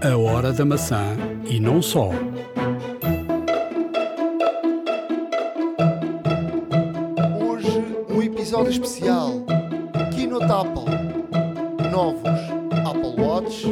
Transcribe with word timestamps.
A 0.00 0.16
hora 0.16 0.52
da 0.52 0.64
maçã 0.64 1.16
e 1.44 1.58
não 1.58 1.82
só. 1.82 2.10
Hoje 7.40 7.84
um 8.08 8.22
episódio 8.22 8.70
especial. 8.70 9.32
Keynote 10.14 10.44
Apple. 10.44 11.90
Novos 11.90 12.40
Apple 12.86 13.20
Watch, 13.20 13.66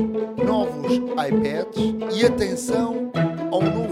novos 0.44 0.94
iPads 0.94 2.18
e 2.18 2.26
atenção 2.26 3.12
ao 3.52 3.62
novo 3.62 3.85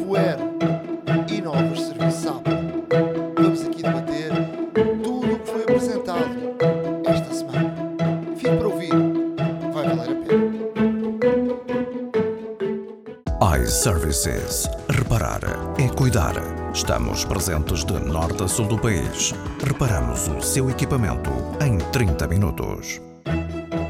Reparar 14.89 15.43
é 15.79 15.87
cuidar. 15.87 16.33
Estamos 16.73 17.27
presentes 17.27 17.85
de 17.85 17.93
norte 17.93 18.43
a 18.43 18.49
sul 18.49 18.67
do 18.67 18.79
país. 18.79 19.35
Reparamos 19.63 20.29
o 20.29 20.41
seu 20.41 20.71
equipamento 20.71 21.29
em 21.61 21.77
30 21.93 22.27
minutos. 22.29 23.03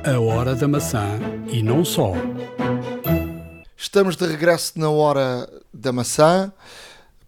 A 0.04 0.18
hora 0.18 0.56
da 0.56 0.66
maçã 0.66 1.06
e 1.46 1.62
não 1.62 1.84
só. 1.84 2.14
Estamos 3.76 4.16
de 4.16 4.26
regresso 4.26 4.72
na 4.74 4.90
hora 4.90 5.48
da 5.72 5.92
maçã 5.92 6.52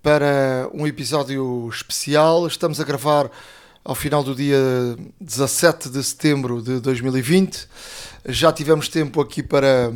para 0.02 0.69
um 0.75 0.84
episódio 0.84 1.69
especial. 1.69 2.45
Estamos 2.48 2.80
a 2.80 2.84
gravar 2.84 3.30
ao 3.84 3.95
final 3.95 4.25
do 4.25 4.34
dia 4.34 4.59
17 5.20 5.91
de 5.91 6.02
setembro 6.02 6.61
de 6.61 6.80
2020. 6.80 7.69
Já 8.25 8.52
tivemos 8.52 8.88
tempo 8.88 9.20
aqui 9.20 9.45
para, 9.45 9.92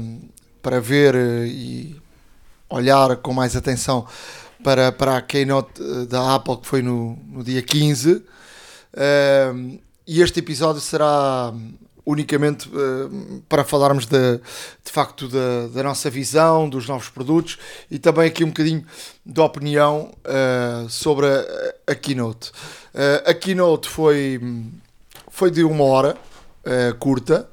para 0.62 0.80
ver 0.80 1.16
eh, 1.16 1.46
e 1.48 2.09
olhar 2.70 3.16
com 3.16 3.32
mais 3.32 3.56
atenção 3.56 4.06
para, 4.62 4.92
para 4.92 5.16
a 5.16 5.22
keynote 5.22 5.82
eh, 5.82 6.06
da 6.06 6.34
Apple 6.34 6.58
que 6.58 6.66
foi 6.66 6.82
no, 6.82 7.18
no 7.26 7.42
dia 7.42 7.62
15. 7.62 8.22
Um, 9.52 9.78
e 10.06 10.20
este 10.20 10.40
episódio 10.40 10.80
será 10.80 11.52
unicamente 12.04 12.68
uh, 12.68 13.42
para 13.48 13.62
falarmos 13.62 14.06
de, 14.06 14.38
de 14.38 14.90
facto 14.90 15.28
da, 15.28 15.68
da, 15.68 15.82
nossa 15.82 16.10
visão, 16.10 16.68
dos 16.68 16.88
novos 16.88 17.08
produtos 17.08 17.58
e 17.90 17.98
também 17.98 18.26
aqui 18.26 18.42
um 18.42 18.48
bocadinho 18.48 18.84
de 19.24 19.40
opinião 19.40 20.12
uh, 20.24 20.88
sobre 20.88 21.26
a, 21.26 21.92
a 21.92 21.94
keynote. 21.94 22.50
Uh, 22.92 23.30
a 23.30 23.34
keynote 23.34 23.88
foi, 23.88 24.40
foi 25.28 25.50
de 25.50 25.62
uma 25.62 25.84
hora 25.84 26.16
curta. 26.98 27.48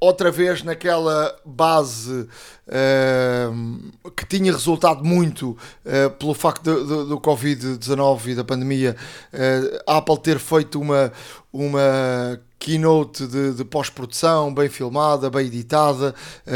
Outra 0.00 0.30
vez 0.30 0.62
naquela 0.62 1.36
base 1.44 2.28
uh, 2.68 4.10
que 4.16 4.24
tinha 4.26 4.52
resultado 4.52 5.04
muito 5.04 5.50
uh, 5.84 6.10
pelo 6.18 6.34
facto 6.34 6.62
do, 6.62 6.84
do, 6.86 7.06
do 7.06 7.20
Covid-19 7.20 8.28
e 8.28 8.34
da 8.34 8.44
pandemia, 8.44 8.96
uh, 9.32 9.82
a 9.86 9.96
Apple 9.96 10.18
ter 10.18 10.38
feito 10.38 10.80
uma, 10.80 11.12
uma 11.52 12.40
keynote 12.58 13.26
de, 13.26 13.54
de 13.54 13.64
pós-produção 13.64 14.54
bem 14.54 14.68
filmada, 14.68 15.30
bem 15.30 15.46
editada, 15.46 16.14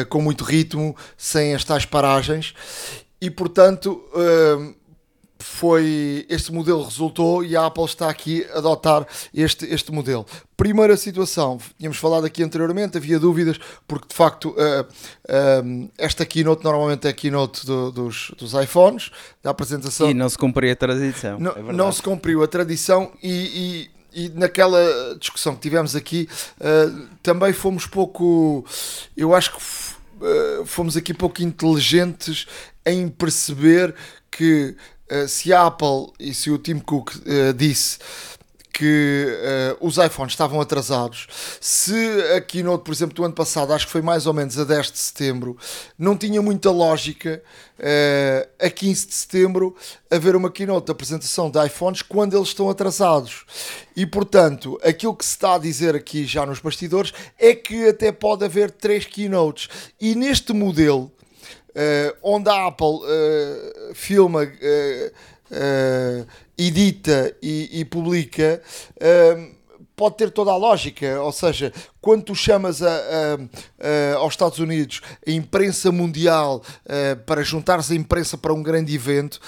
com 0.08 0.20
muito 0.20 0.44
ritmo, 0.44 0.96
sem 1.16 1.54
as 1.54 1.64
tais 1.64 1.84
paragens. 1.84 2.54
E 3.20 3.30
portanto, 3.30 4.02
foi 5.42 6.24
este 6.28 6.52
modelo 6.52 6.82
resultou 6.84 7.44
e 7.44 7.56
a 7.56 7.66
Apple 7.66 7.84
está 7.84 8.08
aqui 8.08 8.46
a 8.52 8.58
adotar 8.58 9.06
este, 9.34 9.66
este 9.66 9.92
modelo. 9.92 10.24
Primeira 10.56 10.96
situação, 10.96 11.58
tínhamos 11.78 11.98
falado 11.98 12.24
aqui 12.24 12.42
anteriormente, 12.42 12.96
havia 12.96 13.18
dúvidas, 13.18 13.58
porque 13.86 14.08
de 14.08 14.14
facto 14.14 14.50
uh, 14.50 14.82
uh, 14.82 15.90
esta 15.98 16.24
keynote 16.24 16.62
normalmente 16.62 17.06
é 17.06 17.10
a 17.10 17.12
keynote 17.12 17.66
do, 17.66 17.90
dos, 17.90 18.32
dos 18.38 18.54
iPhones, 18.54 19.10
da 19.42 19.50
apresentação. 19.50 20.08
E 20.08 20.14
não 20.14 20.28
se 20.28 20.38
cumpriu 20.38 20.72
a 20.72 20.76
tradição. 20.76 21.38
Não, 21.38 21.52
é 21.52 21.72
não 21.72 21.90
se 21.90 22.02
cumpriu 22.02 22.42
a 22.42 22.48
tradição 22.48 23.12
e, 23.22 23.90
e, 24.14 24.26
e 24.26 24.28
naquela 24.30 25.16
discussão 25.18 25.54
que 25.54 25.60
tivemos 25.60 25.96
aqui 25.96 26.28
uh, 26.60 27.08
também 27.22 27.52
fomos 27.52 27.86
pouco, 27.86 28.64
eu 29.16 29.34
acho 29.34 29.56
que 29.56 29.62
fomos 30.64 30.96
aqui 30.96 31.12
pouco 31.12 31.42
inteligentes 31.42 32.46
em 32.86 33.08
perceber 33.08 33.94
que 34.30 34.74
uh, 34.74 34.76
se 35.28 35.52
a 35.52 35.66
Apple 35.66 36.12
e 36.18 36.32
se 36.32 36.50
o 36.50 36.58
Tim 36.58 36.78
Cook 36.78 37.10
uh, 37.16 37.52
disse 37.54 37.98
que 38.72 39.26
uh, 39.80 39.86
os 39.86 39.98
iPhones 39.98 40.32
estavam 40.32 40.60
atrasados, 40.60 41.26
se 41.60 41.94
a 42.34 42.40
keynote, 42.40 42.84
por 42.84 42.92
exemplo, 42.92 43.14
do 43.14 43.24
ano 43.24 43.34
passado, 43.34 43.72
acho 43.72 43.86
que 43.86 43.92
foi 43.92 44.00
mais 44.00 44.26
ou 44.26 44.32
menos 44.32 44.58
a 44.58 44.64
10 44.64 44.92
de 44.92 44.98
setembro, 44.98 45.56
não 45.98 46.16
tinha 46.16 46.40
muita 46.40 46.70
lógica 46.70 47.42
uh, 47.78 48.48
a 48.58 48.70
15 48.70 49.06
de 49.06 49.14
setembro 49.14 49.76
haver 50.10 50.34
uma 50.34 50.50
keynote 50.50 50.86
de 50.86 50.92
apresentação 50.92 51.50
de 51.50 51.64
iPhones 51.64 52.00
quando 52.00 52.36
eles 52.36 52.48
estão 52.48 52.70
atrasados. 52.70 53.44
E 53.94 54.06
portanto, 54.06 54.80
aquilo 54.82 55.14
que 55.14 55.24
se 55.24 55.32
está 55.32 55.56
a 55.56 55.58
dizer 55.58 55.94
aqui 55.94 56.24
já 56.24 56.46
nos 56.46 56.60
bastidores 56.60 57.12
é 57.38 57.54
que 57.54 57.88
até 57.88 58.10
pode 58.10 58.44
haver 58.44 58.70
três 58.70 59.04
keynotes. 59.04 59.68
E 60.00 60.14
neste 60.14 60.54
modelo, 60.54 61.12
uh, 61.72 62.16
onde 62.22 62.48
a 62.48 62.66
Apple 62.66 62.86
uh, 62.86 63.94
filma, 63.94 64.44
uh, 64.44 66.26
edita 66.56 67.34
e, 67.42 67.80
e 67.80 67.84
publica, 67.84 68.62
pode 69.94 70.16
ter 70.16 70.30
toda 70.30 70.50
a 70.50 70.56
lógica. 70.56 71.20
Ou 71.20 71.32
seja, 71.32 71.72
quando 72.00 72.24
tu 72.24 72.34
chamas 72.34 72.82
a, 72.82 72.88
a, 72.88 72.94
a, 72.94 74.16
aos 74.16 74.32
Estados 74.32 74.58
Unidos 74.58 75.02
a 75.26 75.30
imprensa 75.30 75.92
mundial 75.92 76.62
para 77.26 77.42
juntares 77.42 77.90
a 77.90 77.94
imprensa 77.94 78.38
para 78.38 78.54
um 78.54 78.62
grande 78.62 78.94
evento, 78.94 79.40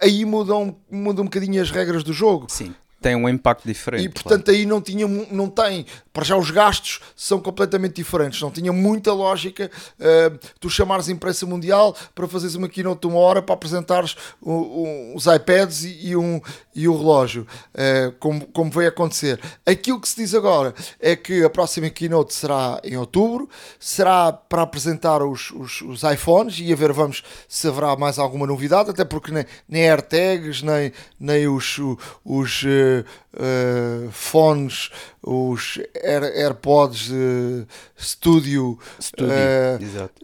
aí 0.00 0.24
mudam, 0.24 0.76
mudam 0.90 1.22
um 1.22 1.26
bocadinho 1.26 1.60
as 1.60 1.70
regras 1.70 2.02
do 2.02 2.12
jogo. 2.12 2.46
Sim 2.48 2.74
tem 3.04 3.14
um 3.14 3.28
impacto 3.28 3.68
diferente. 3.68 4.06
E 4.06 4.08
portanto 4.08 4.44
claro. 4.44 4.58
aí 4.58 4.64
não 4.64 4.80
tinha, 4.80 5.06
não 5.06 5.46
tem, 5.46 5.84
para 6.10 6.24
já 6.24 6.38
os 6.38 6.50
gastos 6.50 7.00
são 7.14 7.38
completamente 7.38 7.96
diferentes, 7.96 8.40
não 8.40 8.50
tinha 8.50 8.72
muita 8.72 9.12
lógica 9.12 9.70
uh, 10.00 10.38
tu 10.58 10.70
chamares 10.70 11.06
a 11.10 11.12
imprensa 11.12 11.44
mundial 11.44 11.94
para 12.14 12.26
fazeres 12.26 12.54
uma 12.54 12.66
keynote 12.66 13.02
de 13.02 13.06
uma 13.06 13.18
hora 13.18 13.42
para 13.42 13.54
apresentares 13.54 14.16
os 14.40 15.26
iPads 15.26 15.84
e, 15.84 16.08
e, 16.08 16.16
um, 16.16 16.40
e 16.74 16.88
o 16.88 16.96
relógio, 16.96 17.46
uh, 17.74 18.12
como, 18.18 18.46
como 18.46 18.70
vai 18.70 18.86
acontecer. 18.86 19.40
Aquilo 19.64 20.00
que 20.00 20.08
se 20.08 20.16
diz 20.16 20.34
agora 20.34 20.74
é 21.00 21.14
que 21.14 21.44
a 21.44 21.50
próxima 21.50 21.88
keynote 21.90 22.34
será 22.34 22.80
em 22.82 22.96
outubro, 22.96 23.48
será 23.78 24.32
para 24.32 24.62
apresentar 24.62 25.22
os, 25.22 25.50
os, 25.50 25.80
os 25.82 26.02
iPhones 26.02 26.58
e 26.58 26.72
a 26.72 26.76
ver 26.76 26.92
vamos 26.92 27.22
se 27.48 27.68
haverá 27.68 27.96
mais 27.96 28.18
alguma 28.18 28.46
novidade, 28.46 28.90
até 28.90 29.04
porque 29.04 29.32
nem, 29.32 29.44
nem 29.68 29.88
AirTags, 29.88 30.62
nem, 30.62 30.92
nem 31.18 31.46
os, 31.48 31.78
os 32.24 32.62
uh, 32.62 33.04
uh, 33.34 34.10
fones, 34.10 34.90
os 35.22 35.80
Air, 36.02 36.24
AirPods 36.24 37.10
uh, 37.10 37.66
Studio, 37.98 38.78
Studio 39.00 39.28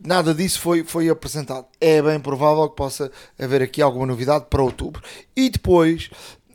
nada 0.05 0.35
disso 0.35 0.61
foi, 0.61 0.85
foi 0.85 1.09
apresentado. 1.09 1.67
É 1.81 2.03
bem 2.03 2.21
provável 2.21 2.69
que 2.69 2.77
possa 2.77 3.11
haver 3.39 3.63
aqui 3.63 3.81
alguma 3.81 4.07
novidade 4.07 4.47
para 4.51 4.63
outubro. 4.63 5.03
E 5.37 5.49
depois 5.49 6.11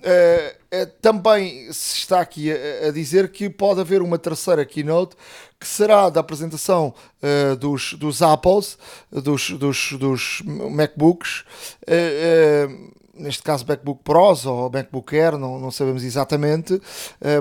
Uh, 0.06 0.86
também 1.02 1.74
se 1.74 1.98
está 1.98 2.22
aqui 2.22 2.52
a, 2.52 2.90
a, 2.90 2.92
dizer 2.92 3.32
que 3.32 3.50
pode 3.50 3.82
haver 3.82 4.04
uma 4.04 4.20
terceira 4.20 4.64
keynote 4.64 5.16
que 5.60 5.68
será 5.68 6.12
da 6.12 6.20
apresentação 6.20 6.94
uh, 7.24 7.56
dos, 7.56 7.94
dos 7.94 8.22
Apples, 8.22 8.78
dos, 9.12 9.50
dos, 9.50 9.94
dos 9.94 10.44
MacBooks, 10.46 11.44
neste 13.16 13.42
caso 13.42 13.66
MacBook 13.68 14.04
Pros 14.04 14.46
ou 14.46 14.70
MacBook 14.70 15.18
Air, 15.18 15.40
não, 15.40 15.58
não 15.58 15.72
sabemos 15.72 16.04
exatamente, 16.04 16.80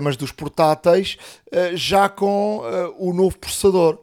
mas 0.01 0.17
dos 0.17 0.31
portáteis, 0.31 1.19
já 1.75 2.09
com 2.09 2.63
o 2.97 3.13
novo 3.13 3.37
processador. 3.37 3.99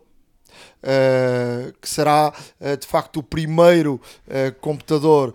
que 1.79 1.89
será 1.89 2.33
de 2.77 2.85
facto 2.85 3.21
o 3.21 3.23
primeiro 3.23 4.01
computador 4.59 5.33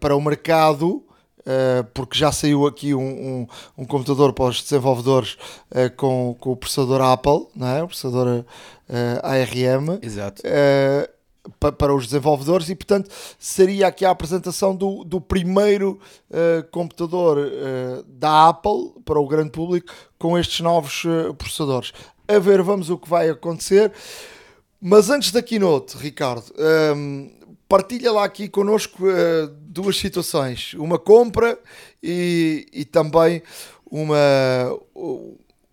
para 0.00 0.16
o 0.16 0.20
mercado 0.22 1.04
porque 1.94 2.18
já 2.18 2.30
saiu 2.30 2.66
aqui 2.66 2.94
um, 2.94 3.00
um, 3.00 3.46
um, 3.78 3.84
computador 3.84 4.32
para 4.32 4.46
os 4.46 4.62
desenvolvedores 4.62 5.36
uh, 5.70 5.94
com, 5.96 6.36
com 6.38 6.52
o 6.52 6.56
processador 6.56 7.00
Apple, 7.00 7.46
não 7.54 7.66
é? 7.66 7.82
o 7.82 7.86
processador 7.86 8.26
uh, 8.28 8.44
ARM, 9.22 9.98
Exato. 10.02 10.42
Pa, 11.58 11.72
para 11.72 11.94
os 11.94 12.04
desenvolvedores, 12.04 12.68
e 12.68 12.74
portanto 12.74 13.10
seria 13.38 13.86
aqui 13.86 14.04
a 14.04 14.10
apresentação 14.10 14.76
do, 14.76 15.02
do 15.04 15.22
primeiro 15.22 15.98
computador 16.70 17.38
da 18.06 18.50
Apple 18.50 18.92
para 19.06 19.18
o 19.18 19.26
grande 19.26 19.50
público 19.50 19.90
com 20.18 20.38
estes 20.38 20.60
novos 20.60 21.02
processadores. 21.38 21.94
A 22.28 22.38
ver, 22.38 22.62
vamos 22.62 22.90
o 22.90 22.98
que 22.98 23.08
vai 23.08 23.30
acontecer. 23.30 23.90
Mas 24.80 25.10
antes 25.10 25.30
da 25.30 25.42
keynote, 25.42 25.96
Ricardo, 25.98 26.44
um, 26.96 27.30
partilha 27.68 28.10
lá 28.10 28.24
aqui 28.24 28.48
connosco 28.48 29.04
uh, 29.06 29.48
duas 29.70 29.96
situações: 29.96 30.74
uma 30.74 30.98
compra 30.98 31.58
e, 32.02 32.66
e 32.72 32.84
também 32.84 33.42
uma, 33.88 34.76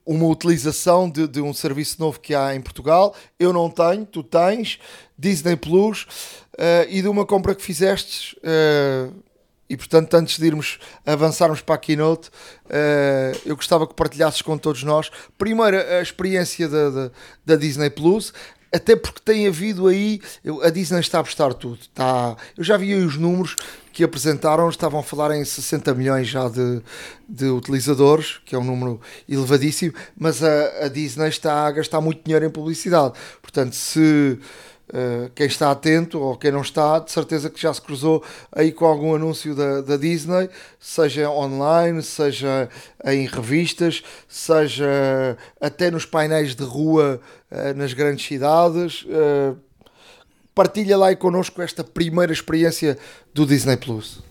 uma 0.05 0.25
utilização 0.27 1.09
de, 1.09 1.27
de, 1.27 1.41
um 1.41 1.53
serviço 1.53 1.99
novo 1.99 2.19
que 2.19 2.35
há 2.35 2.55
em 2.55 2.61
Portugal. 2.61 3.15
Eu 3.39 3.51
não 3.51 3.69
tenho, 3.69 4.05
tu 4.05 4.23
tens, 4.23 4.79
Disney 5.17 5.55
Plus, 5.55 6.03
uh, 6.53 6.87
e 6.87 7.01
de 7.01 7.07
uma 7.07 7.25
compra 7.25 7.55
que 7.55 7.61
fizestes. 7.61 8.33
Uh, 8.33 9.27
e 9.69 9.75
portanto, 9.75 10.13
antes 10.13 10.39
de 10.39 10.45
irmos 10.45 10.79
avançarmos 11.05 11.59
para 11.59 11.75
a 11.75 11.77
keynote, 11.77 12.29
uh, 12.29 13.37
eu 13.45 13.55
gostava 13.55 13.85
que 13.85 13.93
partilhasses 13.93 14.41
com 14.41 14.57
todos 14.57 14.81
nós, 14.83 15.11
primeiro, 15.37 15.77
a 15.77 16.01
experiência 16.01 16.69
da, 16.69 16.89
da, 16.89 17.11
da 17.45 17.55
Disney 17.57 17.89
Plus, 17.89 18.31
até 18.73 18.95
porque 18.95 19.21
tem 19.23 19.47
havido 19.47 19.87
aí, 19.87 20.19
a 20.63 20.69
Disney 20.69 20.99
está 20.99 21.19
a 21.19 21.21
apostar 21.21 21.53
tudo. 21.53 21.79
Está, 21.81 22.35
eu 22.57 22.63
já 22.63 22.77
vi 22.77 22.93
os 22.95 23.17
números 23.17 23.55
que 23.91 24.03
apresentaram, 24.03 24.69
estavam 24.69 24.99
a 24.99 25.03
falar 25.03 25.35
em 25.35 25.43
60 25.43 25.93
milhões 25.95 26.27
já 26.27 26.47
de, 26.47 26.81
de 27.27 27.45
utilizadores, 27.45 28.39
que 28.45 28.53
é 28.53 28.57
um 28.59 28.63
número 28.63 29.01
elevadíssimo, 29.27 29.93
mas 30.15 30.43
a, 30.43 30.85
a 30.85 30.87
Disney 30.87 31.29
está 31.29 31.65
a 31.65 31.71
gastar 31.71 31.99
muito 32.01 32.23
dinheiro 32.23 32.45
em 32.45 32.49
publicidade. 32.49 33.13
Portanto, 33.41 33.73
se 33.73 34.37
Uh, 34.89 35.29
quem 35.35 35.47
está 35.47 35.69
atento 35.69 36.17
ou 36.17 36.37
quem 36.37 36.49
não 36.49 36.61
está, 36.61 36.99
de 36.99 37.11
certeza 37.11 37.49
que 37.49 37.61
já 37.61 37.73
se 37.73 37.81
cruzou 37.81 38.23
aí 38.51 38.71
com 38.71 38.85
algum 38.85 39.13
anúncio 39.13 39.53
da, 39.53 39.81
da 39.81 39.97
Disney, 39.97 40.49
seja 40.79 41.29
online, 41.29 42.01
seja 42.01 42.69
em 43.03 43.27
revistas, 43.27 44.01
seja 44.29 45.37
até 45.59 45.91
nos 45.91 46.05
painéis 46.05 46.55
de 46.55 46.63
rua 46.63 47.19
uh, 47.51 47.77
nas 47.77 47.91
grandes 47.91 48.25
cidades. 48.25 49.03
Uh, 49.03 49.57
partilha 50.55 50.97
lá 50.97 51.07
aí 51.07 51.15
connosco 51.15 51.61
esta 51.61 51.83
primeira 51.83 52.31
experiência 52.31 52.97
do 53.33 53.45
Disney 53.45 53.75
Plus. 53.75 54.26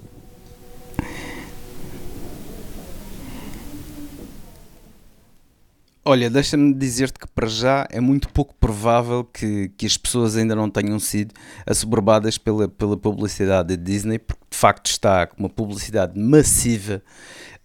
Olha, 6.09 6.31
deixa-me 6.31 6.73
dizer-te 6.73 7.19
que 7.19 7.27
para 7.27 7.49
já 7.49 7.85
é 7.91 8.01
muito 8.01 8.29
pouco 8.29 8.55
provável 8.55 9.25
que, 9.25 9.73
que 9.77 9.85
as 9.87 9.97
pessoas 9.97 10.37
ainda 10.37 10.55
não 10.55 10.71
tenham 10.71 11.01
sido 11.01 11.35
assoberbadas 11.67 12.39
pela, 12.39 12.69
pela 12.69 12.97
publicidade 12.97 13.77
da 13.77 13.83
Disney, 13.83 14.17
porque 14.17 14.45
de 14.49 14.57
facto 14.57 14.87
está 14.87 15.27
com 15.27 15.37
uma 15.37 15.49
publicidade 15.49 16.17
massiva 16.17 17.03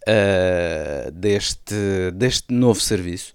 uh, 0.09 1.11
deste, 1.11 1.75
deste 2.15 2.51
novo 2.51 2.81
serviço. 2.81 3.31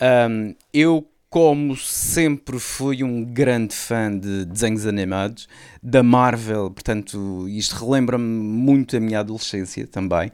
Um, 0.00 0.54
eu, 0.72 1.06
como 1.28 1.76
sempre 1.76 2.58
fui 2.58 3.04
um 3.04 3.22
grande 3.22 3.74
fã 3.74 4.18
de 4.18 4.46
desenhos 4.46 4.86
animados, 4.86 5.46
da 5.82 6.02
Marvel, 6.02 6.70
portanto, 6.70 7.46
isto 7.50 7.84
relembra-me 7.84 8.24
muito 8.24 8.96
a 8.96 9.00
minha 9.00 9.20
adolescência 9.20 9.86
também, 9.86 10.32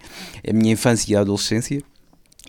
a 0.49 0.53
minha 0.53 0.73
infância 0.73 1.13
e 1.13 1.17
a 1.17 1.21
adolescência 1.21 1.83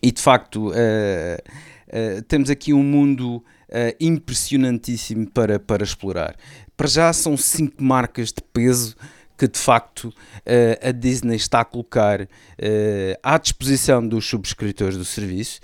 e 0.06 0.12
de 0.12 0.22
facto, 0.22 0.70
uh, 0.70 2.22
temos 2.28 2.52
aqui 2.52 2.72
um 2.72 2.84
mundo 2.84 3.38
uh, 3.38 3.44
impressionantíssimo 4.00 5.28
para, 5.32 5.60
para 5.60 5.84
explorar. 5.84 6.36
Para 6.78 6.86
já 6.86 7.12
são 7.12 7.36
cinco 7.36 7.84
marcas 7.84 8.28
de 8.28 8.44
peso 8.54 8.96
que 9.36 9.48
de 9.48 9.58
facto 9.58 10.14
a 10.82 10.92
Disney 10.92 11.36
está 11.36 11.60
a 11.60 11.66
colocar 11.66 12.26
à 13.22 13.38
disposição 13.38 14.08
dos 14.08 14.26
subscritores 14.26 14.98
do 14.98 15.04
serviço. 15.04 15.60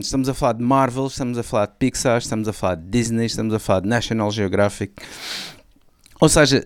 Estamos 0.00 0.28
a 0.28 0.34
falar 0.34 0.52
de 0.52 0.62
Marvel, 0.62 1.08
estamos 1.08 1.38
a 1.38 1.42
falar 1.42 1.66
de 1.66 1.72
Pixar, 1.80 2.18
estamos 2.18 2.46
a 2.46 2.52
falar 2.52 2.76
de 2.76 2.84
Disney, 2.88 3.26
estamos 3.26 3.52
a 3.52 3.58
falar 3.58 3.80
de 3.80 3.88
National 3.88 4.30
Geographic. 4.30 4.94
Ou 6.20 6.28
seja, 6.28 6.64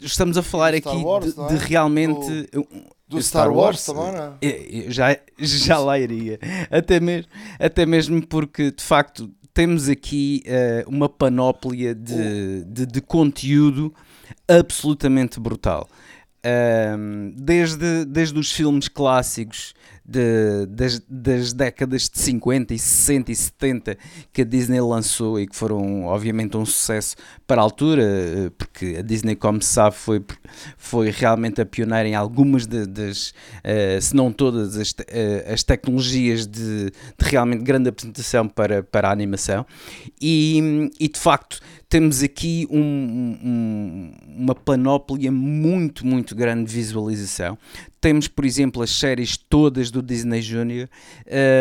estamos 0.00 0.36
a 0.36 0.42
falar 0.42 0.74
aqui 0.74 0.88
Wars, 0.88 1.34
de, 1.34 1.40
é? 1.40 1.46
de, 1.48 1.56
realmente. 1.56 2.48
O 2.54 2.96
do 3.08 3.22
Star, 3.22 3.44
Star 3.44 3.52
Wars, 3.52 3.56
Wars, 3.56 3.84
também, 3.84 4.12
não 4.12 4.38
é? 4.42 4.90
Já, 4.90 5.16
já 5.38 5.78
lá 5.78 5.98
iria. 5.98 6.38
Até 6.70 6.98
mesmo, 6.98 7.30
até 7.58 7.86
mesmo 7.86 8.26
porque, 8.26 8.72
de 8.72 8.82
facto, 8.82 9.30
temos 9.54 9.88
aqui 9.88 10.42
uh, 10.46 10.90
uma 10.90 11.08
panóplia 11.08 11.94
de, 11.94 12.64
de, 12.64 12.84
de, 12.84 13.00
conteúdo 13.00 13.94
absolutamente 14.48 15.38
brutal. 15.38 15.88
Um, 16.44 17.32
desde, 17.36 18.04
desde 18.04 18.38
os 18.38 18.52
filmes 18.52 18.86
clássicos 18.88 19.72
de, 20.08 20.66
das, 20.66 21.02
das, 21.08 21.52
décadas 21.52 22.08
de 22.08 22.18
50 22.18 22.72
e 22.72 22.78
60 22.78 23.32
e 23.32 23.34
70 23.34 23.98
que 24.32 24.42
a 24.42 24.44
Disney 24.44 24.80
lançou 24.80 25.40
e 25.40 25.46
que 25.46 25.56
foram 25.56 26.04
obviamente 26.04 26.56
um 26.56 26.64
sucesso 26.64 27.16
para 27.46 27.60
a 27.60 27.64
altura, 27.64 28.02
eh, 28.02 28.50
porque 28.56 28.96
a 28.98 29.02
Disney, 29.02 29.34
como 29.34 29.60
se 29.60 29.72
sabe, 29.72 29.96
foi, 29.96 30.24
foi 30.76 31.10
realmente 31.10 31.60
a 31.60 31.66
pioneira 31.66 32.08
em 32.08 32.14
algumas 32.14 32.66
de, 32.66 32.86
das, 32.86 33.30
uh, 33.64 34.00
se 34.00 34.14
não 34.14 34.32
todas, 34.32 34.76
as, 34.76 34.90
uh, 34.90 35.52
as 35.52 35.64
tecnologias 35.64 36.46
de, 36.46 36.86
de, 36.86 36.92
realmente 37.18 37.64
grande 37.64 37.88
apresentação 37.88 38.48
para, 38.48 38.82
para 38.82 39.08
a 39.08 39.12
animação. 39.12 39.66
E, 40.20 40.90
e 41.00 41.08
de 41.08 41.18
facto, 41.18 41.60
temos 41.88 42.22
aqui 42.22 42.66
um, 42.70 42.80
um, 42.80 44.12
uma 44.36 44.54
panóplia 44.54 45.30
muito, 45.30 46.06
muito 46.06 46.34
grande 46.34 46.64
de 46.64 46.74
visualização. 46.74 47.56
Temos, 48.00 48.28
por 48.28 48.44
exemplo, 48.44 48.82
as 48.82 48.90
séries 48.90 49.36
todas 49.36 49.90
do 49.90 50.02
Disney 50.02 50.40
Junior 50.40 50.88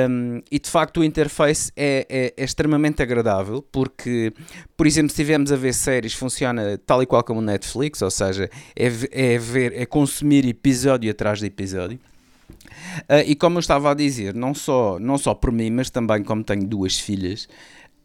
um, 0.10 0.42
e 0.52 0.60
de 0.60 0.70
facto 0.70 1.00
o 1.00 1.04
interface 1.04 1.72
é, 1.76 2.06
é, 2.10 2.34
é, 2.38 2.44
extremamente 2.44 3.02
agradável 3.02 3.62
porque, 3.72 4.34
por 4.76 4.86
exemplo, 4.86 5.10
se 5.10 5.14
estivermos 5.14 5.52
a 5.52 5.56
ver 5.56 5.74
séries, 5.74 6.14
funciona 6.14 6.80
tal 6.86 7.02
e 7.02 7.06
qual 7.06 7.24
como 7.24 7.40
o 7.40 7.44
Netflix, 7.44 8.02
ou 8.02 8.12
seja, 8.12 8.50
é, 8.76 8.86
é 9.12 9.38
ver, 9.38 9.74
é 9.74 9.86
consumir 9.86 10.46
episódio 10.48 11.10
atrás 11.10 11.40
de 11.40 11.46
episódio. 11.46 12.00
Uh, 13.10 13.24
e 13.26 13.36
como 13.36 13.58
eu 13.58 13.60
estava 13.60 13.92
a 13.92 13.94
dizer, 13.94 14.34
não 14.34 14.54
só, 14.54 15.00
não 15.00 15.18
só 15.18 15.34
por 15.34 15.52
mim, 15.52 15.70
mas 15.72 15.90
também 15.90 16.24
como 16.24 16.44
tenho 16.44 16.66
duas 16.66 17.00
filhas, 17.00 17.48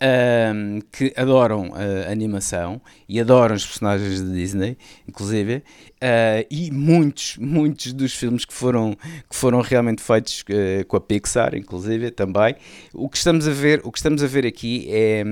um, 0.00 0.80
que 0.90 1.12
adoram 1.16 1.68
uh, 1.68 2.10
animação 2.10 2.80
e 3.08 3.20
adoram 3.20 3.54
os 3.54 3.66
personagens 3.66 4.22
de 4.22 4.32
Disney, 4.32 4.78
inclusive, 5.06 5.56
uh, 5.56 6.46
e 6.50 6.70
muitos, 6.70 7.36
muitos 7.36 7.92
dos 7.92 8.14
filmes 8.14 8.44
que 8.44 8.54
foram, 8.54 8.96
que 9.28 9.36
foram 9.36 9.60
realmente 9.60 10.02
feitos 10.02 10.42
uh, 10.42 10.84
com 10.86 10.96
a 10.96 11.00
Pixar, 11.00 11.54
inclusive, 11.54 12.10
também. 12.10 12.56
O 12.94 13.08
que 13.08 13.18
estamos 13.18 13.46
a 13.46 13.52
ver, 13.52 13.80
o 13.84 13.92
que 13.92 13.98
estamos 13.98 14.22
a 14.22 14.26
ver 14.26 14.46
aqui 14.46 14.86
é. 14.90 15.22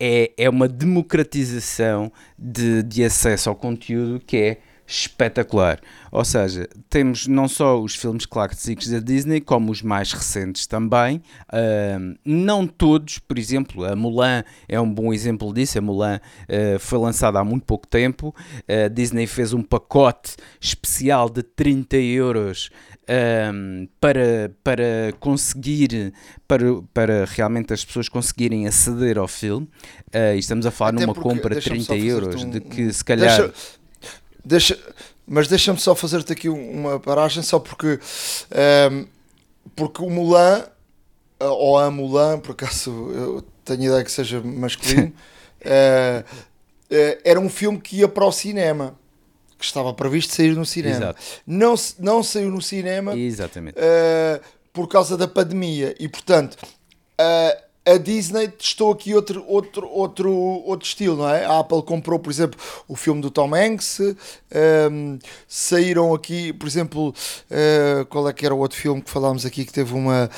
é, 0.00 0.32
é 0.36 0.50
uma 0.50 0.66
democratização 0.66 2.10
de, 2.38 2.82
de 2.82 3.04
acesso 3.04 3.48
ao 3.48 3.54
conteúdo 3.54 4.20
que 4.20 4.36
é 4.36 4.58
espetacular. 4.92 5.80
Ou 6.10 6.24
seja, 6.24 6.68
temos 6.90 7.26
não 7.26 7.48
só 7.48 7.80
os 7.80 7.94
filmes 7.94 8.26
clássicos 8.26 8.88
da 8.88 8.98
Disney, 8.98 9.40
como 9.40 9.72
os 9.72 9.80
mais 9.80 10.12
recentes 10.12 10.66
também. 10.66 11.22
Uh, 11.48 12.18
não 12.24 12.66
todos, 12.66 13.18
por 13.18 13.38
exemplo, 13.38 13.84
a 13.84 13.96
Mulan 13.96 14.44
é 14.68 14.78
um 14.78 14.92
bom 14.92 15.12
exemplo 15.12 15.52
disso. 15.54 15.78
A 15.78 15.80
Mulan 15.80 16.20
uh, 16.20 16.78
foi 16.78 16.98
lançada 16.98 17.38
há 17.38 17.44
muito 17.44 17.64
pouco 17.64 17.86
tempo. 17.86 18.34
A 18.68 18.88
Disney 18.88 19.26
fez 19.26 19.54
um 19.54 19.62
pacote 19.62 20.36
especial 20.60 21.30
de 21.30 21.42
30 21.42 21.96
euros 21.96 22.70
um, 23.52 23.88
para, 23.98 24.54
para 24.62 25.12
conseguir, 25.18 26.12
para, 26.46 26.64
para 26.92 27.24
realmente 27.24 27.72
as 27.72 27.84
pessoas 27.84 28.08
conseguirem 28.08 28.66
aceder 28.66 29.16
ao 29.16 29.26
filme. 29.26 29.66
Uh, 30.14 30.36
estamos 30.36 30.66
a 30.66 30.70
falar 30.70 30.90
Até 30.90 31.06
numa 31.06 31.14
compra 31.14 31.54
de 31.54 31.62
30 31.62 31.96
euros, 31.96 32.44
um, 32.44 32.50
de 32.50 32.60
que 32.60 32.92
se 32.92 33.02
calhar. 33.02 33.38
Deixa, 33.40 33.81
deixa 34.44 34.78
mas 35.26 35.48
deixa-me 35.48 35.78
só 35.78 35.94
fazer-te 35.94 36.32
aqui 36.32 36.48
uma 36.48 36.98
paragem, 36.98 37.42
só 37.42 37.58
porque, 37.58 37.86
um, 37.86 37.98
ehm, 38.50 39.06
porque 39.74 40.02
o 40.02 40.10
Mulan, 40.10 40.64
eh, 41.40 41.44
ou 41.46 41.78
a 41.78 41.90
Mulan, 41.90 42.40
por 42.40 42.52
acaso 42.52 42.90
eu 42.90 43.44
tenho 43.64 43.84
ideia 43.84 44.04
que 44.04 44.10
seja 44.10 44.40
masculino, 44.40 45.12
uh, 45.64 46.20
uh, 46.90 47.20
era 47.24 47.40
um 47.40 47.48
filme 47.48 47.80
que 47.80 47.98
ia 47.98 48.08
para 48.08 48.24
o 48.24 48.32
cinema. 48.32 48.94
Que 49.58 49.64
estava 49.64 49.94
previsto 49.94 50.34
sair 50.34 50.56
no 50.56 50.66
cinema. 50.66 50.96
Exato. 50.96 51.22
Não, 51.46 51.74
não 52.00 52.22
saiu 52.24 52.50
no 52.50 52.60
cinema 52.60 53.16
Exatamente. 53.16 53.78
Uh, 53.78 54.42
por 54.72 54.88
causa 54.88 55.16
da 55.16 55.28
pandemia. 55.28 55.94
E 56.00 56.08
portanto, 56.08 56.58
a 57.84 57.96
Disney 57.96 58.48
testou 58.48 58.92
aqui 58.92 59.14
outro, 59.14 59.44
outro, 59.46 59.88
outro, 59.88 60.32
outro 60.32 60.86
estilo, 60.86 61.16
não 61.16 61.28
é? 61.28 61.44
A 61.44 61.58
Apple 61.58 61.82
comprou, 61.82 62.18
por 62.18 62.30
exemplo, 62.30 62.58
o 62.86 62.94
filme 62.94 63.20
do 63.20 63.30
Tom 63.30 63.54
Hanks, 63.54 63.98
um, 63.98 64.14
ehm, 64.52 65.18
saíram 65.48 66.14
aqui, 66.14 66.52
por 66.52 66.68
exemplo, 66.68 67.08
uh, 67.08 68.06
qual 68.06 68.28
é 68.28 68.32
que 68.32 68.46
era 68.46 68.54
o 68.54 68.58
outro 68.58 68.78
filme 68.78 69.02
que 69.02 69.10
falámos 69.10 69.44
aqui 69.44 69.64
que 69.64 69.72
teve 69.72 69.94
uma, 69.94 70.30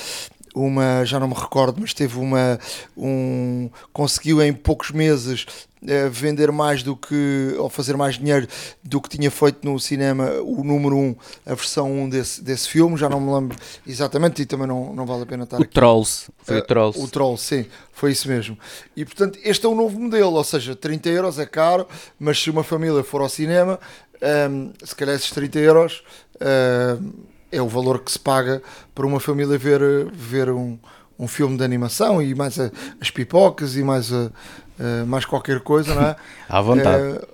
uma, 0.54 1.04
já 1.04 1.18
não 1.18 1.28
me 1.28 1.34
recordo, 1.34 1.80
mas 1.80 1.92
teve 1.92 2.18
uma, 2.18 2.58
um, 2.96 3.68
conseguiu 3.92 4.40
em 4.40 4.52
poucos 4.52 4.92
meses 4.92 5.44
uh, 5.82 6.10
vender 6.10 6.52
mais 6.52 6.82
do 6.82 6.96
que, 6.96 7.54
ou 7.58 7.68
fazer 7.68 7.96
mais 7.96 8.16
dinheiro 8.16 8.46
do 8.82 9.00
que 9.00 9.08
tinha 9.08 9.30
feito 9.30 9.68
no 9.68 9.78
cinema 9.80 10.30
o 10.42 10.62
número 10.62 10.96
1, 10.96 11.00
um, 11.00 11.16
a 11.44 11.54
versão 11.54 11.90
1 11.90 12.02
um 12.02 12.08
desse, 12.08 12.42
desse 12.42 12.68
filme, 12.68 12.96
já 12.96 13.08
não 13.08 13.20
me 13.20 13.32
lembro 13.32 13.58
exatamente 13.84 14.42
e 14.42 14.46
também 14.46 14.68
não, 14.68 14.94
não 14.94 15.04
vale 15.04 15.24
a 15.24 15.26
pena 15.26 15.44
estar 15.44 15.58
o 15.58 15.62
aqui. 15.62 15.72
Trolls, 15.72 16.30
foi 16.44 16.56
uh, 16.56 16.60
o 16.60 16.62
Trolls. 16.62 17.00
O 17.00 17.08
Trolls, 17.08 17.44
sim, 17.44 17.66
foi 17.92 18.12
isso 18.12 18.28
mesmo. 18.28 18.56
E 18.96 19.04
portanto, 19.04 19.38
este 19.42 19.66
é 19.66 19.68
o 19.68 19.74
novo 19.74 19.98
modelo, 19.98 20.36
ou 20.36 20.44
seja, 20.44 20.76
30 20.76 21.08
euros 21.08 21.38
é 21.38 21.46
caro, 21.46 21.86
mas 22.18 22.40
se 22.40 22.48
uma 22.48 22.62
família 22.62 23.02
for 23.02 23.20
ao 23.20 23.28
cinema, 23.28 23.80
um, 24.22 24.26
ehm, 24.26 24.72
se 24.84 24.94
calhar 24.94 25.16
esses 25.16 25.30
30 25.30 25.58
euros... 25.58 26.04
Uh, 26.36 27.33
é 27.54 27.62
o 27.62 27.68
valor 27.68 28.00
que 28.00 28.10
se 28.10 28.18
paga 28.18 28.62
para 28.94 29.06
uma 29.06 29.20
família 29.20 29.56
ver, 29.56 29.80
ver 30.12 30.50
um, 30.50 30.78
um 31.18 31.28
filme 31.28 31.56
de 31.56 31.64
animação 31.64 32.20
e 32.20 32.34
mais 32.34 32.58
a, 32.58 32.70
as 33.00 33.10
pipocas 33.10 33.76
e 33.76 33.82
mais, 33.82 34.12
a, 34.12 34.30
a, 34.78 35.06
mais 35.06 35.24
qualquer 35.24 35.60
coisa, 35.60 35.94
não 35.94 36.02
é? 36.02 36.16
À 36.48 36.60
vontade. 36.60 37.02
É, 37.02 37.28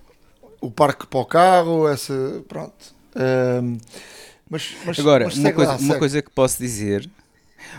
o 0.61 0.71
parque 0.71 1.07
para 1.07 1.21
o 1.21 1.25
carro, 1.25 1.89
essa. 1.89 2.43
Pronto. 2.49 2.75
É, 3.15 3.61
mas, 4.49 4.75
mas, 4.85 4.99
Agora, 4.99 5.25
mas 5.25 5.37
uma, 5.39 5.53
coisa, 5.53 5.73
lá, 5.73 5.79
uma 5.79 5.99
coisa 5.99 6.23
que 6.23 6.31
posso 6.31 6.59
dizer 6.59 7.09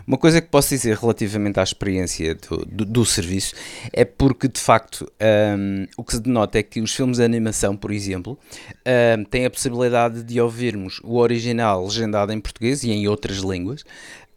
uma 0.05 0.17
coisa 0.17 0.41
que 0.41 0.47
posso 0.47 0.69
dizer 0.69 0.97
relativamente 0.97 1.59
à 1.59 1.63
experiência 1.63 2.35
do, 2.35 2.65
do, 2.65 2.85
do 2.85 3.05
serviço 3.05 3.55
é 3.93 4.05
porque, 4.05 4.47
de 4.47 4.59
facto, 4.59 5.11
um, 5.57 5.85
o 5.97 6.03
que 6.03 6.13
se 6.13 6.21
denota 6.21 6.59
é 6.59 6.63
que 6.63 6.81
os 6.81 6.93
filmes 6.93 7.17
de 7.17 7.23
animação, 7.23 7.75
por 7.75 7.91
exemplo, 7.91 8.37
um, 9.17 9.23
têm 9.23 9.45
a 9.45 9.49
possibilidade 9.49 10.23
de 10.23 10.39
ouvirmos 10.41 10.99
o 11.03 11.17
original 11.17 11.83
legendado 11.83 12.31
em 12.31 12.39
português 12.39 12.83
e 12.83 12.91
em 12.91 13.07
outras 13.07 13.37
línguas. 13.37 13.83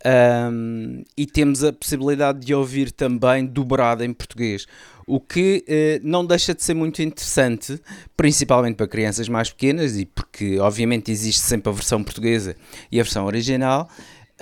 Um, 0.06 1.02
e 1.16 1.25
temos 1.26 1.64
a 1.64 1.73
possibilidade 1.73 2.40
de 2.44 2.54
ouvir 2.54 2.92
também 2.92 3.46
dobrado 3.46 4.04
em 4.04 4.12
português, 4.12 4.66
o 5.06 5.18
que 5.18 5.64
uh, 5.66 6.06
não 6.06 6.26
deixa 6.26 6.54
de 6.54 6.62
ser 6.62 6.75
muito 6.75 7.00
interessante, 7.00 7.80
principalmente 8.14 8.76
para 8.76 8.87
crianças 8.87 9.30
mais 9.30 9.49
pequenas, 9.49 9.96
e 9.96 10.04
porque 10.04 10.58
obviamente 10.58 11.11
existe 11.11 11.40
sempre 11.40 11.70
a 11.70 11.73
versão 11.73 12.04
portuguesa 12.04 12.54
e 12.92 13.00
a 13.00 13.02
versão 13.02 13.25
original, 13.25 13.88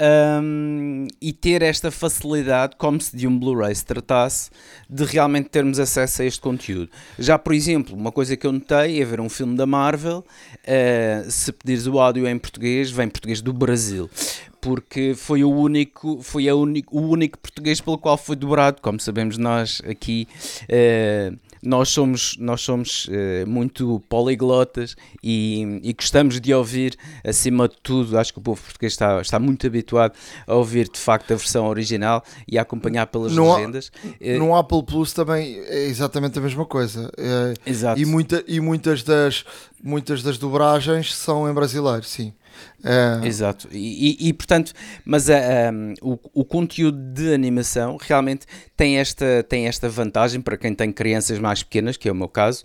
um, 0.02 1.06
e 1.20 1.32
ter 1.32 1.62
esta 1.62 1.90
facilidade, 1.90 2.74
como 2.76 3.00
se 3.00 3.16
de 3.16 3.26
um 3.26 3.38
Blu-ray 3.38 3.74
se 3.74 3.84
tratasse, 3.84 4.50
de 4.90 5.04
realmente 5.04 5.48
termos 5.48 5.78
acesso 5.78 6.22
a 6.22 6.24
este 6.24 6.40
conteúdo. 6.40 6.90
Já, 7.18 7.38
por 7.38 7.54
exemplo, 7.54 7.96
uma 7.96 8.10
coisa 8.10 8.36
que 8.36 8.46
eu 8.46 8.52
notei 8.52 9.00
é 9.00 9.04
ver 9.04 9.20
um 9.20 9.28
filme 9.28 9.56
da 9.56 9.66
Marvel, 9.66 10.24
uh, 10.64 11.30
se 11.30 11.52
pedires 11.52 11.86
o 11.86 12.00
áudio 12.00 12.26
em 12.26 12.38
português, 12.38 12.90
vem 12.90 13.08
português 13.08 13.40
do 13.40 13.52
Brasil. 13.52 14.10
Porque 14.60 15.14
foi 15.16 15.42
o 15.42 15.50
único, 15.50 16.20
foi 16.22 16.48
a 16.48 16.54
o 16.54 16.60
único 16.60 17.38
português 17.38 17.80
pelo 17.80 17.98
qual 17.98 18.16
foi 18.16 18.36
dobrado, 18.36 18.80
como 18.80 19.00
sabemos 19.00 19.36
nós 19.36 19.82
aqui. 19.84 20.28
Uh, 20.64 21.36
nós 21.62 21.88
somos, 21.90 22.36
nós 22.38 22.60
somos 22.60 23.06
uh, 23.06 23.48
muito 23.48 24.02
poliglotas 24.08 24.96
e, 25.22 25.80
e, 25.82 25.92
gostamos 25.92 26.40
de 26.40 26.52
ouvir, 26.52 26.96
acima 27.24 27.68
de 27.68 27.76
tudo, 27.82 28.18
acho 28.18 28.32
que 28.32 28.40
o 28.40 28.42
povo 28.42 28.60
português 28.60 28.92
está, 28.92 29.20
está 29.20 29.38
muito 29.38 29.66
habituado 29.66 30.14
a 30.46 30.54
ouvir 30.54 30.88
de 30.88 30.98
facto 30.98 31.32
a 31.32 31.36
versão 31.36 31.66
original 31.66 32.24
e 32.48 32.58
a 32.58 32.62
acompanhar 32.62 33.06
pelas 33.06 33.32
no, 33.32 33.54
legendas. 33.54 33.92
No 34.38 34.56
Apple 34.56 34.82
Plus 34.82 35.12
também 35.12 35.56
é 35.68 35.84
exatamente 35.84 36.38
a 36.38 36.42
mesma 36.42 36.66
coisa. 36.66 37.10
É, 37.16 37.54
Exato. 37.64 38.00
E, 38.00 38.04
muita, 38.04 38.42
e 38.48 38.58
muitas, 38.60 39.02
das, 39.02 39.44
muitas 39.82 40.22
das 40.22 40.38
dobragens 40.38 41.14
são 41.14 41.48
em 41.48 41.54
brasileiro, 41.54 42.02
sim. 42.02 42.32
É... 42.84 43.26
Exato, 43.26 43.68
e, 43.70 44.16
e, 44.24 44.28
e, 44.28 44.32
portanto, 44.32 44.72
mas 45.04 45.30
a, 45.30 45.70
um, 45.72 45.94
o, 46.02 46.18
o 46.34 46.44
conteúdo 46.44 46.98
de 46.98 47.32
animação 47.32 47.96
realmente 48.00 48.46
tem 48.76 48.98
esta, 48.98 49.44
tem 49.48 49.68
esta 49.68 49.88
vantagem 49.88 50.40
para 50.40 50.56
quem 50.56 50.74
tem 50.74 50.92
crianças 50.92 51.38
mais 51.38 51.62
pequenas, 51.62 51.96
que 51.96 52.08
é 52.08 52.12
o 52.12 52.14
meu 52.14 52.28
caso. 52.28 52.64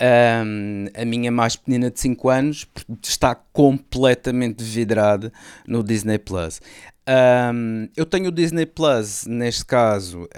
Um, 0.00 0.86
a 0.94 1.04
minha 1.04 1.32
mais 1.32 1.56
pequena 1.56 1.90
de 1.90 1.98
5 1.98 2.28
anos 2.28 2.66
está 3.02 3.34
completamente 3.34 4.62
vidrada 4.62 5.32
no 5.66 5.82
Disney 5.82 6.18
Plus. 6.18 6.60
Um, 7.08 7.88
eu 7.96 8.04
tenho 8.04 8.28
o 8.28 8.32
Disney 8.32 8.66
Plus, 8.66 9.26
neste 9.26 9.64
caso, 9.64 10.28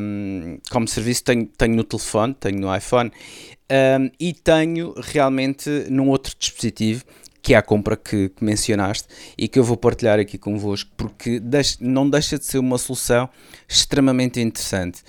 um, 0.00 0.58
como 0.70 0.86
serviço, 0.86 1.24
tenho, 1.24 1.46
tenho 1.46 1.74
no 1.74 1.84
telefone, 1.84 2.34
tenho 2.34 2.60
no 2.60 2.74
iPhone 2.74 3.10
um, 3.70 4.10
e 4.20 4.34
tenho 4.34 4.94
realmente 4.98 5.68
num 5.88 6.08
outro 6.08 6.34
dispositivo 6.38 7.04
que 7.42 7.54
é 7.54 7.56
a 7.56 7.62
compra 7.62 7.96
que, 7.96 8.28
que, 8.30 8.44
mencionaste 8.44 9.08
e 9.36 9.48
que 9.48 9.58
eu 9.58 9.64
vou 9.64 9.76
partilhar 9.76 10.18
aqui 10.18 10.36
convosco, 10.36 10.90
porque 10.96 11.40
deixa, 11.40 11.76
não 11.80 12.08
deixa 12.08 12.38
de 12.38 12.44
ser 12.44 12.58
uma 12.58 12.78
solução 12.78 13.28
extremamente 13.68 14.40
interessante. 14.40 15.02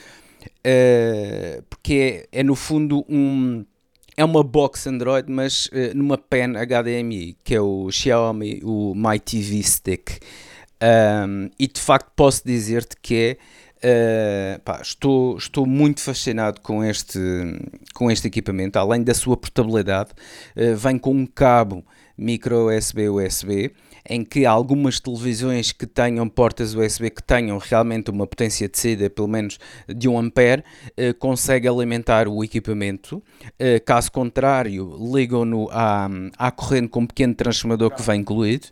Uh, 0.59 1.61
porque 1.69 2.27
é, 2.31 2.39
é, 2.39 2.43
no 2.43 2.55
fundo 2.55 3.05
um. 3.09 3.65
É 4.15 4.25
uma 4.25 4.43
box 4.43 4.85
Android, 4.85 5.31
mas 5.31 5.67
uh, 5.67 5.95
numa 5.95 6.17
pen 6.17 6.53
HDMI, 6.53 7.37
que 7.41 7.55
é 7.55 7.61
o 7.61 7.89
Xiaomi, 7.89 8.59
o 8.63 8.93
My 8.93 9.17
TV 9.17 9.63
Stick. 9.63 10.19
Um, 10.81 11.49
e 11.57 11.67
de 11.67 11.79
facto 11.79 12.11
posso 12.15 12.41
dizer-te 12.45 12.95
que 13.01 13.15
é 13.15 13.37
Uh, 13.79 14.59
pá, 14.59 14.81
estou, 14.81 15.37
estou 15.37 15.65
muito 15.65 16.01
fascinado 16.01 16.59
com 16.59 16.83
este, 16.83 17.17
com 17.93 18.11
este 18.11 18.27
equipamento, 18.27 18.77
além 18.77 19.01
da 19.01 19.13
sua 19.13 19.37
portabilidade, 19.37 20.09
vem 20.75 20.97
com 20.97 21.11
um 21.11 21.25
cabo 21.25 21.85
micro 22.19 22.67
USB 22.67 23.09
USB, 23.09 23.71
em 24.07 24.23
que 24.23 24.45
algumas 24.45 24.99
televisões 24.99 25.71
que 25.71 25.87
tenham 25.87 26.27
portas 26.27 26.75
USB 26.75 27.09
que 27.09 27.23
tenham 27.23 27.57
realmente 27.57 28.11
uma 28.11 28.27
potência 28.27 28.67
de 28.67 28.77
saída 28.77 29.09
pelo 29.09 29.27
menos 29.27 29.57
de 29.87 30.09
1 30.09 30.19
ampere 30.19 30.63
eh, 30.97 31.13
consegue 31.13 31.67
alimentar 31.67 32.27
o 32.27 32.43
equipamento. 32.43 33.23
Eh, 33.57 33.79
caso 33.79 34.11
contrário, 34.11 34.97
ligam-no 35.13 35.69
à, 35.71 36.09
à 36.37 36.51
corrente 36.51 36.89
com 36.89 37.01
um 37.01 37.07
pequeno 37.07 37.33
transformador 37.33 37.91
que 37.91 38.01
vem 38.01 38.21
incluído. 38.21 38.67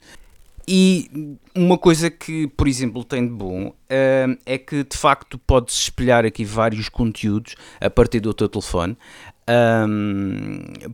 E 0.70 1.38
uma 1.56 1.78
coisa 1.78 2.12
que, 2.12 2.46
por 2.48 2.68
exemplo, 2.68 3.02
tem 3.02 3.26
de 3.26 3.32
bom 3.32 3.68
uh, 3.70 4.38
é 4.46 4.58
que 4.58 4.84
de 4.84 4.98
facto 4.98 5.40
podes 5.40 5.78
espelhar 5.78 6.26
aqui 6.26 6.44
vários 6.44 6.90
conteúdos 6.90 7.56
a 7.80 7.90
partir 7.90 8.20
do 8.20 8.34
teu 8.34 8.50
telefone, 8.50 8.98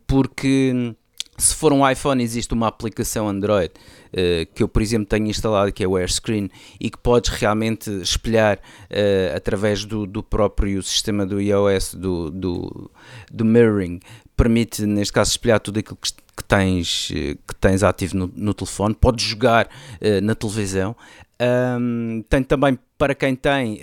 porque 0.05 0.93
se 1.37 1.55
for 1.55 1.73
um 1.73 1.87
iPhone, 1.89 2.21
existe 2.21 2.53
uma 2.53 2.67
aplicação 2.67 3.27
Android 3.27 3.71
uh, 4.13 4.53
que 4.53 4.61
eu, 4.63 4.67
por 4.67 4.81
exemplo, 4.81 5.07
tenho 5.07 5.27
instalado 5.27 5.71
que 5.71 5.83
é 5.83 5.87
o 5.87 5.97
AirScreen 5.97 6.49
e 6.79 6.89
que 6.89 6.97
podes 6.97 7.31
realmente 7.31 7.89
espelhar 8.01 8.57
uh, 8.57 9.35
através 9.35 9.83
do, 9.85 10.05
do, 10.05 10.21
próprio 10.21 10.81
sistema 10.83 11.25
do 11.25 11.41
iOS, 11.41 11.95
do, 11.95 12.29
do, 12.29 12.91
do 13.31 13.45
mirroring, 13.45 13.99
permite, 14.35 14.85
neste 14.85 15.13
caso, 15.13 15.31
espelhar 15.31 15.59
tudo 15.59 15.79
aquilo 15.79 15.97
que, 15.97 16.11
que 16.11 16.43
tens, 16.43 17.11
eh, 17.13 17.35
que 17.47 17.55
tens 17.59 17.83
ativo 17.83 18.17
no, 18.17 18.31
no 18.35 18.53
telefone. 18.53 18.95
Podes 18.95 19.25
jogar 19.25 19.67
uh, 19.67 20.21
na 20.21 20.35
televisão. 20.35 20.95
Um, 21.79 22.23
tem 22.29 22.43
também 22.43 22.77
para 23.03 23.13
quem 23.13 23.35
tem 23.35 23.73
uh, 23.73 23.79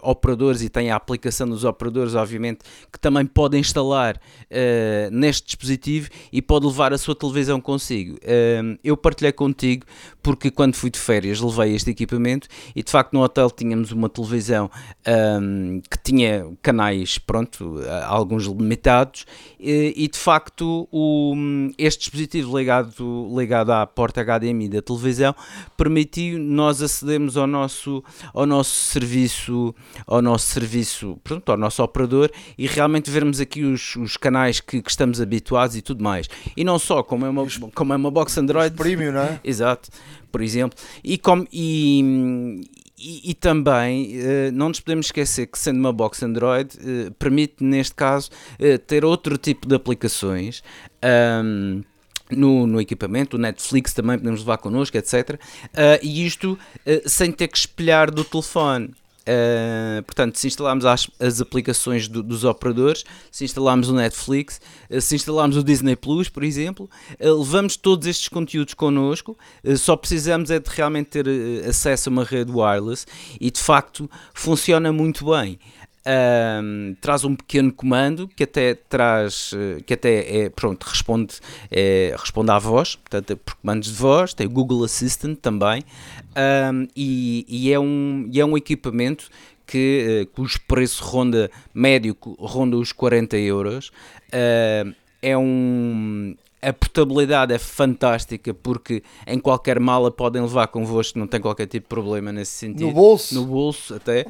operadores 0.00 0.62
e 0.62 0.70
tem 0.70 0.90
a 0.90 0.96
aplicação 0.96 1.46
dos 1.46 1.62
operadores, 1.62 2.14
obviamente, 2.14 2.60
que 2.90 2.98
também 2.98 3.26
pode 3.26 3.58
instalar 3.58 4.16
uh, 4.16 5.10
neste 5.10 5.44
dispositivo 5.44 6.08
e 6.32 6.40
pode 6.40 6.64
levar 6.64 6.90
a 6.90 6.96
sua 6.96 7.14
televisão 7.14 7.60
consigo. 7.60 8.14
Uh, 8.14 8.78
eu 8.82 8.96
partilhei 8.96 9.30
contigo 9.30 9.84
porque 10.22 10.50
quando 10.50 10.74
fui 10.74 10.88
de 10.88 10.98
férias 10.98 11.38
levei 11.38 11.74
este 11.74 11.90
equipamento 11.90 12.48
e 12.74 12.82
de 12.82 12.90
facto 12.90 13.12
no 13.12 13.20
hotel 13.20 13.50
tínhamos 13.50 13.92
uma 13.92 14.08
televisão 14.08 14.70
um, 15.06 15.82
que 15.90 15.98
tinha 16.02 16.46
canais, 16.62 17.18
pronto, 17.18 17.78
alguns 18.06 18.46
limitados 18.46 19.26
e 19.58 20.08
de 20.10 20.18
facto 20.18 20.88
o, 20.92 21.34
este 21.76 22.02
dispositivo 22.04 22.56
ligado, 22.56 23.28
ligado 23.36 23.70
à 23.70 23.84
porta 23.84 24.22
HDMI 24.24 24.68
da 24.68 24.80
televisão 24.80 25.34
permitiu 25.76 26.38
nós 26.38 26.80
acedermos 26.80 27.36
ao 27.36 27.48
nosso, 27.48 28.02
ao 28.32 28.46
nosso 28.46 28.61
nosso 28.62 28.92
serviço, 28.92 29.74
ao 30.06 30.22
nosso 30.22 30.46
serviço, 30.46 31.18
pronto, 31.24 31.50
ao 31.50 31.58
nosso 31.58 31.82
operador 31.82 32.30
e 32.56 32.68
realmente 32.68 33.10
vermos 33.10 33.40
aqui 33.40 33.64
os, 33.64 33.96
os 33.96 34.16
canais 34.16 34.60
que, 34.60 34.80
que, 34.80 34.90
estamos 34.90 35.20
habituados 35.20 35.74
e 35.74 35.82
tudo 35.82 36.02
mais. 36.02 36.28
E 36.56 36.62
não 36.62 36.78
só, 36.78 37.02
como 37.02 37.26
é 37.26 37.28
uma, 37.28 37.44
como 37.74 37.92
é 37.92 37.96
uma 37.96 38.10
box 38.10 38.38
Android. 38.38 38.76
Premium, 38.76 39.12
não 39.12 39.22
é? 39.22 39.40
Exato, 39.42 39.90
por 40.30 40.40
exemplo. 40.40 40.78
E, 41.02 41.18
como, 41.18 41.44
e, 41.52 42.64
e, 42.96 43.30
e, 43.30 43.34
também 43.34 44.16
uh, 44.18 44.52
não 44.52 44.68
nos 44.68 44.78
podemos 44.78 45.06
esquecer 45.06 45.48
que, 45.48 45.58
sendo 45.58 45.80
uma 45.80 45.92
box 45.92 46.22
Android, 46.22 46.70
uh, 46.76 47.10
permite, 47.14 47.64
neste 47.64 47.96
caso, 47.96 48.30
uh, 48.60 48.78
ter 48.78 49.04
outro 49.04 49.36
tipo 49.36 49.66
de 49.66 49.74
aplicações. 49.74 50.62
Um, 51.44 51.82
no, 52.36 52.66
no, 52.66 52.80
equipamento, 52.80 53.36
o 53.36 53.40
Netflix 53.40 53.92
também 53.92 54.18
podemos 54.18 54.40
levar 54.40 54.58
connosco, 54.58 54.96
etc. 54.96 55.30
Uh, 55.32 55.38
e 56.02 56.26
isto 56.26 56.52
uh, 56.52 57.08
sem 57.08 57.30
ter 57.32 57.48
que 57.48 57.58
espelhar 57.58 58.10
do 58.10 58.24
telefone. 58.24 58.90
Uh, 59.22 60.02
portanto, 60.02 60.36
se 60.36 60.48
instalarmos 60.48 60.84
as, 60.84 61.08
as 61.20 61.40
aplicações 61.40 62.08
do, 62.08 62.24
dos 62.24 62.42
operadores, 62.42 63.04
se 63.30 63.44
instalarmos 63.44 63.88
o 63.88 63.94
Netflix, 63.94 64.60
se 65.00 65.14
instalarmos 65.14 65.56
o 65.56 65.62
Disney 65.62 65.94
Plus, 65.94 66.28
por 66.28 66.42
exemplo, 66.42 66.90
levamos 67.20 67.76
todos 67.76 68.08
estes 68.08 68.28
conteúdos 68.28 68.74
connosco, 68.74 69.38
só 69.76 69.94
precisamos 69.94 70.50
é 70.50 70.58
de 70.58 70.68
realmente 70.68 71.22
ter 71.22 71.28
acesso 71.68 72.08
a 72.08 72.10
uma 72.10 72.24
rede 72.24 72.50
wireless 72.50 73.06
e 73.40 73.48
de 73.48 73.60
facto 73.60 74.10
funciona 74.34 74.92
muito 74.92 75.24
bem. 75.30 75.56
Um, 76.04 76.96
traz 77.00 77.22
um 77.22 77.36
pequeno 77.36 77.72
comando 77.72 78.26
que 78.26 78.42
até 78.42 78.74
traz 78.74 79.52
eh, 79.54 79.80
que 79.86 79.94
até 79.94 80.46
é 80.46 80.50
pronto 80.50 80.82
responde 80.82 81.36
é, 81.70 82.12
responde 82.18 82.50
à 82.50 82.58
voz 82.58 82.96
portanto 82.96 83.30
é 83.30 83.36
por 83.36 83.54
comandos 83.54 83.88
de 83.88 83.94
voz 83.94 84.34
tem 84.34 84.44
o 84.48 84.50
Google 84.50 84.82
Assistant 84.82 85.38
também 85.38 85.84
um, 86.72 86.88
e, 86.96 87.46
e, 87.48 87.72
é 87.72 87.78
um 87.78 88.28
e 88.32 88.40
é 88.40 88.44
um 88.44 88.56
equipamento 88.56 89.28
que 89.64 90.24
uh, 90.24 90.34
cujo 90.34 90.58
preço 90.66 91.04
ronda 91.04 91.48
médio 91.72 92.16
ronda 92.36 92.76
os 92.76 92.90
40 92.90 93.36
euros 93.36 93.92
uh, 94.34 94.92
é 95.22 95.38
um 95.38 96.34
a 96.60 96.72
portabilidade 96.72 97.52
é 97.52 97.58
fantástica 97.58 98.54
porque 98.54 99.02
em 99.26 99.38
qualquer 99.38 99.80
mala 99.80 100.12
podem 100.12 100.40
levar 100.40 100.68
convosco, 100.68 101.18
não 101.18 101.26
tem 101.26 101.40
qualquer 101.40 101.66
tipo 101.66 101.86
de 101.86 101.88
problema 101.88 102.30
nesse 102.30 102.52
sentido. 102.52 102.86
No 102.86 102.92
bolso? 102.92 103.34
No 103.34 103.44
bolso 103.44 103.94
até. 103.96 104.24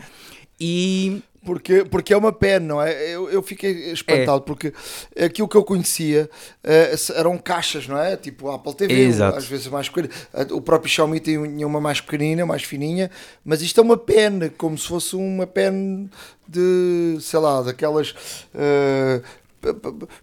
E 0.58 1.22
porque, 1.44 1.84
porque 1.84 2.14
é 2.14 2.16
uma 2.16 2.32
pena, 2.32 2.66
não 2.66 2.82
é? 2.82 2.92
Eu, 3.14 3.28
eu 3.28 3.42
fiquei 3.42 3.92
espantado, 3.92 4.42
é. 4.42 4.46
porque 4.46 4.72
aquilo 5.20 5.48
que 5.48 5.56
eu 5.56 5.64
conhecia 5.64 6.30
uh, 6.64 7.18
eram 7.18 7.36
caixas, 7.36 7.86
não 7.88 7.98
é? 7.98 8.16
Tipo 8.16 8.48
a 8.48 8.54
Apple 8.54 8.74
TV, 8.74 9.06
Exato. 9.06 9.38
às 9.38 9.46
vezes 9.46 9.66
mais 9.66 9.88
pequena. 9.88 10.08
O 10.52 10.60
próprio 10.60 10.90
Xiaomi 10.90 11.20
tem 11.20 11.38
uma 11.64 11.80
mais 11.80 12.00
pequenina, 12.00 12.46
mais 12.46 12.62
fininha, 12.62 13.10
mas 13.44 13.60
isto 13.62 13.80
é 13.80 13.82
uma 13.82 13.96
pen, 13.96 14.50
como 14.56 14.78
se 14.78 14.86
fosse 14.86 15.16
uma 15.16 15.46
pen 15.46 16.08
de, 16.46 17.18
sei 17.20 17.40
lá, 17.40 17.62
daquelas. 17.62 18.10
Uh, 18.54 19.22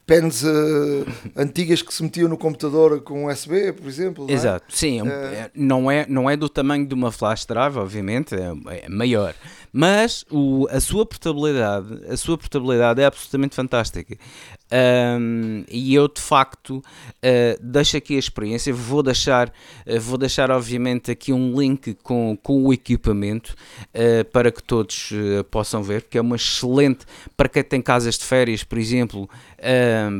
pens 0.05 0.43
uh, 0.43 1.05
antigas 1.35 1.81
que 1.81 1.93
se 1.93 2.03
metiam 2.03 2.27
no 2.27 2.37
computador 2.37 3.01
com 3.01 3.27
USB, 3.27 3.73
por 3.73 3.87
exemplo. 3.87 4.25
É? 4.29 4.33
Exato, 4.33 4.65
sim, 4.69 5.01
é, 5.07 5.49
não, 5.55 5.89
é, 5.89 6.05
não 6.07 6.29
é 6.29 6.35
do 6.35 6.49
tamanho 6.49 6.85
de 6.85 6.93
uma 6.93 7.11
flash 7.11 7.45
drive, 7.45 7.77
obviamente, 7.77 8.35
é, 8.35 8.85
é 8.85 8.89
maior 8.89 9.33
mas 9.71 10.25
o, 10.31 10.67
a 10.69 10.79
sua 10.79 11.05
portabilidade, 11.05 12.05
a 12.09 12.17
sua 12.17 12.37
portabilidade 12.37 13.01
é 13.01 13.05
absolutamente 13.05 13.55
fantástica. 13.55 14.17
Um, 14.71 15.63
e 15.67 15.95
eu 15.95 16.07
de 16.07 16.21
facto 16.21 16.77
uh, 16.77 16.83
deixo 17.61 17.97
aqui 17.97 18.15
a 18.15 18.19
experiência. 18.19 18.73
Vou 18.73 19.01
deixar, 19.01 19.49
uh, 19.49 19.99
vou 19.99 20.17
deixar 20.17 20.51
obviamente 20.51 21.09
aqui 21.09 21.33
um 21.33 21.59
link 21.59 21.95
com, 22.03 22.37
com 22.41 22.63
o 22.65 22.73
equipamento 22.73 23.55
uh, 23.93 24.23
para 24.31 24.51
que 24.51 24.61
todos 24.61 25.11
possam 25.49 25.81
ver, 25.81 26.03
porque 26.03 26.17
é 26.17 26.21
uma 26.21 26.35
excelente 26.35 27.05
para 27.35 27.49
quem 27.49 27.63
tem 27.63 27.81
casas 27.81 28.17
de 28.17 28.25
férias, 28.25 28.63
por 28.63 28.77
exemplo, 28.77 29.29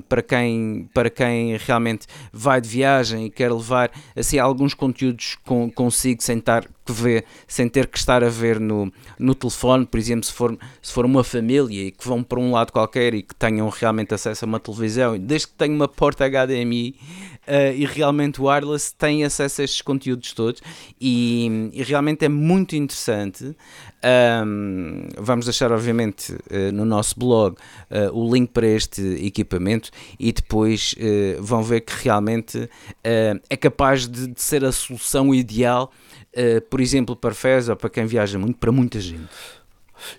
para, 0.08 0.22
quem, 0.22 0.90
para 0.94 1.10
quem 1.10 1.58
realmente 1.58 2.08
vai 2.32 2.60
de 2.60 2.70
viagem 2.70 3.26
e 3.26 3.30
quer 3.30 3.52
levar 3.52 3.92
assim, 4.16 4.38
alguns 4.38 4.74
conteúdos 4.74 5.38
com, 5.44 5.70
consigo 5.72 6.22
sem 6.22 6.38
estar 6.38 6.68
que 6.86 6.92
ver, 6.92 7.26
sem 7.48 7.70
ter 7.70 7.88
que 7.88 7.98
estar 7.98 8.24
a 8.24 8.30
ver 8.30 8.60
no, 8.60 8.92
no 9.18 9.36
telefone, 9.36 9.86
por 9.86 10.00
exemplo, 10.00 10.26
se 10.26 10.34
for, 10.34 10.58
se 10.82 10.92
for 10.92 11.06
uma 11.06 11.24
família 11.24 11.88
e 11.88 11.92
que 11.92 12.08
vão 12.08 12.24
para 12.24 12.40
um 12.40 12.52
lado 12.52 12.72
qualquer 12.72 13.14
e 13.14 13.22
que 13.22 13.36
tenham 13.36 13.70
realmente 13.70 14.14
acesso 14.14 14.46
a 14.46 14.48
uma 14.48 14.60
televisão, 14.60 15.18
desde 15.18 15.48
que 15.48 15.54
tenham 15.54 15.76
uma 15.76 15.88
porta 15.88 16.28
HDMI 16.28 16.90
uh, 16.90 16.96
eh, 17.48 17.76
e 17.76 17.86
realmente 17.86 18.42
o 18.42 18.46
wireless 18.46 18.94
têm 18.96 19.24
acesso 19.24 19.62
a 19.62 19.64
estes 19.64 19.82
conteúdos 19.82 20.34
todos 20.34 20.62
e, 21.00 21.70
e 21.74 21.84
realmente 21.84 22.26
é 22.26 22.30
muito 22.30 22.76
interessante. 22.76 23.56
Um, 24.02 25.10
vamos 25.18 25.46
deixar, 25.46 25.72
obviamente, 25.74 26.32
uh, 26.32 26.72
no 26.74 26.86
nosso 26.86 27.20
blog 27.20 27.58
uh, 27.92 28.18
o 28.18 28.34
link 28.34 28.50
para 28.52 28.66
este 28.66 29.02
equipamento 29.26 29.92
e 30.18 30.32
depois 30.32 30.94
uh, 30.94 31.44
vão 31.44 31.62
ver 31.62 31.82
que 31.82 31.94
realmente 32.04 32.70
é 33.04 33.58
capaz 33.58 34.08
de, 34.08 34.28
de, 34.28 34.42
ser 34.42 34.64
a 34.64 34.72
solução 34.72 35.34
ideal, 35.34 35.92
por 36.70 36.80
exemplo, 36.80 37.16
para 37.16 37.34
FES 37.34 37.70
ou 37.70 37.76
para 37.76 37.90
quem 37.90 38.06
viaja 38.06 38.38
muito, 38.38 38.58
para 38.58 38.72
muita 38.72 39.00
gente. 39.00 39.28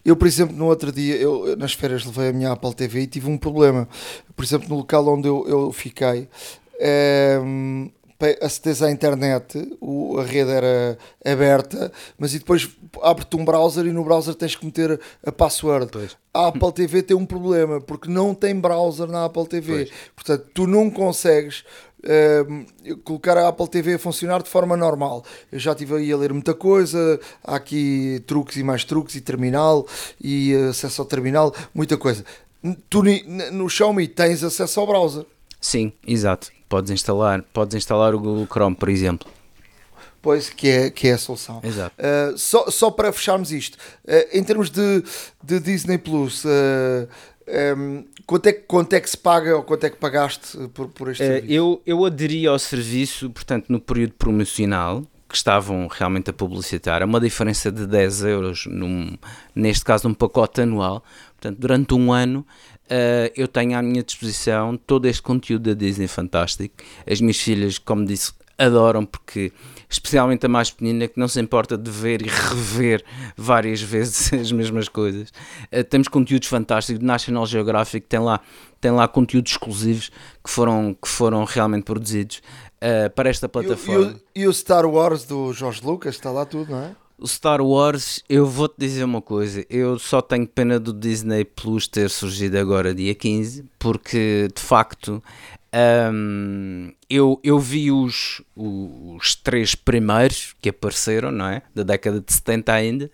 Eu, 0.04 0.16
por 0.16 0.26
exemplo, 0.26 0.54
no 0.54 0.66
outro 0.66 0.92
dia, 0.92 1.16
eu 1.16 1.56
nas 1.56 1.72
férias 1.72 2.04
levei 2.04 2.28
a 2.28 2.32
minha 2.32 2.52
Apple 2.52 2.74
TV 2.74 3.02
e 3.02 3.06
tive 3.06 3.28
um 3.28 3.38
problema. 3.38 3.88
Por 4.36 4.44
exemplo, 4.44 4.68
no 4.68 4.76
local 4.76 5.06
onde 5.08 5.28
eu, 5.28 5.46
eu 5.48 5.72
fiquei, 5.72 6.28
um, 7.42 7.90
aceder 8.40 8.82
à 8.82 8.90
internet, 8.90 9.76
o, 9.80 10.18
a 10.18 10.24
rede 10.24 10.50
era 10.50 10.98
aberta, 11.24 11.92
mas 12.18 12.34
e 12.34 12.38
depois 12.38 12.68
abre-te 13.02 13.36
um 13.36 13.44
browser 13.44 13.86
e 13.86 13.92
no 13.92 14.04
browser 14.04 14.34
tens 14.34 14.56
que 14.56 14.64
meter 14.64 15.00
a 15.24 15.32
password. 15.32 15.90
Pois. 15.92 16.16
A 16.32 16.48
Apple 16.48 16.72
TV 16.72 17.02
tem 17.02 17.16
um 17.16 17.26
problema, 17.26 17.80
porque 17.80 18.08
não 18.08 18.34
tem 18.34 18.54
browser 18.54 19.08
na 19.08 19.24
Apple 19.24 19.46
TV. 19.46 19.72
Pois. 19.72 19.90
Portanto, 20.14 20.46
tu 20.54 20.66
não 20.66 20.90
consegues 20.90 21.64
uh, 22.00 22.96
colocar 23.04 23.36
a 23.36 23.48
Apple 23.48 23.68
TV 23.68 23.94
a 23.94 23.98
funcionar 23.98 24.42
de 24.42 24.48
forma 24.48 24.76
normal. 24.76 25.24
Eu 25.50 25.58
já 25.58 25.72
estive 25.72 25.96
aí 25.96 26.12
a 26.12 26.16
ler 26.16 26.32
muita 26.32 26.54
coisa, 26.54 27.20
há 27.44 27.56
aqui 27.56 28.22
truques 28.26 28.56
e 28.56 28.62
mais 28.62 28.84
truques, 28.84 29.14
e 29.14 29.20
terminal, 29.20 29.86
e 30.20 30.54
acesso 30.68 31.02
ao 31.02 31.08
terminal, 31.08 31.54
muita 31.74 31.96
coisa. 31.96 32.24
Tu 32.88 33.02
no 33.52 33.68
Xiaomi 33.68 34.06
tens 34.06 34.44
acesso 34.44 34.80
ao 34.80 34.86
browser. 34.86 35.24
Sim, 35.60 35.92
exato. 36.06 36.50
Podes 36.70 36.92
instalar, 36.92 37.42
podes 37.52 37.74
instalar 37.74 38.14
o 38.14 38.20
Google 38.20 38.46
Chrome, 38.46 38.76
por 38.76 38.88
exemplo. 38.88 39.28
Pois, 40.22 40.50
que 40.50 40.68
é, 40.68 40.88
que 40.88 41.08
é 41.08 41.14
a 41.14 41.18
solução. 41.18 41.60
Exato. 41.64 41.96
Uh, 41.98 42.38
só, 42.38 42.70
só 42.70 42.92
para 42.92 43.12
fecharmos 43.12 43.50
isto, 43.50 43.74
uh, 43.74 44.28
em 44.32 44.44
termos 44.44 44.70
de, 44.70 45.02
de 45.42 45.58
Disney 45.58 45.98
Plus, 45.98 46.44
uh, 46.44 46.48
ah, 47.48 47.74
um, 47.76 48.04
quanto, 48.24 48.46
é, 48.46 48.52
quanto 48.52 48.92
é 48.92 49.00
que 49.00 49.10
se 49.10 49.18
paga 49.18 49.56
ou 49.56 49.64
quanto 49.64 49.82
é 49.82 49.90
que 49.90 49.96
pagaste 49.96 50.68
por, 50.68 50.86
por 50.90 51.10
este 51.10 51.26
serviço? 51.26 51.52
Eu, 51.52 51.82
eu 51.84 52.04
aderi 52.04 52.46
ao 52.46 52.56
serviço, 52.56 53.30
portanto, 53.30 53.66
no 53.68 53.80
período 53.80 54.12
promocional, 54.12 55.02
que 55.28 55.36
estavam 55.36 55.88
realmente 55.88 56.30
a 56.30 56.32
publicitar, 56.32 57.02
é 57.02 57.04
uma 57.04 57.20
diferença 57.20 57.70
de 57.70 57.84
10 57.84 58.24
euros, 58.24 58.66
num, 58.66 59.16
neste 59.54 59.84
caso 59.84 60.06
num 60.06 60.14
pacote 60.14 60.60
anual. 60.60 61.02
Portanto, 61.40 61.58
durante 61.58 61.94
um 61.94 62.12
ano 62.12 62.46
uh, 62.90 63.32
eu 63.36 63.46
tenho 63.46 63.78
à 63.78 63.82
minha 63.82 64.02
disposição 64.02 64.76
todo 64.76 65.06
este 65.06 65.22
conteúdo 65.22 65.70
da 65.70 65.74
Disney 65.74 66.08
fantástico. 66.08 66.74
As 67.06 67.20
minhas 67.20 67.38
filhas, 67.38 67.78
como 67.78 68.04
disse, 68.04 68.32
adoram 68.58 69.06
porque 69.06 69.52
especialmente 69.88 70.44
a 70.44 70.48
mais 70.48 70.70
pequenina 70.70 71.08
que 71.08 71.18
não 71.18 71.26
se 71.26 71.40
importa 71.40 71.78
de 71.78 71.90
ver 71.90 72.20
e 72.22 72.28
rever 72.28 73.02
várias 73.36 73.80
vezes 73.82 74.32
as 74.32 74.52
mesmas 74.52 74.88
coisas. 74.88 75.30
Uh, 75.72 75.84
temos 75.84 76.08
conteúdos 76.08 76.48
fantásticos, 76.48 77.02
National 77.02 77.46
Geographic 77.46 78.06
tem 78.06 78.20
lá, 78.20 78.40
tem 78.80 78.90
lá 78.90 79.08
conteúdos 79.08 79.52
exclusivos 79.52 80.10
que 80.44 80.50
foram, 80.50 80.94
que 81.00 81.08
foram 81.08 81.44
realmente 81.44 81.84
produzidos 81.84 82.42
uh, 82.76 83.10
para 83.10 83.30
esta 83.30 83.48
plataforma. 83.48 84.20
E 84.34 84.42
o, 84.42 84.44
e 84.44 84.48
o 84.48 84.52
Star 84.52 84.86
Wars 84.86 85.24
do 85.24 85.52
George 85.52 85.80
Lucas 85.84 86.14
está 86.16 86.30
lá 86.30 86.44
tudo, 86.44 86.72
não 86.72 86.82
é? 86.82 86.96
O 87.20 87.28
Star 87.28 87.60
Wars, 87.60 88.22
eu 88.28 88.46
vou-te 88.46 88.76
dizer 88.78 89.04
uma 89.04 89.20
coisa, 89.20 89.64
eu 89.68 89.98
só 89.98 90.22
tenho 90.22 90.46
pena 90.46 90.80
do 90.80 90.92
Disney 90.92 91.44
Plus 91.44 91.86
ter 91.86 92.08
surgido 92.08 92.58
agora 92.58 92.94
dia 92.94 93.14
15, 93.14 93.64
porque 93.78 94.48
de 94.54 94.60
facto 94.60 95.22
um, 96.12 96.92
eu, 97.08 97.38
eu 97.44 97.58
vi 97.58 97.92
os, 97.92 98.42
os 98.56 99.34
três 99.36 99.74
primeiros 99.74 100.54
que 100.60 100.70
apareceram, 100.70 101.30
não 101.30 101.46
é? 101.46 101.62
Da 101.74 101.82
década 101.82 102.20
de 102.20 102.32
70 102.32 102.72
ainda, 102.72 103.10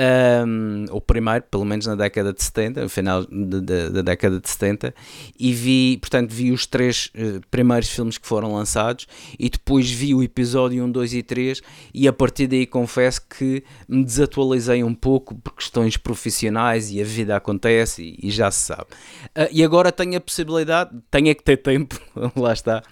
um, 0.00 0.86
o 0.90 1.00
primeiro, 1.00 1.44
pelo 1.50 1.64
menos 1.64 1.86
na 1.86 1.94
década 1.94 2.32
de 2.32 2.42
70, 2.42 2.82
no 2.82 2.88
final 2.88 3.26
da 3.26 4.00
década 4.00 4.40
de 4.40 4.48
70, 4.48 4.94
e 5.38 5.52
vi, 5.52 5.98
portanto, 6.00 6.30
vi 6.32 6.50
os 6.50 6.66
três 6.66 7.10
uh, 7.14 7.40
primeiros 7.50 7.90
filmes 7.90 8.16
que 8.16 8.26
foram 8.26 8.54
lançados 8.54 9.06
e 9.38 9.50
depois 9.50 9.90
vi 9.90 10.14
o 10.14 10.22
episódio 10.22 10.82
1, 10.84 10.90
2 10.90 11.14
e 11.14 11.22
3 11.22 11.62
e 11.92 12.08
a 12.08 12.12
partir 12.12 12.46
daí 12.46 12.66
confesso 12.66 13.20
que 13.26 13.62
me 13.86 14.02
desatualizei 14.02 14.82
um 14.82 14.94
pouco 14.94 15.34
por 15.34 15.54
questões 15.54 15.98
profissionais 15.98 16.90
e 16.90 17.00
a 17.00 17.04
vida 17.04 17.36
acontece 17.36 18.02
e, 18.02 18.28
e 18.28 18.30
já 18.30 18.50
se 18.50 18.66
sabe. 18.66 18.86
Uh, 19.36 19.48
e 19.52 19.62
agora 19.62 19.92
tenho 19.92 20.16
a 20.16 20.20
possibilidade, 20.20 20.90
tenho 21.10 21.28
é 21.28 21.34
que 21.34 21.42
ter 21.42 21.58
tempo, 21.58 22.00
lá 22.36 22.54
está, 22.54 22.82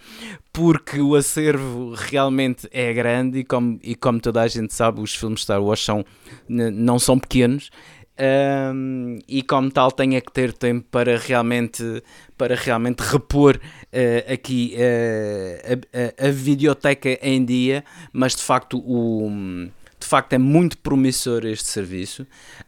porque 0.52 1.00
o 1.00 1.14
acervo 1.14 1.94
realmente 1.94 2.68
é 2.72 2.92
grande 2.92 3.40
e 3.40 3.44
como, 3.44 3.78
e 3.82 3.94
como 3.94 4.20
toda 4.20 4.42
a 4.42 4.48
gente 4.48 4.74
sabe, 4.74 5.00
os 5.00 5.14
filmes 5.14 5.42
Star 5.42 5.62
Wars 5.62 5.84
são, 5.84 6.04
não 6.48 6.98
são 6.98 7.18
pequenos. 7.18 7.70
Um, 8.20 9.20
e 9.28 9.44
como 9.44 9.70
tal 9.70 9.92
tenha 9.92 10.20
que 10.20 10.32
ter 10.32 10.52
tempo 10.52 10.84
para 10.90 11.16
realmente 11.16 12.02
para 12.36 12.56
realmente 12.56 12.98
repor 12.98 13.56
uh, 13.56 14.32
aqui 14.32 14.74
uh, 14.74 15.78
a, 15.92 16.24
a, 16.24 16.28
a, 16.28 16.30
videoteca 16.32 17.16
em 17.22 17.44
dia 17.44 17.84
mas 18.12 18.34
de 18.34 18.42
facto 18.42 18.82
o 18.84 19.30
de 20.00 20.04
facto 20.04 20.32
é 20.32 20.38
muito 20.38 20.78
promissor 20.78 21.46
este 21.46 21.68
serviço 21.68 22.22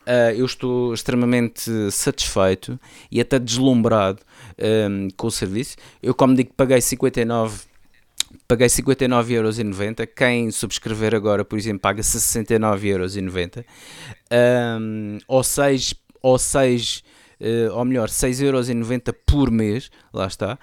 uh, 0.07 0.33
eu 0.37 0.47
estou 0.47 0.95
extremamente 0.95 1.91
satisfeito 1.91 2.79
e 3.11 3.21
até 3.21 3.37
deslumbrado 3.37 4.21
um, 4.89 5.09
com 5.17 5.27
o 5.27 5.33
serviço 5.33 5.75
eu 6.01 6.15
como 6.15 6.33
digo 6.33 6.53
paguei 6.57 6.81
59 6.81 7.70
paguei 8.47 8.67
59,90€. 8.67 10.07
Quem 10.07 10.51
subscrever 10.51 11.15
agora, 11.15 11.45
por 11.45 11.59
exemplo, 11.59 11.81
paga 11.81 12.03
69,90€. 12.03 13.65
Um, 14.81 15.19
ou 15.27 15.43
6, 15.43 15.95
ou 16.23 16.39
6 16.39 17.03
uh, 17.41 17.75
ou 17.75 17.85
melhor, 17.85 18.09
6,90€ 18.09 19.15
por 19.27 19.51
mês, 19.51 19.91
lá 20.13 20.27
está. 20.27 20.59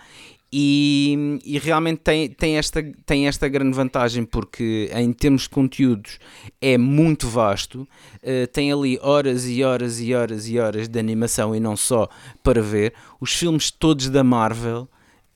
E, 0.52 1.40
e, 1.44 1.60
realmente 1.60 2.00
tem, 2.00 2.30
tem, 2.30 2.58
esta, 2.58 2.82
tem 3.06 3.28
esta 3.28 3.50
grande 3.50 3.76
vantagem 3.76 4.24
porque 4.24 4.90
em 4.94 5.12
termos 5.12 5.42
de 5.42 5.50
conteúdos 5.50 6.20
é 6.62 6.78
muito 6.78 7.28
vasto, 7.28 7.82
uh, 7.82 8.48
tem 8.54 8.72
ali 8.72 8.98
horas 9.02 9.46
e 9.46 9.62
horas 9.62 10.00
e 10.00 10.14
horas 10.14 10.48
e 10.48 10.58
horas 10.58 10.88
de 10.88 10.98
animação 10.98 11.54
e 11.54 11.60
não 11.60 11.76
só 11.76 12.08
para 12.42 12.62
ver, 12.62 12.94
os 13.20 13.34
filmes 13.34 13.70
todos 13.70 14.10
da 14.10 14.24
Marvel 14.24 14.88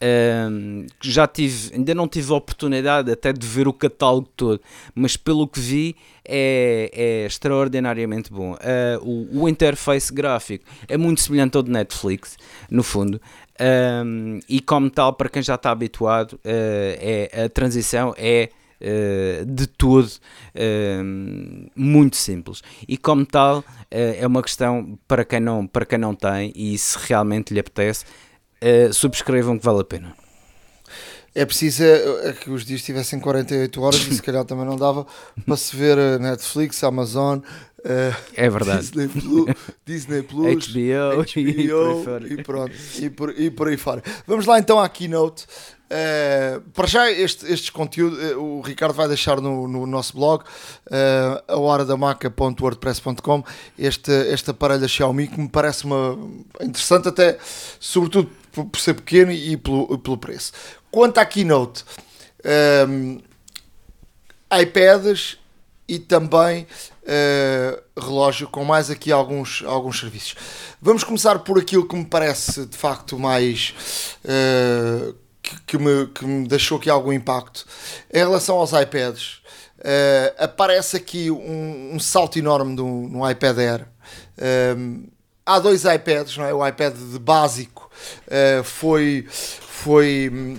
Um, 0.03 0.87
já 0.99 1.27
tive, 1.27 1.75
ainda 1.75 1.93
não 1.93 2.07
tive 2.07 2.33
a 2.33 2.35
oportunidade 2.35 3.11
até 3.11 3.31
de 3.31 3.45
ver 3.45 3.67
o 3.67 3.73
catálogo 3.73 4.27
todo, 4.35 4.59
mas 4.95 5.15
pelo 5.15 5.47
que 5.47 5.59
vi 5.59 5.95
é, 6.25 6.89
é 6.91 7.25
extraordinariamente 7.27 8.31
bom. 8.31 8.53
Uh, 8.53 8.57
o, 9.03 9.43
o 9.43 9.49
interface 9.49 10.11
gráfico 10.11 10.65
é 10.87 10.97
muito 10.97 11.21
semelhante 11.21 11.55
ao 11.55 11.61
de 11.61 11.69
Netflix, 11.69 12.37
no 12.69 12.81
fundo. 12.81 13.21
Um, 14.03 14.39
e 14.49 14.59
como 14.59 14.89
tal, 14.89 15.13
para 15.13 15.29
quem 15.29 15.43
já 15.43 15.53
está 15.53 15.69
habituado, 15.69 16.33
uh, 16.33 16.39
é, 16.45 17.43
a 17.45 17.49
transição 17.49 18.15
é 18.17 18.49
uh, 18.81 19.45
de 19.45 19.67
todo 19.67 20.09
muito 21.75 22.15
simples. 22.15 22.63
E 22.87 22.97
como 22.97 23.23
tal, 23.25 23.63
é 23.89 24.25
uma 24.25 24.41
questão 24.41 24.97
para 25.07 25.23
quem, 25.23 25.39
não, 25.39 25.67
para 25.67 25.85
quem 25.85 25.99
não 25.99 26.15
tem 26.15 26.51
e 26.55 26.77
se 26.77 26.97
realmente 27.07 27.53
lhe 27.53 27.59
apetece, 27.59 28.05
subscrevam 28.93 29.57
que 29.57 29.65
vale 29.65 29.81
a 29.81 29.83
pena. 29.83 30.15
É 31.33 31.45
preciso 31.45 31.83
é, 31.83 32.29
é 32.29 32.33
que 32.33 32.49
os 32.49 32.65
dias 32.65 32.83
tivessem 32.83 33.17
48 33.17 33.81
horas 33.81 34.01
e 34.01 34.13
se 34.13 34.21
calhar 34.21 34.43
também 34.43 34.65
não 34.65 34.75
dava 34.75 35.07
para 35.45 35.55
se 35.55 35.75
ver 35.75 36.19
Netflix, 36.19 36.83
Amazon, 36.83 37.39
Uh, 37.83 38.15
é 38.35 38.47
verdade. 38.47 38.91
Disney 38.91 39.07
Plus, 39.07 39.55
Disney 39.85 40.21
Plus 40.21 40.67
HBO, 40.67 41.23
HBO 41.23 42.27
e, 42.27 42.33
e, 42.33 42.43
pronto, 42.43 42.71
e 42.99 43.09
por, 43.09 43.39
e 43.39 43.49
por 43.49 43.67
aí 43.67 43.77
fora. 43.77 44.03
Vamos 44.27 44.45
lá 44.45 44.59
então 44.59 44.79
à 44.79 44.87
keynote. 44.87 45.45
Uh, 45.91 46.61
para 46.71 46.87
já, 46.87 47.11
este, 47.11 47.51
estes 47.51 47.69
conteúdos 47.69 48.17
uh, 48.17 48.39
o 48.39 48.61
Ricardo 48.61 48.93
vai 48.93 49.07
deixar 49.07 49.41
no, 49.41 49.67
no 49.67 49.85
nosso 49.87 50.15
blog, 50.15 50.43
uh, 50.43 51.43
a 51.47 51.57
este, 53.77 54.11
este 54.11 54.51
aparelho 54.51 54.79
da 54.79 54.87
Xiaomi 54.87 55.27
que 55.27 55.39
me 55.41 55.49
parece 55.49 55.83
uma, 55.83 56.17
interessante, 56.61 57.09
até 57.09 57.37
sobretudo 57.79 58.29
por, 58.51 58.65
por 58.65 58.79
ser 58.79 58.93
pequeno 58.95 59.31
e 59.31 59.57
pelo, 59.57 59.97
pelo 59.99 60.17
preço. 60.17 60.51
Quanto 60.91 61.17
à 61.17 61.25
keynote, 61.25 61.85
um, 62.87 63.19
iPads 64.51 65.37
e 65.87 65.99
também 65.99 66.67
uh, 67.03 68.01
relógio 68.01 68.47
com 68.47 68.63
mais 68.63 68.89
aqui 68.89 69.11
alguns, 69.11 69.63
alguns 69.65 69.99
serviços. 69.99 70.35
Vamos 70.81 71.03
começar 71.03 71.39
por 71.39 71.59
aquilo 71.59 71.87
que 71.87 71.95
me 71.95 72.05
parece 72.05 72.65
de 72.65 72.77
facto 72.77 73.19
mais 73.19 73.73
uh, 74.23 75.13
que, 75.41 75.61
que, 75.63 75.77
me, 75.77 76.07
que 76.07 76.25
me 76.25 76.47
deixou 76.47 76.77
aqui 76.77 76.89
algum 76.89 77.11
impacto 77.11 77.65
em 78.13 78.19
relação 78.19 78.57
aos 78.57 78.71
iPads. 78.71 79.41
Uh, 79.79 80.33
aparece 80.37 80.95
aqui 80.95 81.29
um, 81.29 81.95
um, 81.95 81.99
salto 81.99 82.37
enorme 82.37 82.73
no, 82.75 83.09
no 83.09 83.29
iPad 83.29 83.57
Air. 83.57 83.87
há 85.45 85.59
dois 85.59 85.83
iPads, 85.83 86.37
não 86.37 86.45
é? 86.45 86.53
O 86.53 86.65
iPad 86.65 86.95
de 86.95 87.19
básico 87.19 87.90
foi 88.63 89.25
foi 89.29 90.57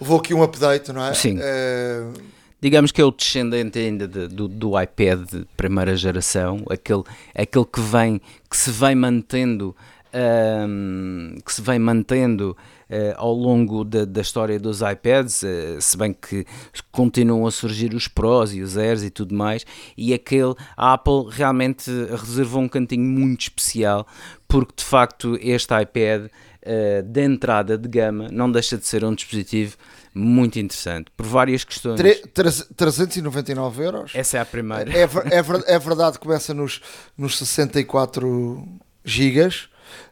levou 0.00 0.18
aqui 0.18 0.32
um 0.32 0.42
update, 0.42 0.92
não 0.92 1.04
é? 1.04 1.12
Sim. 1.14 1.38
Uh, 1.38 2.12
digamos 2.60 2.90
que 2.90 3.00
é 3.00 3.04
o 3.04 3.10
descendente 3.10 3.78
ainda 3.78 4.08
de, 4.08 4.28
do, 4.28 4.48
do 4.48 4.80
iPad 4.80 5.20
de 5.30 5.46
primeira 5.56 5.94
geração, 5.96 6.64
aquele, 6.70 7.04
aquele 7.34 7.66
que 7.66 7.80
vem, 7.80 8.20
que 8.48 8.56
se 8.56 8.70
vem 8.70 8.94
mantendo, 8.94 9.76
um, 10.14 11.36
que 11.44 11.52
se 11.52 11.60
vem 11.60 11.78
mantendo 11.78 12.56
uh, 12.56 12.79
ao 13.16 13.32
longo 13.32 13.84
da, 13.84 14.04
da, 14.04 14.20
história 14.20 14.58
dos 14.58 14.80
iPads, 14.80 15.42
uh, 15.42 15.80
se 15.80 15.96
bem 15.96 16.12
que 16.12 16.44
continuam 16.90 17.46
a 17.46 17.50
surgir 17.50 17.94
os 17.94 18.08
Pros 18.08 18.54
e 18.54 18.60
os 18.60 18.76
Airs 18.76 19.02
e 19.02 19.10
tudo 19.10 19.34
mais, 19.34 19.64
e 19.96 20.12
aquele, 20.12 20.54
a 20.76 20.94
Apple 20.94 21.26
realmente 21.30 21.90
reservou 21.90 22.62
um 22.62 22.68
cantinho 22.68 23.04
muito 23.04 23.42
especial, 23.42 24.06
porque 24.48 24.74
de 24.76 24.84
facto 24.84 25.38
este 25.40 25.72
iPad 25.74 26.26
uh, 26.26 27.02
de 27.02 27.22
entrada 27.22 27.78
de 27.78 27.88
gama 27.88 28.28
não 28.30 28.50
deixa 28.50 28.76
de 28.76 28.86
ser 28.86 29.04
um 29.04 29.14
dispositivo 29.14 29.76
muito 30.12 30.58
interessante, 30.58 31.10
por 31.16 31.24
várias 31.24 31.62
questões. 31.64 32.00
399 32.34 33.84
euros? 33.84 34.12
Essa 34.14 34.38
é 34.38 34.40
a 34.40 34.44
primeira. 34.44 34.90
É, 34.90 35.02
é, 35.02 35.74
é 35.74 35.78
verdade 35.78 36.18
que 36.18 36.24
começa 36.24 36.52
nos, 36.52 36.80
nos 37.16 37.38
64 37.38 38.66
gigas, 39.04 39.69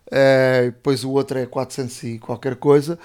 uh, 0.09 0.65
depois 0.67 1.05
o 1.05 1.11
outro 1.11 1.39
é 1.39 1.47
400 1.47 2.03
e 2.03 2.19
qualquer 2.19 2.57
coisa, 2.57 2.99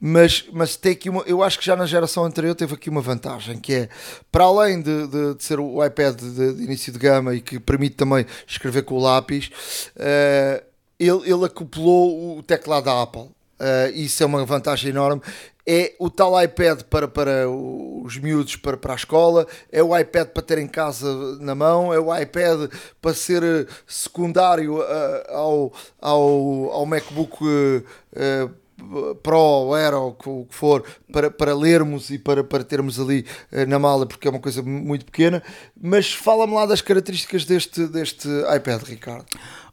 mas, 0.00 0.44
mas 0.52 0.76
tem 0.76 0.92
aqui 0.92 1.08
uma, 1.08 1.22
eu 1.22 1.42
acho 1.42 1.58
que 1.58 1.64
já 1.64 1.76
na 1.76 1.86
geração 1.86 2.24
anterior 2.24 2.54
teve 2.54 2.74
aqui 2.74 2.90
uma 2.90 3.00
vantagem, 3.00 3.58
que 3.58 3.72
é, 3.72 3.88
para 4.30 4.44
além 4.44 4.82
de, 4.82 5.06
de, 5.06 5.34
de 5.34 5.44
ser 5.44 5.58
o 5.58 5.84
iPad 5.84 6.16
de, 6.16 6.54
de, 6.54 6.62
início 6.62 6.92
de 6.92 6.98
gama 6.98 7.34
e 7.34 7.40
que 7.40 7.58
permite 7.58 7.96
também 7.96 8.26
escrever 8.46 8.82
com 8.82 8.96
o 8.96 9.00
lápis, 9.00 9.50
uh, 9.96 10.62
ele, 10.98 11.30
ele 11.30 11.44
acoplou 11.44 12.38
o 12.38 12.42
teclado 12.42 12.84
da 12.84 13.02
Apple. 13.02 13.30
Uh, 13.60 13.90
isso 13.94 14.22
é 14.22 14.26
uma 14.26 14.44
vantagem 14.44 14.90
enorme 14.90 15.22
é 15.66 15.94
o 15.98 16.10
tal 16.10 16.40
iPad 16.42 16.82
para, 16.82 17.08
para 17.08 17.48
os 17.48 18.18
miúdos 18.18 18.56
para, 18.56 18.76
para 18.76 18.92
a 18.92 18.96
escola, 18.96 19.46
é 19.72 19.82
o 19.82 19.96
iPad 19.96 20.28
para 20.28 20.42
ter 20.42 20.58
em 20.58 20.68
casa 20.68 21.38
na 21.40 21.54
mão, 21.54 21.92
é 21.92 21.98
o 21.98 22.14
iPad 22.14 22.70
para 23.00 23.14
ser 23.14 23.42
eh, 23.42 23.66
secundário 23.86 24.78
uh, 24.78 24.84
ao, 25.30 25.72
ao, 26.00 26.70
ao 26.72 26.86
MacBook 26.86 27.42
uh, 27.42 29.14
Pro, 29.22 29.72
Aero, 29.72 30.08
o 30.26 30.44
que 30.44 30.54
for, 30.54 30.84
para, 31.10 31.30
para 31.30 31.56
lermos 31.56 32.10
e 32.10 32.18
para, 32.18 32.44
para 32.44 32.62
termos 32.62 33.00
ali 33.00 33.24
uh, 33.50 33.66
na 33.66 33.78
mala, 33.78 34.04
porque 34.04 34.28
é 34.28 34.30
uma 34.30 34.40
coisa 34.40 34.62
muito 34.62 35.06
pequena. 35.06 35.42
Mas 35.80 36.12
fala-me 36.12 36.52
lá 36.52 36.66
das 36.66 36.82
características 36.82 37.46
deste, 37.46 37.86
deste 37.86 38.28
iPad, 38.54 38.82
Ricardo. 38.82 39.24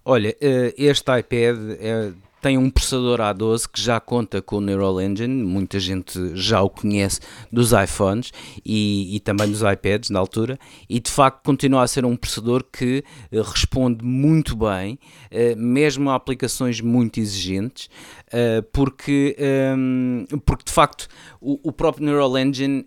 Olha, 0.05 0.35
este 0.77 1.11
iPad 1.19 1.57
é 1.79 2.11
tem 2.41 2.57
um 2.57 2.69
processador 2.69 3.19
A12 3.19 3.69
que 3.71 3.79
já 3.79 3.99
conta 3.99 4.41
com 4.41 4.57
o 4.57 4.61
Neural 4.61 4.99
Engine, 4.99 5.43
muita 5.43 5.79
gente 5.79 6.35
já 6.35 6.61
o 6.61 6.69
conhece 6.69 7.19
dos 7.51 7.71
iPhones 7.71 8.31
e, 8.65 9.15
e, 9.15 9.19
também 9.19 9.49
dos 9.49 9.61
iPads 9.61 10.09
na 10.09 10.19
altura, 10.19 10.57
e 10.89 10.99
de 10.99 11.11
facto 11.11 11.43
continua 11.43 11.83
a 11.83 11.87
ser 11.87 12.03
um 12.03 12.15
processador 12.15 12.63
que 12.63 13.03
uh, 13.31 13.41
responde 13.41 14.03
muito 14.03 14.55
bem, 14.55 14.97
uh, 15.31 15.57
mesmo 15.57 16.09
a 16.09 16.15
aplicações 16.15 16.81
muito 16.81 17.19
exigentes, 17.19 17.89
uh, 18.27 18.63
porque, 18.73 19.35
ehm, 19.37 20.25
porque 20.45 20.63
de 20.65 20.71
facto 20.71 21.07
o, 21.39 21.69
o 21.69 21.71
próprio 21.71 22.05
Neural 22.05 22.37
Engine 22.37 22.85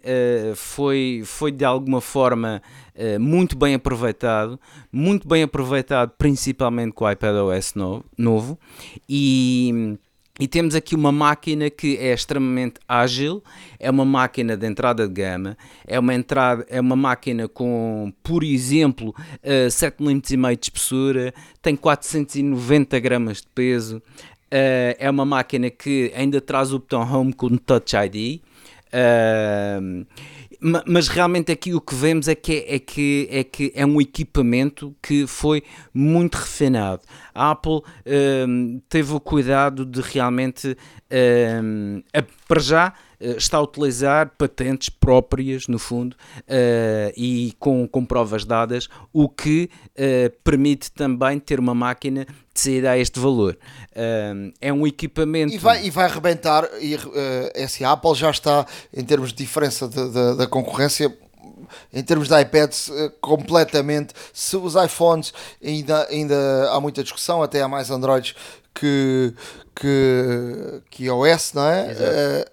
foi, 0.55 1.23
foi 1.25 1.53
de 1.53 1.65
alguma 1.65 2.01
forma 2.01 2.63
eh, 2.65 2.84
muito 3.21 3.57
bem 3.57 3.75
aproveitado, 3.75 4.59
muito 4.93 5.27
bem 5.27 5.43
aproveitado 5.43 6.13
principalmente 6.17 6.93
com 6.93 7.05
o 7.05 7.11
iPadOS 7.11 7.75
novo, 7.75 8.05
novo 8.17 8.59
e, 9.09 9.99
e 10.39 10.49
temos 10.49 10.75
aqui 10.75 10.97
uma 10.97 11.13
máquina 11.13 11.71
que 11.71 11.97
é 11.97 12.13
extremamente 12.13 12.81
ágil, 12.89 13.41
é 13.79 13.89
uma 13.89 14.05
máquina 14.05 14.57
de 14.57 14.67
entrada 14.67 15.07
de 15.07 15.15
gama, 15.15 15.57
é 15.87 15.97
uma, 15.97 16.13
entrada, 16.13 16.67
é 16.69 16.81
uma 16.81 16.97
máquina 16.97 17.47
com, 17.47 18.13
por 18.21 18.43
exemplo, 18.43 19.15
uh, 19.45 19.71
7 19.71 20.03
mm 20.03 20.57
de 20.57 20.65
espessura, 20.65 21.35
tem 21.63 21.77
490 21.77 22.99
gramas 22.99 23.43
de 23.43 23.47
peso, 23.55 23.99
uh, 23.99 24.97
é 24.99 25.09
uma 25.09 25.25
máquina 25.25 25.71
que 25.71 26.13
ainda 26.17 26.41
traz 26.41 26.73
o 26.73 26.81
botão 26.81 27.03
Home 27.03 27.33
com 27.33 27.57
Touch 27.57 27.95
ID. 27.95 28.41
Mas 30.87 31.09
realmente 31.09 31.53
aqui 31.53 31.75
o 31.75 31.81
que 31.81 31.95
vemos 31.95 32.27
é 32.27 32.35
que 32.35 32.53
é, 32.53 32.77
é, 32.77 32.79
que, 32.79 33.29
é 33.31 33.45
que 33.45 33.71
é 33.75 33.85
um 33.85 34.01
equipamento 34.01 34.97
que 35.03 35.27
foi 35.27 35.63
muito 35.93 36.37
refinado. 36.37 37.03
A 37.35 37.51
Apple 37.51 37.83
um, 38.49 38.81
teve 38.89 39.13
o 39.13 39.21
cuidado 39.21 39.85
de 39.85 40.01
realmente, 40.01 40.75
um, 41.63 42.03
para 42.49 42.61
já, 42.63 42.95
está 43.37 43.59
a 43.59 43.63
utilizar 43.63 44.33
patentes 44.37 44.89
próprias, 44.89 45.67
no 45.67 45.79
fundo, 45.79 46.15
uh, 46.41 47.13
e 47.17 47.55
com, 47.59 47.87
com 47.89 48.05
provas 48.05 48.45
dadas, 48.45 48.89
o 49.13 49.29
que 49.29 49.71
uh, 49.91 50.31
permite 50.43 50.91
também 50.93 51.39
ter 51.39 51.59
uma 51.59 51.75
máquina 51.75 52.25
de 52.25 52.61
sair 52.61 52.87
a 52.87 52.97
este 52.97 53.19
valor. 53.19 53.59
É 54.61 54.73
um 54.73 54.87
equipamento. 54.87 55.55
E 55.55 55.59
vai, 55.59 55.87
e 55.87 55.91
vai 55.91 56.05
arrebentar, 56.05 56.69
e, 56.81 56.95
uh, 56.95 57.87
a 57.87 57.93
Apple 57.93 58.15
já 58.15 58.31
está, 58.31 58.67
em 58.93 59.05
termos 59.05 59.31
de 59.31 59.37
diferença 59.37 59.89
de, 59.89 60.09
de, 60.09 60.37
da 60.37 60.47
concorrência, 60.47 61.17
em 61.93 62.03
termos 62.03 62.29
de 62.29 62.41
iPads, 62.41 62.91
completamente. 63.21 64.15
Se 64.33 64.57
os 64.57 64.75
iPhones 64.75 65.33
ainda, 65.65 66.07
ainda 66.09 66.71
há 66.71 66.81
muita 66.81 67.03
discussão, 67.03 67.43
até 67.43 67.63
há 67.63 67.69
mais 67.69 67.91
Androids 67.91 68.35
que, 68.75 69.33
que, 69.75 70.83
que 70.91 71.05
iOS, 71.05 71.53
não 71.55 71.67
é? 71.67 72.45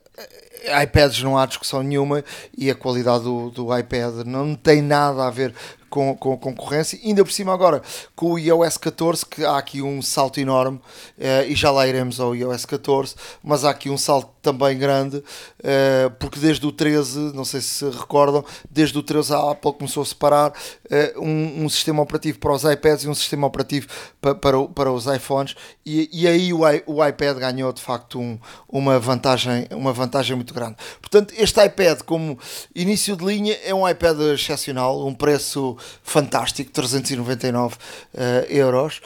IPads 0.84 1.24
não 1.24 1.38
há 1.38 1.46
discussão 1.46 1.82
nenhuma 1.82 2.24
e 2.58 2.70
a 2.70 2.76
qualidade 2.76 3.24
do, 3.24 3.50
do 3.50 3.78
iPad 3.78 4.26
não 4.26 4.56
tem 4.56 4.82
nada 4.82 5.26
a 5.26 5.30
ver 5.32 5.54
com, 5.92 6.16
com 6.16 6.38
concorrência. 6.38 6.98
Ainda 7.04 7.24
por 7.24 7.32
cima 7.32 7.54
agora 7.54 7.82
com 8.16 8.32
o 8.32 8.40
iOS 8.40 8.78
14, 8.78 9.26
que 9.26 9.44
há 9.44 9.58
aqui 9.58 9.82
um 9.82 10.02
salto 10.02 10.40
enorme, 10.40 10.78
uh, 10.78 11.48
e 11.48 11.54
já 11.54 11.70
lá 11.70 11.86
iremos 11.86 12.20
ao 12.20 12.34
iOS 12.34 12.66
14, 12.66 13.14
mas 13.44 13.66
há 13.66 13.70
aqui 13.70 13.90
um 13.90 13.98
salto 13.98 14.32
também 14.42 14.78
grande, 14.78 15.18
uh, 15.18 16.10
porque 16.18 16.40
desde 16.40 16.66
o 16.66 16.72
13, 16.72 17.20
não 17.36 17.46
sei 17.46 17.62
se 17.62 17.88
recordam, 17.90 18.44
desde 18.70 18.98
o 18.98 19.04
13 19.04 19.34
a 19.34 19.52
Apple 19.52 19.74
começou 19.74 20.02
a 20.02 20.06
separar 20.06 20.52
uh, 20.52 21.22
um, 21.22 21.66
um, 21.66 21.70
sistema 21.70 22.02
operativo 22.02 22.40
para 22.40 22.54
os 22.54 22.64
iPads 22.64 23.04
e 23.04 23.10
um 23.10 23.14
sistema 23.14 23.46
operativo 23.46 23.88
para, 24.22 24.34
para, 24.34 24.64
para 24.70 24.92
os 24.92 25.06
iPhones, 25.06 25.56
e, 25.86 26.10
e 26.14 26.28
aí 26.28 26.54
o, 26.54 26.62
o 26.88 27.06
iPad 27.06 27.38
ganhou 27.38 27.74
de 27.74 27.82
facto 27.82 28.18
um, 28.18 28.40
uma, 28.68 28.98
vantagem, 28.98 29.68
uma 29.72 29.92
vantagem 29.92 30.36
muito 30.38 30.54
grande. 30.54 30.78
Portanto, 31.02 31.34
este 31.38 31.64
iPad, 31.64 32.02
como 32.04 32.40
início 32.74 33.18
de 33.18 33.26
linha, 33.26 33.58
é 33.64 33.76
um 33.76 33.88
iPad 33.88 34.18
excepcional, 34.34 35.06
um 35.06 35.14
preço 35.14 35.78
fantástico, 36.04 36.72
399 36.72 37.76
uh, 37.76 38.18
euros. 38.50 39.02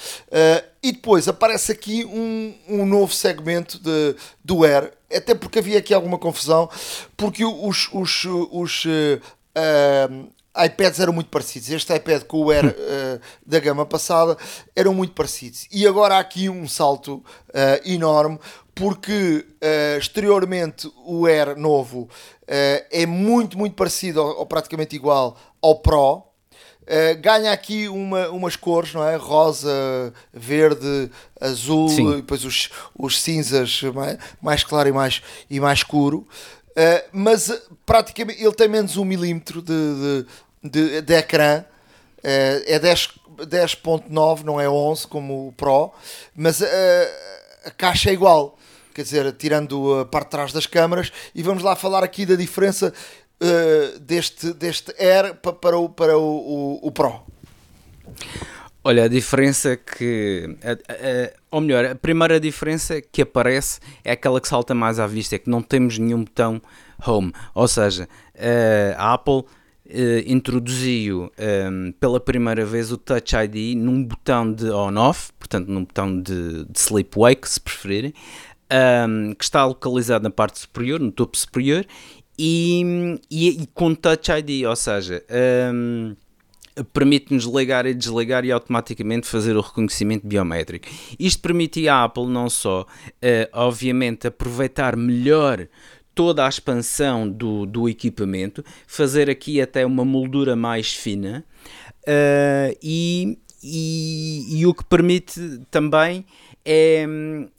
e 0.83 0.91
depois 0.91 1.27
aparece 1.27 1.71
aqui 1.71 2.05
um, 2.05 2.53
um 2.67 2.85
novo 2.85 3.13
segmento 3.13 3.79
de, 3.79 4.15
do 4.43 4.63
Air 4.63 4.91
até 5.13 5.33
porque 5.33 5.59
havia 5.59 5.79
aqui 5.79 5.93
alguma 5.93 6.17
confusão, 6.17 6.69
porque 7.15 7.45
os, 7.45 7.89
os, 7.93 8.25
os 8.51 8.85
uh, 8.85 10.29
iPads 10.65 10.99
eram 10.99 11.13
muito 11.13 11.29
parecidos. 11.29 11.69
Este 11.69 11.93
iPad 11.95 12.23
com 12.23 12.37
o 12.43 12.51
Air 12.51 12.65
uh, 12.65 13.19
da 13.45 13.59
gama 13.59 13.85
passada 13.85 14.37
eram 14.75 14.93
muito 14.93 15.13
parecidos. 15.13 15.67
E 15.71 15.87
agora 15.87 16.15
há 16.15 16.19
aqui 16.19 16.49
um 16.49 16.67
salto 16.67 17.15
uh, 17.15 17.23
enorme, 17.89 18.39
porque 18.73 19.45
uh, 19.61 19.97
exteriormente 19.97 20.91
o 21.05 21.25
Air 21.25 21.57
novo 21.57 22.09
é 22.47 23.07
muito, 23.07 23.57
muito 23.57 23.75
parecido 23.75 24.21
ou, 24.21 24.39
ou 24.39 24.45
praticamente 24.45 24.95
igual 24.95 25.35
ao 25.61 25.79
Pro. 25.79 26.23
Uh, 26.85 27.19
ganha 27.19 27.51
aqui 27.51 27.87
uma, 27.87 28.29
umas 28.29 28.55
cores, 28.55 28.93
não 28.93 29.03
é? 29.03 29.15
Rosa, 29.15 30.13
verde, 30.31 31.09
azul, 31.41 31.89
Sim. 31.89 32.11
e 32.11 32.15
depois 32.17 32.45
os, 32.45 32.69
os 32.95 33.19
cinzas 33.19 33.81
mais, 33.81 34.17
mais 34.39 34.63
claro 34.63 34.87
e 34.87 34.91
mais, 34.91 35.21
e 35.49 35.59
mais 35.59 35.79
escuro. 35.79 36.27
Uh, 36.71 37.09
mas 37.11 37.51
praticamente 37.87 38.43
ele 38.43 38.53
tem 38.53 38.67
menos 38.67 38.97
um 38.97 39.03
milímetro 39.03 39.63
de, 39.63 40.25
de, 40.63 40.69
de, 40.69 41.01
de 41.01 41.13
ecrã. 41.15 41.65
Uh, 42.19 42.61
é 42.67 42.79
10.9, 42.79 43.45
10 43.47 44.43
não 44.43 44.61
é 44.61 44.69
11 44.69 45.07
como 45.07 45.47
o 45.47 45.53
Pro, 45.53 45.91
mas 46.35 46.61
a 46.61 47.71
caixa 47.71 48.11
é 48.11 48.13
igual. 48.13 48.59
Quer 48.93 49.01
dizer, 49.01 49.33
tirando 49.33 49.99
a 49.99 50.05
parte 50.05 50.27
de 50.27 50.31
trás 50.31 50.53
das 50.53 50.65
câmaras, 50.65 51.11
e 51.33 51.43
vamos 51.43 51.63
lá 51.63 51.75
falar 51.75 52.01
aqui 52.01 52.25
da 52.25 52.35
diferença 52.35 52.93
uh, 53.41 53.99
deste, 53.99 54.53
deste 54.53 54.93
Air 54.99 55.35
para 55.35 55.77
o, 55.77 55.89
para 55.89 56.17
o, 56.17 56.21
o, 56.21 56.87
o 56.87 56.91
Pro? 56.91 57.21
Olha, 58.83 59.05
a 59.05 59.07
diferença 59.07 59.75
que. 59.75 60.57
A, 60.63 60.71
a, 60.71 61.33
ou 61.49 61.61
melhor, 61.61 61.85
a 61.85 61.95
primeira 61.95 62.39
diferença 62.39 63.01
que 63.01 63.23
aparece 63.23 63.79
é 64.03 64.11
aquela 64.11 64.39
que 64.39 64.47
salta 64.47 64.75
mais 64.75 64.99
à 64.99 65.07
vista, 65.07 65.35
é 65.35 65.39
que 65.39 65.49
não 65.49 65.61
temos 65.61 65.97
nenhum 65.97 66.23
botão 66.23 66.61
Home. 67.05 67.33
Ou 67.53 67.67
seja, 67.67 68.07
a 68.97 69.13
Apple 69.13 69.43
Uh, 69.87 70.25
introduziu 70.25 71.31
ehm, 71.37 71.91
pela 71.99 72.19
primeira 72.19 72.65
vez 72.65 72.91
o 72.91 72.97
Touch 72.97 73.35
ID 73.35 73.77
num 73.77 74.03
botão 74.03 74.51
de 74.51 74.67
on-off, 74.71 75.31
portanto 75.37 75.67
num 75.67 75.85
botão 75.85 76.19
de, 76.19 76.65
de 76.65 76.79
sleep-wake, 76.79 77.47
se 77.47 77.59
preferirem, 77.59 78.11
ehm, 78.67 79.33
que 79.33 79.43
está 79.43 79.63
localizado 79.63 80.23
na 80.23 80.31
parte 80.31 80.57
superior, 80.57 80.99
no 80.99 81.11
topo 81.11 81.37
superior, 81.37 81.85
e, 82.37 83.19
e, 83.29 83.63
e 83.63 83.67
com 83.67 83.93
Touch 83.95 84.31
ID, 84.31 84.65
ou 84.67 84.75
seja, 84.75 85.23
um, 85.73 86.15
permite-nos 86.91 87.45
ligar 87.45 87.85
e 87.85 87.93
desligar 87.93 88.43
e 88.43 88.51
automaticamente 88.51 89.27
fazer 89.27 89.55
o 89.55 89.61
reconhecimento 89.61 90.27
biométrico. 90.27 90.87
Isto 91.19 91.41
permitia 91.41 91.93
à 91.93 92.03
Apple 92.03 92.27
não 92.27 92.49
só, 92.49 92.81
uh, 92.81 92.85
obviamente, 93.53 94.27
aproveitar 94.27 94.95
melhor 94.95 95.67
toda 96.13 96.45
a 96.45 96.49
expansão 96.49 97.29
do, 97.29 97.65
do 97.65 97.89
equipamento, 97.89 98.63
fazer 98.87 99.29
aqui 99.29 99.59
até 99.59 99.85
uma 99.85 100.05
moldura 100.05 100.55
mais 100.55 100.93
fina 100.93 101.43
uh, 102.07 102.77
e, 102.81 103.37
e, 103.61 104.59
e, 104.59 104.65
o 104.65 104.73
que 104.73 104.85
permite 104.85 105.59
também 105.69 106.25
é, 106.63 107.05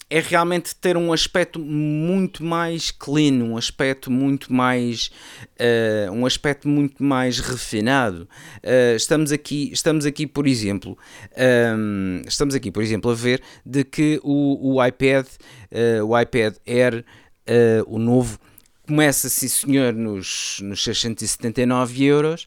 é 0.09 0.21
realmente 0.21 0.75
ter 0.75 0.97
um 0.97 1.13
aspecto 1.13 1.59
muito 1.59 2.45
mais 2.45 2.93
clean, 2.93 3.43
um 3.43 3.57
aspecto 3.57 4.11
muito 4.11 4.53
mais 4.53 5.11
uh, 5.59 6.13
um 6.13 6.25
aspecto 6.25 6.69
muito 6.69 7.03
mais 7.03 7.41
refinado. 7.41 8.29
Uh, 8.63 8.95
estamos 8.97 9.33
aqui, 9.33 9.71
estamos 9.73 10.07
aqui 10.07 10.27
por 10.27 10.47
exemplo, 10.47 10.97
um, 11.37 12.19
ehm, 12.21 12.23
estamos 12.27 12.55
aqui 12.55 12.71
por 12.71 12.83
exemplo 12.83 13.11
a 13.11 13.15
ver 13.15 13.43
de 13.65 13.83
que 13.83 14.21
o, 14.23 14.77
o 14.77 14.85
iPad, 14.85 15.27
uh, 15.27 16.05
o 16.07 16.19
iPad 16.19 16.55
Air, 16.67 17.05
o 17.87 17.99
novo 17.99 18.39
começa, 18.87 19.29
sim 19.29 19.49
senhor, 19.49 19.93
nos, 19.93 20.59
nos 20.63 20.83
679 20.83 22.05
euros, 22.05 22.47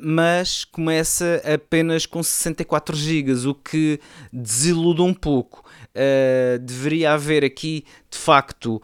mas 0.00 0.64
começa 0.64 1.40
apenas 1.44 2.06
com 2.06 2.22
64 2.22 2.96
GB, 2.96 3.32
o 3.46 3.54
que 3.54 4.00
desilude 4.32 5.02
um 5.02 5.14
pouco. 5.14 5.64
Uh, 5.96 6.58
deveria 6.58 7.14
haver 7.14 7.42
aqui, 7.42 7.84
de 8.10 8.18
facto, 8.18 8.76
uh, 8.76 8.82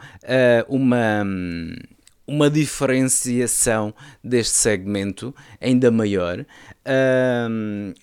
uma 0.69 1.23
uma 2.27 2.49
diferenciação 2.49 3.93
deste 4.25 4.55
segmento 4.55 5.35
ainda 5.61 5.91
maior. 5.91 6.47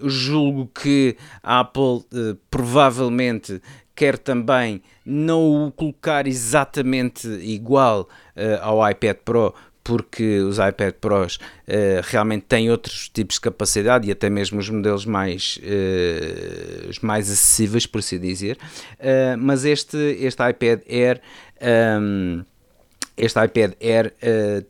julgo 0.04 0.68
que 0.68 1.18
a 1.42 1.62
Apple 1.62 2.04
uh, 2.14 2.38
provavelmente 2.52 3.62
quer 3.96 4.18
também 4.18 4.82
não 5.06 5.68
o 5.68 5.72
colocar 5.72 6.26
exatamente 6.26 7.28
igual 7.28 8.02
uh, 8.36 8.62
ao 8.62 8.90
iPad 8.90 9.18
Pro, 9.26 9.54
porque 9.90 10.38
os 10.42 10.60
iPad 10.60 10.94
Pros 11.02 11.38
uh, 11.38 11.40
realmente 12.04 12.46
têm 12.48 12.70
outros 12.70 13.10
tipos 13.10 13.38
de 13.38 13.42
capacidade 13.42 14.08
e 14.08 14.12
até 14.12 14.30
mesmo 14.30 14.60
os 14.60 14.70
modelos 14.70 15.04
mais, 15.04 15.60
uh, 15.64 16.88
os 16.88 17.00
mais 17.00 17.28
acessíveis, 17.28 17.88
por 17.88 17.98
assim 17.98 18.20
dizer. 18.20 18.56
Uh, 19.00 19.36
mas 19.40 19.66
este, 19.66 19.98
este 19.98 20.48
iPad 20.48 20.82
Air. 20.88 21.20
Um, 22.00 22.44
este 23.18 23.44
iPad 23.44 23.74
Air 23.82 24.14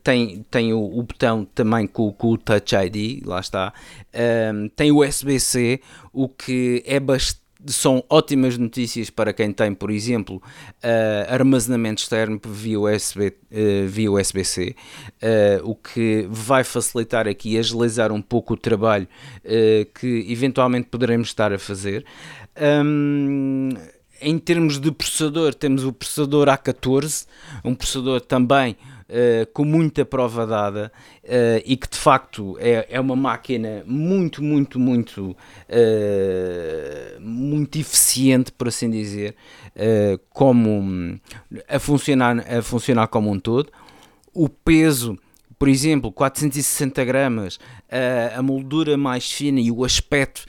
tem, 0.01 0.43
tem 0.49 0.73
o, 0.73 0.79
o, 0.79 1.03
botão 1.03 1.45
também 1.53 1.86
com, 1.86 2.12
com, 2.12 2.29
o 2.29 2.38
Touch 2.38 2.75
ID, 2.75 3.23
lá 3.23 3.41
está. 3.41 3.71
Um, 4.51 4.69
tem 4.69 4.91
o 4.91 5.05
USB-C, 5.05 5.79
o 6.12 6.27
que 6.27 6.82
é 6.88 6.99
bastante 6.99 7.48
são 7.67 8.03
ótimas 8.09 8.57
notícias 8.57 9.09
para 9.09 9.33
quem 9.33 9.51
tem, 9.51 9.73
por 9.73 9.91
exemplo, 9.91 10.37
uh, 10.37 11.33
armazenamento 11.33 12.01
externo 12.01 12.39
via 12.45 12.79
USB, 12.79 13.27
uh, 13.27 13.87
via 13.87 14.11
USB-C, 14.11 14.75
uh, 15.21 15.69
o 15.69 15.75
que 15.75 16.25
vai 16.29 16.63
facilitar 16.63 17.27
aqui 17.27 17.55
e 17.55 17.57
agilizar 17.57 18.11
um 18.11 18.21
pouco 18.21 18.53
o 18.53 18.57
trabalho 18.57 19.07
que 19.99 20.25
eventualmente 20.29 20.87
poderemos 20.87 21.29
estar 21.29 21.51
a 21.51 21.59
fazer. 21.59 22.05
Um, 22.85 23.69
em 24.21 24.37
termos 24.37 24.79
de 24.79 24.91
processador, 24.91 25.53
temos 25.53 25.83
o 25.83 25.93
processador 25.93 26.47
A14, 26.47 27.25
um 27.63 27.73
processador 27.73 28.21
também 28.21 28.75
uh, 29.09 29.51
com 29.53 29.65
muita 29.65 30.05
prova 30.05 30.45
dada 30.45 30.91
uh, 31.23 31.61
e 31.65 31.75
que 31.75 31.89
de 31.89 31.97
facto 31.97 32.57
é, 32.59 32.87
é 32.89 32.99
uma 32.99 33.15
máquina 33.15 33.83
muito, 33.85 34.43
muito, 34.43 34.79
muito, 34.79 35.31
uh, 35.31 35.35
muito 37.19 37.79
eficiente, 37.79 38.51
por 38.51 38.67
assim 38.67 38.89
dizer, 38.89 39.35
como 40.31 41.19
a 41.67 41.79
funcionar, 41.79 42.45
a 42.51 42.61
funcionar 42.61 43.07
como 43.07 43.31
um 43.31 43.39
todo. 43.39 43.71
O 44.33 44.47
peso 44.49 45.17
por 45.59 45.67
exemplo, 45.67 46.09
460 46.09 47.03
gramas, 47.03 47.59
a, 47.91 48.39
a 48.39 48.41
moldura 48.41 48.97
mais 48.97 49.29
fina 49.29 49.59
e 49.59 49.69
o 49.69 49.83
aspecto, 49.83 50.45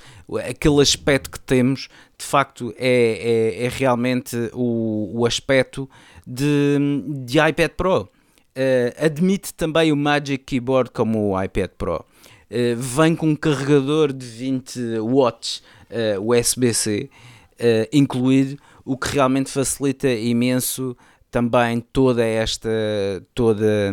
aquele 0.48 0.80
aspecto 0.80 1.28
que 1.28 1.40
temos, 1.40 1.88
de 2.16 2.24
facto 2.24 2.72
é, 2.78 3.56
é, 3.58 3.64
é 3.64 3.68
realmente 3.68 4.36
o, 4.52 5.10
o 5.12 5.26
aspecto 5.26 5.90
de, 6.24 6.78
de 7.24 7.40
iPad 7.40 7.72
Pro. 7.72 8.08
Uh, 8.56 9.04
admite 9.04 9.54
também 9.54 9.92
o 9.92 9.96
Magic 9.96 10.44
Keyboard 10.44 10.90
como 10.90 11.30
o 11.30 11.42
iPad 11.42 11.70
Pro. 11.78 12.04
Uh, 12.50 12.76
vem 12.76 13.14
com 13.14 13.28
um 13.28 13.36
carregador 13.36 14.12
de 14.12 14.26
20 14.26 14.98
watts 14.98 15.58
uh, 15.58 15.62
eh, 15.90 16.18
USB-C 16.18 17.08
incluído, 17.92 18.56
o 18.86 18.96
que 18.96 19.08
realmente 19.08 19.50
facilita 19.50 20.08
imenso 20.08 20.96
também 21.30 21.80
toda 21.92 22.24
esta 22.24 22.70
toda 23.34 23.92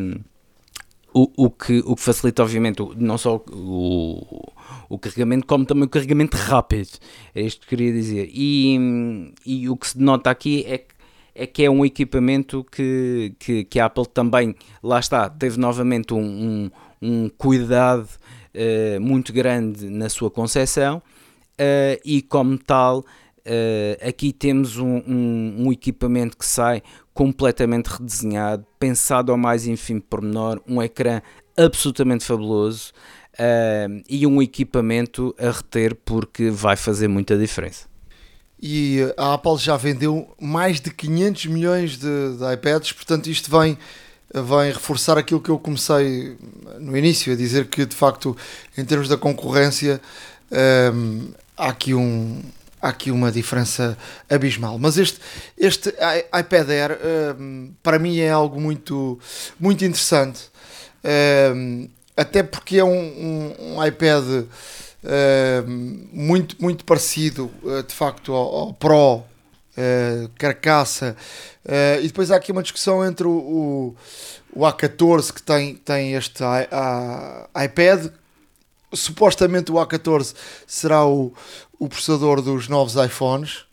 o, 1.13 1.29
o, 1.35 1.49
que, 1.49 1.79
o 1.85 1.93
que 1.93 2.01
facilita 2.01 2.43
obviamente 2.43 2.81
não 2.95 3.17
só 3.17 3.43
o, 3.51 4.41
o 4.87 4.97
carregamento 4.97 5.45
como 5.45 5.65
também 5.65 5.83
o 5.83 5.89
carregamento 5.89 6.37
rápido 6.37 6.91
é 7.35 7.41
isto 7.41 7.61
que 7.61 7.67
queria 7.67 7.91
dizer 7.91 8.29
e, 8.31 9.33
e 9.45 9.69
o 9.69 9.75
que 9.75 9.87
se 9.87 9.99
nota 9.99 10.29
aqui 10.29 10.63
é 10.65 10.77
que 10.77 10.96
é 11.37 11.45
que 11.45 11.63
é 11.63 11.69
um 11.69 11.85
equipamento 11.85 12.65
que, 12.71 13.35
que, 13.37 13.63
que 13.63 13.79
a 13.79 13.85
Apple 13.85 14.07
também, 14.07 14.55
lá 14.81 14.99
está, 14.99 15.29
teve 15.29 15.59
novamente 15.59 16.13
um, 16.13 16.19
um, 16.19 16.71
um 16.99 17.29
cuidado 17.29 18.09
uh, 18.55 18.99
muito 18.99 19.31
grande 19.31 19.87
na 19.87 20.09
sua 20.09 20.31
concepção 20.31 20.97
uh, 20.97 22.01
e, 22.03 22.23
como 22.23 22.57
tal, 22.57 22.99
uh, 23.01 24.07
aqui 24.07 24.33
temos 24.33 24.77
um, 24.79 25.03
um, 25.07 25.71
equipamento 25.71 26.35
que 26.35 26.45
sai 26.45 26.81
completamente 27.13 27.85
redesenhado, 27.85 28.65
pensado 28.79 29.31
ao 29.31 29.37
mais 29.37 29.67
ínfimo 29.67 30.01
pormenor, 30.01 30.59
um 30.67 30.81
ecrã 30.81 31.21
absolutamente 31.55 32.25
fabuloso 32.25 32.91
e 34.09 34.25
um 34.25 34.41
equipamento 34.41 35.35
a 35.37 35.51
reter 35.51 35.93
porque 35.93 36.49
vai 36.49 36.75
fazer 36.75 37.07
muita 37.07 37.37
diferença 37.37 37.86
e 38.61 38.99
a 39.17 39.35
Apple 39.35 39.57
já 39.57 39.77
vendeu 39.77 40.27
mais 40.39 40.79
de 40.79 40.89
500 40.91 41.45
milhões 41.47 41.97
de, 41.97 42.37
de, 42.37 42.53
iPads, 42.53 42.91
portanto 42.91 43.27
isto 43.27 43.51
vem, 43.51 43.77
vem 44.33 44.71
reforçar 44.71 45.17
aquilo 45.17 45.39
que 45.39 45.49
eu 45.49 45.59
comecei 45.59 46.35
no 46.79 46.97
início, 46.97 47.33
a 47.33 47.35
dizer 47.35 47.67
que 47.67 47.85
de 47.85 47.95
facto 47.95 48.35
em 48.77 48.83
termos 48.83 49.07
da 49.07 49.17
concorrência 49.17 50.01
um, 50.93 51.29
há, 51.55 51.69
aqui 51.69 51.93
um, 51.93 52.41
há 52.81 52.89
aqui 52.89 53.11
uma 53.11 53.31
diferença 53.31 53.97
abismal. 54.29 54.79
Mas 54.79 54.97
este, 54.97 55.19
este 55.57 55.93
iPad 56.37 56.69
Air 56.69 56.99
um, 57.39 57.71
para 57.83 57.99
mim 57.99 58.17
é 58.17 58.29
algo 58.29 58.59
muito, 58.59 59.19
muito 59.59 59.85
interessante, 59.85 60.49
um, 61.53 61.87
até 62.15 62.41
porque 62.41 62.77
é 62.77 62.83
um, 62.83 63.53
um 63.59 63.85
iPad 63.85 64.23
uh, 64.25 64.47
muito, 66.11 66.55
muito 66.59 66.83
parecido 66.83 67.51
uh, 67.63 67.83
de 67.83 67.93
facto 67.93 68.33
ao, 68.33 68.55
ao 68.55 68.73
Pro, 68.73 69.17
uh, 69.17 70.29
carcaça. 70.37 71.15
e 72.01 72.07
depois 72.07 72.31
há 72.31 72.35
aqui 72.35 72.51
uma 72.51 72.63
discussão 72.63 73.05
entre 73.05 73.25
o, 73.25 73.31
o, 73.31 73.95
o 74.53 74.61
A14 74.61 75.31
que 75.31 75.41
tem, 75.41 75.75
tem 75.75 76.13
este 76.13 76.43
I, 76.43 76.67
a, 76.71 77.63
iPad. 77.63 78.11
Supostamente 78.93 79.71
o 79.71 79.75
A14 79.75 80.33
será 80.65 81.05
o, 81.05 81.33
o 81.77 81.87
processador 81.87 82.41
dos 82.41 82.67
novos 82.67 82.95
iPhones. 82.95 83.65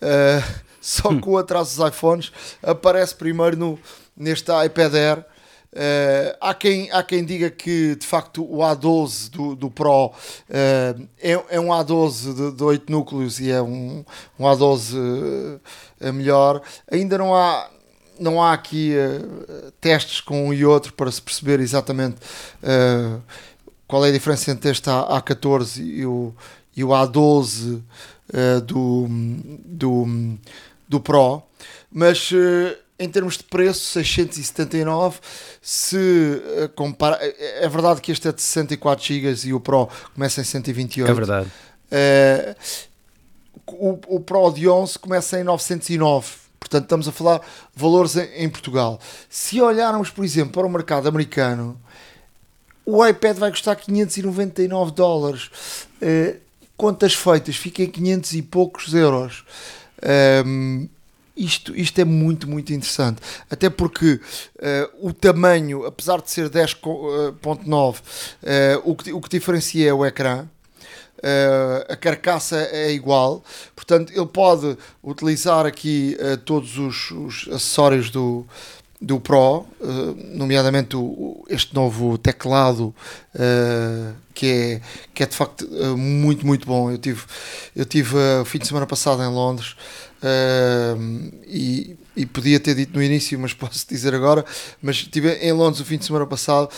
só 0.80 1.14
que 1.14 1.28
o 1.28 1.36
atraso 1.36 1.76
dos 1.76 1.88
iPhones 1.88 2.32
aparece 2.62 3.14
primeiro 3.14 3.56
no, 3.56 3.78
neste 4.16 4.50
iPad 4.64 4.94
Air 4.94 5.24
Uh, 5.72 6.34
há, 6.40 6.52
quem, 6.52 6.90
há 6.90 7.00
quem 7.00 7.24
diga 7.24 7.48
que 7.48 7.94
de 7.94 8.04
facto 8.04 8.42
o 8.42 8.58
A12 8.58 9.30
do, 9.30 9.54
do 9.54 9.70
Pro 9.70 10.06
uh, 10.06 10.12
é, 10.48 11.44
é 11.48 11.60
um 11.60 11.68
A12 11.68 12.34
de, 12.34 12.56
de 12.56 12.64
8 12.64 12.90
núcleos 12.90 13.38
e 13.38 13.52
é 13.52 13.62
um, 13.62 14.04
um 14.36 14.44
A12 14.46 14.96
uh, 14.96 15.60
eh, 16.00 16.10
melhor. 16.10 16.60
Ainda 16.90 17.16
não 17.16 17.32
há, 17.36 17.70
não 18.18 18.42
há 18.42 18.52
aqui 18.52 18.94
testes 19.80 20.20
com 20.20 20.48
um 20.48 20.52
e 20.52 20.64
outro 20.64 20.92
para 20.92 21.10
se 21.10 21.22
perceber 21.22 21.60
exatamente 21.60 22.16
qual 23.86 24.04
é 24.04 24.08
a 24.08 24.12
diferença 24.12 24.50
entre 24.50 24.70
este 24.70 24.90
A, 24.90 25.22
A14 25.22 25.80
e 25.80 26.04
o, 26.04 26.34
e 26.76 26.82
o 26.82 26.88
A12 26.88 27.80
do, 28.66 29.06
do, 29.64 30.38
do 30.88 31.00
Pro, 31.00 31.42
mas 31.90 32.30
em 33.00 33.08
termos 33.08 33.38
de 33.38 33.44
preço, 33.44 33.80
679. 33.94 35.18
Se 35.62 35.96
uh, 35.96 36.68
compara, 36.76 37.16
é, 37.20 37.64
é 37.64 37.68
verdade 37.68 38.02
que 38.02 38.12
este 38.12 38.28
é 38.28 38.32
de 38.32 38.42
64 38.42 39.02
GB 39.02 39.48
e 39.48 39.54
o 39.54 39.58
Pro 39.58 39.88
começa 40.14 40.42
em 40.42 40.44
128. 40.44 41.10
É 41.10 41.14
verdade. 41.14 41.50
Uh, 41.90 42.54
o, 43.66 44.16
o 44.16 44.20
Pro 44.20 44.52
de 44.52 44.68
11 44.68 44.98
começa 44.98 45.40
em 45.40 45.44
909. 45.44 46.28
Portanto, 46.60 46.82
estamos 46.84 47.08
a 47.08 47.12
falar 47.12 47.40
valores 47.74 48.16
em, 48.16 48.44
em 48.44 48.48
Portugal. 48.50 49.00
Se 49.30 49.60
olharmos, 49.62 50.10
por 50.10 50.22
exemplo, 50.22 50.52
para 50.52 50.66
o 50.66 50.70
mercado 50.70 51.08
americano, 51.08 51.80
o 52.84 53.04
iPad 53.04 53.38
vai 53.38 53.50
custar 53.50 53.76
599 53.76 54.92
dólares. 54.92 55.50
Uh, 56.02 56.38
contas 56.76 57.14
feitas, 57.14 57.56
fica 57.56 57.82
em 57.82 57.90
500 57.90 58.32
e 58.34 58.42
poucos 58.42 58.92
euros. 58.92 59.42
Um, 60.02 60.86
ehm, 60.86 60.99
isto, 61.44 61.74
isto 61.74 62.00
é 62.00 62.04
muito, 62.04 62.48
muito 62.48 62.72
interessante. 62.72 63.20
Até 63.50 63.70
porque 63.70 64.14
uh, 64.14 65.08
o 65.08 65.12
tamanho, 65.12 65.86
apesar 65.86 66.20
de 66.20 66.30
ser 66.30 66.50
10.9, 66.50 66.82
uh, 66.82 68.00
uh, 68.00 68.00
o, 68.84 68.94
que, 68.94 69.12
o 69.12 69.20
que 69.20 69.28
diferencia 69.28 69.88
é 69.88 69.92
o 69.92 70.04
ecrã. 70.04 70.46
Uh, 71.18 71.92
a 71.92 71.96
carcaça 71.96 72.56
é 72.72 72.90
igual, 72.92 73.44
portanto, 73.76 74.10
ele 74.10 74.26
pode 74.26 74.74
utilizar 75.04 75.66
aqui 75.66 76.16
uh, 76.18 76.38
todos 76.38 76.78
os, 76.78 77.10
os, 77.10 77.46
acessórios 77.48 78.08
do, 78.08 78.46
do 78.98 79.20
Pro, 79.20 79.66
uh, 79.80 80.16
nomeadamente 80.32 80.96
o, 80.96 81.44
este 81.50 81.74
novo 81.74 82.16
teclado 82.16 82.94
que, 84.32 84.46
é, 84.46 84.80
que 85.12 85.22
é 85.22 85.26
de 85.26 85.36
facto 85.36 85.68
muito, 85.94 86.46
muito 86.46 86.66
bom. 86.66 86.90
Eu 86.90 86.96
tive, 86.96 87.22
eu 87.76 87.84
tive 87.84 88.16
o 88.40 88.44
fim 88.46 88.58
de 88.58 88.66
semana 88.66 88.86
passado 88.86 89.22
em 89.22 89.28
Londres. 89.28 89.76
Uh, 90.22 91.32
e, 91.46 91.96
e, 92.14 92.26
podia 92.26 92.60
ter 92.60 92.74
dito 92.74 92.94
no 92.94 93.02
início, 93.02 93.38
mas 93.38 93.52
posso 93.54 93.86
dizer 93.88 94.14
agora. 94.14 94.44
Mas 94.82 94.96
estive 94.96 95.32
em 95.34 95.52
Londres 95.52 95.80
o 95.80 95.84
fim 95.84 95.96
de 95.96 96.04
semana 96.04 96.26
passado 96.26 96.68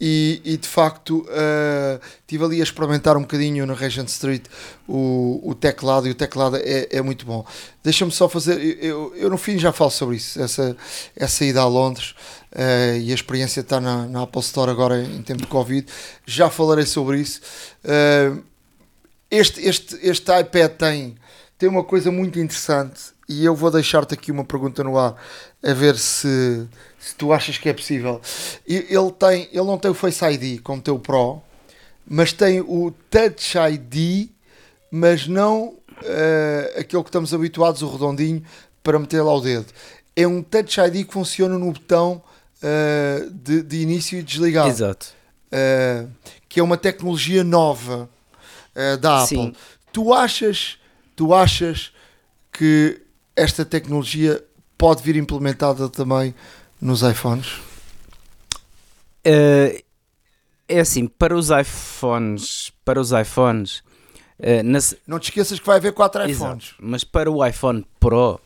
e, 0.00 0.40
e 0.44 0.56
de 0.56 0.68
facto 0.68 1.20
uh, 1.20 2.00
estive 2.20 2.44
ali 2.44 2.60
a 2.60 2.64
experimentar 2.64 3.16
um 3.16 3.22
bocadinho 3.22 3.64
na 3.64 3.74
Regent 3.74 4.08
Street 4.08 4.42
o, 4.88 5.40
o 5.42 5.54
teclado 5.54 6.06
e 6.08 6.10
o 6.10 6.14
teclado 6.14 6.56
é, 6.56 6.88
é 6.90 7.02
muito 7.02 7.24
bom. 7.24 7.44
Deixa-me 7.82 8.10
só 8.10 8.28
fazer, 8.28 8.60
eu, 8.82 9.14
eu, 9.16 9.30
no 9.30 9.38
fim 9.38 9.58
já 9.58 9.72
falo 9.72 9.90
sobre 9.90 10.16
isso, 10.16 10.40
essa, 10.40 10.76
essa 11.16 11.44
ida 11.44 11.60
a 11.60 11.66
Londres 11.66 12.14
uh, 12.52 12.98
e 13.00 13.12
a 13.12 13.14
experiência 13.14 13.60
está 13.60 13.80
na, 13.80 14.06
na 14.06 14.22
Apple 14.22 14.40
Store 14.40 14.70
agora 14.70 15.02
em 15.02 15.22
tempo 15.22 15.42
de 15.42 15.48
Covid, 15.48 15.86
já 16.26 16.50
falarei 16.50 16.86
sobre 16.86 17.20
isso. 17.20 17.40
Uh, 17.84 18.42
este, 19.30 19.60
este, 19.66 19.98
este 20.02 20.40
iPad 20.40 20.72
tem 20.72 21.16
tem 21.58 21.68
uma 21.68 21.84
coisa 21.84 22.10
muito 22.10 22.38
interessante 22.38 23.14
e 23.28 23.44
eu 23.44 23.54
vou 23.54 23.70
deixar-te 23.70 24.14
aqui 24.14 24.30
uma 24.30 24.44
pergunta 24.44 24.84
no 24.84 24.98
ar 24.98 25.16
a 25.62 25.72
ver 25.72 25.96
se, 25.96 26.66
se 26.98 27.14
tu 27.16 27.32
achas 27.32 27.56
que 27.56 27.68
é 27.68 27.72
possível. 27.72 28.20
Ele, 28.66 29.12
tem, 29.18 29.48
ele 29.50 29.64
não 29.64 29.78
tem 29.78 29.90
o 29.90 29.94
Face 29.94 30.24
ID 30.24 30.60
como 30.62 30.82
tem 30.82 30.92
o 30.92 30.98
Pro, 30.98 31.40
mas 32.06 32.32
tem 32.32 32.60
o 32.60 32.92
Touch 33.10 33.56
ID, 33.56 34.28
mas 34.90 35.26
não 35.26 35.68
uh, 35.68 36.78
aquele 36.78 37.02
que 37.02 37.08
estamos 37.08 37.32
habituados, 37.32 37.82
o 37.82 37.88
redondinho, 37.88 38.42
para 38.82 38.98
meter 38.98 39.22
lá 39.22 39.34
o 39.34 39.40
dedo. 39.40 39.66
É 40.14 40.26
um 40.26 40.42
Touch 40.42 40.80
ID 40.80 41.06
que 41.06 41.12
funciona 41.12 41.58
no 41.58 41.72
botão 41.72 42.22
uh, 42.62 43.30
de, 43.30 43.62
de, 43.62 43.80
início 43.80 44.18
e 44.18 44.22
desligar. 44.22 44.68
Exato. 44.68 45.06
Uh, 45.46 46.10
que 46.48 46.60
é 46.60 46.62
uma 46.62 46.76
tecnologia 46.76 47.42
nova 47.42 48.08
da 49.00 49.22
Apple. 49.22 49.36
Sim. 49.36 49.52
Tu 49.92 50.12
achas 50.12 50.78
Tu 51.16 51.32
achas 51.32 51.92
que 52.52 53.00
esta 53.36 53.64
tecnologia 53.64 54.42
pode 54.76 55.02
vir 55.02 55.16
implementada 55.16 55.88
também 55.88 56.34
nos 56.80 57.02
iPhones? 57.02 57.58
Uh, 59.26 59.82
é 60.68 60.80
assim, 60.80 61.06
para 61.06 61.36
os 61.36 61.50
iPhones, 61.50 62.72
para 62.84 63.00
os 63.00 63.12
iPhones, 63.12 63.78
uh, 64.38 64.62
nas... 64.64 64.94
não 65.06 65.18
te 65.18 65.24
esqueças 65.24 65.58
que 65.58 65.66
vai 65.66 65.76
haver 65.76 65.92
quatro 65.92 66.22
iPhones. 66.28 66.64
Exato, 66.66 66.74
mas 66.78 67.04
para 67.04 67.30
o 67.30 67.44
iPhone 67.44 67.86
Pro, 67.98 68.34
uh, 68.34 68.40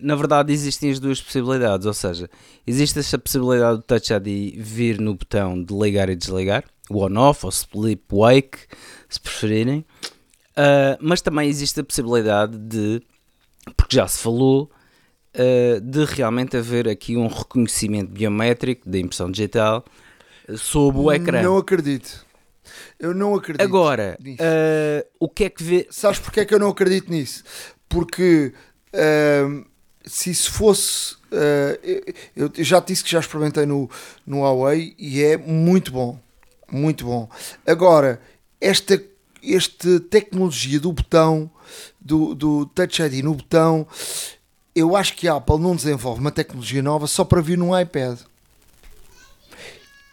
na 0.00 0.14
verdade 0.14 0.52
existem 0.52 0.90
as 0.90 1.00
duas 1.00 1.20
possibilidades, 1.20 1.86
ou 1.86 1.94
seja, 1.94 2.30
existe 2.66 2.98
essa 2.98 3.18
possibilidade 3.18 3.78
do 3.78 3.82
Touch 3.82 4.12
ID 4.12 4.54
vir 4.56 5.00
no 5.00 5.14
botão 5.14 5.62
de 5.62 5.74
ligar 5.74 6.08
e 6.08 6.16
desligar, 6.16 6.64
o 6.88 7.04
on-off 7.04 7.44
ou 7.44 7.50
sleep 7.50 8.04
wake, 8.12 8.58
se 9.08 9.20
preferirem. 9.20 9.84
Uh, 10.56 10.96
mas 11.00 11.20
também 11.20 11.50
existe 11.50 11.80
a 11.80 11.84
possibilidade 11.84 12.56
de, 12.56 13.02
porque 13.76 13.96
já 13.96 14.08
se 14.08 14.22
falou, 14.22 14.70
uh, 15.34 15.80
de 15.82 16.04
realmente 16.06 16.56
haver 16.56 16.88
aqui 16.88 17.14
um 17.14 17.26
reconhecimento 17.26 18.10
biométrico 18.10 18.88
da 18.88 18.98
impressão 18.98 19.30
digital 19.30 19.84
sob 20.56 20.98
o 20.98 21.12
ecrã. 21.12 21.42
Não 21.42 21.58
acredito. 21.58 22.24
Eu 22.98 23.12
não 23.12 23.34
acredito. 23.34 23.62
Agora, 23.62 24.18
uh, 24.18 25.06
o 25.20 25.28
que 25.28 25.44
é 25.44 25.50
que 25.50 25.62
vê. 25.62 25.86
Sabes 25.90 26.18
porque 26.18 26.40
é 26.40 26.44
que 26.46 26.54
eu 26.54 26.58
não 26.58 26.70
acredito 26.70 27.10
nisso? 27.10 27.44
Porque 27.86 28.54
se 30.06 30.30
isso 30.30 30.50
fosse. 30.52 31.16
eu 32.34 32.50
já 32.64 32.80
disse 32.80 33.04
que 33.04 33.10
já 33.10 33.20
experimentei 33.20 33.66
no, 33.66 33.90
no 34.26 34.40
Huawei 34.40 34.94
e 34.98 35.22
é 35.22 35.36
muito 35.36 35.92
bom. 35.92 36.18
Muito 36.72 37.04
bom. 37.04 37.28
Agora, 37.66 38.20
esta 38.60 39.00
esta 39.54 40.00
tecnologia 40.00 40.80
do 40.80 40.92
botão, 40.92 41.50
do, 42.00 42.34
do 42.34 42.66
Touch 42.66 43.02
ID 43.02 43.22
no 43.24 43.34
botão, 43.34 43.86
eu 44.74 44.94
acho 44.94 45.14
que 45.14 45.26
a 45.28 45.36
Apple 45.36 45.58
não 45.58 45.74
desenvolve 45.74 46.20
uma 46.20 46.30
tecnologia 46.30 46.82
nova 46.82 47.06
só 47.06 47.24
para 47.24 47.40
vir 47.40 47.56
num 47.56 47.78
iPad. 47.78 48.18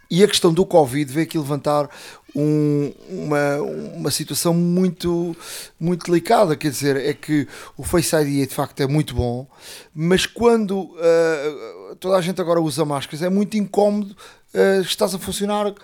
E 0.09 0.23
a 0.23 0.27
questão 0.27 0.53
do 0.53 0.65
Covid 0.65 1.11
veio 1.11 1.25
aqui 1.25 1.37
levantar 1.37 1.89
um, 2.35 2.93
uma, 3.09 3.57
uma 3.95 4.11
situação 4.11 4.53
muito, 4.53 5.35
muito 5.79 6.05
delicada. 6.05 6.55
Quer 6.55 6.69
dizer, 6.69 6.97
é 6.97 7.13
que 7.13 7.47
o 7.75 7.83
Face 7.83 8.15
ID 8.15 8.47
de 8.47 8.53
facto 8.53 8.79
é 8.81 8.87
muito 8.87 9.15
bom, 9.15 9.47
mas 9.93 10.25
quando 10.25 10.81
uh, 10.81 11.95
toda 11.99 12.15
a 12.15 12.21
gente 12.21 12.39
agora 12.39 12.61
usa 12.61 12.85
máscaras, 12.85 13.21
é 13.21 13.29
muito 13.29 13.57
incómodo. 13.57 14.15
Uh, 14.53 14.81
estás 14.81 15.15
a 15.15 15.17
funcionar 15.17 15.67
uh, 15.67 15.75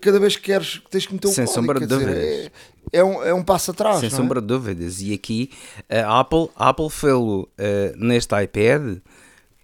cada 0.00 0.18
vez 0.18 0.34
que 0.36 0.42
queres 0.42 0.82
tens 0.90 1.06
que 1.06 1.12
meter 1.14 1.28
o 1.28 1.30
Sem 1.30 1.44
código, 1.44 1.62
sombra 1.62 1.78
de 1.78 1.86
dizer, 1.86 2.08
é, 2.08 2.50
é 2.92 3.04
um, 3.04 3.22
é 3.22 3.32
um 3.34 3.42
passo 3.42 3.70
atrás 3.70 4.00
Sem 4.00 4.08
é? 4.08 4.10
sombra 4.10 4.40
de 4.40 4.46
dúvidas. 4.46 5.00
E 5.00 5.12
aqui 5.12 5.50
a 5.88 6.20
Apple, 6.20 6.48
a 6.56 6.70
Apple 6.70 6.90
fez-lo 6.90 7.48
eh, 7.56 7.94
neste 7.96 8.34
iPad 8.34 8.98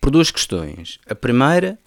por 0.00 0.10
duas 0.10 0.30
questões. 0.30 0.98
A 1.08 1.14
primeira 1.14 1.78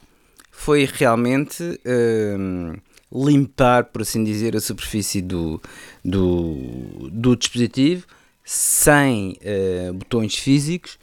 foi 0.51 0.87
realmente 0.91 1.79
ehm, 1.85 2.75
limpar, 3.13 3.85
por 3.85 4.01
assim 4.01 4.23
dizer, 4.23 4.55
a 4.55 4.59
superfície 4.59 5.21
do, 5.21 5.61
do, 6.03 7.09
do 7.11 7.35
dispositivo 7.35 8.05
sem 8.43 9.37
eh, 9.41 9.91
botões 9.93 10.35
físicos 10.35 10.97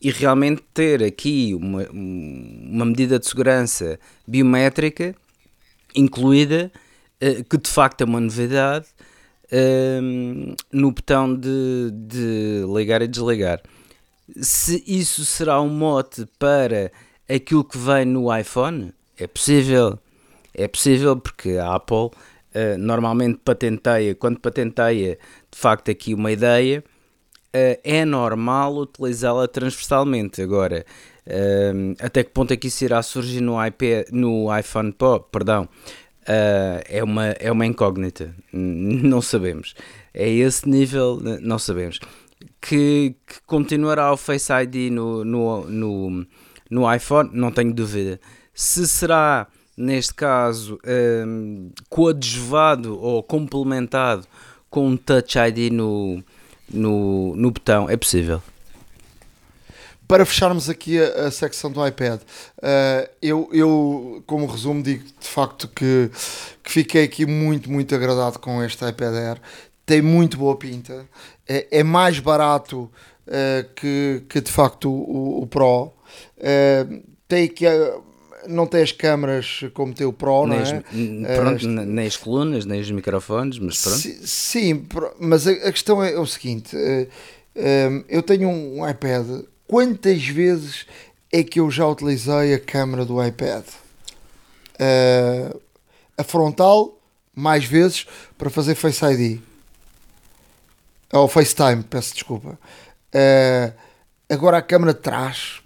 e 0.00 0.10
realmente 0.10 0.62
ter 0.74 1.02
aqui 1.02 1.54
uma, 1.54 1.86
uma 1.90 2.84
medida 2.84 3.18
de 3.18 3.26
segurança 3.26 3.98
biométrica 4.26 5.14
incluída, 5.94 6.70
que 7.48 7.56
de 7.56 7.70
facto 7.70 8.02
é 8.02 8.04
uma 8.04 8.20
novidade, 8.20 8.86
ehm, 9.50 10.54
no 10.72 10.92
botão 10.92 11.34
de, 11.34 11.90
de 11.92 12.64
ligar 12.72 13.02
e 13.02 13.08
desligar. 13.08 13.60
Se 14.40 14.82
isso 14.86 15.24
será 15.24 15.60
um 15.60 15.68
mote 15.68 16.26
para 16.38 16.90
aquilo 17.28 17.64
que 17.64 17.78
vem 17.78 18.04
no 18.04 18.34
iPhone, 18.36 18.92
é 19.18 19.26
possível. 19.26 19.98
É 20.54 20.66
possível 20.66 21.16
porque 21.16 21.58
a 21.58 21.74
Apple 21.74 22.10
eh, 22.54 22.76
normalmente 22.76 23.40
patenteia, 23.44 24.14
quando 24.14 24.40
patenteia 24.40 25.18
de 25.50 25.58
facto 25.58 25.90
aqui 25.90 26.14
uma 26.14 26.32
ideia, 26.32 26.82
eh, 27.52 27.80
é 27.84 28.04
normal 28.04 28.76
utilizá-la 28.76 29.46
transversalmente. 29.46 30.40
Agora, 30.42 30.84
até 32.00 32.22
que 32.22 32.30
ponto 32.30 32.52
é 32.52 32.56
que 32.56 32.68
isso 32.68 32.84
irá 32.84 33.02
surgir 33.02 33.40
no, 33.40 33.64
iPad, 33.64 34.06
no 34.12 34.56
iPhone 34.56 34.92
Pro, 34.92 35.20
perdão, 35.20 35.68
eh, 36.26 36.84
é, 36.88 37.04
uma, 37.04 37.26
é 37.26 37.50
uma 37.52 37.64
incógnita, 37.64 38.34
não 38.52 39.22
sabemos. 39.22 39.74
É 40.12 40.28
esse 40.28 40.68
nível, 40.68 41.20
não 41.40 41.58
sabemos. 41.58 42.00
Que, 42.60 43.14
que 43.26 43.40
continuará 43.46 44.12
o 44.12 44.16
Face 44.16 44.52
ID 44.52 44.92
no, 44.92 45.24
no, 45.24 45.66
no, 45.66 46.26
no 46.70 46.94
iPhone, 46.94 47.30
não 47.32 47.52
tenho 47.52 47.72
dúvida. 47.72 48.20
Se 48.52 48.88
será, 48.88 49.46
neste 49.76 50.14
caso, 50.14 50.78
ehm, 50.84 51.68
coadjuvado 51.88 52.98
ou 53.00 53.22
complementado 53.22 54.26
com 54.68 54.88
um 54.88 54.96
Touch 54.96 55.38
ID 55.38 55.72
no, 55.72 56.22
no, 56.72 57.36
no 57.36 57.50
botão, 57.50 57.88
é 57.88 57.96
possível. 57.96 58.42
Para 60.08 60.24
fecharmos 60.26 60.68
aqui 60.70 60.98
a, 61.00 61.26
a 61.26 61.30
secção 61.30 61.70
do 61.70 61.84
iPad, 61.86 62.20
eh, 62.62 63.10
eu, 63.22 63.48
eu, 63.52 64.22
como 64.26 64.46
resumo, 64.46 64.82
digo 64.82 65.04
de 65.20 65.26
facto 65.28 65.68
que, 65.68 66.10
que 66.62 66.70
fiquei 66.72 67.04
aqui 67.04 67.26
muito, 67.26 67.70
muito 67.70 67.94
agradado 67.94 68.38
com 68.38 68.62
este 68.62 68.84
iPad 68.88 69.14
Air. 69.14 69.40
Tem 69.84 70.02
muito 70.02 70.36
boa 70.36 70.56
pinta, 70.56 71.06
é, 71.48 71.66
é 71.78 71.82
mais 71.84 72.18
barato 72.18 72.90
eh, 73.26 73.66
que, 73.76 74.22
que 74.28 74.40
de 74.40 74.50
facto 74.50 74.90
o, 74.90 75.42
o 75.42 75.46
Pro. 75.46 75.92
Eh, 76.38 76.86
tem 77.28 77.48
que 77.48 77.64
não 78.48 78.64
tem 78.66 78.82
as 78.82 78.92
câmaras 78.92 79.64
como 79.74 79.92
tem 79.92 80.06
o 80.06 80.12
Pro, 80.12 80.46
não 80.46 80.54
nem, 80.54 80.62
as, 80.62 80.68
é? 80.72 81.36
pronto, 81.36 81.66
n- 81.66 81.84
nem 81.84 82.06
as 82.06 82.16
colunas, 82.16 82.64
nem 82.64 82.80
os 82.80 82.90
microfones, 82.92 83.58
mas 83.58 83.82
pronto. 83.82 83.98
Si- 83.98 84.20
Sim, 84.26 84.86
mas 85.18 85.46
a, 85.48 85.50
a 85.50 85.72
questão 85.72 86.02
é, 86.02 86.16
o 86.18 86.24
seguinte: 86.26 86.76
eh, 86.76 87.08
eh, 87.56 88.04
eu 88.08 88.22
tenho 88.22 88.48
um 88.48 88.88
iPad. 88.88 89.26
Quantas 89.66 90.24
vezes 90.26 90.86
é 91.32 91.42
que 91.42 91.58
eu 91.58 91.70
já 91.70 91.86
utilizei 91.86 92.54
a 92.54 92.60
câmera 92.60 93.04
do 93.04 93.24
iPad? 93.24 93.64
Eh, 94.78 95.56
a 96.16 96.22
frontal, 96.22 96.98
mais 97.34 97.64
vezes, 97.64 98.06
para 98.38 98.48
fazer 98.48 98.74
Face 98.76 99.04
ID. 99.04 99.40
Ou 101.12 101.26
FaceTime, 101.28 101.82
peço 101.82 102.14
desculpa. 102.14 102.58
Eh, 103.12 103.72
agora 104.28 104.58
a 104.58 104.62
câmera 104.62 104.94
de 104.94 105.00
trás, 105.00 105.60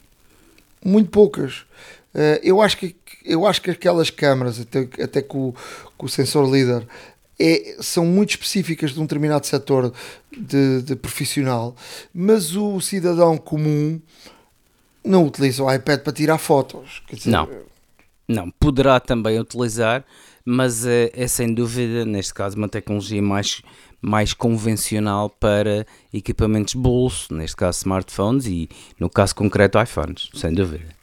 muito 0.85 1.11
poucas. 1.11 1.67
Eh, 2.15 2.41
eu, 2.43 2.63
acho 2.63 2.79
que, 2.79 2.97
eu 3.25 3.47
acho 3.47 3.61
que 3.61 3.71
aquelas 3.71 4.09
câmaras, 4.09 4.61
até, 4.61 4.89
até 5.03 5.21
com, 5.21 5.55
com 5.99 6.07
o 6.07 6.09
sensor 6.09 6.51
líder, 6.51 6.87
é, 7.41 7.77
são 7.81 8.05
muito 8.05 8.31
específicas 8.31 8.93
de 8.93 9.01
um 9.01 9.05
determinado 9.05 9.47
setor 9.47 9.93
de, 10.31 10.83
de 10.83 10.95
profissional, 10.95 11.75
mas 12.13 12.55
o 12.55 12.79
cidadão 12.81 13.39
comum 13.39 13.99
não 15.03 15.27
utiliza 15.27 15.65
o 15.65 15.73
iPad 15.73 16.01
para 16.01 16.13
tirar 16.13 16.37
fotos. 16.37 17.03
Dizer, 17.11 17.31
Não. 17.31 17.49
Não, 18.29 18.49
poderá 18.49 19.01
também 19.01 19.41
utilizar, 19.41 20.05
mas 20.45 20.87
é, 20.87 21.11
é 21.15 21.27
sem 21.27 21.53
dúvida, 21.53 22.05
neste 22.05 22.33
caso, 22.33 22.57
uma 22.57 22.69
tecnologia 22.69 23.21
mais, 23.21 23.61
mais 24.01 24.33
convencional 24.33 25.29
para 25.29 25.85
equipamentos 26.13 26.75
de 26.75 26.79
bolso, 26.79 27.35
neste 27.35 27.57
caso 27.57 27.79
smartphones 27.79 28.47
e, 28.47 28.69
no 29.01 29.11
caso 29.11 29.35
concreto, 29.35 29.81
iPhones, 29.81 30.29
sem 30.35 30.53
dúvida. 30.53 31.01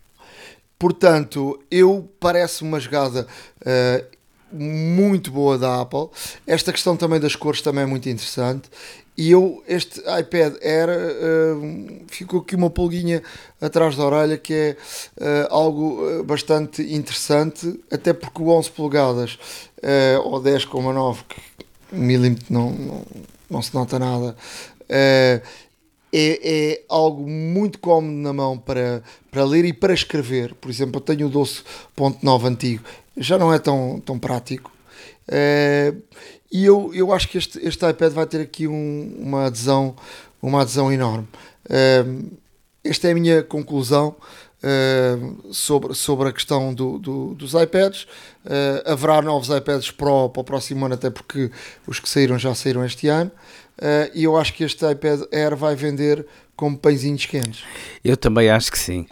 Portanto, 0.80 1.60
eu 1.70 2.10
parece 2.18 2.62
uma 2.62 2.80
jogada 2.80 3.28
eh, 3.66 4.06
muito 4.52 5.32
boa 5.32 5.58
da 5.58 5.82
Apple. 5.82 6.08
Esta 6.45 6.72
questão 6.72 6.95
também 6.95 7.20
das 7.20 7.36
cores 7.36 7.62
também 7.62 7.84
é 7.84 7.88
muito 7.88 8.08
interessante. 8.10 8.70
E 9.18 9.32
eu, 9.32 9.64
este 9.68 10.00
iPad 10.00 10.58
Air, 10.62 10.89
eh, 10.89 12.04
ficou 12.08 12.41
aqui 12.41 12.56
uma 12.56 12.70
pulguinha 12.70 13.24
atrás 13.60 13.95
da 13.95 14.06
orelha, 14.06 14.38
que 14.38 14.54
é 14.54 14.78
eh, 15.20 15.48
algo 15.50 16.08
eh, 16.08 16.24
bastante 16.24 16.84
interessante, 16.93 17.80
até 17.91 18.14
porque 18.14 18.39
o 18.39 18.50
11 18.50 18.70
polegadas 18.70 19.39
eh, 19.82 20.20
ou 20.24 20.39
10,9, 20.39 21.18
que 21.28 21.41
um 21.91 22.00
milímetro 22.00 22.45
não, 22.52 22.72
não, 22.72 23.06
não 23.50 23.62
se 23.64 23.74
nota 23.74 23.98
nada, 23.98 24.38
eh, 24.88 25.41
é, 26.14 26.72
é 26.74 26.84
algo 26.89 27.28
muito 27.30 27.80
cómodo 27.80 28.14
na 28.18 28.32
mão 28.34 28.58
para, 28.58 29.03
para 29.32 29.43
ler 29.43 29.66
e 29.66 29.74
para 29.74 29.93
escrever. 29.93 30.53
Por 30.55 30.70
exemplo, 30.72 30.97
eu 30.97 31.01
tenho 31.01 31.28
o 31.28 31.32
12.9 31.32 32.45
antigo, 32.45 32.84
já 33.18 33.38
não 33.38 33.53
é 33.53 33.60
tão, 33.60 33.99
tão 34.05 34.18
prático. 34.18 34.72
Eh, 35.28 35.93
e 36.51 36.66
eu, 36.66 36.91
eu 36.93 37.12
acho 37.14 37.28
que 37.28 37.38
este, 37.38 37.60
este 37.66 37.86
iPad 37.89 38.14
vai 38.14 38.26
ter 38.26 38.39
aqui 38.41 38.68
um- 38.68 39.16
uma, 39.20 39.47
adesão, 39.47 39.95
uma 40.41 40.62
adesão 40.62 40.91
enorme. 40.91 41.28
Eh, 41.70 42.05
esta 42.84 43.10
é 43.10 43.12
a 43.12 43.16
minha 43.16 43.43
conclusão 43.43 44.16
eh, 44.64 45.18
sobre, 45.51 45.93
sobre 45.93 46.30
a 46.30 46.32
questão 46.32 46.74
do, 46.74 46.97
do- 46.97 47.34
dos 47.36 47.53
iPads. 47.53 48.08
Eh, 48.45 48.84
haverá 48.86 49.22
novos 49.22 49.49
iPads 49.49 49.91
Pro 49.91 50.30
para 50.30 50.41
o 50.41 50.43
próximo 50.43 50.86
ano, 50.86 50.95
até 50.95 51.10
porque 51.10 51.51
os 51.86 51.99
que 51.99 52.08
saíram 52.10 52.39
já 52.39 52.55
saíram 52.55 52.86
este 52.86 53.08
ano. 53.10 53.30
Eh, 53.80 54.12
e 54.16 54.24
eu 54.24 54.38
acho 54.38 54.54
que 54.54 54.64
este 54.64 54.90
iPad 54.90 55.22
Air 55.32 55.56
vai 55.56 55.76
vender 55.76 56.26
como 56.56 56.78
pãezinhos 56.78 57.26
quentes. 57.26 57.64
Eu 58.04 58.18
também 58.18 58.50
acho 58.50 58.72
que 58.72 58.80
sim. 58.80 59.06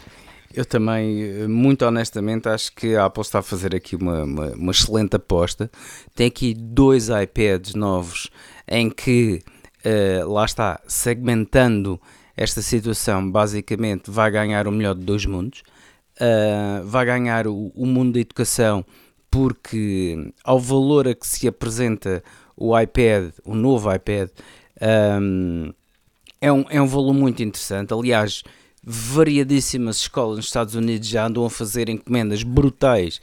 Eu 0.53 0.65
também, 0.65 1.21
eh, 1.21 1.47
muito 1.47 1.85
honestamente, 1.85 2.47
acho 2.47 2.73
que 2.73 2.95
a 2.95 3.05
Apple 3.05 3.21
está 3.21 3.39
a 3.39 3.43
fazer 3.43 3.75
aqui 3.75 3.95
uma, 3.95 4.23
uma, 4.23 4.47
uma 4.53 4.71
excelente 4.71 5.15
aposta. 5.15 5.69
Tem 6.15 6.27
aqui 6.27 6.53
dois 6.53 7.09
iPads 7.09 7.75
novos 7.75 8.29
em 8.67 8.89
que, 8.89 9.41
eh, 9.83 10.23
lá 10.25 10.45
está, 10.45 10.79
segmentando 10.87 11.99
esta 12.37 12.61
situação, 12.61 13.29
basicamente 13.29 14.09
vai 14.09 14.31
ganhar 14.31 14.67
o 14.67 14.71
melhor 14.71 14.95
de 14.95 15.03
dois 15.03 15.25
mundos. 15.25 15.63
Uh, 16.15 16.81
vai 16.85 17.05
ganhar 17.05 17.45
o, 17.45 17.73
o 17.75 17.85
mundo 17.85 18.13
da 18.13 18.21
educação 18.21 18.85
porque 19.29 20.31
ao 20.45 20.57
valor 20.57 21.09
a 21.09 21.13
que 21.13 21.27
se 21.27 21.45
apresenta 21.45 22.23
o 22.57 22.77
iPad, 22.79 23.31
o 23.43 23.53
novo 23.55 23.93
iPad, 23.93 24.29
um, 25.21 25.73
é, 26.41 26.51
um, 26.51 26.65
é 26.69 26.81
um 26.81 26.87
valor 26.87 27.13
muito 27.13 27.41
interessante. 27.43 27.93
Aliás, 27.93 28.43
variadíssimas 28.83 29.97
escolas 29.97 30.37
nos 30.37 30.45
Estados 30.45 30.75
Unidos 30.75 31.07
já 31.07 31.25
andam 31.25 31.45
a 31.45 31.49
fazer 31.49 31.89
encomendas 31.89 32.43
brutais 32.43 33.19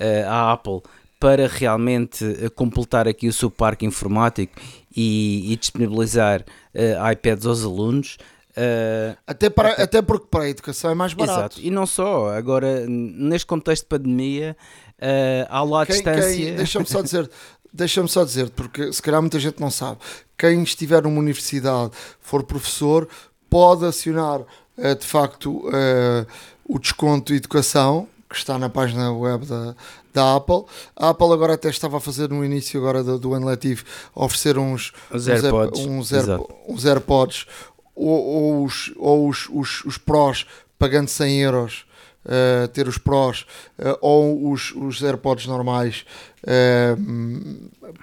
uh, 0.00 0.28
à 0.28 0.52
Apple 0.52 0.80
para 1.18 1.46
realmente 1.48 2.24
uh, 2.24 2.50
completar 2.52 3.06
aqui 3.08 3.28
o 3.28 3.32
seu 3.32 3.50
parque 3.50 3.84
informático 3.84 4.54
e, 4.96 5.52
e 5.52 5.56
disponibilizar 5.56 6.42
uh, 6.74 7.10
iPads 7.12 7.44
aos 7.46 7.64
alunos. 7.64 8.16
Uh, 8.50 9.16
Até, 9.26 9.48
para, 9.48 9.70
até 9.82 10.02
porque 10.02 10.26
para 10.30 10.44
a 10.44 10.48
educação 10.48 10.90
é 10.90 10.94
mais 10.94 11.12
barato. 11.14 11.38
Exato, 11.56 11.60
e 11.60 11.70
não 11.70 11.86
só, 11.86 12.30
agora 12.36 12.84
neste 12.88 13.46
contexto 13.46 13.84
de 13.84 13.88
pandemia, 13.88 14.56
uh, 14.98 15.46
há 15.48 15.62
lá 15.62 15.82
a 15.82 15.86
Quem- 15.86 15.94
distância. 15.96 16.54
Deixa-me 16.54 16.86
só 16.86 17.00
dizer, 17.00 17.30
deixa-me 17.72 18.08
só 18.08 18.24
dizer, 18.24 18.50
porque 18.50 18.92
se 18.92 19.00
calhar 19.02 19.20
muita 19.20 19.38
gente 19.38 19.60
não 19.60 19.70
sabe. 19.70 19.98
Quem 20.36 20.62
estiver 20.62 21.02
numa 21.02 21.18
universidade, 21.18 21.92
for 22.20 22.42
professor, 22.42 23.08
pode 23.48 23.84
acionar 23.84 24.40
eh, 24.78 24.94
de 24.94 25.06
facto 25.06 25.62
eh, 25.72 26.26
o 26.64 26.78
desconto 26.78 27.32
de 27.32 27.38
educação 27.38 28.08
que 28.28 28.36
está 28.36 28.56
na 28.58 28.68
página 28.70 29.12
web 29.12 29.44
da, 29.44 29.74
da 30.14 30.36
Apple. 30.36 30.64
A 30.96 31.08
Apple 31.10 31.32
agora 31.32 31.54
até 31.54 31.68
estava 31.68 31.96
a 31.96 32.00
fazer 32.00 32.28
no 32.30 32.44
início 32.44 32.78
agora 32.80 33.02
do, 33.02 33.18
do 33.18 33.34
ano 33.34 33.46
letivo 33.46 33.84
oferecer 34.14 34.56
uns, 34.56 34.92
Os 35.10 35.26
AirPods, 35.26 35.80
uns, 35.84 36.12
Air- 36.12 36.22
exato. 36.22 36.48
uns 36.68 36.84
AirPods 36.86 37.46
ou, 37.94 38.08
ou 38.08 38.64
os, 38.64 38.92
ou 38.96 39.28
os, 39.28 39.48
os, 39.50 39.84
os 39.84 39.98
Pros 39.98 40.46
pagando 40.78 41.08
100 41.08 41.40
euros. 41.42 41.84
Eh, 42.30 42.68
ter 42.68 42.86
os 42.88 42.96
Pros 42.96 43.44
eh, 43.78 43.98
ou 44.00 44.50
os, 44.52 44.72
os 44.76 45.02
AirPods 45.02 45.46
normais 45.46 46.04
eh, 46.46 46.96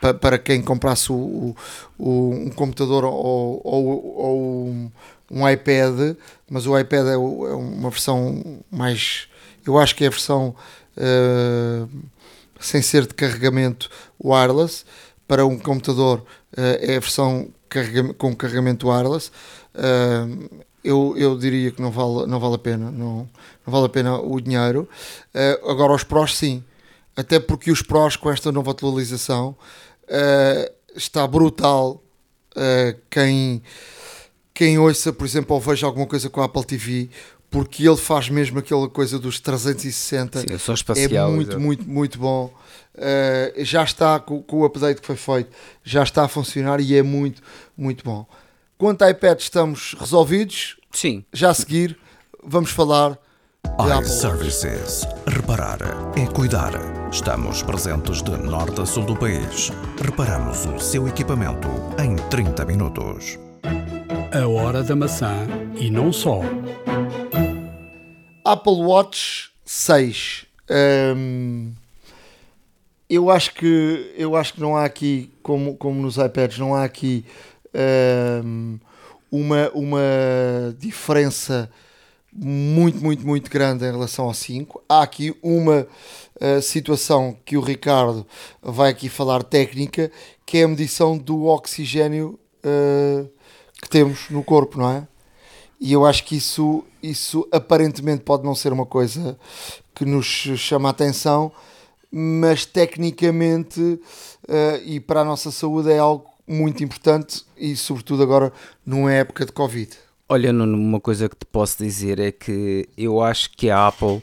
pa- 0.01 0.13
para 0.13 0.37
quem 0.37 0.61
comprasse 0.61 1.11
o, 1.11 1.55
o- 1.97 2.29
um 2.31 2.49
computador 2.49 3.05
ou, 3.05 3.61
ou, 3.63 4.15
ou 4.17 4.67
um, 4.67 4.91
um 5.31 5.49
iPad, 5.49 6.15
mas 6.49 6.67
o 6.67 6.77
iPad 6.77 7.07
é, 7.07 7.13
é 7.13 7.17
uma 7.17 7.89
versão 7.89 8.61
mais, 8.69 9.27
eu 9.65 9.77
acho 9.79 9.95
que 9.95 10.03
é 10.03 10.07
a 10.07 10.11
versão 10.11 10.53
sem 12.59 12.81
ser 12.81 13.05
de 13.05 13.13
carregamento 13.13 13.89
wireless, 14.23 14.83
para 15.27 15.45
um 15.45 15.57
computador 15.59 16.23
é 16.55 16.95
a 16.95 16.99
versão 16.99 17.49
carrega- 17.69 18.13
com 18.15 18.35
carregamento 18.35 18.87
wireless. 18.89 19.29
Eh, 19.75 20.25
eu, 20.83 21.13
eu 21.17 21.37
diria 21.37 21.69
que 21.71 21.81
não 21.81 21.91
vale, 21.91 22.25
não 22.27 22.39
vale 22.39 22.55
a 22.55 22.57
pena, 22.57 22.89
não, 22.89 23.27
não 23.67 23.73
vale 23.73 23.85
a 23.85 23.89
pena 23.89 24.17
o 24.17 24.39
dinheiro. 24.39 24.87
Eh, 25.33 25.59
agora 25.67 25.93
os 25.93 26.03
prós 26.03 26.35
sim, 26.35 26.63
até 27.15 27.37
porque 27.37 27.69
os 27.69 27.81
prós 27.81 28.15
com 28.15 28.31
esta 28.31 28.49
nova 28.49 28.71
atualização 28.71 29.55
eh, 30.07 30.71
está 30.95 31.27
brutal. 31.27 32.01
Eh, 32.55 32.95
quem, 33.09 33.61
quem 34.53 34.79
ouça, 34.79 35.11
por 35.11 35.25
exemplo, 35.25 35.53
ou 35.53 35.61
veja 35.61 35.85
alguma 35.85 36.07
coisa 36.07 36.29
com 36.29 36.41
a 36.41 36.45
Apple 36.45 36.63
TV, 36.63 37.09
porque 37.51 37.85
ele 37.85 37.97
faz 37.97 38.29
mesmo 38.29 38.57
aquela 38.59 38.87
coisa 38.89 39.19
dos 39.19 39.39
360 39.41 40.39
Sim, 40.39 40.45
eu 40.49 40.59
sou 40.59 40.73
é 40.73 40.75
espacial. 40.75 41.31
muito, 41.31 41.49
exato. 41.49 41.59
muito, 41.59 41.89
muito 41.89 42.19
bom. 42.19 42.53
Uh, 42.95 43.63
já 43.63 43.83
está 43.83 44.19
com, 44.19 44.41
com 44.41 44.61
o 44.61 44.65
update 44.65 45.01
que 45.01 45.05
foi 45.05 45.15
feito, 45.15 45.51
já 45.83 46.01
está 46.01 46.23
a 46.23 46.27
funcionar 46.27 46.79
e 46.79 46.95
é 46.95 47.03
muito, 47.03 47.43
muito 47.77 48.03
bom. 48.03 48.25
Quanto 48.75 49.03
a 49.03 49.11
iPad, 49.11 49.39
estamos 49.39 49.95
resolvidos. 49.99 50.77
Sim, 50.91 51.23
Já 51.31 51.51
a 51.51 51.53
seguir, 51.53 51.97
vamos 52.43 52.71
falar. 52.71 53.19
iServices. 54.01 55.07
Reparar 55.27 55.79
é 56.15 56.25
cuidar. 56.25 56.71
Estamos 57.11 57.61
presentes 57.61 58.21
de 58.21 58.31
norte 58.31 58.81
a 58.81 58.85
sul 58.85 59.03
do 59.05 59.15
país. 59.15 59.71
Reparamos 60.01 60.65
o 60.65 60.79
seu 60.79 61.07
equipamento 61.07 61.67
em 62.01 62.15
30 62.29 62.65
minutos. 62.65 63.37
A 64.33 64.47
hora 64.47 64.83
da 64.83 64.95
maçã 64.95 65.47
e 65.75 65.89
não 65.89 66.11
só. 66.11 66.41
Apple 68.45 68.81
Watch 68.81 69.51
6. 69.65 70.45
Hum, 71.15 71.73
eu 73.09 73.29
acho 73.29 73.53
que 73.53 74.13
eu 74.17 74.35
acho 74.35 74.53
que 74.53 74.61
não 74.61 74.75
há 74.75 74.85
aqui, 74.85 75.31
como, 75.43 75.75
como 75.75 76.01
nos 76.01 76.17
iPads, 76.17 76.57
não 76.57 76.73
há 76.73 76.83
aqui 76.83 77.25
hum, 78.43 78.79
uma, 79.31 79.69
uma 79.73 80.01
diferença 80.77 81.69
muito, 82.37 83.03
muito, 83.03 83.25
muito 83.25 83.49
grande 83.49 83.83
em 83.83 83.91
relação 83.91 84.25
ao 84.25 84.33
5. 84.33 84.83
Há 84.87 85.01
aqui 85.01 85.35
uma 85.41 85.87
uh, 86.39 86.61
situação 86.61 87.35
que 87.43 87.57
o 87.57 87.61
Ricardo 87.61 88.25
vai 88.61 88.91
aqui 88.91 89.09
falar 89.09 89.41
técnica, 89.43 90.11
que 90.45 90.59
é 90.59 90.63
a 90.63 90.67
medição 90.67 91.17
do 91.17 91.45
oxigênio 91.45 92.39
uh, 92.63 93.27
que 93.81 93.89
temos 93.89 94.29
no 94.29 94.43
corpo, 94.43 94.77
não 94.77 94.91
é? 94.91 95.07
E 95.79 95.93
eu 95.93 96.05
acho 96.05 96.23
que 96.23 96.35
isso, 96.35 96.83
isso 97.01 97.47
aparentemente 97.51 98.23
pode 98.23 98.43
não 98.43 98.55
ser 98.55 98.71
uma 98.73 98.85
coisa 98.85 99.37
que 99.93 100.05
nos 100.05 100.25
chama 100.25 100.89
a 100.89 100.91
atenção, 100.91 101.51
mas 102.11 102.65
tecnicamente 102.65 103.99
eh, 104.47 104.81
e 104.85 104.99
para 104.99 105.21
a 105.21 105.25
nossa 105.25 105.51
saúde 105.51 105.91
é 105.91 105.99
algo 105.99 106.25
muito 106.47 106.83
importante 106.83 107.45
e 107.57 107.75
sobretudo 107.75 108.23
agora 108.23 108.51
numa 108.85 109.11
época 109.11 109.45
de 109.45 109.51
Covid. 109.51 110.06
Olha, 110.29 110.51
Nuno, 110.51 110.75
uma 110.77 110.99
coisa 110.99 111.29
que 111.29 111.37
te 111.37 111.45
posso 111.45 111.81
dizer 111.81 112.19
é 112.19 112.33
que 112.33 112.89
eu 112.97 113.21
acho 113.21 113.49
que 113.51 113.69
a 113.69 113.87
Apple 113.87 114.21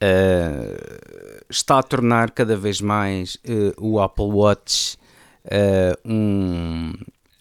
eh, 0.00 1.40
está 1.50 1.80
a 1.80 1.82
tornar 1.82 2.30
cada 2.30 2.56
vez 2.56 2.80
mais 2.80 3.36
eh, 3.42 3.74
o 3.76 3.98
Apple 3.98 4.26
Watch 4.26 4.96
eh, 5.44 5.98
um, 6.04 6.92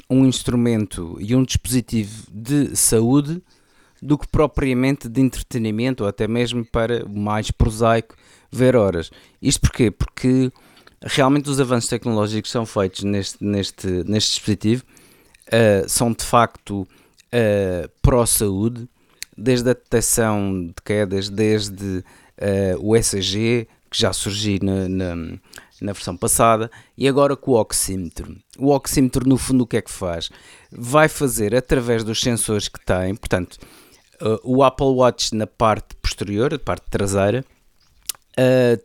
um 0.10 0.26
instrumento 0.26 1.18
e 1.20 1.36
um 1.36 1.44
dispositivo 1.44 2.26
de 2.32 2.76
saúde 2.76 3.44
do 4.02 4.18
que 4.18 4.28
propriamente 4.28 5.08
de 5.08 5.22
entretenimento 5.22 6.02
ou 6.04 6.10
até 6.10 6.28
mesmo 6.28 6.66
para 6.66 7.06
o 7.06 7.10
mais 7.16 7.52
prosaico 7.52 8.16
ver 8.52 8.76
horas. 8.76 9.12
Isto 9.40 9.62
porquê? 9.62 9.92
Porque 9.92 10.52
realmente 11.04 11.48
os 11.48 11.60
avanços 11.60 11.88
tecnológicos 11.88 12.50
são 12.50 12.66
feitos 12.66 13.04
neste, 13.04 13.38
neste, 13.44 13.88
neste 13.88 14.32
dispositivo 14.32 14.84
são 15.88 16.12
de 16.14 16.24
facto 16.24 16.88
uh, 17.34 17.90
pró-saúde, 18.02 18.88
desde 19.38 19.70
a 19.70 19.74
detecção 19.74 20.68
de 20.68 20.82
quedas, 20.84 21.30
desde 21.30 22.00
uh, 22.00 22.80
o 22.80 22.96
ECG, 22.96 23.68
que 23.90 24.00
já 24.00 24.14
surgiu 24.14 24.60
na, 24.62 24.88
na, 24.88 25.16
na, 25.82 25.94
versão 25.94 26.16
passada, 26.16 26.70
e 26.98 27.08
agora 27.08 27.36
com 27.36 27.52
o 27.52 27.60
oxímetro. 27.60 28.36
O 28.58 28.72
oxímetro, 28.72 29.28
no 29.28 29.38
fundo, 29.38 29.64
o 29.64 29.68
que 29.68 29.78
é 29.78 29.82
que 29.82 29.92
faz? 29.92 30.30
Vai 30.72 31.08
fazer, 31.08 31.56
através 31.56 32.04
dos 32.04 32.22
sensores 32.22 32.68
que 32.68 32.84
tem, 32.86 33.16
portanto, 33.16 33.58
uh, 34.22 34.40
o 34.44 34.64
Apple 34.64 34.88
Watch 34.88 35.34
na 35.34 35.48
parte 35.48 35.96
posterior, 35.96 36.54
a 36.54 36.60
parte 36.60 36.86
traseira, 36.90 37.44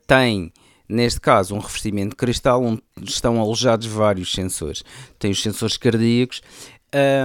tem 0.08 0.52
neste 0.88 1.20
caso 1.20 1.54
um 1.54 1.58
revestimento 1.58 2.10
de 2.10 2.16
cristal 2.16 2.62
onde 2.62 2.82
estão 3.02 3.40
alojados 3.40 3.86
vários 3.86 4.32
sensores. 4.32 4.82
Tem 5.18 5.30
os 5.30 5.42
sensores 5.42 5.76
cardíacos 5.76 6.42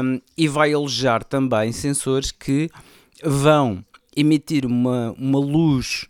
um, 0.04 0.20
e 0.38 0.48
vai 0.48 0.74
alojar 0.74 1.24
também 1.24 1.72
sensores 1.72 2.32
que 2.32 2.70
vão 3.24 3.86
emitir 4.16 4.66
uma, 4.66 5.14
uma 5.18 5.40
luz 5.40 6.08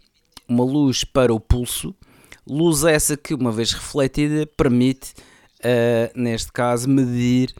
uma 0.49 0.64
luz 0.64 1.03
para 1.03 1.34
o 1.34 1.39
pulso, 1.39 1.95
luz 2.45 2.84
essa 2.84 3.16
que 3.16 3.34
uma 3.34 3.51
vez 3.51 3.72
refletida 3.72 4.47
permite 4.57 5.14
uh, 5.60 6.20
neste 6.20 6.51
caso 6.51 6.89
medir 6.89 7.53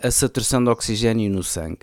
a 0.00 0.10
saturação 0.10 0.62
de 0.62 0.70
oxigênio 0.70 1.28
no 1.28 1.42
sangue. 1.42 1.80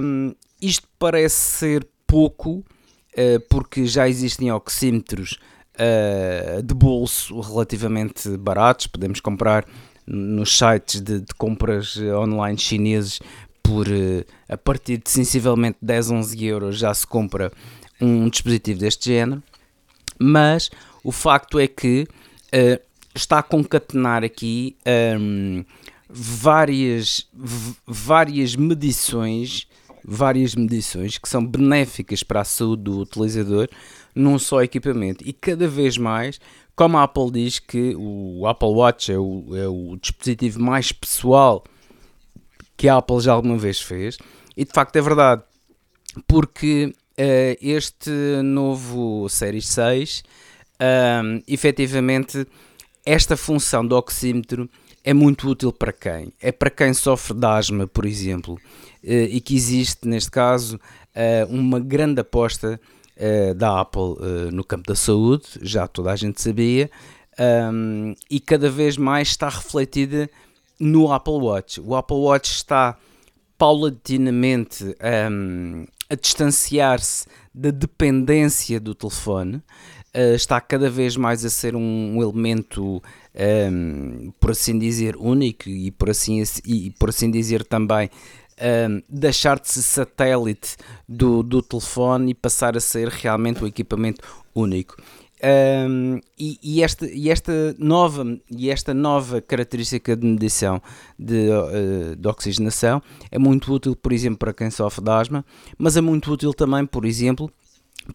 Um, 0.00 0.32
isto 0.62 0.86
parece 0.98 1.34
ser 1.34 1.88
pouco 2.06 2.58
uh, 2.58 3.40
porque 3.50 3.84
já 3.86 4.08
existem 4.08 4.52
oxímetros 4.52 5.38
Uh, 5.80 6.60
de 6.60 6.74
bolso 6.74 7.38
relativamente 7.38 8.36
baratos, 8.36 8.88
podemos 8.88 9.20
comprar 9.20 9.64
nos 10.08 10.56
sites 10.56 11.00
de, 11.00 11.20
de 11.20 11.34
compras 11.36 11.98
online 11.98 12.58
chineses 12.58 13.20
por 13.62 13.86
uh, 13.86 14.24
a 14.48 14.56
partir 14.56 14.96
de 14.96 15.10
sensivelmente 15.10 15.76
10, 15.82 16.10
11 16.10 16.44
euros 16.46 16.78
já 16.78 16.92
se 16.94 17.06
compra 17.06 17.52
um 18.00 18.28
dispositivo 18.28 18.80
deste 18.80 19.10
género, 19.10 19.42
mas 20.18 20.70
o 21.04 21.12
facto 21.12 21.58
é 21.58 21.68
que 21.68 22.06
uh, 22.54 22.82
está 23.14 23.40
a 23.40 23.42
concatenar 23.42 24.24
aqui 24.24 24.76
um, 25.20 25.64
várias, 26.08 27.28
várias 27.86 28.56
medições 28.56 29.68
várias 30.10 30.54
medições 30.54 31.18
que 31.18 31.28
são 31.28 31.44
benéficas 31.44 32.22
para 32.22 32.40
a 32.40 32.44
saúde 32.44 32.84
do 32.84 33.00
utilizador 33.00 33.68
num 34.18 34.38
só 34.38 34.62
equipamento 34.62 35.22
e 35.26 35.32
cada 35.32 35.68
vez 35.68 35.96
mais, 35.96 36.40
como 36.74 36.98
a 36.98 37.04
Apple 37.04 37.30
diz 37.30 37.58
que 37.58 37.94
o 37.96 38.46
Apple 38.46 38.68
Watch 38.68 39.12
é 39.12 39.18
o, 39.18 39.44
é 39.56 39.68
o 39.68 39.96
dispositivo 39.96 40.60
mais 40.60 40.92
pessoal 40.92 41.64
que 42.76 42.88
a 42.88 42.96
Apple 42.96 43.20
já 43.20 43.32
alguma 43.32 43.56
vez 43.56 43.80
fez, 43.80 44.18
e 44.56 44.64
de 44.64 44.72
facto 44.72 44.94
é 44.96 45.00
verdade, 45.00 45.42
porque 46.26 46.86
uh, 46.86 47.58
este 47.60 48.10
novo 48.42 49.28
Series 49.28 49.66
6, 49.68 50.22
um, 51.24 51.42
efetivamente, 51.48 52.46
esta 53.04 53.36
função 53.36 53.84
do 53.84 53.96
oxímetro 53.96 54.70
é 55.02 55.12
muito 55.12 55.48
útil 55.48 55.72
para 55.72 55.92
quem? 55.92 56.32
É 56.40 56.52
para 56.52 56.70
quem 56.70 56.94
sofre 56.94 57.36
de 57.36 57.46
asma, 57.46 57.86
por 57.86 58.04
exemplo, 58.04 58.54
uh, 58.54 58.58
e 59.02 59.40
que 59.40 59.56
existe, 59.56 60.06
neste 60.06 60.30
caso, 60.30 60.76
uh, 60.76 61.52
uma 61.52 61.80
grande 61.80 62.20
aposta 62.20 62.80
uh, 63.18 63.54
da 63.54 63.80
Apple 63.80 64.14
no 64.52 64.64
campo 64.64 64.86
da 64.86 64.94
saúde, 64.94 65.44
já 65.60 65.86
toda 65.86 66.12
a 66.12 66.16
gente 66.16 66.40
sabia, 66.40 66.90
um, 67.72 68.14
e 68.30 68.40
cada 68.40 68.70
vez 68.70 68.96
mais 68.96 69.28
está 69.28 69.48
refletida 69.48 70.28
no 70.80 71.12
Apple 71.12 71.34
Watch. 71.34 71.80
O 71.80 71.94
Apple 71.94 72.16
Watch 72.16 72.50
está 72.50 72.96
paulatinamente 73.56 74.84
um, 75.30 75.86
a 76.08 76.14
distanciar-se 76.14 77.26
da 77.52 77.70
dependência 77.70 78.80
do 78.80 78.94
telefone, 78.94 79.62
está 80.34 80.60
cada 80.60 80.88
vez 80.88 81.16
mais 81.16 81.44
a 81.44 81.50
ser 81.50 81.76
um 81.76 82.22
elemento 82.22 83.02
um, 83.70 84.32
por 84.40 84.50
assim 84.50 84.78
dizer, 84.78 85.16
único 85.16 85.68
e 85.68 85.90
por 85.90 86.10
assim, 86.10 86.42
e 86.64 86.90
por 86.98 87.10
assim 87.10 87.30
dizer 87.30 87.64
também 87.64 88.10
um, 88.60 89.02
deixar 89.08 89.58
de 89.58 89.68
ser 89.68 89.82
satélite 89.82 90.76
do, 91.08 91.42
do 91.42 91.62
telefone 91.62 92.32
e 92.32 92.34
passar 92.34 92.76
a 92.76 92.80
ser 92.80 93.08
realmente 93.08 93.62
um 93.62 93.66
equipamento 93.66 94.22
único. 94.54 94.96
Um, 95.40 96.20
e, 96.36 96.58
e, 96.60 96.82
esta, 96.82 97.06
e, 97.06 97.30
esta 97.30 97.52
nova, 97.78 98.24
e 98.50 98.70
esta 98.70 98.92
nova 98.92 99.40
característica 99.40 100.16
de 100.16 100.26
medição 100.26 100.82
de, 101.16 101.48
uh, 101.48 102.16
de 102.16 102.28
oxigenação 102.28 103.00
é 103.30 103.38
muito 103.38 103.72
útil, 103.72 103.94
por 103.94 104.12
exemplo, 104.12 104.38
para 104.38 104.52
quem 104.52 104.68
sofre 104.68 105.04
de 105.04 105.10
asma, 105.10 105.44
mas 105.78 105.96
é 105.96 106.00
muito 106.00 106.32
útil 106.32 106.52
também, 106.52 106.84
por 106.84 107.04
exemplo, 107.04 107.48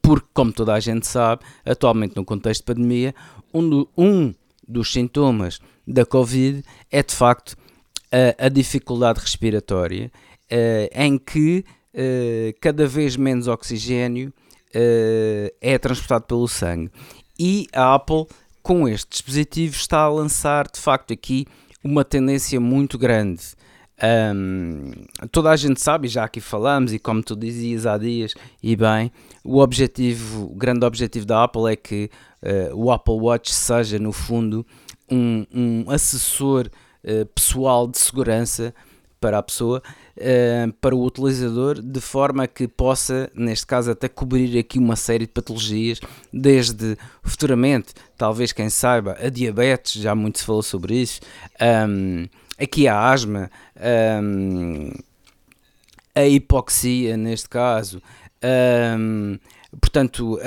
porque, 0.01 0.27
como 0.33 0.51
toda 0.51 0.73
a 0.73 0.79
gente 0.81 1.07
sabe, 1.07 1.43
atualmente 1.65 2.15
no 2.15 2.25
contexto 2.25 2.61
de 2.61 2.73
pandemia, 2.73 3.15
um, 3.53 3.69
do, 3.69 3.89
um 3.97 4.33
dos 4.67 4.91
sintomas 4.91 5.59
da 5.87 6.05
Covid 6.05 6.63
é 6.91 7.03
de 7.03 7.13
facto 7.13 7.55
a, 8.11 8.45
a 8.45 8.49
dificuldade 8.49 9.21
respiratória, 9.21 10.11
em 10.93 11.17
que 11.17 11.65
uh, 11.93 12.53
cada 12.59 12.87
vez 12.87 13.15
menos 13.15 13.47
oxigênio 13.47 14.33
uh, 14.75 15.55
é 15.61 15.77
transportado 15.77 16.25
pelo 16.25 16.47
sangue. 16.47 16.91
E 17.39 17.67
a 17.73 17.95
Apple, 17.95 18.25
com 18.61 18.87
este 18.87 19.09
dispositivo, 19.09 19.75
está 19.75 19.99
a 19.99 20.09
lançar 20.09 20.67
de 20.71 20.79
facto 20.79 21.13
aqui 21.13 21.45
uma 21.83 22.03
tendência 22.03 22.59
muito 22.59 22.97
grande. 22.97 23.41
Um, 24.35 24.91
toda 25.31 25.51
a 25.51 25.55
gente 25.55 25.79
sabe, 25.79 26.07
já 26.07 26.25
aqui 26.25 26.41
falamos, 26.41 26.93
e 26.93 26.99
como 26.99 27.23
tu 27.23 27.35
dizias 27.35 27.85
há 27.85 27.97
dias, 27.97 28.33
e 28.61 28.75
bem, 28.75 29.11
o 29.43 29.59
objetivo, 29.59 30.45
o 30.51 30.55
grande 30.55 30.85
objetivo 30.85 31.25
da 31.25 31.43
Apple 31.43 31.71
é 31.71 31.75
que 31.75 32.09
uh, 32.41 32.75
o 32.75 32.91
Apple 32.91 33.15
Watch 33.15 33.53
seja, 33.53 33.99
no 33.99 34.11
fundo, 34.11 34.65
um, 35.09 35.45
um 35.53 35.89
assessor 35.89 36.69
uh, 37.03 37.25
pessoal 37.27 37.87
de 37.87 37.97
segurança 37.97 38.73
para 39.23 39.37
a 39.37 39.43
pessoa, 39.43 39.81
uh, 40.17 40.73
para 40.81 40.93
o 40.93 41.01
utilizador, 41.01 41.81
de 41.81 42.01
forma 42.01 42.45
que 42.45 42.67
possa, 42.67 43.31
neste 43.33 43.65
caso, 43.65 43.89
até 43.89 44.09
cobrir 44.09 44.59
aqui 44.59 44.77
uma 44.77 44.97
série 44.97 45.25
de 45.25 45.31
patologias, 45.31 46.01
desde 46.33 46.97
futuramente, 47.23 47.93
talvez 48.17 48.51
quem 48.51 48.69
saiba, 48.69 49.15
a 49.17 49.29
diabetes, 49.29 50.01
já 50.01 50.13
muito 50.13 50.39
se 50.39 50.45
falou 50.45 50.61
sobre 50.61 50.95
isso, 50.95 51.21
um, 51.87 52.27
aqui 52.61 52.85
a 52.85 52.99
asma, 52.99 53.49
um, 54.21 54.91
a 56.13 56.27
hipoxia, 56.27 57.15
neste 57.15 57.47
caso. 57.47 58.01
Um, 58.99 59.39
portanto, 59.79 60.37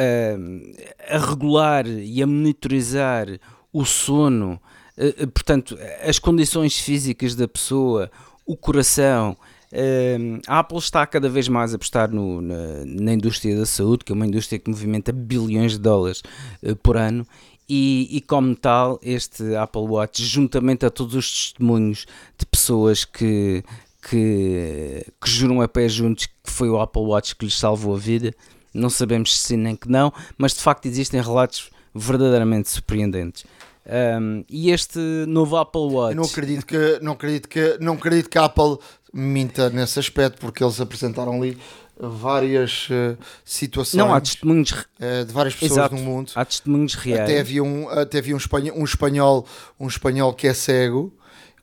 a 1.09 1.19
regular 1.19 1.87
e 1.87 2.23
a 2.23 2.27
monitorizar 2.27 3.27
o 3.73 3.87
sono, 3.87 4.61
uh, 4.99 5.27
portanto, 5.29 5.79
as 6.07 6.19
condições 6.19 6.79
físicas 6.79 7.35
da 7.35 7.49
pessoa, 7.49 8.11
o 8.47 8.57
coração. 8.57 9.37
Uh, 9.73 10.41
a 10.47 10.61
Apple 10.61 10.79
está 10.79 11.05
cada 11.07 11.29
vez 11.29 11.49
mais 11.49 11.73
a 11.73 11.77
apostar 11.77 12.11
no, 12.11 12.41
na, 12.41 12.85
na, 12.85 13.13
indústria 13.13 13.57
da 13.59 13.67
saúde, 13.67 14.05
que 14.05 14.13
é 14.13 14.15
uma 14.15 14.27
indústria 14.27 14.61
que 14.61 14.71
movimenta 14.71 15.13
bilhões 15.13 15.73
de 15.73 15.79
dólares 15.81 16.23
uh, 16.63 16.77
por 16.77 16.97
ano, 16.97 17.27
e, 17.69 18.07
e, 18.17 18.21
como 18.21 18.55
tal, 18.55 19.01
este 19.03 19.57
Apple 19.57 19.83
Watch, 19.83 20.23
juntamente 20.25 20.87
a 20.87 20.91
todos 20.91 21.17
os 21.17 21.31
testemunhos 21.31 22.07
de 22.39 22.47
pessoas 22.47 23.05
que, 23.05 23.65
que, 24.09 25.05
que 25.21 25.29
juram 25.29 25.61
a 25.61 25.67
pé 25.67 25.89
juntos 25.89 26.27
que 26.27 26.33
foi 26.45 26.71
o 26.71 26.81
Apple 26.81 27.03
Watch 27.03 27.35
que 27.35 27.45
lhes 27.45 27.59
salvou 27.59 27.97
a 27.97 27.99
vida, 27.99 28.33
não 28.73 28.89
sabemos 28.89 29.37
se 29.37 29.49
sim 29.49 29.57
nem 29.57 29.75
que 29.75 29.89
não, 29.89 30.13
mas 30.39 30.55
de 30.55 30.61
facto 30.61 30.87
existem 30.87 31.21
relatos 31.21 31.71
verdadeiramente 31.93 32.69
surpreendentes. 32.69 33.45
Um, 33.89 34.45
e 34.51 34.71
este 34.71 34.99
novo 35.29 35.57
Apple 35.57 35.93
Watch. 35.93 36.11
Eu 36.11 36.17
não 36.17 36.25
acredito 36.25 36.67
que 36.67 36.99
não 37.01 37.13
acredito 37.13 37.49
que 37.49 37.79
não 37.81 37.95
acredito 37.95 38.29
que 38.29 38.37
a 38.37 38.45
Apple 38.47 38.79
minta 39.13 39.71
nesse 39.71 40.01
aspecto 40.01 40.41
porque 40.41 40.63
eles 40.63 40.81
apresentaram 40.81 41.35
ali 41.35 41.57
várias 41.99 42.89
uh, 42.91 43.17
situações. 43.45 43.99
Não 43.99 44.13
há 44.13 44.21
testemunhos 44.21 44.73
uh, 44.73 45.25
de 45.25 45.33
várias 45.33 45.55
pessoas 45.55 45.79
Exato. 45.79 45.95
no 45.95 46.03
mundo. 46.03 46.33
Há 46.35 46.45
testemunhos 46.45 46.95
reais. 46.95 47.23
Até 47.23 47.41
havia 47.41 47.63
um 47.63 47.89
até 47.89 48.19
havia 48.19 48.35
um 48.35 48.39
espanhol, 48.39 48.77
um 48.77 48.85
espanhol 48.85 49.47
um 49.79 49.87
espanhol 49.87 50.35
que 50.35 50.49
é 50.49 50.53
cego 50.53 51.13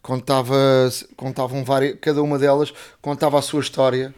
contava 0.01 0.55
contavam 1.17 1.63
várias 1.63 1.97
cada 1.99 2.21
uma 2.21 2.39
delas 2.39 2.73
contava 3.01 3.37
a 3.37 3.41
sua 3.41 3.61
história 3.61 4.13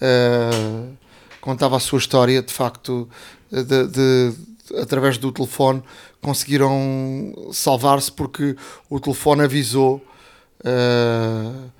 uh, 0.00 0.92
contava 1.40 1.76
a 1.76 1.80
sua 1.80 1.98
história 1.98 2.42
de 2.42 2.52
facto 2.52 3.08
de, 3.50 3.86
de 3.88 4.34
através 4.80 5.18
do 5.18 5.32
telefone 5.32 5.82
conseguiram 6.24 7.50
salvar-se 7.52 8.10
porque 8.10 8.56
o 8.88 8.98
telefone 8.98 9.42
avisou 9.42 10.02
uh, 10.60 11.70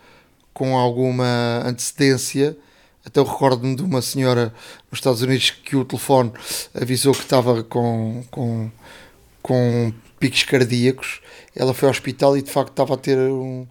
com 0.52 0.76
alguma 0.76 1.62
antecedência. 1.64 2.56
Até 3.04 3.20
eu 3.20 3.24
recordo-me 3.24 3.74
de 3.74 3.82
uma 3.82 4.02
senhora 4.02 4.52
nos 4.90 4.98
Estados 4.98 5.22
Unidos 5.22 5.50
que 5.50 5.74
o 5.74 5.84
telefone 5.84 6.30
avisou 6.74 7.14
que 7.14 7.22
estava 7.22 7.62
com, 7.64 8.22
com, 8.30 8.70
com 9.42 9.92
picos 10.20 10.42
cardíacos. 10.42 11.20
Ela 11.56 11.72
foi 11.72 11.88
ao 11.88 11.90
hospital 11.90 12.36
e 12.36 12.42
de 12.42 12.50
facto 12.50 12.70
estava 12.70 12.94
a 12.94 12.96
ter 12.98 13.18
um, 13.18 13.66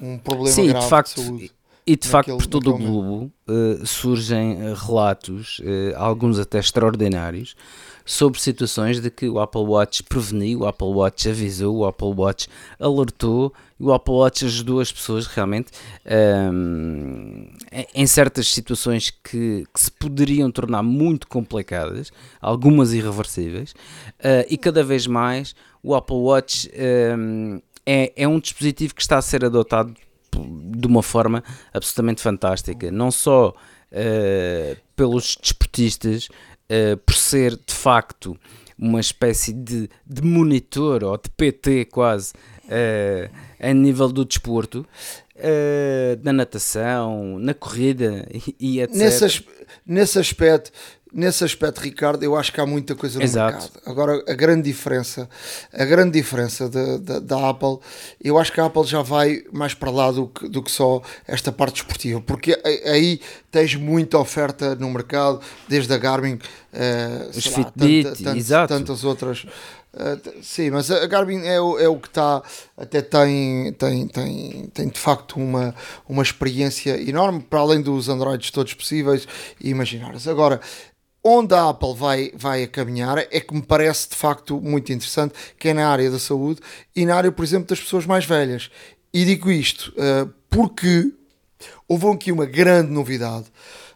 um 0.00 0.18
problema 0.18 0.50
Sim, 0.50 0.66
grave 0.66 0.84
de, 0.84 0.90
facto, 0.90 1.14
de 1.14 1.24
saúde. 1.24 1.52
E 1.86 1.96
de 1.96 2.08
facto, 2.08 2.36
por 2.36 2.46
todo 2.46 2.74
o 2.74 2.78
globo 2.78 3.32
uh, 3.48 3.86
surgem 3.86 4.58
relatos, 4.74 5.60
uh, 5.60 5.96
alguns 5.96 6.36
até 6.40 6.58
extraordinários, 6.58 7.54
sobre 8.06 8.40
situações 8.40 9.00
de 9.00 9.10
que 9.10 9.28
o 9.28 9.40
Apple 9.40 9.62
Watch 9.62 10.04
preveniu, 10.04 10.60
o 10.60 10.66
Apple 10.66 10.86
Watch 10.86 11.28
avisou, 11.28 11.78
o 11.78 11.84
Apple 11.84 12.14
Watch 12.16 12.48
alertou 12.78 13.52
e 13.78 13.82
o 13.82 13.92
Apple 13.92 14.14
Watch 14.14 14.44
ajudou 14.44 14.80
as 14.80 14.92
pessoas 14.92 15.26
realmente 15.26 15.72
um, 16.52 17.48
em 17.92 18.06
certas 18.06 18.46
situações 18.46 19.10
que, 19.10 19.66
que, 19.74 19.80
se 19.80 19.90
poderiam 19.90 20.50
tornar 20.52 20.84
muito 20.84 21.26
complicadas, 21.26 22.12
algumas 22.40 22.92
irreversíveis, 22.92 23.72
uh, 24.20 24.46
e 24.48 24.56
cada 24.56 24.84
vez 24.84 25.08
mais 25.08 25.54
o 25.82 25.92
Apple 25.92 26.16
Watch 26.16 26.70
um, 27.18 27.60
é, 27.84 28.12
é 28.16 28.28
um 28.28 28.38
dispositivo 28.38 28.94
que 28.94 29.02
está 29.02 29.18
a 29.18 29.22
ser 29.22 29.44
adotado 29.44 29.92
de 30.32 30.86
uma 30.86 31.02
forma 31.02 31.42
absolutamente 31.72 32.22
fantástica, 32.22 32.90
não 32.90 33.10
só 33.10 33.50
uh, 33.50 34.76
pelos 34.94 35.36
desportistas, 35.40 36.28
uh, 36.70 36.96
por 36.98 37.14
ser 37.14 37.56
de 37.56 37.74
facto 37.74 38.38
uma 38.78 39.00
espécie 39.00 39.52
de, 39.52 39.88
de 40.06 40.22
monitor 40.22 41.02
ou 41.02 41.16
de 41.16 41.30
PT 41.30 41.86
quase 41.86 42.34
uh, 42.64 43.30
a 43.58 43.72
nível 43.72 44.08
do 44.12 44.24
desporto, 44.24 44.86
uh, 45.36 46.22
na 46.22 46.32
natação, 46.32 47.38
na 47.38 47.54
corrida 47.54 48.26
e, 48.32 48.54
e 48.60 48.80
etc. 48.80 48.96
Nesse, 48.96 49.46
nesse 49.86 50.18
aspecto, 50.18 50.70
nesse 51.16 51.42
aspecto, 51.42 51.80
Ricardo, 51.80 52.22
eu 52.22 52.36
acho 52.36 52.52
que 52.52 52.60
há 52.60 52.66
muita 52.66 52.94
coisa 52.94 53.18
no 53.18 53.24
Exato. 53.24 53.58
mercado. 53.58 53.82
Agora, 53.86 54.22
a 54.28 54.34
grande 54.34 54.64
diferença, 54.64 55.28
a 55.72 55.84
grande 55.86 56.10
diferença 56.10 56.68
da, 56.68 56.98
da, 56.98 57.18
da, 57.18 57.48
Apple, 57.48 57.78
eu 58.22 58.38
acho 58.38 58.52
que 58.52 58.60
a 58.60 58.66
Apple 58.66 58.84
já 58.84 59.00
vai 59.00 59.42
mais 59.50 59.72
para 59.72 59.90
lá 59.90 60.12
do 60.12 60.28
que, 60.28 60.46
do 60.46 60.62
que 60.62 60.70
só 60.70 61.00
esta 61.26 61.50
parte 61.50 61.76
esportiva, 61.76 62.20
porque 62.20 62.60
aí 62.84 63.18
tens 63.50 63.74
muita 63.74 64.18
oferta 64.18 64.74
no 64.74 64.90
mercado, 64.90 65.40
desde 65.66 65.92
a 65.94 65.96
Garmin, 65.96 66.34
uh, 66.34 67.30
Os 67.30 67.46
Fitbit, 67.46 68.22
exato. 68.36 68.74
tantas 68.74 69.02
outras. 69.02 69.46
Uh, 69.94 70.42
sim, 70.42 70.68
mas 70.68 70.90
a 70.90 71.06
Garmin 71.06 71.46
é 71.46 71.58
o, 71.58 71.78
é 71.78 71.88
o 71.88 71.98
que 71.98 72.08
está, 72.08 72.42
até 72.76 73.00
tem, 73.00 73.72
tem, 73.72 74.06
tem, 74.06 74.70
tem 74.74 74.88
de 74.88 75.00
facto 75.00 75.36
uma, 75.36 75.74
uma 76.06 76.22
experiência 76.22 77.00
enorme, 77.00 77.40
para 77.40 77.60
além 77.60 77.80
dos 77.80 78.10
Androids 78.10 78.50
todos 78.50 78.74
possíveis 78.74 79.26
e 79.58 79.70
imaginários. 79.70 80.28
Agora, 80.28 80.60
onde 81.28 81.54
a 81.54 81.70
Apple 81.70 81.92
vai, 81.92 82.30
vai 82.36 82.62
a 82.62 82.68
caminhar 82.68 83.18
é 83.18 83.40
que 83.40 83.52
me 83.52 83.60
parece 83.60 84.10
de 84.10 84.14
facto 84.14 84.60
muito 84.60 84.92
interessante, 84.92 85.34
que 85.58 85.70
é 85.70 85.74
na 85.74 85.88
área 85.88 86.08
da 86.08 86.20
saúde 86.20 86.60
e 86.94 87.04
na 87.04 87.16
área, 87.16 87.32
por 87.32 87.44
exemplo, 87.44 87.66
das 87.66 87.80
pessoas 87.80 88.06
mais 88.06 88.24
velhas. 88.24 88.70
E 89.12 89.24
digo 89.24 89.50
isto 89.50 89.92
uh, 89.96 90.32
porque 90.48 91.12
houve 91.88 92.06
aqui 92.06 92.30
uma 92.30 92.46
grande 92.46 92.92
novidade 92.92 93.46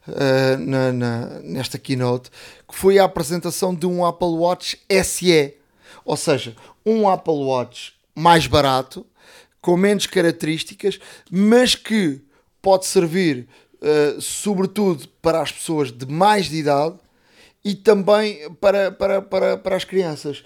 uh, 0.08 0.58
na, 0.58 0.92
na, 0.92 1.26
nesta 1.44 1.78
keynote, 1.78 2.30
que 2.68 2.74
foi 2.74 2.98
a 2.98 3.04
apresentação 3.04 3.72
de 3.76 3.86
um 3.86 4.04
Apple 4.04 4.26
Watch 4.26 4.80
SE, 5.04 5.54
ou 6.04 6.16
seja, 6.16 6.56
um 6.84 7.08
Apple 7.08 7.44
Watch 7.44 7.92
mais 8.12 8.48
barato, 8.48 9.06
com 9.60 9.76
menos 9.76 10.04
características, 10.04 10.98
mas 11.30 11.76
que 11.76 12.20
pode 12.60 12.86
servir 12.86 13.46
uh, 13.80 14.20
sobretudo 14.20 15.06
para 15.22 15.40
as 15.40 15.52
pessoas 15.52 15.92
de 15.92 16.06
mais 16.06 16.46
de 16.46 16.56
idade 16.56 16.98
e 17.64 17.74
também 17.74 18.50
para, 18.54 18.90
para, 18.90 19.22
para, 19.22 19.56
para 19.56 19.76
as 19.76 19.84
crianças. 19.84 20.42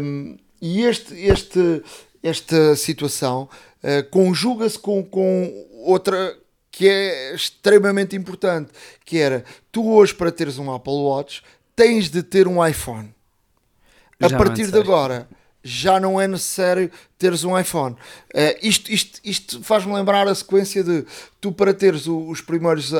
Um, 0.00 0.36
e 0.60 0.82
este, 0.82 1.14
este, 1.14 1.82
esta 2.22 2.76
situação 2.76 3.48
uh, 3.82 4.10
conjuga-se 4.10 4.78
com, 4.78 5.02
com 5.02 5.66
outra 5.84 6.36
que 6.70 6.88
é 6.88 7.34
extremamente 7.34 8.16
importante, 8.16 8.72
que 9.04 9.18
era 9.18 9.44
tu 9.70 9.88
hoje 9.88 10.14
para 10.14 10.32
teres 10.32 10.58
um 10.58 10.72
Apple 10.72 10.92
Watch 10.92 11.42
tens 11.76 12.10
de 12.10 12.22
ter 12.22 12.48
um 12.48 12.64
iPhone. 12.66 13.14
A 14.20 14.28
Já 14.28 14.38
partir 14.38 14.70
de 14.70 14.78
agora 14.78 15.28
já 15.62 15.98
não 15.98 16.20
é 16.20 16.28
necessário 16.28 16.90
teres 17.24 17.42
um 17.42 17.58
iPhone. 17.58 17.94
Uh, 18.34 18.58
isto 18.62 18.92
isto, 18.92 19.20
isto 19.24 19.62
faz-me 19.62 19.94
lembrar 19.94 20.28
a 20.28 20.34
sequência 20.34 20.84
de 20.84 21.06
tu 21.40 21.52
para 21.52 21.74
teres 21.74 22.06
o, 22.06 22.18
os 22.28 22.40
primeiros 22.40 22.92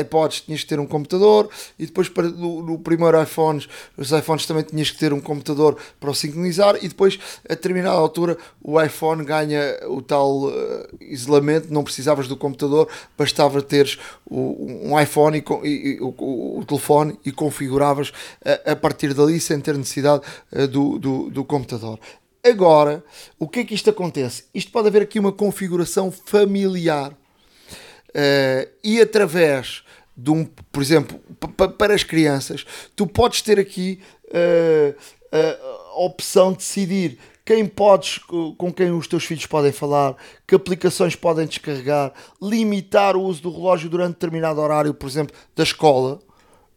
iPods 0.00 0.42
tinhas 0.42 0.62
que 0.62 0.68
ter 0.68 0.78
um 0.78 0.86
computador 0.86 1.48
e 1.76 1.86
depois 1.86 2.08
para 2.08 2.28
no, 2.28 2.62
no, 2.62 2.78
primeiro 2.78 3.20
iPhones, 3.20 3.68
os 3.96 4.12
iPhones 4.12 4.46
também 4.46 4.62
tinhas 4.62 4.90
que 4.90 4.98
ter 4.98 5.12
um 5.12 5.20
computador 5.20 5.76
para 5.98 6.10
o 6.10 6.14
sincronizar 6.14 6.76
e 6.80 6.88
depois 6.88 7.18
a 7.44 7.54
determinada 7.54 7.96
altura 7.96 8.38
o 8.62 8.80
iPhone 8.80 9.24
ganha 9.24 9.80
o 9.88 10.00
tal 10.00 10.44
uh, 10.44 10.52
isolamento, 11.00 11.72
não 11.72 11.82
precisavas 11.82 12.28
do 12.28 12.36
computador, 12.36 12.88
bastava 13.18 13.60
teres 13.60 13.98
o, 14.24 14.90
um 14.90 15.00
iPhone 15.00 15.38
e, 15.38 15.68
e, 15.68 15.96
e 15.96 16.00
o, 16.00 16.14
o, 16.58 16.64
telefone 16.64 17.18
e 17.24 17.32
configuravas 17.32 18.12
a, 18.44 18.72
a, 18.72 18.76
partir 18.76 19.12
dali 19.12 19.40
sem 19.40 19.60
ter 19.60 19.76
necessidade 19.76 20.22
uh, 20.52 20.68
do, 20.68 20.98
do, 20.98 21.30
do 21.30 21.44
computador. 21.44 21.98
Agora, 22.44 23.04
o 23.38 23.48
que 23.48 23.60
é 23.60 23.64
que 23.64 23.74
isto 23.74 23.90
acontece? 23.90 24.44
Isto 24.52 24.72
pode 24.72 24.88
haver 24.88 25.02
aqui 25.02 25.18
uma 25.18 25.32
configuração 25.32 26.10
familiar 26.10 27.16
Uh, 28.12 28.68
e 28.84 29.00
através 29.00 29.82
de 30.14 30.30
um, 30.30 30.44
por 30.44 30.82
exemplo, 30.82 31.18
para 31.78 31.94
as 31.94 32.04
crianças, 32.04 32.66
tu 32.94 33.06
podes 33.06 33.40
ter 33.40 33.58
aqui 33.58 34.00
uh, 34.26 34.94
a 35.32 36.00
opção 36.04 36.52
de 36.52 36.58
decidir 36.58 37.18
quem 37.44 37.66
podes, 37.66 38.18
com 38.18 38.72
quem 38.72 38.92
os 38.92 39.06
teus 39.08 39.24
filhos 39.24 39.46
podem 39.46 39.72
falar, 39.72 40.14
que 40.46 40.54
aplicações 40.54 41.16
podem 41.16 41.46
descarregar, 41.46 42.12
limitar 42.40 43.16
o 43.16 43.22
uso 43.22 43.42
do 43.42 43.50
relógio 43.50 43.88
durante 43.88 44.12
determinado 44.12 44.60
horário, 44.60 44.94
por 44.94 45.08
exemplo, 45.08 45.34
da 45.56 45.62
escola. 45.62 46.20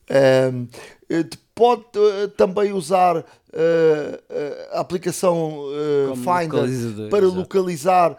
Uh, 0.09 0.67
pode 1.55 1.85
uh, 1.97 2.27
também 2.35 2.73
usar 2.73 3.17
uh, 3.17 3.23
a 4.71 4.79
aplicação 4.81 5.65
Finder 6.15 7.09
para 7.09 7.25
exato. 7.25 7.39
localizar 7.39 8.17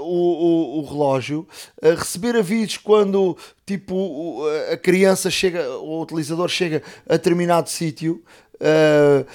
o, 0.00 0.02
o, 0.02 0.78
o, 0.80 0.84
relógio, 0.84 1.48
receber 1.80 2.36
avisos 2.36 2.76
quando 2.76 3.38
tipo 3.64 4.42
a 4.70 4.76
criança 4.76 5.30
chega, 5.30 5.66
o 5.78 6.02
utilizador 6.02 6.48
chega 6.48 6.82
a 7.08 7.12
determinado 7.12 7.70
sítio, 7.70 8.22
uh, 8.56 9.26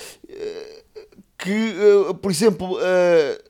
que 1.38 1.74
uh, 2.10 2.14
por 2.14 2.30
exemplo 2.30 2.76
uh, 2.76 3.44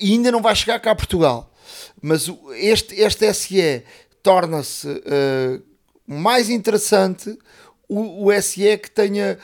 ainda 0.00 0.30
não 0.30 0.42
vai 0.42 0.54
chegar 0.54 0.78
cá 0.80 0.90
a 0.90 0.94
Portugal, 0.94 1.50
mas 2.02 2.30
este, 2.56 2.94
este 3.00 3.32
SE 3.32 3.82
torna-se 4.22 4.88
mais 6.06 6.50
interessante 6.50 7.38
o, 7.88 8.26
o 8.26 8.42
SE 8.42 8.78
que 8.78 8.90
tenha 8.90 9.38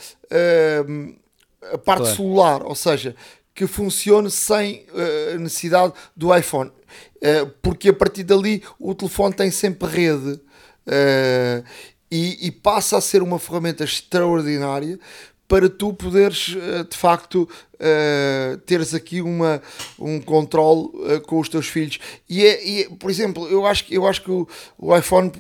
a 1.73 1.79
parte 1.79 2.03
claro. 2.03 2.17
celular, 2.17 2.63
ou 2.65 2.75
seja, 2.75 3.15
que 3.55 3.67
funcione 3.67 4.31
sem 4.31 4.87
uh, 4.89 5.39
necessidade 5.39 5.93
do 6.17 6.35
iPhone. 6.35 6.71
Uh, 7.17 7.47
porque 7.61 7.91
a 7.91 7.93
partir 7.93 8.25
dali 8.25 8.63
o 8.79 8.95
telefone 8.95 9.35
tem 9.35 9.51
sempre 9.51 9.89
rede 9.89 10.33
uh, 10.33 11.65
e, 12.11 12.47
e, 12.47 12.51
passa 12.51 12.97
a 12.97 13.01
ser 13.01 13.23
uma 13.23 13.39
ferramenta 13.39 13.85
extraordinária 13.85 14.99
para 15.47 15.69
tu 15.69 15.93
poderes 15.93 16.57
de 16.89 16.97
facto 16.97 17.49
teres 18.67 18.95
aqui 18.95 19.21
uma, 19.21 19.61
um 19.99 20.21
controle 20.21 20.89
com 21.27 21.41
os 21.41 21.49
teus 21.49 21.67
filhos. 21.67 21.99
E, 22.29 22.45
é, 22.45 22.69
e, 22.69 22.89
por 22.91 23.11
exemplo, 23.11 23.49
eu 23.49 23.67
acho, 23.67 23.85
eu 23.91 24.07
acho 24.07 24.23
que 24.23 24.31
o, 24.31 24.49
o 24.79 24.97
iPhone 24.97 25.33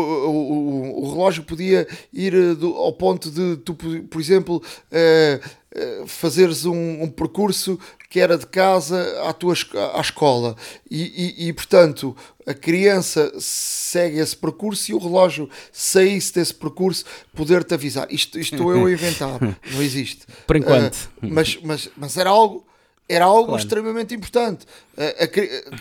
o, 0.00 0.30
o, 0.30 1.04
o, 1.04 1.10
relógio 1.12 1.42
podia 1.42 1.86
ir 2.12 2.54
do, 2.54 2.74
ao 2.74 2.92
ponto 2.92 3.30
de 3.30 3.56
tu, 3.58 3.74
por 3.74 4.20
exemplo, 4.20 4.56
uh, 4.56 5.64
eh, 5.76 6.04
fazeres 6.06 6.64
um, 6.64 7.02
um, 7.02 7.08
percurso 7.08 7.80
que 8.08 8.20
era 8.20 8.38
de 8.38 8.46
casa 8.46 9.20
à 9.28 9.32
tua 9.32 9.54
à 9.94 10.00
escola. 10.00 10.54
E, 10.88 11.02
e, 11.02 11.48
e, 11.48 11.52
portanto 11.52 12.16
a 12.46 12.54
criança 12.54 13.32
segue 13.40 14.20
esse 14.20 14.36
percurso 14.36 14.92
e 14.92 14.94
o 14.94 14.98
relógio 14.98 15.50
saísse 15.72 16.32
desse 16.34 16.54
percurso 16.54 17.04
poder-te 17.34 17.74
avisar. 17.74 18.06
Isto, 18.08 18.38
isto 18.38 18.70
eu 18.70 18.86
a 18.86 18.92
inventar 18.92 19.40
não 19.72 19.82
existe. 19.82 20.26
Por 20.46 20.54
enquanto. 20.54 21.10
Mas, 21.20 21.58
mas, 21.60 21.90
mas 21.96 22.16
era 22.16 22.30
algo 22.30 22.64
era 23.08 23.24
algo 23.26 23.48
claro. 23.48 23.62
extremamente 23.62 24.14
importante. 24.14 24.66
A, 24.96 25.24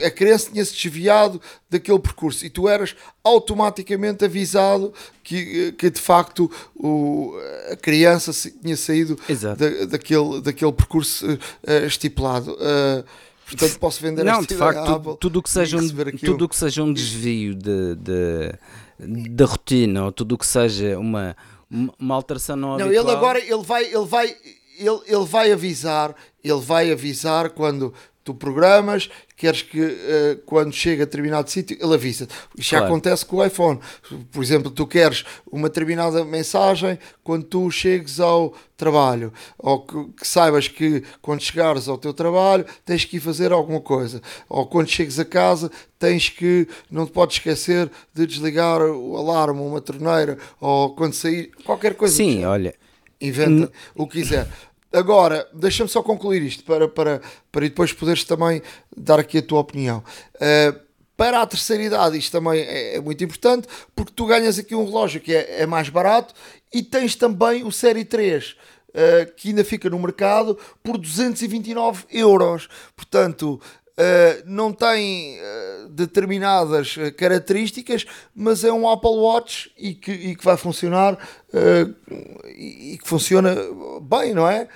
a, 0.03 0.07
a 0.07 0.11
criança 0.11 0.49
tinha-se 0.51 0.74
desviado 0.74 1.41
daquele 1.69 1.99
percurso 1.99 2.45
e 2.45 2.49
tu 2.49 2.67
eras 2.67 2.95
automaticamente 3.24 4.26
avisado 4.26 4.93
que, 5.24 5.71
que 5.74 5.89
de 5.89 6.01
facto 6.01 6.51
o, 6.76 7.34
a 7.71 7.76
criança 7.78 8.32
tinha 8.61 8.76
saído 8.76 9.17
da, 9.57 9.86
daquele, 9.86 10.41
daquele 10.41 10.74
percurso 10.74 11.26
uh, 11.26 11.86
estipulado. 11.86 12.53
Uh, 12.53 13.05
portanto, 13.47 13.80
posso 13.80 14.01
vender 14.01 14.24
Não, 14.24 14.41
de 14.43 14.55
facto, 14.55 15.15
tudo 15.15 15.39
o 15.39 15.43
que 15.43 15.49
seja 15.49 15.78
um, 15.78 15.89
tudo 16.17 16.49
que 16.49 16.55
seja 16.57 16.84
um 16.84 16.91
desvio 16.91 17.55
de, 17.55 17.95
de, 17.95 19.30
da 19.30 19.45
rotina 19.45 20.05
ou 20.05 20.11
tudo 20.11 20.36
o 20.36 20.38
que 20.38 20.47
seja 20.47 20.99
uma, 20.99 21.38
uma 21.97 22.15
alteração 22.15 22.57
não, 22.57 22.78
não 22.78 22.86
habitual. 22.86 23.05
ele 23.05 23.15
agora 23.15 23.39
ele 23.39 23.63
vai, 23.63 23.86
ele 23.86 24.05
vai 24.05 24.36
ele, 24.78 25.01
ele 25.05 25.26
vai 25.26 25.51
avisar, 25.51 26.15
ele 26.43 26.61
vai 26.61 26.91
avisar 26.91 27.49
quando 27.49 27.93
tu 28.23 28.33
programas, 28.33 29.09
queres 29.35 29.61
que 29.61 29.81
uh, 29.81 30.37
quando 30.45 30.71
chega 30.71 31.03
a 31.03 31.05
determinado 31.05 31.49
sítio, 31.49 31.77
ele 31.79 31.93
avisa. 31.93 32.27
Isto 32.57 32.69
claro. 32.69 32.85
já 32.85 32.85
acontece 32.85 33.25
com 33.25 33.37
o 33.37 33.45
iPhone. 33.45 33.79
Por 34.31 34.41
exemplo, 34.41 34.71
tu 34.71 34.87
queres 34.87 35.25
uma 35.51 35.67
determinada 35.67 36.23
mensagem 36.23 36.97
quando 37.23 37.43
tu 37.43 37.69
chegues 37.69 38.19
ao 38.19 38.53
trabalho, 38.77 39.33
ou 39.57 39.81
que, 39.81 40.05
que, 40.19 40.27
saibas 40.27 40.67
que 40.67 41.03
quando 41.21 41.41
chegares 41.41 41.87
ao 41.87 41.97
teu 41.97 42.13
trabalho 42.13 42.65
tens 42.85 43.03
que 43.05 43.17
ir 43.17 43.19
fazer 43.19 43.51
alguma 43.51 43.81
coisa, 43.81 44.21
ou 44.47 44.65
quando 44.65 44.87
chegues 44.87 45.19
a 45.19 45.25
casa 45.25 45.69
tens 45.99 46.29
que, 46.29 46.67
não 46.89 47.05
te 47.05 47.11
podes 47.11 47.37
esquecer 47.37 47.89
de 48.13 48.25
desligar 48.25 48.81
o 48.81 49.17
alarme, 49.17 49.61
uma 49.61 49.81
torneira, 49.81 50.37
ou 50.59 50.95
quando 50.95 51.13
sair, 51.13 51.51
qualquer 51.65 51.95
coisa. 51.95 52.15
Sim, 52.15 52.45
olha. 52.45 52.73
Inventa 53.21 53.71
o 53.95 54.05
que 54.05 54.19
quiser. 54.19 54.49
Agora, 54.93 55.47
deixa-me 55.51 55.89
só 55.89 56.03
concluir 56.03 56.43
isto 56.43 56.63
para, 56.63 56.87
para, 56.87 57.19
para 57.51 57.61
depois 57.61 57.91
poderes 57.91 58.23
também 58.23 58.61
dar 58.95 59.19
aqui 59.19 59.39
a 59.39 59.41
tua 59.41 59.59
opinião. 59.59 60.03
Uh, 60.35 60.79
para 61.17 61.41
a 61.41 61.47
terceira 61.47 61.81
idade, 61.81 62.17
isto 62.17 62.31
também 62.31 62.61
é, 62.61 62.97
é, 62.97 63.01
muito 63.01 63.23
importante 63.23 63.67
porque 63.95 64.13
tu 64.15 64.27
ganhas 64.27 64.59
aqui 64.59 64.75
um 64.75 64.85
relógio 64.85 65.19
que 65.19 65.33
é, 65.33 65.61
é 65.61 65.65
mais 65.65 65.89
barato 65.89 66.35
e 66.71 66.83
tens 66.83 67.15
também 67.15 67.63
o 67.63 67.71
Série 67.71 68.05
3. 68.05 68.51
Uh, 68.51 68.55
eh, 68.95 69.25
que 69.25 69.49
ainda 69.49 69.63
fica 69.63 69.89
no 69.89 69.97
mercado 69.97 70.55
por 70.83 70.99
229 70.99 72.05
euros. 72.11 72.69
Portanto, 72.95 73.59
Uh, 73.95 74.41
não 74.47 74.73
tem 74.73 75.37
uh, 75.37 75.89
determinadas 75.89 76.97
uh, 76.97 77.13
características, 77.15 78.05
mas 78.33 78.63
é 78.63 78.73
um 78.73 78.89
Apple 78.89 79.11
Watch 79.11 79.71
e 79.77 79.93
que, 79.93 80.11
e 80.11 80.35
que 80.35 80.43
vai 80.43 80.57
funcionar 80.57 81.15
e, 82.47 82.93
e, 82.93 82.97
que 82.97 83.07
funciona 83.07 83.55
bem, 84.01 84.33
não 84.33 84.49
é? 84.49 84.67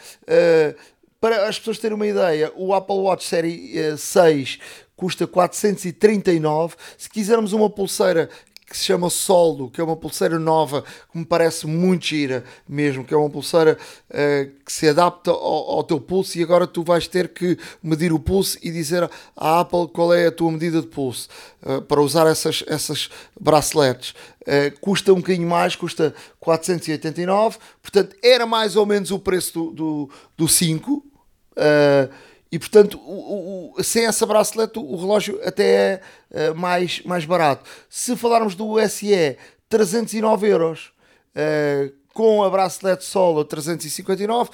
para 1.20 1.48
as 1.48 1.58
pessoas 1.58 1.80
terem 1.80 1.96
uma 1.96 2.06
ideia, 2.06 2.54
o 2.56 2.76
Apple 2.76 2.98
Watch 2.98 3.26
Série 3.26 3.98
6 3.98 4.60
custa 4.96 5.26
439. 5.26 6.76
Se 6.98 7.10
quisermos 7.10 7.54
uma 7.54 7.70
pulseira 7.70 8.30
que 8.70 8.76
se 8.78 8.84
chama 8.84 9.10
Soldo, 9.10 9.70
que 9.70 9.80
é 9.80 9.84
uma 9.84 9.96
pulseira 9.96 10.38
nova, 10.38 10.84
que 11.10 11.18
me 11.18 11.26
parece 11.26 11.66
muito 11.66 12.08
gira 12.08 12.44
mesmo, 12.68 13.06
que 13.06 13.14
é 13.14 13.18
uma 13.18 13.30
pulseira 13.30 13.78
uh, 14.10 14.64
que 14.66 14.72
se 14.72 14.90
adapta 14.90 15.32
ao, 15.32 15.72
ao, 15.72 15.84
teu 15.86 16.02
pulso 16.02 16.38
e 16.38 16.44
agora 16.44 16.68
tu 16.68 16.84
vais 16.84 17.08
ter 17.08 17.30
que 17.30 17.58
medir 17.82 18.12
o 18.12 18.20
pulso 18.20 18.58
e 18.62 18.70
dizer 18.70 19.10
à 19.38 19.62
Apple 19.62 19.88
qual 19.88 20.14
é 20.14 20.28
a 20.28 20.32
tua 20.32 20.52
medida 20.52 20.82
de 20.82 20.88
pulso 20.88 21.30
uh, 21.64 21.82
para 21.82 22.02
usar 22.02 22.28
essas, 22.28 22.62
essas 22.68 23.10
braceletes. 23.40 24.14
Uh, 24.42 24.78
custa 24.82 25.14
um 25.14 25.18
bocadinho 25.18 25.48
mais, 25.48 25.74
custa 25.74 26.14
489, 26.42 27.58
portanto 27.82 28.18
era 28.22 28.46
mais 28.46 28.76
ou 28.76 28.86
menos 28.86 29.12
o 29.12 29.20
preço 29.20 29.54
do, 29.54 29.72
do, 29.72 30.10
do 30.36 30.48
5. 30.48 31.06
Uh, 32.48 32.52
e 32.52 32.60
portanto, 32.60 33.00
o, 33.00 33.74
o, 33.78 33.84
sem 33.84 34.06
essa 34.06 34.26
bracelete, 34.26 34.80
o 34.80 34.96
relógio 34.96 35.40
até 35.44 36.02
é 36.32 36.52
uh, 36.52 36.56
mais, 36.56 37.02
mais 37.04 37.26
barato. 37.26 37.70
Se 37.90 38.16
falarmos 38.16 38.56
do 38.56 38.76
SE, 38.88 39.38
309 39.70 40.48
euros. 40.48 40.92
Uh, 41.36 41.96
com 42.14 42.44
a 42.44 42.50
bracelete 42.50 43.06
solo, 43.06 43.46
359. 43.46 44.50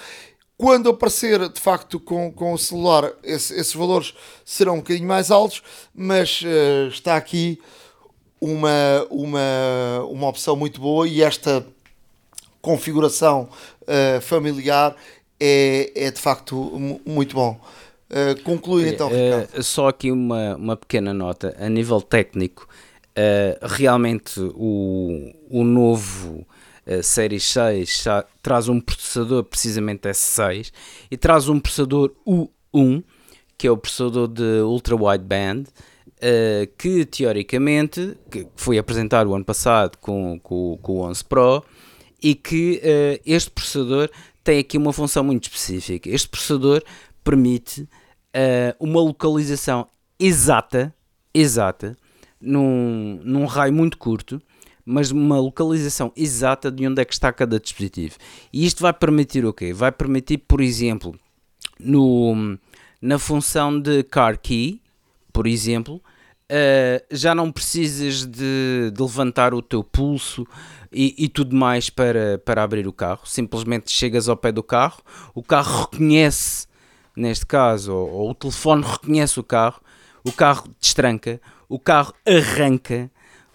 Quando 0.57 0.89
aparecer 0.89 1.47
de 1.47 1.61
facto 1.61 1.97
com, 1.97 2.29
com 2.29 2.51
o 2.51 2.57
celular, 2.57 3.13
esse, 3.23 3.53
esses 3.53 3.73
valores 3.73 4.13
serão 4.43 4.73
um 4.75 4.77
bocadinho 4.77 5.07
mais 5.07 5.31
altos, 5.31 5.63
mas 5.95 6.41
uh, 6.41 6.89
está 6.89 7.15
aqui 7.15 7.61
uma, 8.41 9.07
uma, 9.09 10.05
uma 10.09 10.27
opção 10.27 10.57
muito 10.57 10.81
boa 10.81 11.07
e 11.07 11.23
esta 11.23 11.65
configuração 12.61 13.49
familiar 14.21 14.95
é, 15.45 16.05
é 16.05 16.11
de 16.11 16.19
facto 16.19 16.55
muito 17.05 17.35
bom. 17.35 17.59
Uh, 18.09 18.41
conclui 18.43 18.89
então, 18.89 19.09
Ricardo. 19.09 19.57
Uh, 19.57 19.63
só 19.63 19.87
aqui 19.87 20.11
uma, 20.11 20.55
uma 20.55 20.77
pequena 20.77 21.13
nota. 21.13 21.55
A 21.59 21.67
nível 21.67 22.01
técnico, 22.01 22.67
uh, 23.17 23.67
realmente 23.67 24.39
o, 24.39 25.33
o 25.49 25.63
novo 25.63 26.45
uh, 26.85 27.03
Série 27.03 27.39
6 27.39 28.05
traz 28.41 28.69
um 28.69 28.79
processador 28.79 29.43
precisamente 29.43 30.07
S6 30.07 30.71
e 31.09 31.17
traz 31.17 31.49
um 31.49 31.59
processador 31.59 32.11
U1 32.25 33.03
que 33.57 33.67
é 33.67 33.71
o 33.71 33.77
processador 33.77 34.27
de 34.27 34.61
ultra 34.61 34.93
wideband, 34.95 35.63
uh, 35.63 36.67
que 36.77 37.05
teoricamente 37.05 38.17
que 38.29 38.45
foi 38.55 38.77
apresentado 38.77 39.29
o 39.29 39.35
ano 39.35 39.45
passado 39.45 39.97
com, 39.99 40.39
com, 40.39 40.77
com 40.81 40.93
o 40.93 41.01
11 41.03 41.23
Pro 41.23 41.63
e 42.21 42.35
que 42.35 42.81
uh, 42.83 43.21
este 43.25 43.49
processador 43.49 44.09
tem 44.43 44.59
aqui 44.59 44.77
uma 44.77 44.91
função 44.91 45.23
muito 45.23 45.43
específica. 45.43 46.09
Este 46.09 46.27
processador 46.27 46.83
permite 47.23 47.81
uh, 47.81 48.75
uma 48.79 49.01
localização 49.01 49.87
exata, 50.19 50.93
exata, 51.33 51.95
num, 52.39 53.19
num 53.23 53.45
raio 53.45 53.73
muito 53.73 53.97
curto, 53.97 54.41
mas 54.85 55.11
uma 55.11 55.39
localização 55.39 56.11
exata 56.15 56.69
de 56.69 56.85
onde 56.85 57.01
é 57.01 57.05
que 57.05 57.13
está 57.13 57.31
cada 57.31 57.59
dispositivo. 57.59 58.17
E 58.51 58.65
isto 58.65 58.81
vai 58.81 58.91
permitir 58.91 59.45
o 59.45 59.53
quê? 59.53 59.71
Vai 59.71 59.91
permitir, 59.91 60.39
por 60.39 60.59
exemplo, 60.59 61.17
no, 61.79 62.57
na 63.01 63.17
função 63.17 63.79
de 63.79 64.03
car 64.03 64.37
key, 64.37 64.81
por 65.31 65.47
exemplo, 65.47 66.01
uh, 66.51 67.05
já 67.11 67.33
não 67.33 67.51
precisas 67.51 68.25
de, 68.25 68.91
de, 68.91 69.01
levantar 69.01 69.53
o 69.53 69.61
teu 69.61 69.83
pulso 69.83 70.45
e, 70.91 71.15
e, 71.17 71.27
tudo 71.27 71.55
mais 71.55 71.89
para, 71.89 72.37
para 72.39 72.63
abrir 72.63 72.87
o 72.87 72.93
carro. 72.93 73.21
Simplesmente 73.25 73.91
chegas 73.91 74.29
ao 74.29 74.37
pé 74.37 74.51
do 74.51 74.63
carro, 74.63 75.01
o 75.33 75.43
carro 75.43 75.89
reconhece, 75.91 76.67
neste 77.15 77.45
caso, 77.45 77.93
ou, 77.93 78.09
ou 78.09 78.29
o 78.31 78.35
telefone 78.35 78.83
reconhece 78.83 79.39
o 79.39 79.43
carro, 79.43 79.81
o 80.23 80.31
carro 80.31 80.69
destranca, 80.79 81.41
o 81.67 81.79
carro 81.79 82.13
arranca, 82.25 83.09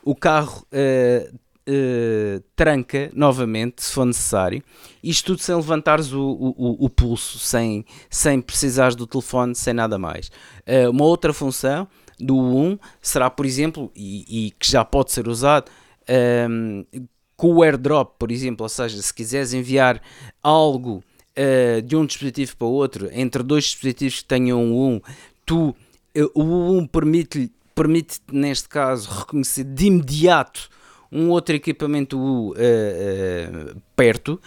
o 0.04 0.14
carro 0.14 0.66
uh, 0.72 1.38
uh, 1.68 2.42
tranca 2.56 3.10
novamente, 3.14 3.82
se 3.82 3.92
for 3.92 4.04
necessário. 4.04 4.62
Isto 5.02 5.32
tudo 5.32 5.42
sem 5.42 5.54
levantares 5.54 6.12
o, 6.12 6.20
o, 6.20 6.84
o 6.84 6.90
pulso, 6.90 7.38
sem, 7.38 7.84
sem 8.10 8.40
precisares 8.40 8.96
do 8.96 9.06
telefone, 9.06 9.54
sem 9.54 9.74
nada 9.74 9.98
mais. 9.98 10.30
Uh, 10.66 10.90
uma 10.90 11.04
outra 11.04 11.32
função 11.32 11.86
do 12.18 12.36
1 12.36 12.78
será, 13.00 13.30
por 13.30 13.46
exemplo, 13.46 13.90
e, 13.94 14.46
e 14.46 14.50
que 14.52 14.70
já 14.70 14.84
pode 14.84 15.12
ser 15.12 15.28
usado, 15.28 15.70
um, 16.08 16.84
ehm, 16.92 17.06
com 17.38 17.54
o 17.54 17.62
airdrop, 17.62 18.16
por 18.18 18.32
exemplo, 18.32 18.64
ou 18.64 18.68
seja, 18.68 19.00
se 19.00 19.14
quiseres 19.14 19.52
enviar 19.52 20.02
algo 20.42 21.04
uh, 21.38 21.80
de 21.80 21.94
um 21.94 22.04
dispositivo 22.04 22.56
para 22.56 22.66
outro, 22.66 23.08
entre 23.12 23.44
dois 23.44 23.64
dispositivos 23.64 24.20
que 24.20 24.24
tenham 24.24 24.60
um 24.60 24.96
1, 24.96 25.00
tu, 25.46 25.68
uh, 25.68 26.30
o 26.34 26.78
1 26.78 26.86
permite-te, 26.88 27.52
permite 27.76 28.18
neste 28.32 28.68
caso, 28.68 29.08
reconhecer 29.08 29.62
de 29.62 29.86
imediato 29.86 30.68
um 31.12 31.30
outro 31.30 31.54
equipamento 31.54 32.18
uh, 32.18 33.80
perto, 33.94 34.40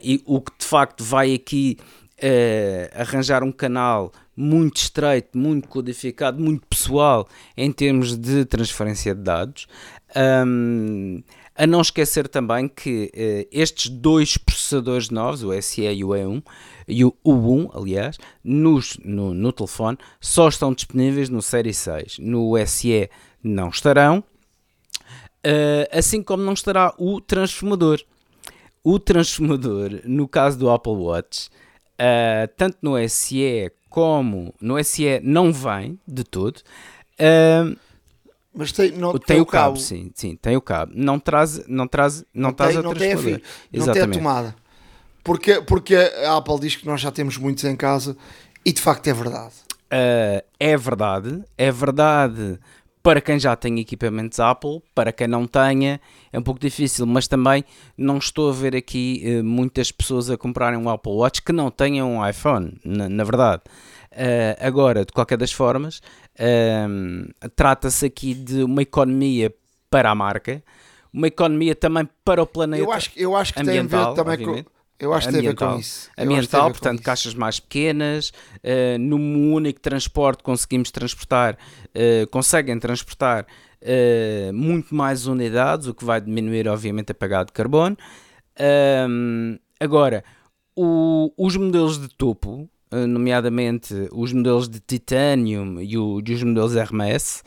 e 0.00 0.22
o 0.24 0.40
que 0.40 0.52
de 0.56 0.64
facto 0.64 1.02
vai 1.02 1.34
aqui 1.34 1.76
arranjar 2.94 3.42
um 3.42 3.50
canal 3.50 4.12
muito 4.38 4.76
estreito, 4.76 5.36
muito 5.36 5.68
codificado, 5.68 6.40
muito 6.40 6.64
pessoal 6.66 7.28
em 7.56 7.72
termos 7.72 8.16
de 8.16 8.44
transferência 8.44 9.12
de 9.12 9.20
dados. 9.20 9.66
Um, 10.46 11.22
a 11.56 11.66
não 11.66 11.80
esquecer 11.80 12.28
também 12.28 12.68
que 12.68 13.10
uh, 13.12 13.48
estes 13.50 13.90
dois 13.90 14.36
processadores 14.38 15.10
novos, 15.10 15.42
o 15.42 15.60
SE 15.60 15.82
e 15.82 16.04
o 16.04 16.10
E1, 16.10 16.42
e 16.86 17.04
o 17.04 17.12
U1, 17.26 17.70
aliás, 17.74 18.16
nos, 18.44 18.96
no, 19.04 19.34
no 19.34 19.52
telefone, 19.52 19.98
só 20.20 20.48
estão 20.48 20.72
disponíveis 20.72 21.28
no 21.28 21.42
Série 21.42 21.74
6. 21.74 22.20
No 22.20 22.54
SE 22.64 23.10
não 23.42 23.70
estarão, 23.70 24.22
uh, 25.44 25.88
assim 25.90 26.22
como 26.22 26.44
não 26.44 26.52
estará 26.52 26.94
o 26.96 27.20
transformador. 27.20 28.00
O 28.84 29.00
transformador, 29.00 30.00
no 30.04 30.28
caso 30.28 30.56
do 30.60 30.70
Apple 30.70 30.92
Watch, 30.92 31.48
uh, 31.98 32.48
tanto 32.56 32.78
no 32.80 32.96
SE 33.08 33.72
como 33.88 34.54
no 34.60 34.82
SE 34.84 35.20
não 35.22 35.52
vem 35.52 35.98
de 36.06 36.24
todo. 36.24 36.58
Uh, 37.18 37.76
mas 38.54 38.72
tem, 38.72 38.90
não, 38.92 39.12
tem, 39.12 39.20
tem 39.20 39.40
o 39.40 39.46
cabo, 39.46 39.74
cabo, 39.74 39.76
sim, 39.76 40.10
sim, 40.14 40.36
tem 40.36 40.56
o 40.56 40.60
cabo. 40.60 40.92
Não 40.94 41.18
traz, 41.18 41.66
não 41.68 41.86
traz, 41.86 42.24
não, 42.34 42.48
não 42.48 42.52
traz 42.52 42.72
tem, 42.72 42.80
a 42.80 42.82
não 42.82 42.94
tem 42.94 43.12
a, 43.12 43.16
não 43.72 43.92
tem 43.92 44.02
a 44.02 44.08
tomada. 44.08 44.54
Porque, 45.22 45.60
porque 45.60 45.94
a 45.94 46.36
Apple 46.36 46.58
diz 46.60 46.76
que 46.76 46.86
nós 46.86 47.00
já 47.00 47.12
temos 47.12 47.36
muitos 47.36 47.62
em 47.64 47.76
casa 47.76 48.16
e 48.64 48.72
de 48.72 48.80
facto 48.80 49.06
é 49.06 49.12
verdade. 49.12 49.54
Uh, 49.92 50.44
é 50.58 50.76
verdade, 50.76 51.44
é 51.56 51.70
verdade 51.70 52.58
para 53.08 53.22
quem 53.22 53.40
já 53.40 53.56
tem 53.56 53.80
equipamentos 53.80 54.38
Apple, 54.38 54.82
para 54.94 55.10
quem 55.10 55.26
não 55.26 55.46
tenha, 55.46 55.98
é 56.30 56.38
um 56.38 56.42
pouco 56.42 56.60
difícil, 56.60 57.06
mas 57.06 57.26
também 57.26 57.64
não 57.96 58.18
estou 58.18 58.50
a 58.50 58.52
ver 58.52 58.76
aqui 58.76 59.24
uh, 59.24 59.42
muitas 59.42 59.90
pessoas 59.90 60.28
a 60.28 60.36
comprarem 60.36 60.78
um 60.78 60.90
Apple 60.90 61.12
Watch 61.12 61.40
que 61.40 61.50
não 61.50 61.70
tenham 61.70 62.16
um 62.16 62.28
iPhone, 62.28 62.78
na, 62.84 63.08
na 63.08 63.24
verdade. 63.24 63.62
Uh, 64.12 64.60
agora, 64.60 65.06
de 65.06 65.12
qualquer 65.14 65.38
das 65.38 65.50
formas, 65.50 66.02
uh, 66.38 67.48
trata-se 67.56 68.04
aqui 68.04 68.34
de 68.34 68.62
uma 68.62 68.82
economia 68.82 69.54
para 69.88 70.10
a 70.10 70.14
marca, 70.14 70.62
uma 71.10 71.28
economia 71.28 71.74
também 71.74 72.06
para 72.22 72.42
o 72.42 72.46
planeta. 72.46 72.82
Eu 72.82 72.92
acho, 72.92 73.10
eu 73.16 73.34
acho 73.34 73.54
que 73.54 73.64
tem 73.64 73.78
a 73.78 73.82
ver 73.84 73.88
também 74.14 74.34
obviamente. 74.34 74.64
com 74.64 74.77
eu 74.98 75.14
acho 75.14 75.28
que 75.28 75.32
tem 75.32 75.46
a 75.46 75.50
ver 75.50 75.56
com 75.56 75.78
isso. 75.78 76.10
ambiental, 76.18 76.70
portanto, 76.70 77.02
caixas 77.02 77.32
mais 77.32 77.60
pequenas, 77.60 78.30
uh, 78.56 78.98
num 78.98 79.52
único 79.52 79.80
transporte 79.80 80.42
conseguimos 80.42 80.90
transportar, 80.90 81.54
uh, 81.54 82.26
conseguem 82.28 82.78
transportar 82.80 83.46
uh, 83.80 84.52
muito 84.52 84.92
mais 84.94 85.26
unidades, 85.26 85.86
o 85.86 85.94
que 85.94 86.04
vai 86.04 86.20
diminuir, 86.20 86.66
obviamente, 86.66 87.12
a 87.12 87.14
pegada 87.14 87.46
de 87.46 87.52
carbono. 87.52 87.96
agora, 89.78 90.24
o, 90.74 91.32
os 91.36 91.56
modelos 91.56 92.00
de 92.00 92.08
topo, 92.08 92.68
nomeadamente 92.90 93.94
os 94.10 94.32
modelos 94.32 94.68
de 94.68 94.80
titanium 94.80 95.80
e, 95.80 95.96
o, 95.96 96.20
e 96.26 96.32
os 96.32 96.42
modelos 96.42 96.74
RMS, 96.74 97.44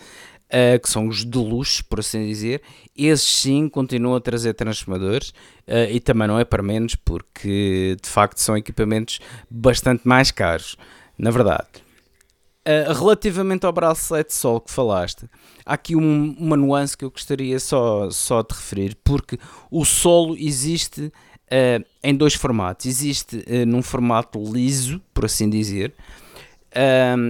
uh, 0.52 0.80
que 0.80 0.90
são 0.90 1.08
os 1.08 1.26
de 1.26 1.38
luxo, 1.38 1.84
por 1.86 2.00
assim 2.00 2.28
dizer, 2.28 2.62
esses 2.96 3.26
sim 3.26 3.70
continuam 3.70 4.16
a 4.16 4.22
trazer 4.22 4.54
transformadores 4.54 5.30
uh, 5.68 5.90
e 5.90 6.00
também 6.00 6.28
não 6.28 6.40
é 6.40 6.46
para 6.46 6.62
menos, 6.62 6.96
porque 6.96 7.98
de 8.02 8.10
facto 8.10 8.38
são 8.40 8.58
equipamentos 8.58 9.20
bastante 9.50 10.08
mais 10.08 10.30
caros, 10.32 10.76
na 11.18 11.32
verdade. 11.32 11.68
Uh, 12.64 12.94
relativamente 12.94 13.66
ao 13.66 13.74
bracelete 13.74 14.36
sol 14.36 14.62
que 14.62 14.70
falaste, 14.70 15.28
há 15.66 15.74
aqui 15.74 15.96
um, 15.96 16.36
uma 16.38 16.56
nuance 16.56 16.96
que 16.96 17.04
eu 17.04 17.10
gostaria 17.10 17.60
só, 17.60 18.12
só 18.12 18.44
de 18.44 18.54
referir, 18.54 18.96
porque 19.04 19.40
o 19.72 19.84
solo 19.84 20.38
existe 20.38 21.06
uh, 21.06 21.84
em 22.04 22.16
dois 22.16 22.36
formatos. 22.36 22.86
Existe 22.86 23.38
uh, 23.38 23.66
num 23.66 23.82
formato 23.82 24.40
liso, 24.44 25.02
por 25.12 25.26
assim 25.26 25.50
dizer, 25.50 25.94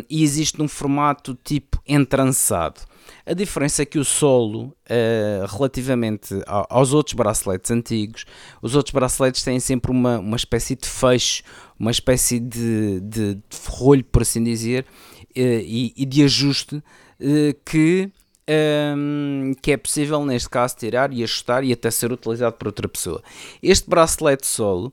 e 0.09 0.21
existe 0.21 0.59
num 0.59 0.67
formato 0.67 1.35
tipo 1.43 1.81
entrançado. 1.87 2.81
A 3.25 3.33
diferença 3.33 3.83
é 3.83 3.85
que 3.85 3.99
o 3.99 4.05
solo, 4.05 4.75
uh, 4.89 5.45
relativamente 5.47 6.41
aos 6.47 6.93
outros 6.93 7.13
braceletes 7.13 7.69
antigos, 7.69 8.25
os 8.61 8.75
outros 8.75 8.93
braceletes 8.93 9.43
têm 9.43 9.59
sempre 9.59 9.91
uma, 9.91 10.19
uma 10.19 10.35
espécie 10.35 10.75
de 10.75 10.87
fecho, 10.87 11.43
uma 11.79 11.91
espécie 11.91 12.39
de, 12.39 12.99
de, 13.01 13.35
de 13.35 13.41
ferrolho, 13.49 14.03
por 14.03 14.23
assim 14.23 14.43
dizer, 14.43 14.85
uh, 15.21 15.31
e, 15.35 15.93
e, 15.95 16.05
de 16.05 16.23
ajuste 16.23 16.75
uh, 16.75 16.83
que, 17.63 18.11
um, 18.47 19.51
ehm, 19.51 19.53
que 19.61 19.71
é 19.71 19.77
possível, 19.77 20.25
neste 20.25 20.49
caso, 20.49 20.75
tirar 20.75 21.13
e 21.13 21.23
ajustar 21.23 21.63
e 21.63 21.71
até 21.71 21.91
ser 21.91 22.11
utilizado 22.11 22.55
por 22.57 22.67
outra 22.67 22.87
pessoa. 22.87 23.21
Este 23.61 23.89
bracelete 23.89 24.47
solo 24.47 24.91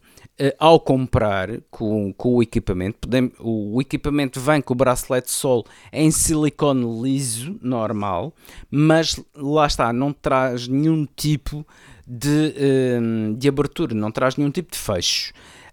ao 0.59 0.79
comprar 0.79 1.61
com, 1.71 2.13
com 2.13 2.37
o 2.37 2.43
equipamento, 2.43 3.09
o, 3.41 3.81
equipamento 3.81 4.41
vem 4.41 4.61
com 4.61 4.73
o 4.73 4.77
bracelete 4.77 5.31
sol 5.31 5.65
em 5.93 6.11
silicone 6.11 7.03
liso, 7.03 7.59
normal, 7.61 8.33
mas 8.71 9.21
lá 9.35 9.67
está, 9.67 9.93
não 9.93 10.13
traz 10.13 10.69
nenhum 10.69 11.07
tipo 11.17 11.67
de, 12.07 12.55
ehm, 12.57 13.35
de 13.35 13.49
abertura, 13.49 13.95
não 13.95 14.11
traz 14.11 14.37
nenhum 14.37 14.51
tipo 14.51 14.73
de 14.73 14.79
fecho. 14.79 15.33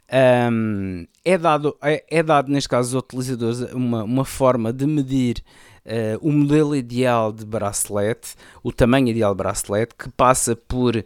Ehm, 0.09 1.05
é, 1.23 1.37
dado, 1.37 1.75
é, 1.81 2.03
é, 2.09 2.23
dado, 2.23 2.51
neste 2.51 2.69
caso, 2.69 2.97
aos 2.97 3.03
utilizadores 3.05 3.59
uma, 3.73 4.03
uma 4.03 4.25
forma 4.25 4.73
de 4.73 4.85
medir 4.85 5.43
uh, 5.85 6.17
o 6.27 6.31
modelo 6.31 6.75
ideal 6.75 7.31
de 7.31 7.45
bracelete, 7.45 8.35
o 8.63 8.71
tamanho 8.71 9.07
ideal 9.07 9.33
de 9.33 9.37
bracelete, 9.37 9.95
que 9.95 10.09
passa 10.09 10.55
por, 10.55 10.95
uh, 10.95 11.03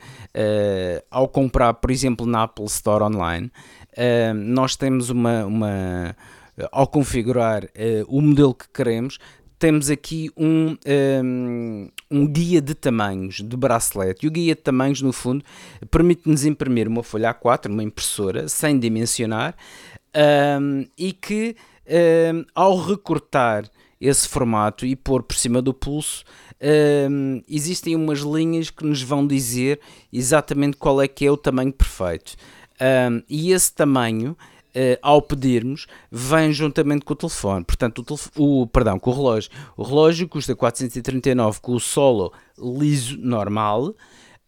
ao 1.12 1.28
comprar, 1.28 1.74
por 1.76 1.92
exemplo, 1.92 2.26
na 2.26 2.44
Apple 2.44 2.66
Store 2.66 3.04
online, 3.04 3.52
uh, 3.94 4.34
nós 4.34 4.76
temos 4.76 5.10
uma, 5.10 5.46
uma 5.46 6.16
ao 6.74 6.88
configurar 6.88 7.70
o 8.10 8.22
modelo 8.22 8.54
que 8.54 8.68
queremos, 8.68 9.18
temos 9.58 9.90
aqui 9.90 10.30
um, 10.36 10.76
um, 11.24 11.90
um, 12.12 12.28
guia 12.28 12.62
de 12.62 12.74
tamanhos 12.74 13.36
de 13.36 13.56
bracelete. 13.56 14.26
E 14.26 14.28
o 14.28 14.32
guia 14.32 14.56
de 14.56 14.62
tamanhos, 14.62 15.02
no 15.02 15.14
fundo, 15.14 15.44
permite-nos 15.90 16.44
imprimir 16.44 16.86
uma 16.86 17.02
folha 17.02 17.34
A4, 17.34 17.68
uma 17.68 17.82
impressora, 17.82 18.50
sem 18.50 18.78
dimensionar, 18.78 19.56
um, 20.62 20.86
e 20.98 21.14
que 21.14 21.56
ao 22.54 22.78
recortar 22.78 23.64
esse 24.00 24.28
formato 24.28 24.86
e 24.86 24.96
pôr 24.96 25.24
por 25.24 25.36
cima 25.36 25.62
do 25.62 25.74
pulso, 25.74 26.24
um, 27.10 27.42
existem 27.48 27.96
umas 27.96 28.20
linhas 28.20 28.70
que 28.70 28.86
nos 28.86 29.02
vão 29.02 29.26
dizer 29.26 29.80
exatamente 30.12 30.78
qual 30.78 31.02
é 31.02 31.08
que 31.08 31.26
é 31.26 31.32
o 31.32 31.38
tamanho 31.38 31.74
perfeito. 31.74 32.36
Um, 32.82 33.22
e 33.30 33.52
esse 33.52 33.74
tamanho 33.74 34.38
ao 35.02 35.22
pedirmos, 35.22 35.88
vem 36.12 36.54
juntamente 36.54 37.04
com 37.04 37.14
o 37.14 37.16
telefone. 37.16 37.66
Portanto, 37.66 38.06
o, 38.36 38.62
o, 38.62 38.68
perdão, 38.68 39.00
com 39.00 39.10
o 39.10 39.14
relógio. 39.14 39.52
O 39.76 39.84
relógio 39.84 40.28
custa 40.28 40.56
439 40.56 41.60
com 41.60 41.74
o 41.74 41.80
solo 41.80 42.32
liso 42.58 43.18
normal. 43.18 43.90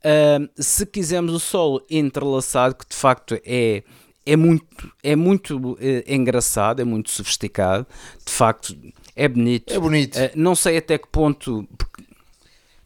Uh, 0.03 0.49
se 0.55 0.85
quisermos 0.85 1.33
o 1.33 1.39
solo 1.39 1.83
entrelaçado, 1.89 2.75
que 2.75 2.87
de 2.87 2.95
facto 2.95 3.39
é, 3.45 3.83
é 4.25 4.35
muito, 4.35 4.91
é 5.03 5.15
muito 5.15 5.73
uh, 5.73 5.77
engraçado, 6.07 6.81
é 6.81 6.83
muito 6.83 7.11
sofisticado, 7.11 7.85
de 8.25 8.31
facto 8.31 8.75
é 9.15 9.27
bonito. 9.27 9.73
É 9.73 9.79
bonito. 9.79 10.15
Uh, 10.17 10.29
não 10.35 10.55
sei 10.55 10.77
até 10.77 10.97
que 10.97 11.07
ponto. 11.07 11.67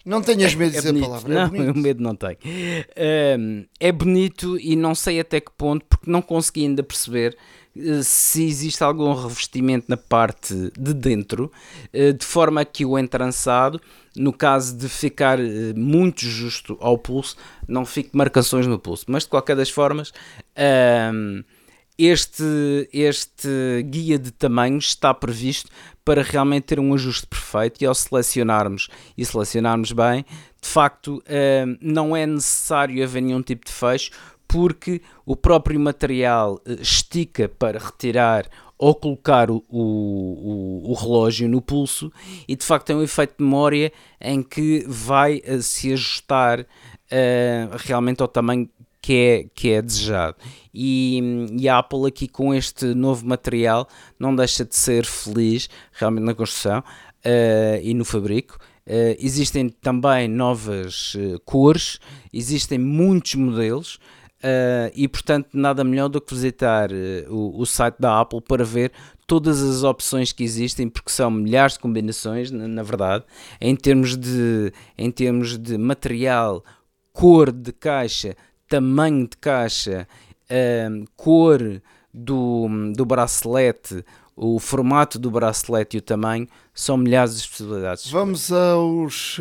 Não 0.05 0.21
tenhas 0.21 0.53
medo 0.53 0.71
de 0.71 0.78
é 0.78 0.80
dizer 0.82 0.91
bonito. 0.91 1.05
a 1.05 1.07
palavra. 1.07 1.34
É 1.34 1.36
não, 1.36 1.49
bonito. 1.49 1.78
medo 1.80 2.03
não 2.03 2.15
tenho. 2.15 2.38
é 3.80 3.91
bonito 3.91 4.59
e 4.59 4.76
não 4.76 4.93
sei 4.93 5.19
até 5.19 5.39
que 5.39 5.51
ponto, 5.57 5.86
porque 5.89 6.09
não 6.09 6.21
consegui 6.21 6.61
ainda 6.61 6.84
perceber 6.84 7.36
se 8.03 8.45
existe 8.45 8.84
algum 8.84 9.13
revestimento 9.13 9.88
na 9.89 9.97
parte 9.97 10.53
de 10.80 10.93
dentro, 10.93 11.51
de 11.91 12.26
forma 12.26 12.63
que 12.63 12.86
o 12.86 12.97
entrançado 12.97 13.82
no 14.15 14.32
caso 14.32 14.78
de 14.78 14.88
ficar 14.88 15.38
muito 15.76 16.21
justo 16.21 16.78
ao 16.80 16.97
pulso, 16.97 17.36
não 17.67 17.86
fique 17.86 18.11
marcações 18.13 18.65
no 18.65 18.80
pulso. 18.80 19.05
Mas 19.07 19.23
de 19.23 19.30
qualquer 19.30 19.55
das 19.55 19.69
formas, 19.69 20.13
um, 21.13 21.43
este, 21.97 22.89
este 22.91 23.83
guia 23.83 24.19
de 24.19 24.31
tamanhos 24.31 24.87
está 24.87 25.13
previsto 25.13 25.69
para 26.03 26.21
realmente 26.21 26.65
ter 26.65 26.79
um 26.79 26.93
ajuste 26.93 27.25
perfeito 27.25 27.81
e 27.81 27.85
ao 27.85 27.95
selecionarmos 27.95 28.89
e 29.17 29.25
selecionarmos 29.25 29.91
bem, 29.91 30.25
de 30.61 30.67
facto 30.67 31.23
um, 31.27 31.77
não 31.81 32.15
é 32.15 32.25
necessário 32.25 33.03
haver 33.03 33.21
nenhum 33.21 33.41
tipo 33.41 33.65
de 33.65 33.71
fecho 33.71 34.11
porque 34.47 35.01
o 35.25 35.35
próprio 35.35 35.79
material 35.79 36.61
eh, 36.65 36.77
estica 36.79 37.49
para 37.49 37.79
retirar 37.79 38.45
ou 38.77 38.93
colocar 38.93 39.49
o, 39.49 39.63
o, 39.69 40.91
o, 40.91 40.93
relógio 40.93 41.47
no 41.47 41.61
pulso 41.61 42.11
e 42.47 42.55
de 42.55 42.63
facto 42.63 42.87
tem 42.87 42.95
um 42.95 43.01
efeito 43.01 43.35
de 43.37 43.43
memória 43.43 43.91
em 44.19 44.43
que 44.43 44.83
vai 44.87 45.41
uh, 45.47 45.61
se 45.61 45.93
ajustar 45.93 46.65
realmente 47.77 48.21
ao 48.21 48.27
tamanho 48.27 48.67
que 49.05 49.13
é, 49.13 49.45
que 49.53 49.69
é 49.69 49.83
desejado. 49.83 50.35
E, 50.73 51.21
e, 51.59 51.69
a 51.69 51.77
Apple 51.77 52.07
aqui 52.07 52.27
com 52.27 52.55
este 52.55 52.85
novo 52.95 53.23
material 53.23 53.87
não 54.17 54.35
deixa 54.35 54.65
de 54.65 54.75
ser 54.75 55.05
feliz 55.05 55.69
realmente 55.91 56.23
na 56.23 56.33
construção 56.33 56.79
uh, 56.79 57.79
e 57.83 57.93
no 57.93 58.03
fabrico. 58.03 58.57
Uh, 58.87 59.13
existem 59.19 59.69
também 59.69 60.27
novas 60.27 61.13
uh, 61.13 61.39
cores, 61.45 61.99
existem 62.33 62.79
muitos 62.79 63.35
modelos. 63.35 63.99
Uh, 64.37 64.89
e 64.95 65.07
portanto, 65.07 65.49
nada 65.53 65.83
melhor 65.83 66.09
do 66.09 66.19
que 66.19 66.33
visitar 66.33 66.89
o, 67.29 67.61
o, 67.61 67.65
site 67.65 67.97
da 67.99 68.19
Apple 68.19 68.41
para 68.41 68.63
ver 68.63 68.91
todas 69.27 69.61
as 69.61 69.83
opções 69.83 70.31
que 70.31 70.43
existem, 70.43 70.89
porque 70.89 71.11
são 71.11 71.29
milhares 71.29 71.73
de 71.73 71.79
combinações, 71.79 72.49
na, 72.49 72.67
na 72.67 72.81
verdade, 72.81 73.23
em 73.61 73.75
termos, 73.75 74.17
de, 74.17 74.73
em 74.97 75.11
termos 75.11 75.59
de 75.59 75.77
material, 75.77 76.63
cor 77.13 77.51
de 77.51 77.71
caixa, 77.71 78.35
tamanho 78.68 79.28
de 79.28 79.38
caixa, 79.38 80.07
uh, 80.49 81.05
cor 81.16 81.82
do, 82.13 82.68
do 82.95 83.05
bracelete, 83.05 84.03
o 84.36 84.59
formato 84.59 85.18
do 85.18 85.32
bracelete 85.32 85.97
e 85.97 85.99
o 85.99 86.01
tamanho, 86.01 86.47
são 86.74 86.97
milhares 86.97 87.41
de 87.41 87.47
possibilidades. 87.47 88.09
Vamos 88.09 88.51
aos, 88.51 89.38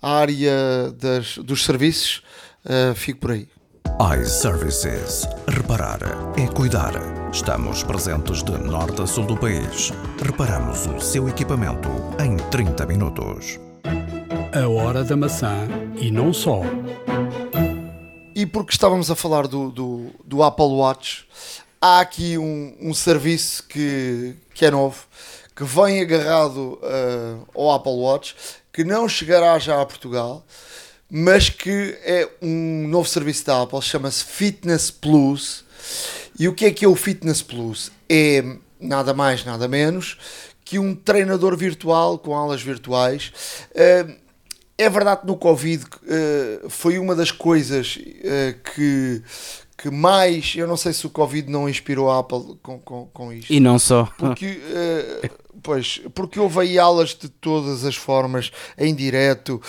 à 0.00 0.12
área 0.18 0.92
das, 0.96 1.38
dos 1.38 1.64
serviços, 1.64 2.22
fico 2.94 3.20
por 3.20 3.32
aí 3.32 3.48
iServices. 4.00 5.28
Reparar 5.46 6.00
é 6.38 6.46
cuidar. 6.46 6.92
Estamos 7.30 7.82
presentes 7.82 8.42
de 8.42 8.56
norte 8.56 9.02
a 9.02 9.06
sul 9.06 9.26
do 9.26 9.36
país. 9.36 9.92
Reparamos 10.22 10.86
o 10.86 10.98
seu 11.00 11.28
equipamento 11.28 11.88
em 12.18 12.36
30 12.50 12.86
minutos. 12.86 13.60
A 14.54 14.66
hora 14.68 15.04
da 15.04 15.16
maçã 15.16 15.68
e 16.00 16.10
não 16.10 16.32
só. 16.32 16.62
E 18.40 18.46
porque 18.46 18.72
estávamos 18.72 19.10
a 19.10 19.14
falar 19.14 19.46
do, 19.46 19.70
do, 19.70 20.06
do 20.24 20.42
Apple 20.42 20.64
Watch, 20.64 21.28
há 21.78 22.00
aqui 22.00 22.38
um, 22.38 22.74
um, 22.80 22.94
serviço 22.94 23.62
que, 23.64 24.34
que 24.54 24.64
é 24.64 24.70
novo, 24.70 25.04
que 25.54 25.62
vem 25.62 26.00
agarrado 26.00 26.80
uh, 26.82 27.46
ao 27.54 27.72
Apple 27.72 27.92
Watch, 27.92 28.34
que 28.72 28.82
não 28.82 29.06
chegará 29.06 29.58
já 29.58 29.78
a 29.78 29.84
Portugal 29.84 30.42
mas 31.10 31.50
que 31.50 31.98
é 32.02 32.30
um 32.40 32.88
novo 32.88 33.06
serviço 33.06 33.44
da 33.44 33.60
Apple, 33.60 33.82
chama-se 33.82 34.24
Fitness 34.24 34.90
Plus. 34.90 35.64
E 36.38 36.48
o 36.48 36.54
que 36.54 36.64
é 36.64 36.70
que 36.70 36.84
é 36.84 36.88
o 36.88 36.94
Fitness 36.94 37.42
Plus? 37.42 37.92
É 38.08 38.42
nada 38.80 39.12
mais, 39.12 39.44
nada 39.44 39.68
menos 39.68 40.16
que 40.64 40.78
um 40.78 40.94
treinador 40.94 41.56
virtual 41.56 42.16
com 42.16 42.34
aulas 42.34 42.62
virtuais. 42.62 43.32
Eh, 43.74 44.06
é 44.82 44.90
verdade 44.90 45.22
que 45.22 45.26
no 45.26 45.36
Covid 45.36 45.84
eh, 46.08 46.60
foi 46.68 46.98
uma 46.98 47.14
das 47.14 47.30
coisas 47.30 47.98
eh, 48.22 48.54
que, 48.74 49.22
que 49.76 49.90
mais. 49.90 50.54
Eu 50.56 50.66
não 50.66 50.76
sei 50.76 50.92
se 50.92 51.06
o 51.06 51.10
Covid 51.10 51.50
não 51.50 51.68
inspirou 51.68 52.10
a 52.10 52.18
Apple 52.18 52.58
com, 52.62 52.78
com, 52.78 53.06
com 53.12 53.32
isto. 53.32 53.52
E 53.52 53.60
não 53.60 53.78
só. 53.78 54.08
Porque 54.18 54.60
Pois, 55.62 56.00
porque 56.14 56.40
houve 56.40 56.60
aí 56.60 56.78
aulas 56.78 57.10
de 57.14 57.28
todas 57.28 57.84
as 57.84 57.94
formas, 57.94 58.50
em 58.78 58.94
direto, 58.94 59.60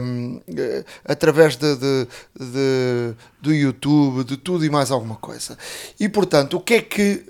um, 0.00 0.40
ehm, 0.40 0.40
eh, 0.56 0.84
através 1.04 1.56
de, 1.56 1.74
de, 1.74 2.08
de, 2.38 3.14
do 3.40 3.52
YouTube, 3.52 4.24
de 4.24 4.36
tudo 4.36 4.64
e 4.64 4.70
mais 4.70 4.90
alguma 4.90 5.16
coisa. 5.16 5.58
E 5.98 6.08
portanto, 6.08 6.56
o 6.56 6.60
que 6.60 6.74
é 6.74 6.82
que 6.82 7.24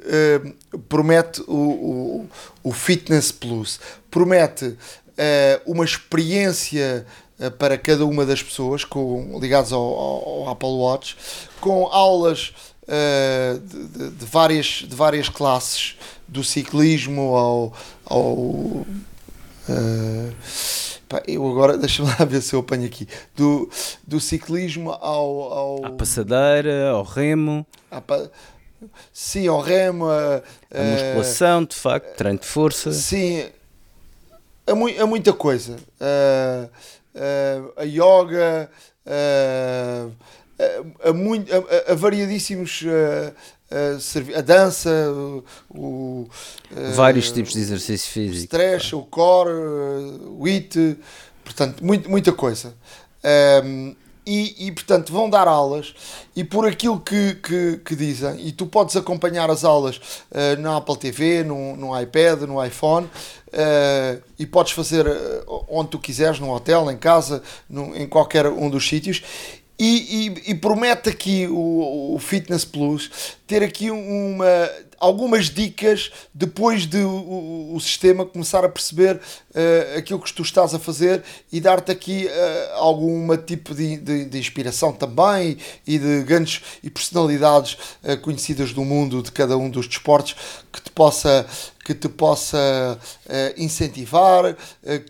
uh, 0.74 0.78
promete 0.80 1.42
o, 1.46 1.54
o, 1.54 2.28
o, 2.64 2.72
Fitness 2.72 3.32
Plus? 3.32 3.80
Promete 4.10 4.76
uh, 5.18 5.70
uma 5.70 5.84
experiência 5.84 7.06
uh, 7.38 7.50
para 7.52 7.76
cada 7.78 8.04
uma 8.04 8.24
das 8.24 8.42
pessoas 8.42 8.84
com, 8.84 9.38
ligadas 9.40 9.72
ao, 9.72 9.82
ao, 9.82 10.48
Apple 10.48 10.68
Watch, 10.68 11.16
com 11.60 11.86
aulas 11.86 12.52
de, 12.88 14.10
de, 14.10 14.24
várias, 14.24 14.84
de 14.86 14.94
várias 14.94 15.28
classes 15.28 15.96
do 16.26 16.42
ciclismo 16.42 17.36
ao. 17.36 17.72
ao 18.04 18.32
uh, 18.34 18.86
pá, 21.08 21.22
eu 21.26 21.48
agora, 21.48 21.76
deixa-me 21.78 22.08
lá 22.08 22.24
ver 22.24 22.42
se 22.42 22.54
eu 22.54 22.60
apanho 22.60 22.86
aqui. 22.86 23.06
Do, 23.34 23.70
do 24.06 24.20
ciclismo 24.20 24.90
ao. 24.90 25.52
ao 25.52 25.86
à 25.86 25.90
passadeira, 25.90 26.90
ao 26.90 27.02
remo. 27.02 27.66
Pa, 28.06 28.28
sim, 29.12 29.46
ao 29.46 29.60
remo. 29.60 30.06
A, 30.06 30.42
a 30.70 30.82
musculação, 30.82 31.64
de 31.64 31.76
facto, 31.76 32.16
treino 32.16 32.38
de 32.38 32.46
força. 32.46 32.92
Sim, 32.92 33.46
a, 34.66 34.74
mu 34.74 34.88
a 34.88 35.06
muita 35.06 35.32
coisa. 35.32 35.76
Uh, 36.00 36.68
uh, 37.14 37.72
a 37.76 37.84
yoga. 37.84 38.70
Uh, 39.06 40.12
a, 40.58 41.10
a, 41.10 41.92
a, 41.92 41.94
variadíssimos 41.94 42.82
a, 44.34 44.40
dança, 44.40 44.90
o, 45.68 46.28
vários 46.94 47.30
tipos 47.30 47.52
de 47.52 47.60
exercício 47.60 48.10
físico, 48.10 48.34
o 48.34 48.44
stretch, 48.44 48.92
o 48.94 49.02
core, 49.02 49.50
o 49.50 50.46
IT, 50.46 50.96
portanto, 51.44 51.84
muito, 51.84 52.08
muita 52.08 52.32
coisa. 52.32 52.74
Um, 53.64 53.94
e, 54.24 54.66
e, 54.66 54.72
portanto 54.72 55.12
vão 55.12 55.30
dar 55.30 55.46
aulas 55.46 55.94
e 56.34 56.42
por 56.42 56.66
aquilo 56.66 56.98
que, 56.98 57.34
que, 57.36 57.80
que 57.84 57.94
dizem, 57.94 58.44
e 58.44 58.50
tu 58.50 58.66
podes 58.66 58.96
acompanhar 58.96 59.48
as 59.50 59.62
aulas 59.62 59.98
uh, 59.98 60.60
na 60.60 60.78
Apple 60.78 60.96
TV, 60.96 61.44
no, 61.44 61.76
no 61.76 62.00
iPad, 62.00 62.42
no 62.42 62.64
iPhone, 62.64 63.08
uh, 63.56 64.22
e 64.38 64.46
podes 64.46 64.72
fazer 64.72 65.06
uh, 65.06 65.64
onde 65.68 65.90
tu 65.90 65.98
quiseres, 65.98 66.38
no 66.38 66.52
hotel, 66.52 66.90
em 66.90 66.96
casa, 66.96 67.42
no, 67.68 67.96
em 67.96 68.06
qualquer 68.06 68.46
um 68.46 68.68
dos 68.68 68.86
sítios, 68.86 69.22
e, 69.78 70.42
e, 70.46 70.54
promete 70.54 71.10
aqui 71.10 71.46
o, 71.46 72.14
o, 72.14 72.18
Fitness 72.18 72.64
Plus 72.64 73.10
ter 73.46 73.62
aqui 73.62 73.90
uma, 73.90 74.70
algumas 74.98 75.50
dicas 75.50 76.10
depois 76.32 76.86
de 76.86 76.98
o, 76.98 77.74
o 77.74 77.80
sistema 77.80 78.24
começar 78.24 78.64
a 78.64 78.70
perceber 78.70 79.16
uh, 79.16 79.98
aquilo 79.98 80.18
que 80.18 80.32
tu 80.32 80.42
estás 80.42 80.74
a 80.74 80.78
fazer 80.78 81.22
e 81.52 81.60
dar-te 81.60 81.92
aqui 81.92 82.26
uh, 82.26 82.74
alguma 82.76 83.36
tipo 83.36 83.74
de, 83.74 83.98
de, 83.98 84.24
de, 84.24 84.38
inspiração 84.38 84.92
também 84.92 85.58
e 85.86 85.98
de 85.98 86.22
grandes 86.22 86.62
e 86.82 86.88
personalidades 86.88 87.76
uh, 88.02 88.16
conhecidas 88.22 88.72
do 88.72 88.82
mundo 88.82 89.22
de 89.22 89.30
cada 89.30 89.58
um 89.58 89.68
dos 89.68 89.86
desportos 89.86 90.34
que 90.72 90.80
te 90.80 90.90
possa 90.90 91.46
que 91.84 91.94
te 91.94 92.08
possa 92.08 92.98
incentivar, 93.56 94.56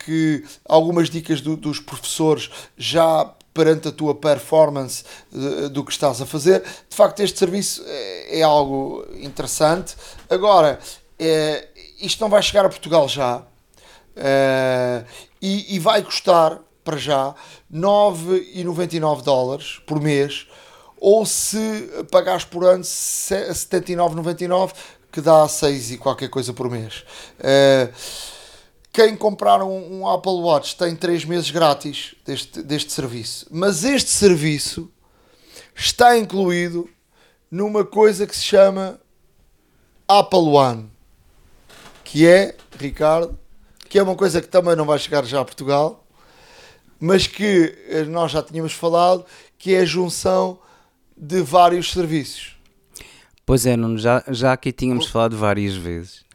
que 0.05 0.45
algumas 0.69 1.09
dicas 1.09 1.41
do, 1.41 1.57
dos 1.57 1.81
professores 1.81 2.51
já 2.77 3.35
perante 3.57 3.89
a 3.89 3.93
tua 3.93 4.15
performance 4.15 5.03
uh, 5.33 5.71
do 5.71 5.83
que 5.83 5.91
estás 5.91 6.21
a 6.21 6.27
fazer. 6.27 6.63
De 6.63 6.95
facto, 6.95 7.21
este 7.21 7.39
serviço 7.39 7.83
é, 7.87 8.41
é 8.41 8.43
algo 8.43 9.07
interessante. 9.19 9.97
Agora, 10.29 10.79
é, 11.19 11.69
isto 11.99 12.21
não 12.21 12.29
vai 12.29 12.43
chegar 12.43 12.67
a 12.67 12.69
Portugal 12.69 13.09
já 13.09 13.39
uh, 13.39 15.07
e, 15.41 15.75
e, 15.75 15.79
vai 15.79 16.03
custar 16.03 16.61
para 16.85 16.99
já 16.99 17.35
9,99 17.73 19.23
dólares 19.23 19.81
por 19.87 20.01
mês 20.01 20.47
ou 20.99 21.25
se 21.25 21.59
pagares 22.11 22.45
por 22.45 22.65
ano 22.65 22.85
79,99 22.85 24.73
que 25.11 25.23
dá 25.23 25.49
6 25.49 25.93
e 25.93 25.97
qualquer 25.97 26.29
coisa 26.29 26.53
por 26.53 26.71
mês. 26.71 27.03
Uh, 27.41 27.91
quem 28.97 29.15
comprar 29.15 29.63
um, 29.63 30.01
um, 30.01 30.09
Apple 30.09 30.41
Watch 30.41 30.75
tem 30.75 30.97
3 30.97 31.27
meses 31.27 31.51
grátis 31.51 32.15
deste, 32.25 32.63
deste 32.63 32.91
serviço. 32.91 33.47
Mas 33.51 33.85
este 33.85 34.09
serviço 34.09 34.91
está 35.75 36.17
incluído 36.17 36.89
numa 37.51 37.85
coisa 37.85 38.27
que 38.27 38.35
se 38.35 38.43
chama 38.43 38.99
Apple 40.09 40.49
One, 40.49 40.91
que 42.05 42.27
é, 42.27 42.57
Ricardo, 42.79 43.39
que 43.87 43.99
é 43.99 44.03
uma 44.03 44.17
coisa 44.17 44.41
que 44.41 44.49
também 44.49 44.75
não 44.75 44.87
vai 44.87 44.99
chegar 44.99 45.27
já 45.27 45.43
a 45.43 45.45
Portugal, 45.45 46.03
mas 46.99 47.27
que 47.27 47.77
eh, 47.91 48.05
nós 48.05 48.33
já 48.33 48.43
tínhamos 48.43 48.73
falado, 48.73 49.27
que 49.59 49.75
é 49.75 49.81
a 49.81 49.85
junção 49.85 50.59
de 51.15 51.43
vários 51.43 51.93
serviços. 51.93 52.57
Pois 53.45 53.67
é, 53.67 53.77
Nuno, 53.77 53.99
já, 53.99 54.25
já 54.29 54.55
aqui 54.55 54.73
tínhamos 54.73 55.07
falado 55.07 55.37
várias 55.37 55.75
vezes. 55.75 56.26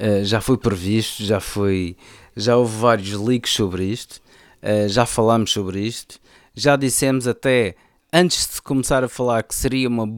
Uh, 0.00 0.24
já 0.24 0.40
foi 0.40 0.56
previsto, 0.56 1.22
já 1.22 1.40
foi. 1.40 1.94
Já 2.34 2.56
houve 2.56 2.74
vários 2.78 3.12
leaks 3.12 3.52
sobre 3.52 3.84
isto, 3.84 4.14
uh, 4.62 4.88
já 4.88 5.04
falámos 5.04 5.52
sobre 5.52 5.80
isto, 5.80 6.18
já 6.54 6.74
dissemos 6.74 7.28
até 7.28 7.74
antes 8.10 8.54
de 8.54 8.62
começar 8.62 9.04
a 9.04 9.08
falar 9.10 9.42
que 9.42 9.54
seria 9.54 9.88
uma, 9.88 10.08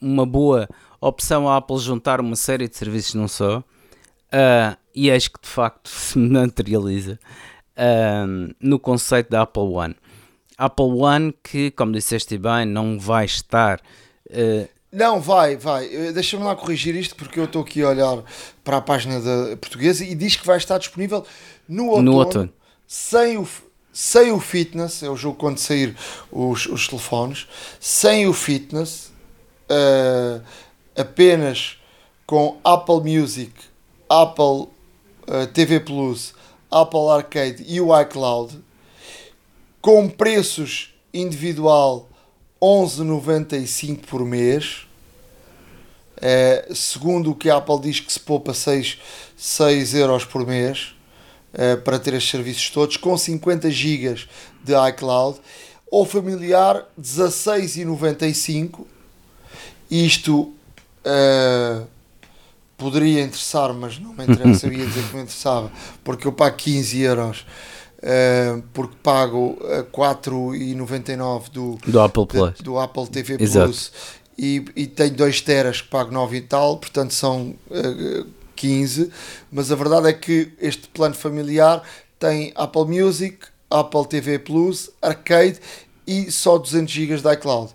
uma 0.00 0.24
boa 0.24 0.68
opção 1.00 1.48
a 1.48 1.56
Apple 1.56 1.78
juntar 1.78 2.20
uma 2.20 2.36
série 2.36 2.68
de 2.68 2.76
serviços 2.76 3.14
num 3.14 3.26
só. 3.26 3.58
Uh, 3.58 4.76
e 4.94 5.10
acho 5.10 5.32
que 5.32 5.40
de 5.42 5.48
facto 5.48 5.88
se 5.90 6.16
materializa 6.16 7.18
no 8.60 8.78
conceito 8.78 9.30
da 9.30 9.42
Apple 9.42 9.64
One. 9.64 9.96
Apple 10.56 10.92
One 10.92 11.34
que, 11.42 11.72
como 11.72 11.90
disseste 11.90 12.38
bem, 12.38 12.64
não 12.64 13.00
vai 13.00 13.24
estar. 13.24 13.80
Não, 14.94 15.20
vai, 15.20 15.56
vai. 15.56 15.86
Eh, 15.92 16.12
deixa-me 16.12 16.44
lá 16.44 16.54
corrigir 16.54 16.94
isto 16.94 17.16
porque 17.16 17.40
eu 17.40 17.46
estou 17.46 17.62
aqui 17.62 17.82
a 17.82 17.88
olhar 17.88 18.22
para 18.62 18.76
a 18.76 18.80
página 18.80 19.20
da 19.20 19.56
portuguesa 19.56 20.04
e 20.04 20.14
diz 20.14 20.36
que 20.36 20.46
vai 20.46 20.56
estar 20.56 20.78
disponível 20.78 21.26
no 21.68 21.86
outono, 21.86 22.12
no 22.12 22.16
outono. 22.18 22.52
Sem, 22.86 23.36
o, 23.36 23.48
sem 23.92 24.30
o 24.30 24.38
fitness. 24.38 25.02
É 25.02 25.10
o 25.10 25.16
jogo 25.16 25.36
quando 25.36 25.58
sair 25.58 25.96
os, 26.30 26.66
os 26.66 26.86
telefones. 26.86 27.48
Sem 27.80 28.28
o 28.28 28.32
fitness, 28.32 29.12
uh, 29.68 30.40
apenas 30.96 31.76
com 32.24 32.58
Apple 32.62 33.00
Music, 33.00 33.52
Apple 34.08 34.44
uh, 35.26 35.46
TV 35.52 35.80
Plus, 35.80 36.34
Apple 36.70 37.08
Arcade 37.10 37.64
e 37.66 37.80
o 37.80 38.00
iCloud 38.00 38.62
com 39.80 40.08
preços 40.08 40.94
individual 41.12 42.08
11,95 42.64 44.06
por 44.06 44.24
mês. 44.24 44.86
É, 46.16 46.68
segundo 46.74 47.32
o 47.32 47.34
que 47.34 47.50
a 47.50 47.56
Apple 47.56 47.80
diz 47.80 48.00
que 48.00 48.10
se 48.10 48.20
poupa 48.20 48.54
6, 48.54 48.98
6 49.36 49.94
euros 49.94 50.24
por 50.24 50.46
mês 50.46 50.94
é, 51.52 51.76
para 51.76 51.98
ter 51.98 52.14
estes 52.14 52.30
serviços 52.30 52.70
todos, 52.70 52.96
com 52.96 53.14
50 53.18 53.70
GB 53.70 54.26
de 54.62 54.72
iCloud, 54.88 55.38
ou 55.90 56.06
familiar 56.06 56.88
16,95. 56.98 58.86
Isto 59.90 60.54
é, 61.04 61.82
poderia 62.78 63.22
interessar, 63.22 63.74
mas 63.74 63.98
não 63.98 64.14
me 64.14 64.24
interessa, 64.24 64.66
eu 64.66 64.72
ia 64.72 64.86
dizer 64.86 65.06
que 65.06 65.16
me 65.16 65.22
interessava, 65.22 65.70
porque 66.02 66.26
eu 66.26 66.32
pago 66.32 66.56
15 66.56 67.00
euros 67.00 67.44
Uh, 68.04 68.62
porque 68.74 68.94
pago 69.02 69.58
a 69.62 69.82
4,99 69.82 71.48
do, 71.50 71.78
do 71.86 72.00
Apple 72.00 72.26
Plus, 72.26 72.60
do 72.60 72.78
Apple 72.78 73.06
TV 73.08 73.38
Plus 73.38 73.92
e, 74.36 74.62
e 74.76 74.86
tenho 74.86 75.14
2 75.14 75.40
teras 75.40 75.80
que 75.80 75.88
pago 75.88 76.12
9 76.12 76.36
e 76.36 76.40
tal, 76.42 76.76
portanto 76.76 77.14
são 77.14 77.54
uh, 77.70 77.74
eh, 77.74 78.26
15. 78.56 79.10
Mas 79.50 79.72
a 79.72 79.74
verdade 79.74 80.08
é 80.08 80.12
que 80.12 80.52
este 80.60 80.86
plano 80.88 81.14
familiar 81.14 81.82
tem 82.18 82.52
Apple 82.54 82.84
Music, 82.84 83.38
Apple 83.70 84.06
TV 84.06 84.38
Plus, 84.38 84.90
Arcade 85.00 85.58
e 86.06 86.30
só 86.30 86.58
200 86.58 86.92
GB 86.92 87.16
de 87.22 87.32
iCloud. 87.32 87.72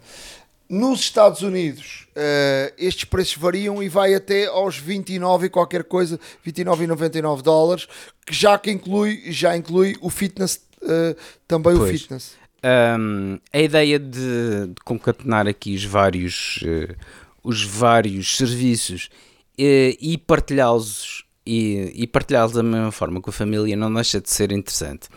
Nos 0.70 1.00
Estados 1.00 1.42
Unidos, 1.42 2.08
uh, 2.12 2.72
estes 2.78 3.04
preços 3.04 3.36
variam 3.36 3.82
e 3.82 3.90
vai 3.90 4.14
até 4.14 4.46
aos 4.46 4.78
29 4.78 5.48
e 5.48 5.50
qualquer 5.50 5.84
coisa, 5.84 6.20
29,99 6.46 7.42
dólares, 7.42 7.88
que 8.24 8.36
já 8.36 8.56
que 8.56 8.70
inclui, 8.70 9.32
já 9.32 9.58
inclui 9.58 9.96
o 10.00 10.12
fitness, 10.12 10.64
uh, 10.84 11.20
também 11.48 11.76
pois. 11.76 11.90
o 11.90 11.98
fitness. 11.98 12.38
Um, 12.64 13.40
a 13.52 13.60
ideia 13.60 13.98
de, 13.98 14.68
de, 14.68 14.76
concatenar 14.86 15.48
aqui 15.48 15.74
os 15.74 15.86
vários, 15.86 16.60
uh, 16.62 16.96
os 17.44 17.64
vários 17.64 18.38
serviços 18.38 19.10
e 19.58 20.22
partilhá-los 20.26 21.26
e, 21.46 21.92
e 21.96 22.08
partilhá-los 22.08 22.54
da 22.54 22.62
mesma 22.62 22.92
forma 22.92 23.20
com 23.20 23.30
a 23.30 23.34
família 23.34 23.76
não 23.76 23.92
deixa 23.94 24.22
de 24.22 24.30
ser 24.30 24.52
interessante. 24.54 25.10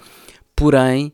Porém, 0.57 1.13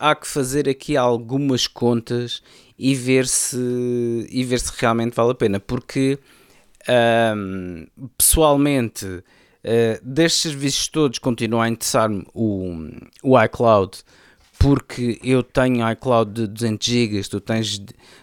há 0.00 0.16
que 0.16 0.26
fazer 0.26 0.68
aqui 0.68 0.96
algumas 0.96 1.68
contas 1.68 2.42
e 2.82 2.94
ver 2.94 3.26
se, 3.26 4.26
e 4.30 4.42
ver 4.42 4.58
se 4.58 4.72
realmente 4.78 5.14
vale 5.14 5.32
a 5.32 5.34
pena. 5.34 5.60
Porque 5.60 6.18
um, 7.36 7.86
pessoalmente, 8.16 9.04
uh, 9.04 9.22
destes 10.02 10.40
serviços 10.40 10.88
todos, 10.88 11.18
continua 11.18 11.64
a 11.64 11.68
interessar-me 11.68 12.26
o, 12.32 12.88
o 13.22 13.38
iCloud, 13.42 13.98
porque 14.58 15.20
eu 15.22 15.42
tenho 15.42 15.88
iCloud 15.92 16.32
de 16.32 16.46
200 16.46 16.86
GB, 16.86 17.22
tu 17.28 17.38
tens, 17.38 17.82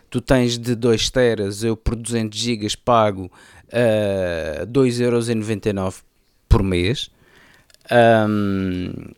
tu 0.09 0.19
tens 0.19 0.57
de 0.57 0.73
2 0.73 1.09
teras, 1.11 1.63
eu 1.63 1.77
por 1.77 1.95
200 1.95 2.37
GB 2.37 2.67
pago 2.83 3.31
uh, 3.67 4.65
2,99€ 4.65 6.01
por 6.49 6.63
mês. 6.63 7.11
Um, 7.91 9.13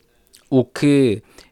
o 0.50 0.64
que 0.64 1.22
eh, 1.22 1.49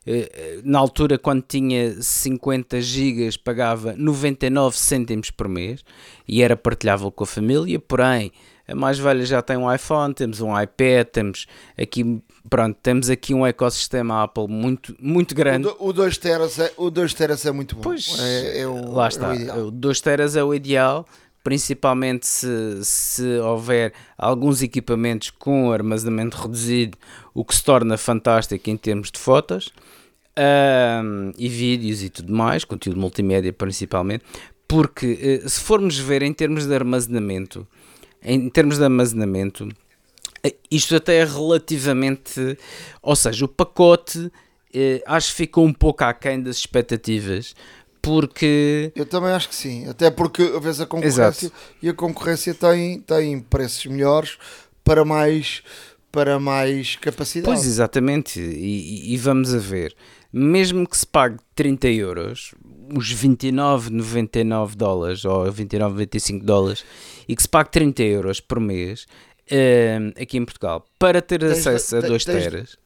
na 0.64 0.78
altura 0.78 1.18
quando 1.18 1.42
tinha 1.42 2.00
50 2.00 2.80
gigas 2.80 3.36
pagava 3.36 3.94
99 3.96 4.76
cêntimos 4.76 5.30
por 5.30 5.48
mês 5.48 5.84
e 6.26 6.42
era 6.42 6.56
partilhável 6.56 7.11
com 7.11 7.24
a 7.24 7.26
família, 7.26 7.78
porém 7.78 8.32
a 8.68 8.74
mais 8.74 8.98
velha 8.98 9.24
já 9.24 9.40
tem 9.40 9.56
um 9.56 9.72
iPhone, 9.72 10.12
temos 10.12 10.42
um 10.42 10.61
iPad, 10.61 11.06
temos 11.11 11.46
aqui, 11.76 12.22
pronto, 12.50 12.76
temos 12.82 13.09
aqui 13.09 13.32
um 13.32 13.46
ecossistema 13.46 14.22
Apple 14.22 14.46
muito, 14.46 14.94
muito 15.00 15.34
grande. 15.34 15.66
O 15.78 15.90
2 15.90 16.18
teras 16.18 16.59
é, 16.59 16.70
o 16.76 16.90
2 16.90 17.14
teras 17.14 17.46
é 17.46 17.50
muito 17.50 17.74
bom. 17.76 17.80
Pois, 17.80 18.18
é, 18.20 18.61
é 18.61 18.66
o, 18.66 18.92
lá 18.92 19.09
está, 19.09 19.34
é 19.34 19.54
o, 19.54 19.68
o 19.68 19.70
2 19.70 20.00
teras 20.02 20.36
é 20.36 20.44
o 20.44 20.54
ideal, 20.54 21.06
principalmente 21.42 22.26
se, 22.26 22.84
se 22.84 23.38
houver 23.38 23.94
alguns 24.18 24.61
equipamentos 24.61 25.30
com 25.30 25.72
armazenamento 25.72 26.36
reduzido, 26.36 26.98
o 27.32 27.46
que 27.46 27.56
se 27.56 27.64
torna 27.64 27.96
fantástico 27.96 28.68
em 28.68 28.76
termos 28.76 29.11
de 29.11 29.18
fotos 29.18 29.72
um, 30.39 31.32
e 31.36 31.49
vídeos 31.49 32.03
e 32.03 32.09
tudo 32.09 32.32
mais, 32.32 32.64
conteúdo 32.64 33.01
multimédia 33.01 33.53
principalmente, 33.53 34.24
porque 34.66 35.41
uh, 35.45 35.49
se 35.49 35.61
formos 35.61 35.99
ver 35.99 36.22
em 36.22 36.32
termos 36.32 36.66
de 36.66 36.74
armazenamento, 36.74 37.66
em 38.22 38.49
termos 38.49 38.78
de 38.78 38.84
armazenamento, 38.84 39.68
eh, 40.45 40.55
isto 40.70 40.95
até 40.95 41.16
é 41.16 41.24
relativamente, 41.24 42.57
ou 43.03 43.16
seja, 43.16 43.45
o 43.45 43.49
pacote 43.49 44.18
uh, 44.18 44.30
acho 45.07 45.30
que 45.30 45.36
ficou 45.36 45.64
um 45.64 45.72
pouco 45.72 46.05
aquém 46.05 46.41
das 46.41 46.59
expectativas, 46.59 47.55
porque... 48.01 48.93
Eu 48.95 49.07
também 49.07 49.30
acho 49.30 49.49
que 49.49 49.57
sim, 49.57 49.89
até 49.89 50.11
porque 50.11 50.45
vez 50.61 50.80
a 50.80 50.86
concorrência 50.86 51.47
Exato. 51.47 51.53
e 51.82 51.89
a 51.89 51.95
concorrência 51.95 52.55
tem, 52.55 53.01
tem 53.01 53.41
preços 53.41 53.84
melhores 53.86 54.39
para 54.84 55.05
mais 55.05 55.62
para 56.11 56.38
mais 56.38 56.96
capacidade. 56.96 57.44
Pois 57.44 57.66
exatamente, 57.66 58.40
e, 58.40 59.12
e 59.12 59.16
vamos 59.16 59.54
a 59.54 59.59
ver 59.59 59.94
mesmo 60.32 60.86
que 60.86 60.96
se 60.96 61.06
pague 61.06 61.38
30 61.54 61.88
euros, 61.88 62.54
os 62.94 63.14
29,99 63.14 64.74
dólares 64.74 65.24
ou 65.24 65.44
29,95 65.46 66.42
dólares 66.42 66.84
e 67.26 67.34
que 67.34 67.42
se 67.42 67.48
pague 67.48 67.70
30 67.70 68.02
euros 68.02 68.40
por 68.40 68.61
mês 68.61 69.06
uh, 69.50 70.20
aqui 70.20 70.36
em 70.36 70.44
Portugal 70.44 70.84
para 70.98 71.22
ter 71.22 71.40
tens 71.40 71.66
acesso 71.66 71.96
a 71.96 72.00
2 72.00 72.24
teras. 72.24 72.76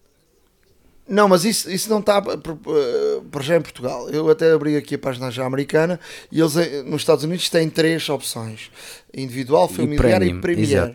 Não, 1.08 1.28
mas 1.28 1.44
isso, 1.44 1.68
isso 1.68 1.90
não 1.90 1.98
está 1.98 2.22
para 2.22 3.42
já 3.42 3.56
em 3.56 3.60
Portugal. 3.60 4.08
Eu 4.08 4.30
até 4.30 4.52
abri 4.52 4.76
aqui 4.76 4.94
a 4.94 4.98
página 4.98 5.32
já 5.32 5.44
americana 5.44 5.98
e 6.30 6.40
eles 6.40 6.56
eh, 6.56 6.82
nos 6.84 7.02
Estados 7.02 7.24
Unidos 7.24 7.50
têm 7.50 7.68
três 7.68 8.08
opções: 8.08 8.70
individual, 9.12 9.68
familiar 9.68 10.22
e, 10.22 10.32
premium, 10.32 10.38
e 10.38 10.40
premier. 10.40 10.94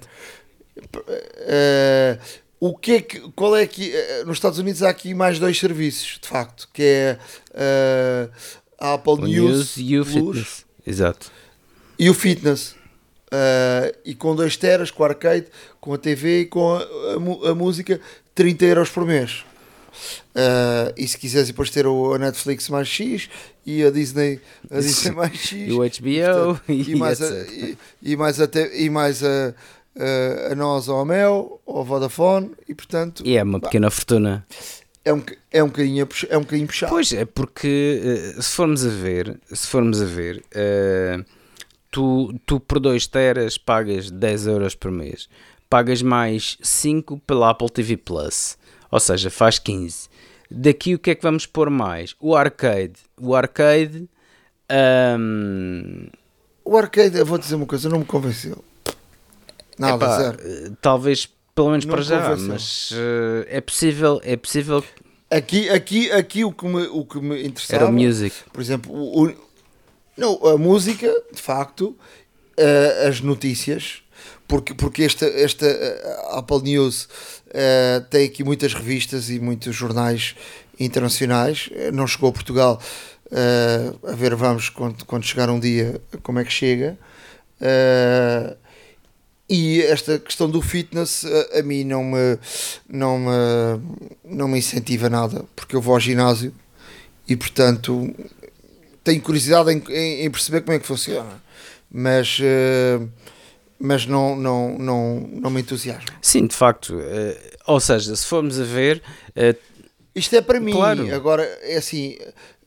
Uh, 0.78 2.20
o 2.60 2.76
que 2.76 2.94
é 2.94 3.02
que, 3.02 3.20
qual 3.36 3.56
é 3.56 3.68
que, 3.68 3.96
eh, 3.96 4.24
nos 4.26 4.38
Estados 4.38 4.58
Unidos 4.58 4.82
há 4.82 4.90
aqui 4.90 5.14
mais 5.14 5.38
dois 5.38 5.60
serviços, 5.60 6.18
de 6.20 6.28
facto, 6.28 6.68
que 6.74 6.82
é 6.82 7.20
uh, 7.52 8.32
a 8.80 8.94
Apple 8.96 9.14
o 9.14 9.18
News, 9.18 9.78
News, 9.78 9.78
e 9.78 10.00
o 10.00 10.06
Plus, 10.06 10.14
Fitness. 10.14 10.66
Exato. 10.86 11.32
E 12.00 12.10
o 12.10 12.14
Fitness. 12.16 12.72
Uh, 13.28 13.94
e 14.06 14.16
com 14.16 14.36
dois 14.36 14.58
teras, 14.58 14.90
com 14.90 15.04
arcade, 15.04 15.48
com 15.80 15.94
a 15.94 15.98
TV 15.98 16.42
e 16.42 16.46
com 16.46 16.74
a, 16.74 16.80
a, 16.80 17.52
a, 17.52 17.56
música, 17.56 18.00
30 18.34 18.66
euros 18.66 18.90
por 18.90 19.06
mês. 19.06 19.44
Uh, 20.36 20.94
e 20.96 21.08
se 21.08 21.18
quiseres 21.18 21.48
depois 21.48 21.70
ter 21.70 21.86
o, 21.86 22.14
a 22.14 22.20
Netflix 22.20 22.70
mais 22.70 22.88
X 22.88 23.30
e 23.66 23.84
a 23.84 23.92
Disney, 23.92 24.40
a 24.70 24.78
Disney 24.82 25.12
mais 25.12 25.34
X 25.34 25.52
E 25.52 25.72
o 25.72 25.78
HBO 25.78 26.56
portanto, 26.56 26.64
e, 26.90 26.96
mais 26.96 27.22
a, 27.22 27.46
e, 27.48 27.78
e 28.02 28.16
mais 28.16 28.40
até 28.40 28.78
e 28.80 28.90
mais 28.90 29.24
a, 29.24 29.54
a, 30.00 30.52
a 30.52 30.56
nós 30.56 30.88
ou 30.88 31.00
a 31.00 31.06
Mel 31.06 31.62
ou 31.66 31.82
a 31.82 31.84
Vodafone 31.84 32.52
e 32.68 32.74
portanto 32.76 33.24
E 33.26 33.38
é 33.38 33.44
uma 33.44 33.60
pá, 33.60 33.68
pequena 33.68 33.90
fortuna. 33.90 34.46
é 35.04 35.14
um, 35.14 35.24
é 35.52 35.64
um 35.64 35.68
bocadinho 35.68 36.08
é 36.30 36.38
um 36.38 36.42
bocadinho 36.42 36.68
puxado. 36.68 36.92
Pois 36.92 37.12
é, 37.14 37.26
porque 37.26 38.34
eh, 38.38 38.42
se 38.42 38.50
formos 38.56 38.86
a 38.86 38.90
ver, 38.90 39.40
se 39.52 39.68
formos 39.68 40.02
a 40.02 40.06
ver, 40.06 40.44
eh, 40.52 41.20
tu, 41.92 42.34
tu 42.46 42.60
por 42.60 42.80
2 42.80 43.08
teras 43.08 43.58
pagas 43.58 44.12
10 44.12 44.48
euros 44.48 44.76
por 44.76 44.92
mês, 44.92 45.28
pagas 45.70 46.02
mais 46.02 46.58
5 46.62 47.20
pela 47.26 47.50
Apple 47.50 47.70
TV 47.70 47.98
Plus, 47.98 48.58
ou 48.92 49.00
seja, 49.00 49.30
faz 49.30 49.60
15. 49.60 50.10
Daqui 50.50 50.94
o 50.96 51.00
que 51.00 51.12
é 51.12 51.16
que 51.16 51.24
vamos 51.24 51.46
pôr 51.46 51.70
mais? 51.70 52.16
O 52.22 52.34
arcade. 52.36 52.94
O 53.20 53.36
arcade. 53.36 54.08
ahm, 54.70 56.08
O 56.64 56.78
arcade, 56.78 57.18
eu 57.18 57.26
vou 57.26 57.38
dizer 57.38 57.56
uma 57.56 57.66
coisa, 57.66 57.90
não 57.90 58.00
me 58.00 58.06
convenceu. 58.06 58.64
Nada, 59.78 60.06
epá, 60.06 60.18
zero. 60.18 60.38
eh, 60.42 60.72
talvez 60.82 61.30
pelo 61.56 61.70
menos 61.72 61.86
Não 61.86 61.94
para 61.94 62.02
já, 62.04 62.36
mas 62.38 62.90
eh, 62.94 63.58
é 63.58 63.62
possível, 63.62 64.22
é 64.24 64.36
possível. 64.38 64.84
Aqui, 65.30 65.70
aqui, 65.70 66.12
aqui 66.12 66.44
o 66.46 66.52
que 66.52 66.66
me, 66.66 66.84
o 66.88 67.04
que 67.06 67.20
me 67.20 67.44
interessava, 67.46 67.84
Era 67.84 67.92
o 67.92 67.94
music. 67.94 68.36
por 68.54 68.62
exemplo, 68.62 68.92
o, 68.94 69.26
o- 69.28 69.34
não, 70.16 70.46
a 70.48 70.58
música, 70.58 71.08
de 71.34 71.42
facto, 71.42 71.96
eh, 72.56 73.08
as 73.08 73.22
notícias, 73.22 74.02
porque, 74.48 74.74
porque 74.74 75.04
esta, 75.04 75.26
esta 75.26 75.66
eh, 75.66 76.18
Apple 76.32 76.62
News 76.64 77.08
eh, 77.50 78.02
tem 78.10 78.26
aqui 78.26 78.44
muitas 78.44 78.74
revistas 78.74 79.30
e 79.30 79.40
muitos 79.40 79.76
jornais 79.76 80.36
internacionais, 80.80 81.70
não 81.94 82.08
chegou 82.08 82.30
a 82.30 82.34
Portugal, 82.34 82.80
eh, 83.32 83.92
a 84.08 84.16
ver, 84.16 84.34
vamos, 84.36 84.70
quando, 84.70 85.04
quando 85.06 85.24
chegar 85.26 85.50
um 85.50 85.60
dia, 85.60 86.00
como 86.24 86.40
é 86.40 86.44
que 86.46 86.52
chega. 86.54 86.98
Eh, 87.60 88.56
e 89.50 89.82
esta 89.82 90.20
questão 90.20 90.50
do 90.50 90.62
fitness 90.62 91.26
a, 91.26 91.60
a 91.60 91.64
mim 91.64 91.84
não 91.84 92.04
me, 92.04 92.38
não, 92.90 93.18
me, 93.20 93.82
não 94.26 94.48
me 94.48 94.60
incentiva 94.60 95.10
nada, 95.10 95.46
porque 95.56 95.76
eu 95.76 95.82
vou 95.82 95.94
ao 95.94 96.00
ginásio 96.00 96.54
e 97.28 97.36
portanto 97.36 98.14
tenho 99.04 99.22
curiosidade 99.22 99.72
em, 99.72 99.82
em- 99.90 100.26
em 100.26 100.32
perceber 100.32 100.62
como 100.62 100.74
é 100.76 100.80
que 100.80 100.86
funciona, 100.86 101.42
mas, 101.90 102.38
eh, 102.42 103.00
mas 103.80 104.06
não, 104.06 104.36
não, 104.36 104.78
não, 104.78 105.20
não 105.22 105.50
me 105.50 105.62
entusiasma. 105.62 106.10
Sim, 106.22 106.46
de 106.48 106.56
facto. 106.56 107.00
eh, 107.00 107.56
ou 107.66 107.80
seja, 107.80 108.16
se 108.16 108.26
formos 108.26 108.60
a 108.60 108.64
ver, 108.66 109.02
eh, 109.36 109.56
Isto 110.14 110.36
é 110.36 110.42
para 110.42 110.60
mim, 110.60 110.74
Claro. 110.74 111.14
agora 111.16 111.44
é 111.62 111.78
assim, 111.78 112.18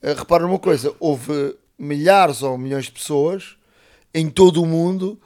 repara 0.03 0.45
numa 0.45 0.59
coisa, 0.59 0.95
houve 0.99 1.55
milhares 1.79 2.43
ou 2.43 2.57
milhões 2.57 2.87
de 2.87 2.93
pessoas 2.93 3.57
em 4.15 4.29
todo 4.31 4.63
o 4.63 4.67
mundo 4.67 5.21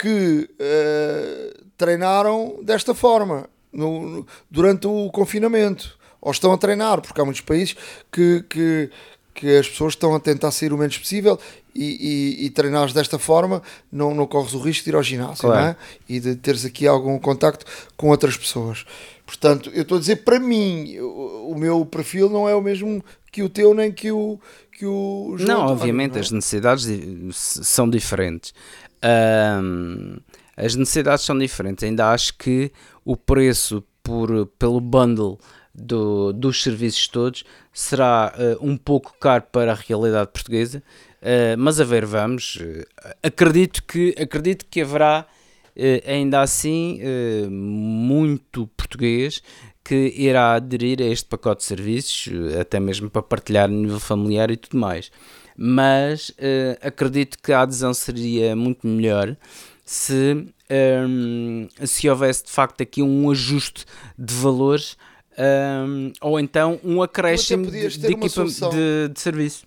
que 0.00 0.48
eh, 0.58 1.54
treinaram 1.76 2.58
desta 2.62 2.94
forma 2.94 3.48
no- 3.72 4.08
no- 4.08 4.26
durante 4.50 4.86
o 4.86 5.10
confinamento, 5.10 5.98
ou 6.20 6.30
estão 6.32 6.52
a 6.52 6.58
treinar, 6.58 7.00
porque 7.00 7.20
há 7.20 7.24
muitos 7.24 7.40
países 7.42 7.76
que, 8.12 8.44
que, 8.48 8.90
que 9.34 9.56
as 9.56 9.68
pessoas 9.68 9.92
estão 9.94 10.14
a 10.14 10.20
tentar 10.20 10.50
sair 10.50 10.72
o 10.72 10.78
menos 10.78 10.96
possível 10.98 11.38
e, 11.74 12.38
e, 12.40 12.46
e 12.46 12.50
treinares 12.50 12.92
desta 12.92 13.18
forma 13.18 13.62
não, 13.90 14.14
não 14.14 14.26
corres 14.26 14.52
o 14.54 14.58
risco 14.60 14.84
de 14.84 14.90
ir 14.90 14.96
ao 14.96 15.02
ginásio 15.02 15.42
Claro. 15.42 15.60
não 15.62 15.68
é? 15.70 15.76
e 16.08 16.20
de 16.20 16.34
teres 16.36 16.64
aqui 16.64 16.86
algum 16.86 17.18
contacto 17.18 17.64
com 17.96 18.08
outras 18.08 18.36
pessoas. 18.36 18.84
Portanto, 19.24 19.70
eu 19.72 19.82
estou 19.82 19.96
a 19.96 20.00
dizer 20.00 20.16
para 20.24 20.38
mim, 20.40 20.98
o, 20.98 21.52
o 21.52 21.58
meu 21.58 21.86
perfil 21.86 22.28
não 22.28 22.48
é 22.48 22.54
o 22.54 22.60
mesmo 22.60 23.02
que 23.32 23.42
o 23.42 23.48
teu 23.48 23.72
nem 23.74 23.92
que 23.92 24.10
o 24.10 24.38
que 24.76 24.84
o 24.86 25.34
João 25.36 25.58
Não, 25.60 25.66
obviamente, 25.72 26.12
não 26.12 26.16
é? 26.18 26.20
as 26.20 26.30
necessidades 26.30 26.86
são 27.34 27.88
diferentes. 27.88 28.52
Ahm, 29.02 30.18
as 30.56 30.74
necessidades 30.76 31.24
são 31.24 31.38
diferentes. 31.38 31.84
Ainda 31.84 32.10
acho 32.10 32.36
que 32.36 32.70
o 33.04 33.16
preço 33.16 33.82
por, 34.02 34.46
pelo 34.58 34.80
bundle 34.80 35.38
do- 35.74 36.32
dos 36.32 36.62
serviços 36.62 37.06
todos 37.08 37.44
será 37.72 38.32
eh, 38.36 38.56
um 38.60 38.76
pouco 38.76 39.14
caro 39.20 39.44
para 39.52 39.72
a 39.72 39.74
realidade 39.74 40.30
portuguesa, 40.32 40.82
eh, 41.22 41.56
mas 41.56 41.80
a 41.80 41.84
ver, 41.84 42.04
vamos. 42.04 42.58
eh, 42.60 42.86
acredito, 43.22 43.82
que, 43.84 44.14
acredito 44.20 44.66
que 44.68 44.80
haverá 44.82 45.26
eh, 45.76 46.02
ainda 46.06 46.40
assim 46.42 46.98
muito 47.48 48.66
português 48.76 49.42
que 49.82 50.12
irá 50.16 50.54
aderir 50.54 51.00
a 51.00 51.06
este 51.06 51.26
pacote 51.26 51.60
de 51.60 51.64
serviços, 51.66 52.28
até 52.60 52.78
mesmo 52.78 53.08
para 53.08 53.22
partilhar 53.22 53.64
a 53.64 53.68
nível 53.72 53.98
familiar 54.00 54.50
e 54.50 54.56
tudo 54.56 54.76
mais. 54.78 55.10
Mas 55.62 56.32
eh, 56.38 56.78
acredito 56.80 57.36
que 57.42 57.52
a 57.52 57.60
adesão 57.60 57.92
seria 57.92 58.56
muito 58.56 58.86
melhor 58.86 59.36
se, 59.84 60.46
ehm, 60.70 61.68
se 61.84 62.08
houvesse 62.08 62.44
de 62.46 62.50
facto 62.50 62.82
aqui 62.82 63.02
um 63.02 63.30
ajuste 63.30 63.84
de 64.18 64.32
valores 64.32 64.96
ehm, 65.36 66.12
ou 66.22 66.40
então 66.40 66.80
um 66.82 67.02
acréscimo 67.02 67.70
de, 67.70 67.88
de, 67.88 68.06
equipa- 68.06 68.44
de- 68.46 69.08
de 69.12 69.20
serviço. 69.20 69.64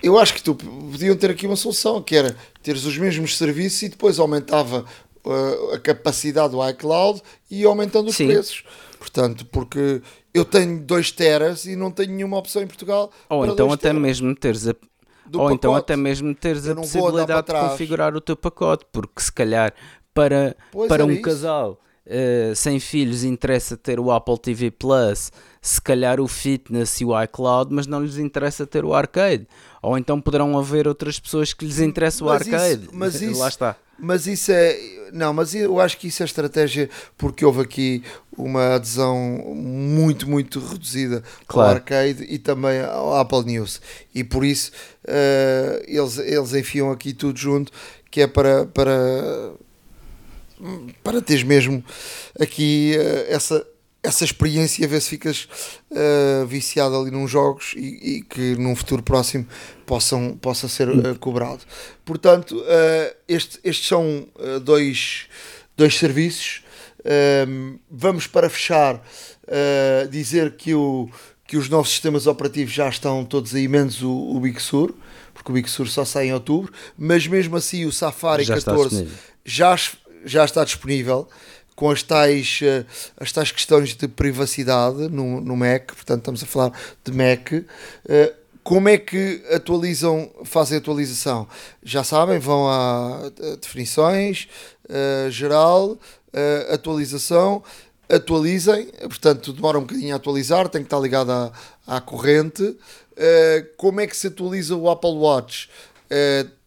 Eu 0.00 0.16
acho 0.16 0.32
que 0.34 0.42
tu 0.44 0.54
podiam 0.54 1.16
ter 1.16 1.32
aqui 1.32 1.44
uma 1.44 1.56
solução, 1.56 2.00
que 2.00 2.14
era 2.14 2.36
teres 2.62 2.84
os 2.84 2.96
mesmos 2.96 3.36
serviços 3.36 3.82
e 3.82 3.88
depois 3.88 4.20
aumentava 4.20 4.84
uh, 5.24 5.74
a 5.74 5.78
capacidade 5.80 6.52
do 6.52 6.68
iCloud 6.68 7.20
e 7.50 7.64
aumentando 7.64 8.10
os 8.10 8.16
Sim. 8.16 8.28
preços. 8.28 8.62
Portanto, 9.02 9.44
porque 9.46 10.00
eu 10.32 10.44
tenho 10.44 10.80
2 10.80 11.10
teras 11.10 11.64
e 11.64 11.74
não 11.74 11.90
tenho 11.90 12.12
nenhuma 12.12 12.38
opção 12.38 12.62
em 12.62 12.68
Portugal. 12.68 13.10
Ou 13.28 13.40
para 13.40 13.52
então 13.52 13.66
dois 13.66 13.78
até 13.80 13.92
mesmo 13.92 14.32
teres 14.36 14.68
a 14.68 14.76
ou 15.34 15.50
então 15.50 15.72
pacote. 15.72 15.92
até 15.92 15.96
mesmo 15.96 16.32
teres 16.36 16.66
Eu 16.66 16.74
a 16.74 16.76
possibilidade 16.76 17.46
de 17.48 17.52
configurar 17.52 18.14
o 18.14 18.20
teu 18.20 18.36
pacote, 18.36 18.86
porque 18.92 19.20
se 19.20 19.32
calhar 19.32 19.74
para, 20.14 20.54
Pois 20.70 20.86
para 20.86 21.02
era 21.02 21.10
um 21.10 21.14
isso. 21.14 21.22
casal 21.22 21.80
eh, 22.06 22.52
sem 22.54 22.78
filhos 22.80 23.24
interessa 23.24 23.76
ter 23.76 23.98
o 24.00 24.10
Apple 24.10 24.38
TV 24.38 24.70
Plus, 24.70 25.30
se 25.60 25.80
calhar 25.80 26.20
o 26.20 26.26
Fitness 26.28 27.00
e 27.00 27.04
o 27.04 27.20
iCloud, 27.22 27.72
mas 27.72 27.86
não 27.86 28.02
lhes 28.02 28.18
interessa 28.18 28.66
ter 28.66 28.84
o 28.84 28.92
arcade. 28.94 29.46
Ou 29.80 29.96
então 29.98 30.20
poderão 30.20 30.58
haver 30.58 30.86
outras 30.88 31.18
pessoas 31.20 31.52
que 31.52 31.64
lhes 31.64 31.78
interessa 31.78 32.24
o 32.24 32.28
Mas 32.28 32.42
isso- 32.46 32.54
arcade. 32.54 32.88
mas 32.92 33.14
isso- 33.22 33.38
Lá 33.40 33.48
está. 33.48 33.76
Mas 34.04 34.26
isso 34.26 34.50
é. 34.50 34.76
Não, 35.12 35.32
mas 35.32 35.54
eu 35.54 35.78
acho 35.78 35.96
que 35.96 36.08
isso 36.08 36.22
é 36.24 36.26
estratégia 36.26 36.90
porque 37.16 37.44
houve 37.44 37.60
aqui 37.60 38.02
uma 38.36 38.74
adesão 38.74 39.16
muito, 39.54 40.28
muito 40.28 40.58
reduzida 40.58 41.22
Claro. 41.46 41.68
ao 41.68 41.74
arcade 41.76 42.24
e 42.28 42.36
também 42.36 42.80
ao 42.80 43.14
Apple 43.14 43.44
News. 43.44 43.80
E 44.12 44.24
por 44.24 44.44
isso 44.44 44.72
eh, 45.06 45.84
eles, 45.86 46.18
eles 46.18 46.52
enfiam 46.54 46.90
aqui 46.90 47.12
tudo 47.12 47.38
junto, 47.38 47.70
que 48.10 48.22
é 48.22 48.26
para. 48.26 48.66
para 48.66 49.52
para 51.02 51.20
teres 51.22 51.42
mesmo 51.42 51.84
aqui 52.40 52.94
eh, 52.96 53.26
essa, 53.30 53.66
essa 54.02 54.24
experiência, 54.24 54.86
ver 54.88 55.00
se 55.00 55.10
ficas 55.10 55.48
eh, 55.90 56.44
viciado 56.46 56.96
ali 56.96 57.10
nos 57.10 57.30
jogos 57.30 57.72
e, 57.76 58.16
e 58.18 58.22
que 58.22 58.56
num 58.56 58.74
futuro 58.76 59.02
próximo 59.02 59.46
possam, 59.86 60.36
possa 60.40 60.68
ser 60.68 60.88
eh, 60.88 61.14
cobrado. 61.20 61.60
Portanto, 62.04 62.62
eh, 62.66 63.16
este- 63.28 63.60
estes 63.64 63.86
são 63.88 64.26
dois, 64.64 65.26
dois 65.76 65.96
serviços. 65.96 66.62
Vamos 67.90 68.26
para 68.26 68.48
fechar 68.48 69.02
dizer 70.10 70.52
que, 70.56 70.74
o, 70.74 71.08
que 71.46 71.56
os 71.56 71.68
novos 71.68 71.90
sistemas 71.90 72.26
operativos 72.26 72.72
já 72.72 72.88
estão 72.88 73.24
todos 73.24 73.54
aí, 73.54 73.66
menos 73.68 74.02
o, 74.02 74.10
o 74.10 74.40
Big 74.40 74.60
Sur, 74.60 74.94
porque 75.34 75.50
o 75.50 75.54
Big 75.54 75.68
Sur 75.68 75.88
só 75.88 76.04
sai 76.04 76.26
em 76.28 76.32
outubro, 76.32 76.72
mas 76.96 77.26
mesmo 77.26 77.56
assim 77.56 77.84
o 77.84 77.92
Safari 77.92 78.44
Já 78.44 78.56
está 78.56 78.70
14 78.72 78.88
disponível. 78.90 79.18
já, 79.44 79.76
já 80.24 80.44
está 80.44 80.64
disponível 80.64 81.28
com 81.74 81.90
as 81.90 82.02
tais, 82.02 82.60
eh, 82.62 82.84
as 83.18 83.32
tais 83.32 83.50
questões 83.50 83.94
de 83.94 84.06
privacidade 84.06 85.08
no, 85.08 85.40
no 85.40 85.56
Mac, 85.56 85.86
portanto 85.86 86.18
estamos 86.20 86.42
a 86.42 86.46
falar 86.46 86.72
de 87.04 87.12
Mac. 87.12 87.52
Eh, 88.08 88.34
Como 88.62 88.88
é 88.88 88.96
que 88.96 89.42
atualizam, 89.50 90.30
fazem 90.44 90.78
atualização? 90.78 91.48
Já 91.82 92.04
sabem, 92.04 92.38
vão 92.38 92.68
a, 92.68 93.32
definições, 93.60 94.46
eh, 94.88 95.28
geral, 95.30 95.98
atualização, 96.70 97.62
atualizem, 98.08 98.86
portanto 99.00 99.52
demora 99.52 99.78
um 99.78 99.82
bocadinho 99.82 100.14
a 100.14 100.16
atualizar, 100.16 100.68
tem 100.68 100.82
que 100.82 100.86
estar 100.86 101.00
ligado 101.00 101.30
à, 101.32 101.52
à 101.86 102.00
corrente. 102.00 102.76
Como 103.76 104.00
é 104.00 104.06
que 104.06 104.16
se 104.16 104.28
atualiza 104.28 104.76
o 104.76 104.88
Apple 104.88 105.16
Watch? 105.16 105.68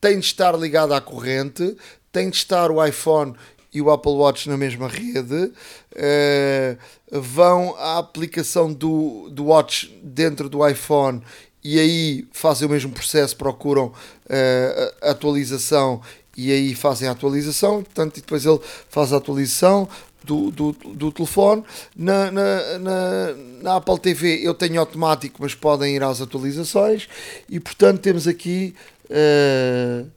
Tem 0.01 0.19
de 0.19 0.25
estar 0.25 0.55
ligado 0.59 0.93
à 0.93 1.01
corrente, 1.01 1.75
tem 2.15 2.29
de 2.29 2.37
estar 2.37 2.71
o 2.71 2.83
iPhone 2.83 3.35
e 3.73 3.81
o 3.81 3.91
Apple 3.91 4.13
Watch 4.13 4.47
na 4.47 4.55
mesma 4.55 4.87
rede, 4.87 5.51
eh, 5.93 6.77
vão 7.11 7.75
à 7.77 7.97
aplicação 7.97 8.71
do, 8.71 9.29
do 9.29 9.47
Watch 9.47 9.93
dentro 10.01 10.47
do 10.47 10.65
iPhone 10.65 11.21
e 11.61 11.77
aí 11.77 12.25
fazem 12.31 12.69
o 12.69 12.71
mesmo 12.71 12.93
processo, 12.93 13.35
procuram 13.35 13.91
a 14.29 15.09
a 15.09 15.11
atualização 15.11 16.01
e 16.37 16.53
aí 16.53 16.73
fazem 16.73 17.09
a 17.09 17.11
atualização, 17.11 17.83
portanto, 17.83 18.17
e 18.17 18.21
depois 18.21 18.45
ele 18.45 18.61
faz 18.89 19.11
a 19.11 19.17
atualização, 19.17 19.89
do, 20.23 20.49
do, 20.49 20.71
do 20.71 21.11
telefone. 21.11 21.63
Na, 21.95 22.31
na, 22.31 22.79
na, 22.79 23.33
na, 23.61 23.75
Apple 23.75 23.99
TV 23.99 24.39
eu 24.41 24.55
tenho 24.55 24.79
automático, 24.79 25.37
mas 25.39 25.53
podem 25.53 25.95
ir 25.95 26.01
às 26.01 26.19
atualizações. 26.19 27.07
E 27.47 27.59
portanto 27.59 27.99
temos 27.99 28.27
aqui, 28.27 28.73
uh, 29.05 30.09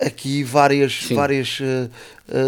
aqui 0.00 0.42
várias, 0.42 1.04
várias 1.10 1.58
uh, 1.60 1.90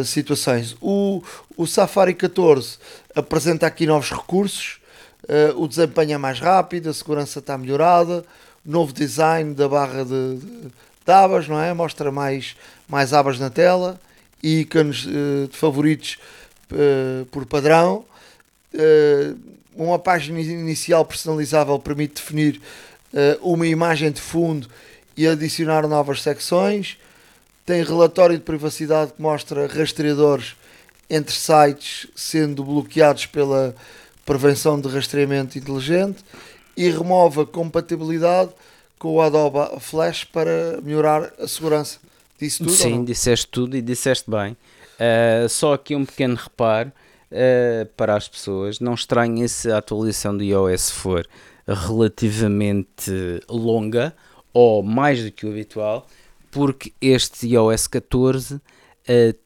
uh, 0.01 0.05
situações. 0.05 0.77
O, 0.81 1.23
o 1.57 1.67
Safari 1.67 2.15
14 2.15 2.79
apresenta 3.15 3.67
aqui 3.67 3.87
novos 3.87 4.11
recursos. 4.11 4.79
o 5.57 5.69
desempenho 5.69 6.15
é 6.15 6.19
mais 6.19 6.41
rápido, 6.41 6.89
a 6.91 6.95
segurança 6.95 7.39
está 7.39 7.57
melhorada, 7.57 8.25
novo 8.65 8.93
design 8.93 9.55
da 9.55 9.69
barra 9.69 10.05
de, 10.05 10.37
de, 10.37 10.69
de 11.07 11.13
abas, 11.13 11.47
não 11.47 11.61
é? 11.61 11.73
Mostra 11.73 12.11
mais, 12.11 12.57
mais 12.89 13.13
abas 13.13 13.39
na 13.39 13.51
tela, 13.51 14.01
ícones 14.43 15.07
de 15.07 15.57
favoritos 15.57 16.19
uh, 16.73 17.27
por 17.27 17.47
padrão. 17.47 18.05
Uh, 18.75 19.39
uma 19.75 19.99
página 19.99 20.41
inicial 20.41 21.05
personalizável 21.05 21.79
permite 21.79 22.15
definir 22.15 22.61
uh, 23.13 23.53
uma 23.53 23.67
imagem 23.67 24.11
de 24.11 24.21
fundo 24.21 24.69
e 25.17 25.27
adicionar 25.27 25.87
novas 25.87 26.23
secções. 26.23 26.99
Tem 27.65 27.83
relatório 27.83 28.37
de 28.37 28.43
privacidade 28.43 29.13
que 29.13 29.23
mostra 29.23 29.67
rastreadores 29.67 30.57
entre 31.09 31.35
sites 31.35 32.07
sendo 32.15 32.65
bloqueados 32.65 33.27
pela 33.27 33.75
prevenção 34.25 34.81
de 34.81 34.89
rastreamento 34.89 35.59
inteligente 35.59 36.25
e 36.77 36.89
remove 36.89 37.43
a 37.43 37.47
compatibilidade 37.47 38.51
com 38.99 39.15
o 39.15 39.21
Adobe 39.21 39.59
Flash 39.81 40.25
para 40.25 40.81
melhorar 40.83 41.33
a 41.39 41.47
segurança. 41.47 41.99
Disse 42.39 42.59
tudo? 42.59 42.73
Sim, 42.73 43.05
disseste 43.05 43.47
tudo 43.47 43.77
e 43.77 43.83
disseste 43.83 44.31
bem. 44.31 44.57
Uh, 44.95 45.49
só 45.49 45.75
aqui 45.75 45.95
um 45.95 46.05
pequeno 46.05 46.35
reparo 46.35 46.91
uh, 47.31 47.87
para 47.97 48.17
as 48.17 48.29
pessoas. 48.29 48.81
Não 48.81 48.95
estranhem 48.95 49.47
se 49.49 49.71
a 49.71 49.79
atualização 49.79 50.37
do 50.37 50.43
iOS 50.43 50.91
for 50.91 51.29
relativamente 51.67 53.11
longa 53.49 54.15
ou 54.53 54.83
mais 54.83 55.23
do 55.23 55.31
que 55.31 55.47
o 55.47 55.51
habitual, 55.51 56.07
porque 56.53 56.93
este 57.01 57.49
iOS 57.49 57.89
14 57.89 58.55
uh, 58.55 58.61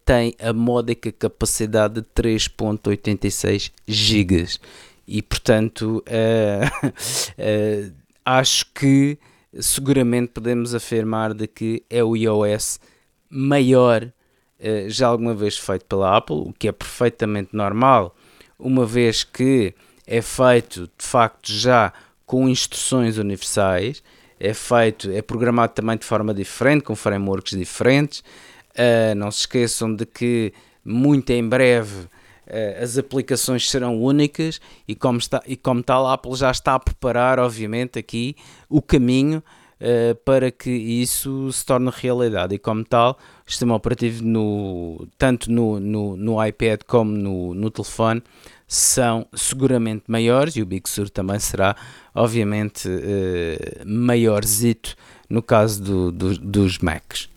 tem 0.04 0.34
a 0.38 0.52
módica 0.52 1.10
capacidade 1.10 2.02
de 2.02 2.06
3.86 2.14 3.72
GB 3.88 4.46
e 5.08 5.22
portanto 5.22 6.04
acho 8.24 8.66
que 8.74 9.16
seguramente 9.58 10.32
podemos 10.32 10.74
afirmar 10.74 11.32
de 11.32 11.46
que 11.46 11.84
é 11.88 12.02
o 12.02 12.16
iOS 12.16 12.80
maior 13.30 14.12
eh, 14.58 14.86
já 14.88 15.08
alguma 15.08 15.34
vez 15.34 15.58
feito 15.58 15.84
pela 15.84 16.16
Apple, 16.16 16.36
o 16.36 16.52
que 16.52 16.68
é 16.68 16.72
perfeitamente 16.72 17.50
normal, 17.52 18.16
uma 18.58 18.86
vez 18.86 19.22
que 19.22 19.74
é 20.06 20.22
feito 20.22 20.90
de 20.98 21.04
facto 21.04 21.52
já 21.52 21.92
com 22.24 22.48
instruções 22.48 23.18
universais, 23.18 24.02
é 24.38 24.52
feito, 24.54 25.10
é 25.10 25.22
programado 25.22 25.72
também 25.72 25.96
de 25.96 26.04
forma 26.04 26.32
diferente, 26.34 26.82
com 26.82 26.94
frameworks 26.94 27.56
diferentes. 27.56 28.20
Uh, 28.72 29.14
não 29.16 29.30
se 29.30 29.40
esqueçam 29.40 29.94
de 29.94 30.04
que 30.04 30.52
muito 30.84 31.30
em 31.30 31.48
breve 31.48 32.04
uh, 32.04 32.82
as 32.82 32.98
aplicações 32.98 33.68
serão 33.68 34.00
únicas 34.00 34.60
e 34.86 34.94
como, 34.94 35.18
está, 35.18 35.42
e 35.46 35.56
como 35.56 35.82
tal 35.82 36.06
a 36.06 36.12
Apple 36.12 36.34
já 36.34 36.50
está 36.50 36.74
a 36.74 36.78
preparar, 36.78 37.38
obviamente, 37.38 37.98
aqui 37.98 38.36
o 38.68 38.82
caminho 38.82 39.42
uh, 39.80 40.14
para 40.24 40.50
que 40.50 40.70
isso 40.70 41.50
se 41.52 41.64
torne 41.64 41.90
realidade. 41.94 42.54
E 42.54 42.58
como 42.58 42.84
tal, 42.84 43.18
o 43.46 43.50
sistema 43.50 43.74
operativo, 43.74 44.24
no, 44.24 45.08
tanto 45.16 45.50
no, 45.50 45.80
no, 45.80 46.16
no 46.16 46.44
iPad 46.44 46.80
como 46.86 47.12
no, 47.12 47.54
no 47.54 47.70
telefone, 47.70 48.22
são 48.66 49.26
seguramente 49.34 50.04
maiores 50.08 50.56
e 50.56 50.62
o 50.62 50.66
Big 50.66 50.88
Sur 50.88 51.08
também 51.08 51.38
será, 51.38 51.76
obviamente, 52.14 52.88
uh, 52.88 53.86
maiorzito 53.86 54.96
no 55.28 55.42
caso 55.42 55.82
do, 55.82 56.12
do, 56.12 56.38
dos 56.38 56.78
Macs. 56.78 57.28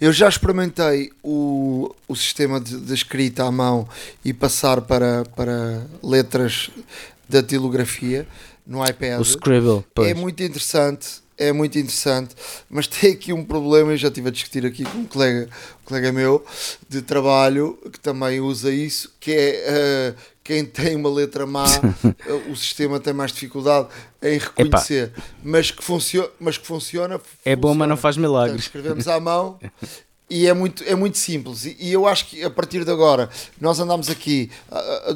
Eu 0.00 0.12
já 0.12 0.28
experimentei 0.28 1.10
o, 1.22 1.94
o 2.06 2.14
sistema 2.14 2.60
de, 2.60 2.78
de, 2.78 2.92
escrita 2.92 3.44
à 3.44 3.50
mão 3.50 3.88
e 4.24 4.32
passar 4.32 4.80
para, 4.82 5.24
para 5.36 5.86
letras 6.02 6.70
da 7.28 7.42
tilografia 7.42 8.26
no 8.66 8.84
iPad. 8.84 9.20
O 9.20 9.24
Scribble, 9.24 9.84
pois. 9.94 10.10
É 10.10 10.14
muito 10.14 10.42
interessante, 10.42 11.19
é 11.40 11.52
muito 11.52 11.78
interessante, 11.78 12.36
mas 12.68 12.86
tem 12.86 13.12
aqui 13.12 13.32
um 13.32 13.42
problema, 13.42 13.92
eu 13.92 13.96
já 13.96 14.08
estive 14.08 14.28
a 14.28 14.30
discutir 14.30 14.66
aqui 14.66 14.84
com 14.84 14.98
um 14.98 15.06
colega, 15.06 15.48
um 15.80 15.84
colega 15.86 16.12
meu 16.12 16.44
de 16.86 17.00
trabalho 17.00 17.78
que 17.90 17.98
também 17.98 18.40
usa 18.40 18.70
isso, 18.70 19.10
que 19.18 19.32
é 19.32 20.14
uh, 20.14 20.20
quem 20.44 20.66
tem 20.66 20.94
uma 20.96 21.08
letra 21.08 21.46
má, 21.46 21.64
o 22.50 22.54
sistema 22.54 23.00
tem 23.00 23.14
mais 23.14 23.32
dificuldade 23.32 23.88
em 24.22 24.36
reconhecer, 24.36 25.12
mas 25.42 25.70
que, 25.70 25.82
funciona, 25.82 26.28
mas 26.38 26.58
que 26.58 26.66
funciona. 26.66 27.14
É 27.14 27.18
funciona. 27.18 27.56
bom, 27.56 27.74
mas 27.74 27.88
não 27.88 27.96
faz 27.96 28.18
milagres. 28.18 28.68
Portanto, 28.68 28.98
escrevemos 28.98 29.08
à 29.08 29.18
mão 29.18 29.58
e 30.30 30.46
é 30.46 30.54
muito, 30.54 30.84
é 30.84 30.94
muito 30.94 31.18
simples. 31.18 31.64
E, 31.64 31.92
eu 31.92 32.06
acho 32.06 32.26
que 32.26 32.44
a 32.44 32.48
partir 32.48 32.84
de 32.84 32.90
agora, 32.90 33.28
nós 33.60 33.80
andamos 33.80 34.08
aqui 34.08 34.48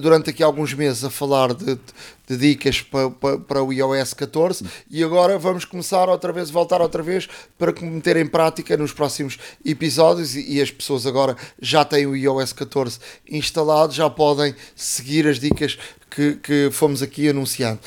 durante 0.00 0.30
aqui 0.30 0.42
alguns 0.42 0.74
meses 0.74 1.04
a 1.04 1.10
falar 1.10 1.54
de, 1.54 1.78
de 2.26 2.36
dicas 2.36 2.82
para, 2.82 3.10
para, 3.10 3.38
para, 3.38 3.62
o 3.62 3.72
iOS 3.72 4.12
14 4.12 4.66
e 4.90 5.04
agora 5.04 5.38
vamos 5.38 5.64
começar 5.64 6.08
outra 6.08 6.32
vez, 6.32 6.50
voltar 6.50 6.80
outra 6.80 7.02
vez 7.02 7.28
para 7.56 7.72
meter 7.80 8.16
em 8.16 8.26
prática 8.26 8.76
nos 8.76 8.92
próximos 8.92 9.38
episódios. 9.64 10.34
E, 10.34 10.56
e 10.56 10.60
as 10.60 10.72
pessoas 10.72 11.06
agora 11.06 11.36
já 11.62 11.84
têm 11.84 12.06
o 12.06 12.16
iOS 12.16 12.52
14 12.52 12.98
instalado, 13.30 13.92
já 13.92 14.10
podem 14.10 14.52
seguir 14.74 15.28
as 15.28 15.38
dicas 15.38 15.78
que, 16.10 16.34
que 16.36 16.70
fomos 16.72 17.02
aqui 17.02 17.28
anunciando 17.28 17.78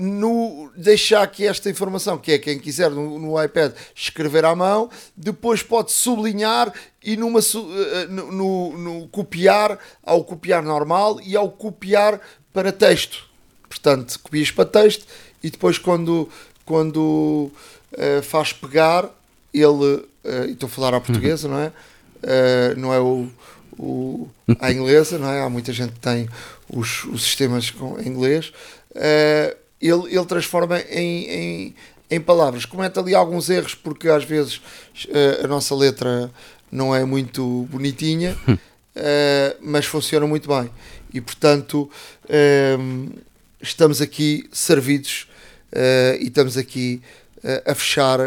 no, 0.00 0.72
deixar 0.74 1.22
aqui 1.22 1.46
esta 1.46 1.68
informação, 1.68 2.16
que 2.16 2.32
é 2.32 2.38
quem 2.38 2.58
quiser 2.58 2.90
no, 2.90 3.18
no, 3.18 3.42
iPad 3.42 3.72
escrever 3.94 4.44
à 4.44 4.54
mão, 4.56 4.90
depois 5.14 5.62
pode 5.62 5.92
sublinhar 5.92 6.72
e 7.04 7.16
numa, 7.16 7.40
eh, 7.40 8.06
no, 8.08 8.32
no, 8.32 8.78
no, 8.78 9.08
copiar, 9.08 9.78
ao 10.02 10.24
copiar 10.24 10.62
normal 10.62 11.20
e 11.22 11.36
ao 11.36 11.50
copiar 11.50 12.18
para 12.52 12.72
texto. 12.72 13.28
Portanto, 13.68 14.18
copias 14.20 14.50
para 14.50 14.64
texto 14.64 15.06
e 15.42 15.50
depois 15.50 15.76
quando, 15.76 16.28
quando 16.64 17.50
uh, 17.92 18.22
faz 18.22 18.52
pegar, 18.52 19.08
ele, 19.52 19.68
uh, 19.68 20.44
estou 20.48 20.66
a 20.66 20.70
falar 20.70 20.94
à 20.94 21.00
portuguesa, 21.00 21.46
não 21.46 21.58
é? 21.58 21.68
Uh, 22.22 22.78
não 22.78 22.92
é 22.92 23.00
o, 23.00 23.28
o, 23.78 24.28
a 24.58 24.72
inglesa, 24.72 25.18
não 25.18 25.30
é? 25.30 25.42
Há 25.42 25.48
muita 25.48 25.72
gente 25.72 25.92
que 25.92 26.00
tem 26.00 26.28
os, 26.68 27.04
os 27.04 27.22
sistemas 27.22 27.70
com, 27.70 28.00
em 28.00 28.08
inglês. 28.08 28.52
Uh, 28.90 29.59
ele, 29.80 30.14
ele 30.14 30.26
transforma 30.26 30.78
em, 30.80 31.24
em, 31.24 31.74
em 32.10 32.20
palavras. 32.20 32.64
Comete 32.64 32.98
ali 32.98 33.14
alguns 33.14 33.48
erros, 33.48 33.74
porque 33.74 34.08
às 34.08 34.24
vezes 34.24 34.56
uh, 35.06 35.44
a 35.44 35.48
nossa 35.48 35.74
letra 35.74 36.30
não 36.70 36.94
é 36.94 37.04
muito 37.04 37.66
bonitinha, 37.70 38.36
uh, 38.46 38.58
mas 39.62 39.86
funciona 39.86 40.26
muito 40.26 40.48
bem. 40.48 40.70
E 41.12 41.20
portanto, 41.20 41.90
uh, 42.24 43.20
estamos 43.60 44.00
aqui 44.00 44.48
servidos 44.52 45.26
e 46.20 46.26
estamos 46.26 46.56
aqui 46.56 47.00
a 47.64 47.76
fechar 47.76 48.18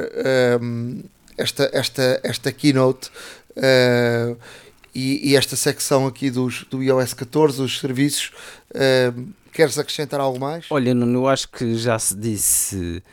esta, 1.38 1.70
esta, 1.74 2.22
esta 2.24 2.52
keynote. 2.54 3.12
E, 4.96 5.32
e, 5.32 5.36
esta 5.36 5.58
secção 5.58 6.08
aqui 6.08 6.30
dos, 6.30 6.64
do 6.70 6.82
iOS 6.82 7.14
14, 7.16 7.62
os 7.62 7.80
serviços, 7.80 8.32
Queres 9.54 9.78
acrescentar 9.78 10.20
algo 10.20 10.40
mais? 10.40 10.66
Olha, 10.72 10.96
Nuno, 10.96 11.20
eu 11.20 11.28
acho 11.28 11.48
que 11.48 11.76
já 11.76 12.00
se 12.00 12.18
disse 12.18 13.04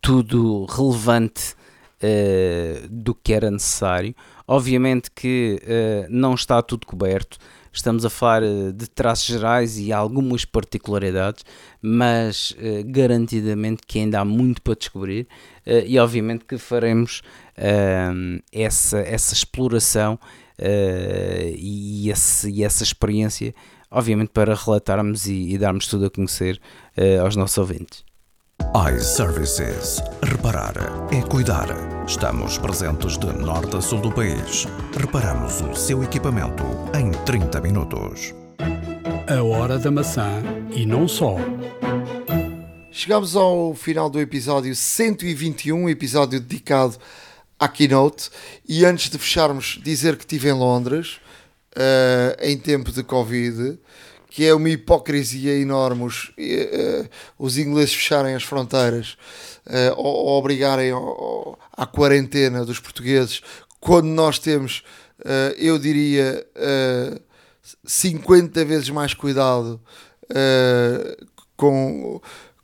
tudo 0.00 0.64
relevante 0.64 1.54
uh, 2.02 2.88
do 2.88 3.14
que 3.14 3.34
era 3.34 3.50
necessário. 3.50 4.14
Obviamente 4.48 5.10
que 5.10 5.60
uh, 5.62 6.06
não 6.08 6.34
está 6.34 6.62
tudo 6.62 6.86
coberto. 6.86 7.36
Estamos 7.70 8.06
a 8.06 8.10
falar 8.10 8.42
uh, 8.42 8.72
de 8.72 8.88
traços 8.88 9.26
gerais 9.26 9.78
e 9.78 9.92
algumas 9.92 10.46
particularidades, 10.46 11.44
mas 11.82 12.56
garantidamente 12.86 13.82
que 13.86 13.98
ainda 13.98 14.20
há 14.20 14.24
muito 14.24 14.62
para 14.62 14.74
descobrir 14.74 15.28
e 15.66 15.98
obviamente 15.98 16.44
que 16.44 16.58
faremos 16.58 17.22
essa, 18.52 18.98
essa 18.98 19.34
exploração 19.34 20.18
e, 21.56 22.10
esse, 22.10 22.50
e 22.50 22.64
essa 22.64 22.82
experiência 22.82 23.54
obviamente 23.90 24.30
para 24.30 24.54
relatarmos 24.54 25.26
e, 25.26 25.52
e 25.52 25.58
darmos 25.58 25.86
tudo 25.86 26.06
a 26.06 26.10
conhecer 26.10 26.60
uh, 26.96 27.22
aos 27.22 27.36
nossos 27.36 27.58
ouvintes. 27.58 28.04
iServices. 28.96 30.00
Reparar 30.22 30.74
é 31.12 31.22
cuidar. 31.22 31.68
Estamos 32.06 32.58
presentes 32.58 33.18
de 33.18 33.26
norte 33.26 33.76
a 33.76 33.80
sul 33.80 34.00
do 34.00 34.12
país. 34.12 34.66
Reparamos 34.96 35.60
o 35.60 35.74
seu 35.74 36.02
equipamento 36.04 36.62
em 36.96 37.10
30 37.24 37.60
minutos. 37.60 38.34
A 39.28 39.42
hora 39.42 39.78
da 39.78 39.90
maçã 39.90 40.42
e 40.74 40.86
não 40.86 41.08
só. 41.08 41.36
Chegamos 42.92 43.34
ao 43.34 43.74
final 43.74 44.10
do 44.10 44.20
episódio 44.20 44.74
121, 44.74 45.88
episódio 45.88 46.40
dedicado 46.40 46.96
à 47.58 47.68
Keynote. 47.68 48.30
E 48.68 48.84
antes 48.84 49.08
de 49.10 49.18
fecharmos, 49.18 49.80
dizer 49.82 50.16
que 50.16 50.24
estive 50.24 50.48
em 50.48 50.52
Londres 50.52 51.20
uh, 51.76 52.36
em 52.40 52.56
tempo 52.58 52.92
de 52.92 53.02
Covid, 53.02 53.78
que 54.28 54.44
é 54.46 54.54
uma 54.54 54.68
hipocrisia 54.68 55.56
enorme 55.56 56.04
os, 56.04 56.28
uh, 56.30 57.08
os 57.38 57.58
ingleses 57.58 57.94
fecharem 57.94 58.34
as 58.34 58.42
fronteiras 58.42 59.16
uh, 59.66 59.94
ou, 59.96 60.26
ou 60.26 60.38
obrigarem 60.38 60.92
à 61.72 61.86
quarentena 61.86 62.64
dos 62.64 62.78
portugueses, 62.78 63.40
quando 63.80 64.06
nós 64.08 64.38
temos, 64.38 64.82
eu 65.56 65.78
diria, 65.78 66.46
50 67.82 68.62
vezes 68.66 68.90
mais 68.90 69.14
cuidado 69.14 69.80
com, 71.56 72.20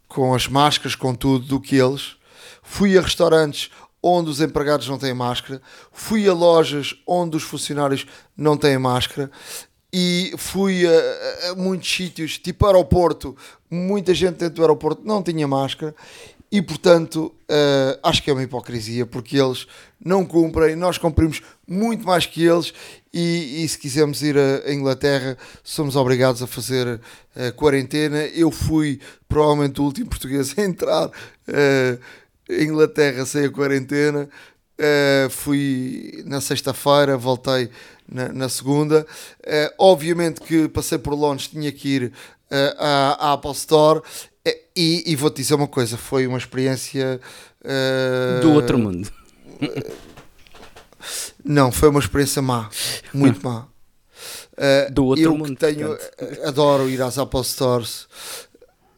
com 0.07 0.35
as 0.35 0.47
máscaras, 0.47 0.95
com 0.95 1.15
tudo, 1.15 1.47
do 1.47 1.59
que 1.59 1.77
eles. 1.77 2.16
Fui 2.62 2.99
a 2.99 3.01
restaurantes 3.01 3.70
onde 4.02 4.31
os 4.31 4.40
empregados 4.40 4.89
não 4.89 4.98
têm 4.98 5.14
máscara, 5.14 5.60
fui 5.93 6.28
a 6.28 6.32
lojas 6.32 6.94
onde 7.06 7.36
os 7.36 7.43
funcionários 7.43 8.06
não 8.36 8.56
têm 8.56 8.78
máscara 8.78 9.31
e 9.93 10.32
fui 10.36 10.86
a, 10.86 11.51
a, 11.51 11.55
muitos 11.55 11.90
sítios, 11.90 12.39
tipo 12.39 12.66
aeroporto, 12.66 13.36
muita 13.70 14.14
gente 14.14 14.36
dentro 14.36 14.56
do 14.56 14.62
aeroporto 14.62 15.02
não 15.05 15.23
tinha 15.23 15.47
máscara 15.48 15.94
e 16.51 16.62
portanto 16.62 17.35
uh, 17.51 17.98
acho 18.02 18.23
que 18.23 18.31
é 18.31 18.32
uma 18.32 18.43
hipocrisia 18.43 19.05
porque 19.05 19.36
eles 19.36 19.66
não 20.02 20.24
cumprem, 20.24 20.77
nós 20.77 20.97
cumprimos 20.97 21.43
muito 21.66 22.06
mais 22.06 22.27
que 22.27 22.44
eles 22.44 22.73
e, 23.12 23.64
e 23.64 23.68
se 23.68 23.78
quisermos 23.78 24.23
ir 24.23 24.36
à 24.39 24.73
Inglaterra 24.73 25.36
somos 25.64 25.97
obrigados 25.97 26.43
a 26.43 26.47
fazer 26.47 26.86
uh, 26.86 27.52
quarentena. 27.56 28.24
Eu 28.27 28.51
fui 28.51 29.01
provavelmente 29.28 29.81
o 29.81 29.85
último 29.85 30.10
português 30.10 30.56
a 30.56 30.62
entrar 30.62 31.09
uh, 31.09 31.98
Inglaterra 32.48 33.24
sem 33.27 33.44
a 33.44 33.51
quarentena. 33.51 34.28
Uh, 34.78 35.31
fui 35.31 36.23
na 36.27 36.39
sexta-feira, 36.39 37.16
voltei 37.16 37.70
na, 38.06 38.28
na 38.28 38.48
segunda. 38.48 39.06
Uh, 39.40 39.74
obviamente 39.78 40.40
que 40.43 40.68
passei 40.68 40.98
por 40.98 41.14
Londres, 41.14 41.48
tinha 41.48 41.73
que 41.73 41.89
ir 41.89 42.05
uh, 42.05 42.77
à, 42.78 43.31
à, 43.31 43.32
Apple 43.32 43.52
Store. 43.52 44.02
E, 44.77 45.02
e 45.06 45.16
vou-te 45.16 45.36
dizer 45.36 45.55
uma 45.55 45.66
coisa: 45.66 45.97
foi 45.97 46.27
uma 46.27 46.39
experiência 46.39 47.20
do 48.43 48.52
outro 48.52 48.78
mundo. 48.78 49.10
não, 51.44 51.73
foi 51.73 51.89
uma 51.89 51.98
experiência 51.98 52.40
má, 52.40 52.70
muito 53.12 53.43
má. 53.43 53.66
do 54.93 55.06
outro 55.06 55.24
eu 55.24 55.36
mundo. 55.36 55.56
tenho, 55.56 55.98
adoro 56.44 56.89
ir 56.89 57.02
às 57.02 57.18
Apple 57.18 57.43
Stores, 57.43 58.06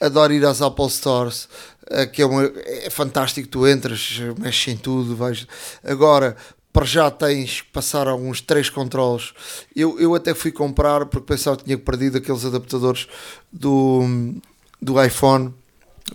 adoro 0.00 0.32
ir 0.32 0.44
às 0.44 0.62
Apple 0.62 0.90
Stores. 0.90 1.48
Eh, 1.90 2.06
que 2.06 2.22
é, 2.22 2.26
uma, 2.26 2.44
é 2.44 2.90
fantástico, 2.90 3.48
tu 3.48 3.66
entras, 3.66 4.20
mexes 4.38 4.68
em 4.68 4.76
tudo, 4.76 5.16
vais. 5.16 5.46
Agora, 5.82 6.36
para 6.72 6.84
já 6.84 7.10
tens 7.10 7.62
que 7.62 7.68
passar 7.70 8.06
alguns 8.06 8.40
três 8.40 8.68
controles. 8.68 9.32
Eu, 9.74 9.98
eu 9.98 10.14
até 10.14 10.34
fui 10.34 10.52
comprar 10.52 11.06
porque 11.06 11.26
pensava 11.26 11.56
que 11.56 11.64
tinha 11.64 11.78
perdido 11.78 12.18
aqueles 12.18 12.44
adaptadores 12.44 13.08
do, 13.52 14.02
do 14.80 15.02
iPhone 15.02 15.54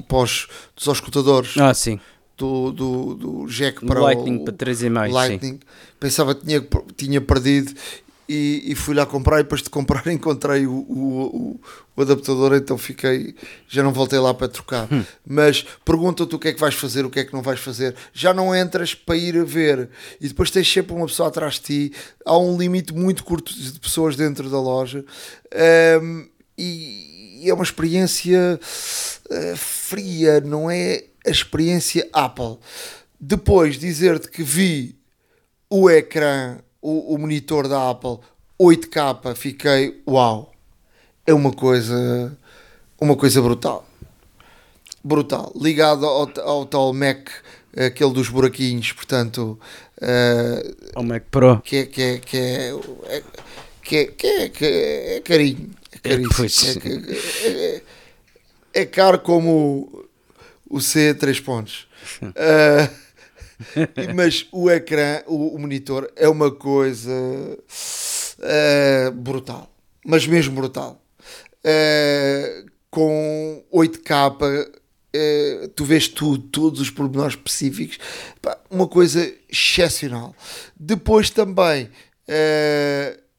pós, 0.08 0.48
dos 0.76 0.88
auscultadores. 0.88 1.58
Ah, 1.58 1.74
sim. 1.74 2.00
Do, 2.38 2.72
do, 2.72 3.14
do 3.14 3.48
jack 3.48 3.86
para 3.86 4.00
Lightning 4.00 4.38
o, 4.38 4.46
para 4.46 4.54
3,5 4.54 5.12
Lightning. 5.12 5.54
Sim. 5.54 5.60
Pensava 6.00 6.36
que 6.36 6.46
tinha, 6.46 6.68
tinha 6.96 7.22
perdido 7.22 7.74
e, 8.28 8.64
e, 8.68 8.76
fui 8.76 8.96
lá 8.96 9.06
comprar 9.06 9.40
e 9.40 9.44
depois 9.44 9.62
de 9.62 9.70
comprar 9.70 10.06
encontrei 10.12 10.66
o, 10.66 10.72
o, 10.72 11.60
o, 11.96 12.02
adaptador, 12.02 12.56
então 12.56 12.78
fiquei, 12.78 13.36
já 13.68 13.84
não 13.84 13.92
voltei 13.92 14.20
lá 14.20 14.34
para 14.34 14.48
trocar. 14.48 14.88
Hum. 14.92 15.04
Mas 15.28 15.66
pergunta-te 15.84 16.34
o 16.34 16.40
que 16.40 16.48
é 16.48 16.54
que 16.54 16.60
vais 16.60 16.74
fazer, 16.74 17.06
o 17.06 17.10
que 17.10 17.20
é 17.20 17.26
que 17.26 17.34
não 17.34 17.42
vais 17.42 17.60
fazer. 17.60 17.96
Já 18.14 18.34
não 18.34 18.56
entras 18.56 18.96
para 18.96 19.18
ir 19.18 19.38
a 19.38 19.44
ver 19.44 19.90
e 20.22 20.28
depois 20.28 20.50
tens 20.50 20.72
sempre 20.72 20.94
uma 20.94 21.06
pessoa 21.06 21.30
atrás 21.30 21.56
de 21.56 21.62
ti. 21.62 21.94
Há 22.26 22.38
um 22.38 22.58
limite 22.58 22.94
muito 22.94 23.24
curto 23.24 23.54
de 23.54 23.80
pessoas 23.80 24.16
dentro 24.16 24.50
da 24.50 24.60
loja 24.60 25.04
um, 26.02 26.28
e, 26.58 27.44
e, 27.44 27.50
é 27.50 27.54
uma 27.54 27.64
experiência 27.64 28.60
uh, 28.60 29.58
fria, 29.58 30.40
não 30.40 30.72
é 30.72 31.04
a 31.26 31.30
experiência 31.30 32.08
Apple. 32.14 32.58
Depois 33.20 33.78
dizer-te 33.78 34.30
que 34.30 34.44
vi 34.44 34.98
o 35.70 35.90
ecrã 35.90 36.60
o, 36.84 37.16
o 37.16 37.18
monitor 37.18 37.68
da 37.68 37.90
Apple 37.90 38.20
8K, 38.60 39.36
fiquei 39.36 40.02
uau, 40.08 40.54
é 41.26 41.34
uma 41.34 41.52
coisa, 41.52 42.38
uma 43.00 43.16
coisa 43.16 43.42
brutal. 43.42 43.88
Brutal. 45.04 45.52
Ligado 45.60 46.06
ao, 46.06 46.30
ao 46.42 46.66
tal 46.66 46.94
Mac, 46.94 47.30
aquele 47.76 48.14
dos 48.14 48.30
buraquinhos, 48.30 48.92
portanto. 48.92 49.60
Uh, 49.98 50.76
ao 50.94 51.04
Mac 51.04 51.24
Pro. 51.32 51.62
Que 51.62 51.78
é, 51.78 51.86
que 51.86 52.02
é, 52.02 52.18
que 52.20 52.38
é, 52.38 52.70
é 53.08 53.24
que 53.82 53.98
é, 53.98 54.06
que 54.06 54.28
é, 54.28 54.50
que 54.50 54.66
é, 54.66 55.16
é 55.18 55.22
carinho. 55.22 55.72
É 55.92 55.98
caríssimo. 56.10 56.82
É, 56.86 57.48
é, 57.48 57.82
é, 58.74 58.86
caro 58.86 59.20
como 59.20 60.06
o 60.70 60.82
C 60.82 61.14
3 61.14 61.40
pontos. 61.40 61.88
Uh, 62.22 63.04
mas 64.16 64.48
o 64.52 64.70
ecrã, 64.70 65.22
o, 65.28 65.56
o, 65.56 65.60
monitor 65.60 66.12
é 66.16 66.28
uma 66.28 66.52
coisa 66.52 67.12
uh, 67.12 69.12
brutal, 69.12 69.72
mas 70.06 70.28
mesmo 70.28 70.56
brutal. 70.56 71.02
Uh, 71.60 72.72
com 72.90 73.64
8K, 73.74 74.42
uh, 74.42 74.84
eh, 75.16 75.70
tu 75.76 75.86
vês 75.86 76.08
tudo, 76.08 76.44
todos 76.44 76.80
os 76.80 76.90
pormenores 76.90 77.36
específicos, 77.36 78.00
uma 78.70 78.88
coisa 78.88 79.32
excepcional. 79.50 80.36
Depois 80.80 81.30
também 81.30 81.90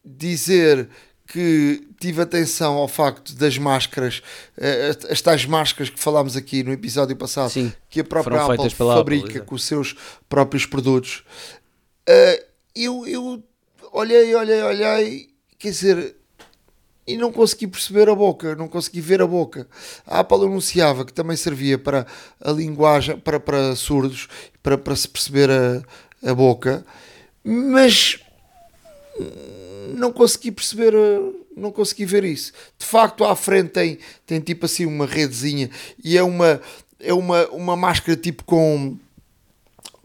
dizer 0.04 0.88
que 1.26 1.88
tive 2.05 2.20
atenção 2.20 2.74
ao 2.74 2.86
facto 2.86 3.35
das 3.35 3.56
máscaras, 3.56 4.22
uh, 4.59 5.10
as 5.10 5.22
tais 5.22 5.47
máscaras 5.47 5.89
que 5.89 5.98
falámos 5.98 6.36
aqui 6.36 6.62
no 6.62 6.70
episódio 6.70 7.16
passado, 7.16 7.51
Sim, 7.51 7.72
que 7.89 8.01
a 8.01 8.05
própria 8.05 8.43
Apple 8.43 8.68
fabrica 8.70 9.28
Apple, 9.28 9.40
com 9.40 9.55
os 9.55 9.64
seus 9.64 9.97
próprios 10.28 10.66
produtos. 10.66 11.24
Uh, 12.06 12.44
eu, 12.76 13.06
eu 13.06 13.43
olhei, 13.90 14.35
olhei, 14.35 14.62
olhei, 14.62 15.31
quer 15.59 15.70
dizer, 15.70 16.14
e 17.06 17.16
não 17.16 17.32
consegui 17.32 17.66
perceber 17.66 18.10
a 18.10 18.14
boca, 18.14 18.55
não 18.55 18.68
consegui 18.68 19.01
ver 19.01 19.22
a 19.22 19.26
boca. 19.26 19.66
A 20.06 20.20
Apple 20.20 20.44
anunciava 20.44 21.06
que 21.06 21.12
também 21.12 21.39
servia 21.39 21.78
para 21.78 22.06
a 22.39 22.51
linguagem, 22.51 23.18
para, 23.18 23.40
para 23.40 23.74
surdos, 23.74 24.28
para, 24.62 24.76
para 24.76 24.94
se 24.94 25.09
perceber 25.09 25.51
a, 25.51 26.31
a 26.31 26.35
boca, 26.35 26.85
mas 27.43 28.18
não 29.94 30.12
consegui 30.12 30.51
perceber, 30.51 30.94
eh, 30.94 31.32
não 31.56 31.70
consegui 31.70 32.05
ver 32.05 32.24
isso. 32.24 32.52
De 32.78 32.85
facto, 32.85 33.24
à 33.24 33.35
frente 33.36 33.70
tem, 33.70 33.98
tem 34.26 34.40
tipo 34.40 34.66
assim 34.66 34.86
uma 34.86 35.06
redezinha 35.06 35.70
e 36.02 36.16
é 36.16 36.22
uma, 36.22 36.60
é 37.01 37.12
uma, 37.12 37.47
uma 37.48 37.76
máscara 37.76 38.16
tipo 38.16 38.44
com, 38.44 38.97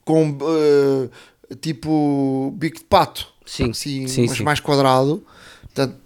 com 0.05 0.29
uh, 0.29 1.55
tipo 1.61 2.53
bico 2.57 2.77
de 2.77 2.85
pato, 2.85 3.27
sim, 3.45 3.71
assim, 3.71 4.07
sim, 4.07 4.27
mas 4.27 4.37
sim. 4.37 4.43
mais 4.43 4.59
quadrado. 4.59 5.25
Portanto, 5.63 5.97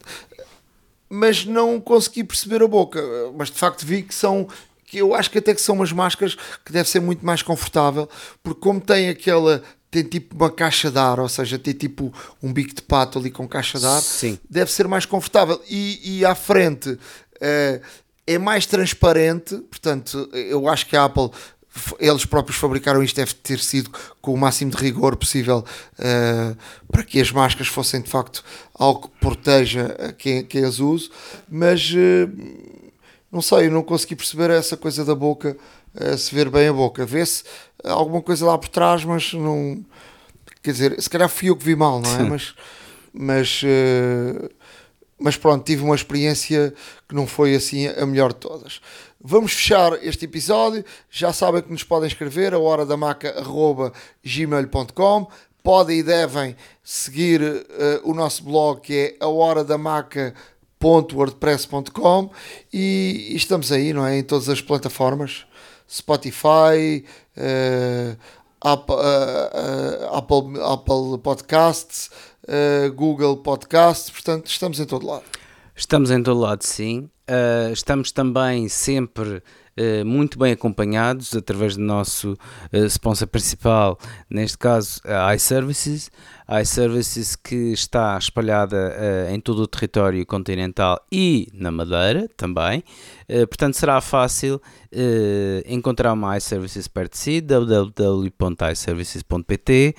mas 1.09 1.45
não 1.45 1.79
consegui 1.79 2.23
perceber 2.23 2.63
a 2.63 2.67
boca. 2.67 3.01
Mas 3.37 3.49
de 3.49 3.57
facto 3.57 3.85
vi 3.85 4.01
que 4.03 4.15
são 4.15 4.47
que 4.85 4.97
eu 4.97 5.15
acho 5.15 5.31
que 5.31 5.39
até 5.39 5.55
que 5.55 5.61
são 5.61 5.75
umas 5.75 5.91
máscaras 5.91 6.35
que 6.63 6.71
deve 6.71 6.87
ser 6.87 6.99
muito 6.99 7.25
mais 7.25 7.41
confortável, 7.41 8.07
porque 8.43 8.61
como 8.61 8.79
tem 8.79 9.09
aquela 9.09 9.63
tem 9.93 10.03
tipo 10.03 10.35
uma 10.35 10.49
caixa 10.49 10.89
de 10.89 10.97
ar, 10.97 11.19
ou 11.19 11.29
seja, 11.29 11.59
tem 11.59 11.73
tipo 11.73 12.11
um 12.41 12.51
bico 12.51 12.73
de 12.73 12.81
pato 12.81 13.19
ali 13.19 13.29
com 13.29 13.47
caixa 13.47 13.77
de 13.77 13.85
ar, 13.85 14.01
Sim. 14.01 14.39
deve 14.49 14.71
ser 14.71 14.87
mais 14.87 15.05
confortável. 15.05 15.61
E, 15.69 16.17
e 16.17 16.25
à 16.25 16.33
frente 16.33 16.89
uh, 16.89 17.81
é 18.25 18.37
mais 18.39 18.65
transparente, 18.65 19.55
portanto, 19.69 20.27
eu 20.33 20.67
acho 20.67 20.87
que 20.87 20.97
a 20.97 21.05
Apple 21.05 21.29
eles 21.99 22.25
próprios 22.25 22.57
fabricaram 22.57 23.03
isto, 23.03 23.15
deve 23.15 23.33
ter 23.33 23.59
sido 23.59 23.89
com 24.21 24.33
o 24.33 24.37
máximo 24.37 24.69
de 24.71 24.77
rigor 24.77 25.15
possível 25.15 25.65
uh, 25.99 26.57
para 26.91 27.03
que 27.03 27.19
as 27.19 27.31
máscaras 27.31 27.67
fossem 27.67 27.99
de 27.99 28.09
facto 28.09 28.43
algo 28.75 29.07
que 29.07 29.19
proteja 29.19 30.13
quem, 30.17 30.43
quem 30.45 30.63
as 30.63 30.79
use, 30.79 31.09
mas 31.49 31.91
uh, 31.91 32.31
não 33.31 33.41
sei, 33.41 33.67
eu 33.67 33.71
não 33.71 33.81
consegui 33.81 34.15
perceber 34.15 34.51
essa 34.51 34.77
coisa 34.77 35.03
da 35.03 35.15
boca 35.15 35.57
se 36.17 36.33
ver 36.33 36.49
bem 36.49 36.67
a 36.67 36.73
boca. 36.73 37.05
Vê-se 37.05 37.43
alguma 37.83 38.21
coisa 38.21 38.45
lá 38.45 38.57
por 38.57 38.69
trás, 38.69 39.03
mas 39.03 39.33
não. 39.33 39.83
Quer 40.61 40.71
dizer, 40.71 41.01
se 41.01 41.09
calhar 41.09 41.27
fui 41.29 41.49
eu 41.49 41.57
que 41.57 41.65
vi 41.65 41.75
mal, 41.75 41.99
não 41.99 42.15
é? 42.15 42.23
mas, 42.23 42.55
mas, 43.11 43.63
uh, 43.63 44.49
mas 45.19 45.35
pronto, 45.35 45.65
tive 45.65 45.83
uma 45.83 45.95
experiência 45.95 46.73
que 47.07 47.13
não 47.13 47.27
foi 47.27 47.53
assim 47.55 47.87
a 47.87 48.03
melhor 48.05 48.31
de 48.31 48.39
todas. 48.39 48.79
Vamos 49.21 49.51
fechar 49.53 49.93
este 50.03 50.25
episódio. 50.25 50.83
Já 51.09 51.31
sabem 51.31 51.61
que 51.61 51.71
nos 51.71 51.83
podem 51.83 52.07
escrever 52.07 52.53
a 52.53 52.59
hora 52.59 52.85
da 52.85 52.97
maca.gmail.com. 52.97 55.27
Podem 55.61 55.99
e 55.99 56.03
devem 56.03 56.55
seguir 56.83 57.41
uh, 57.41 58.01
o 58.03 58.13
nosso 58.13 58.43
blog 58.43 58.81
que 58.81 58.93
é 58.93 59.15
a 59.23 59.29
hora 59.29 59.63
da 59.63 59.77
maca.wordpress.com 59.77 62.29
e, 62.73 63.29
e 63.31 63.35
estamos 63.37 63.71
aí, 63.71 63.93
não 63.93 64.05
é? 64.05 64.17
Em 64.17 64.23
todas 64.23 64.49
as 64.49 64.59
plataformas. 64.59 65.45
Spotify, 65.89 67.05
uh, 67.37 68.17
Apple, 68.61 68.95
uh, 68.95 70.15
Apple, 70.15 70.61
Apple 70.61 71.17
Podcasts, 71.21 72.09
Google 72.95 73.37
Podcast, 73.37 74.11
portanto 74.11 74.47
estamos 74.47 74.79
em 74.79 74.85
todo 74.85 75.05
lado. 75.05 75.23
Estamos 75.75 76.11
em 76.11 76.21
todo 76.21 76.39
lado, 76.39 76.61
sim. 76.63 77.09
Estamos 77.71 78.11
também 78.11 78.67
sempre 78.67 79.41
muito 80.05 80.37
bem 80.37 80.51
acompanhados 80.51 81.33
através 81.33 81.77
do 81.77 81.81
nosso 81.81 82.37
sponsor 82.89 83.27
principal, 83.29 83.97
neste 84.29 84.57
caso 84.57 84.99
a 85.05 85.33
iServices. 85.33 86.11
IServices 86.61 87.35
que 87.35 87.73
está 87.73 88.17
espalhada 88.17 88.95
em 89.31 89.39
todo 89.39 89.63
o 89.63 89.67
território 89.67 90.23
continental 90.25 90.99
e 91.11 91.47
na 91.53 91.71
Madeira 91.71 92.29
também. 92.37 92.83
portanto, 93.49 93.75
será 93.75 93.99
fácil 94.01 94.61
encontrar 95.65 96.13
uma 96.13 96.37
iServices 96.37 96.87
perto 96.87 97.13
de 97.13 97.17
si, 97.17 97.41
www.iservices.pt 97.41 99.95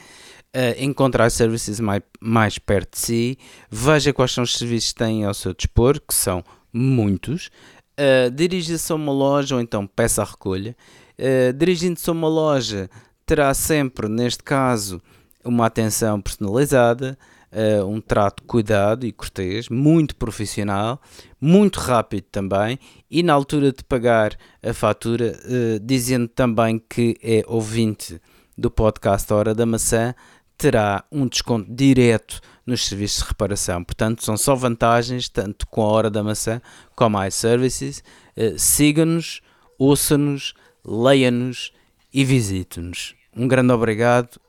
uh, 0.54 0.82
encontrar 0.82 1.30
serviços 1.30 1.80
mais, 1.80 2.02
mais 2.20 2.58
perto 2.58 2.92
de 2.92 2.98
si, 2.98 3.38
veja 3.68 4.12
quais 4.12 4.32
são 4.32 4.44
os 4.44 4.56
serviços 4.56 4.92
que 4.92 4.98
têm 4.98 5.24
ao 5.24 5.34
seu 5.34 5.52
dispor, 5.52 6.00
que 6.00 6.14
são 6.14 6.44
muitos, 6.72 7.50
uh, 7.98 8.30
dirija-se 8.30 8.92
a 8.92 8.94
uma 8.94 9.12
loja 9.12 9.56
ou 9.56 9.60
então 9.60 9.86
peça 9.86 10.22
a 10.22 10.24
recolha. 10.24 10.76
Uh, 11.18 11.52
Dirigindo-se 11.52 12.08
a 12.08 12.12
uma 12.12 12.28
loja, 12.28 12.88
terá 13.26 13.52
sempre, 13.52 14.08
neste 14.08 14.42
caso, 14.42 15.02
uma 15.44 15.66
atenção 15.66 16.20
personalizada, 16.20 17.18
uh, 17.52 17.86
um 17.86 18.00
trato 18.00 18.42
cuidado 18.42 19.06
e 19.06 19.12
cortês, 19.12 19.68
muito 19.68 20.16
profissional, 20.16 21.00
muito 21.40 21.78
rápido 21.78 22.24
também, 22.30 22.78
e 23.10 23.22
na 23.22 23.32
altura 23.32 23.72
de 23.72 23.84
pagar 23.84 24.36
a 24.62 24.72
fatura, 24.72 25.38
uh, 25.44 25.80
dizendo 25.80 26.28
também 26.28 26.78
que 26.78 27.16
é 27.22 27.42
ouvinte 27.46 28.20
do 28.56 28.70
podcast 28.70 29.32
Hora 29.32 29.54
da 29.54 29.66
Maçã, 29.66 30.14
terá 30.56 31.04
um 31.10 31.26
desconto 31.26 31.72
direto 31.72 32.40
nos 32.64 32.86
serviços 32.86 33.22
de 33.22 33.28
reparação. 33.28 33.84
Portanto, 33.84 34.24
são 34.24 34.36
só 34.36 34.54
vantagens, 34.54 35.28
tanto 35.28 35.66
com 35.66 35.82
a 35.82 35.86
Hora 35.86 36.10
da 36.10 36.22
Maçã 36.22 36.60
como 36.94 37.18
a 37.18 37.28
iServices. 37.28 38.02
Uh, 38.36 38.58
Siga-nos, 38.58 39.40
ouça-nos, 39.78 40.54
leia-nos 40.84 41.72
e 42.12 42.24
visite-nos. 42.24 43.14
Um 43.36 43.48
grande 43.48 43.72
obrigado, 43.72 44.40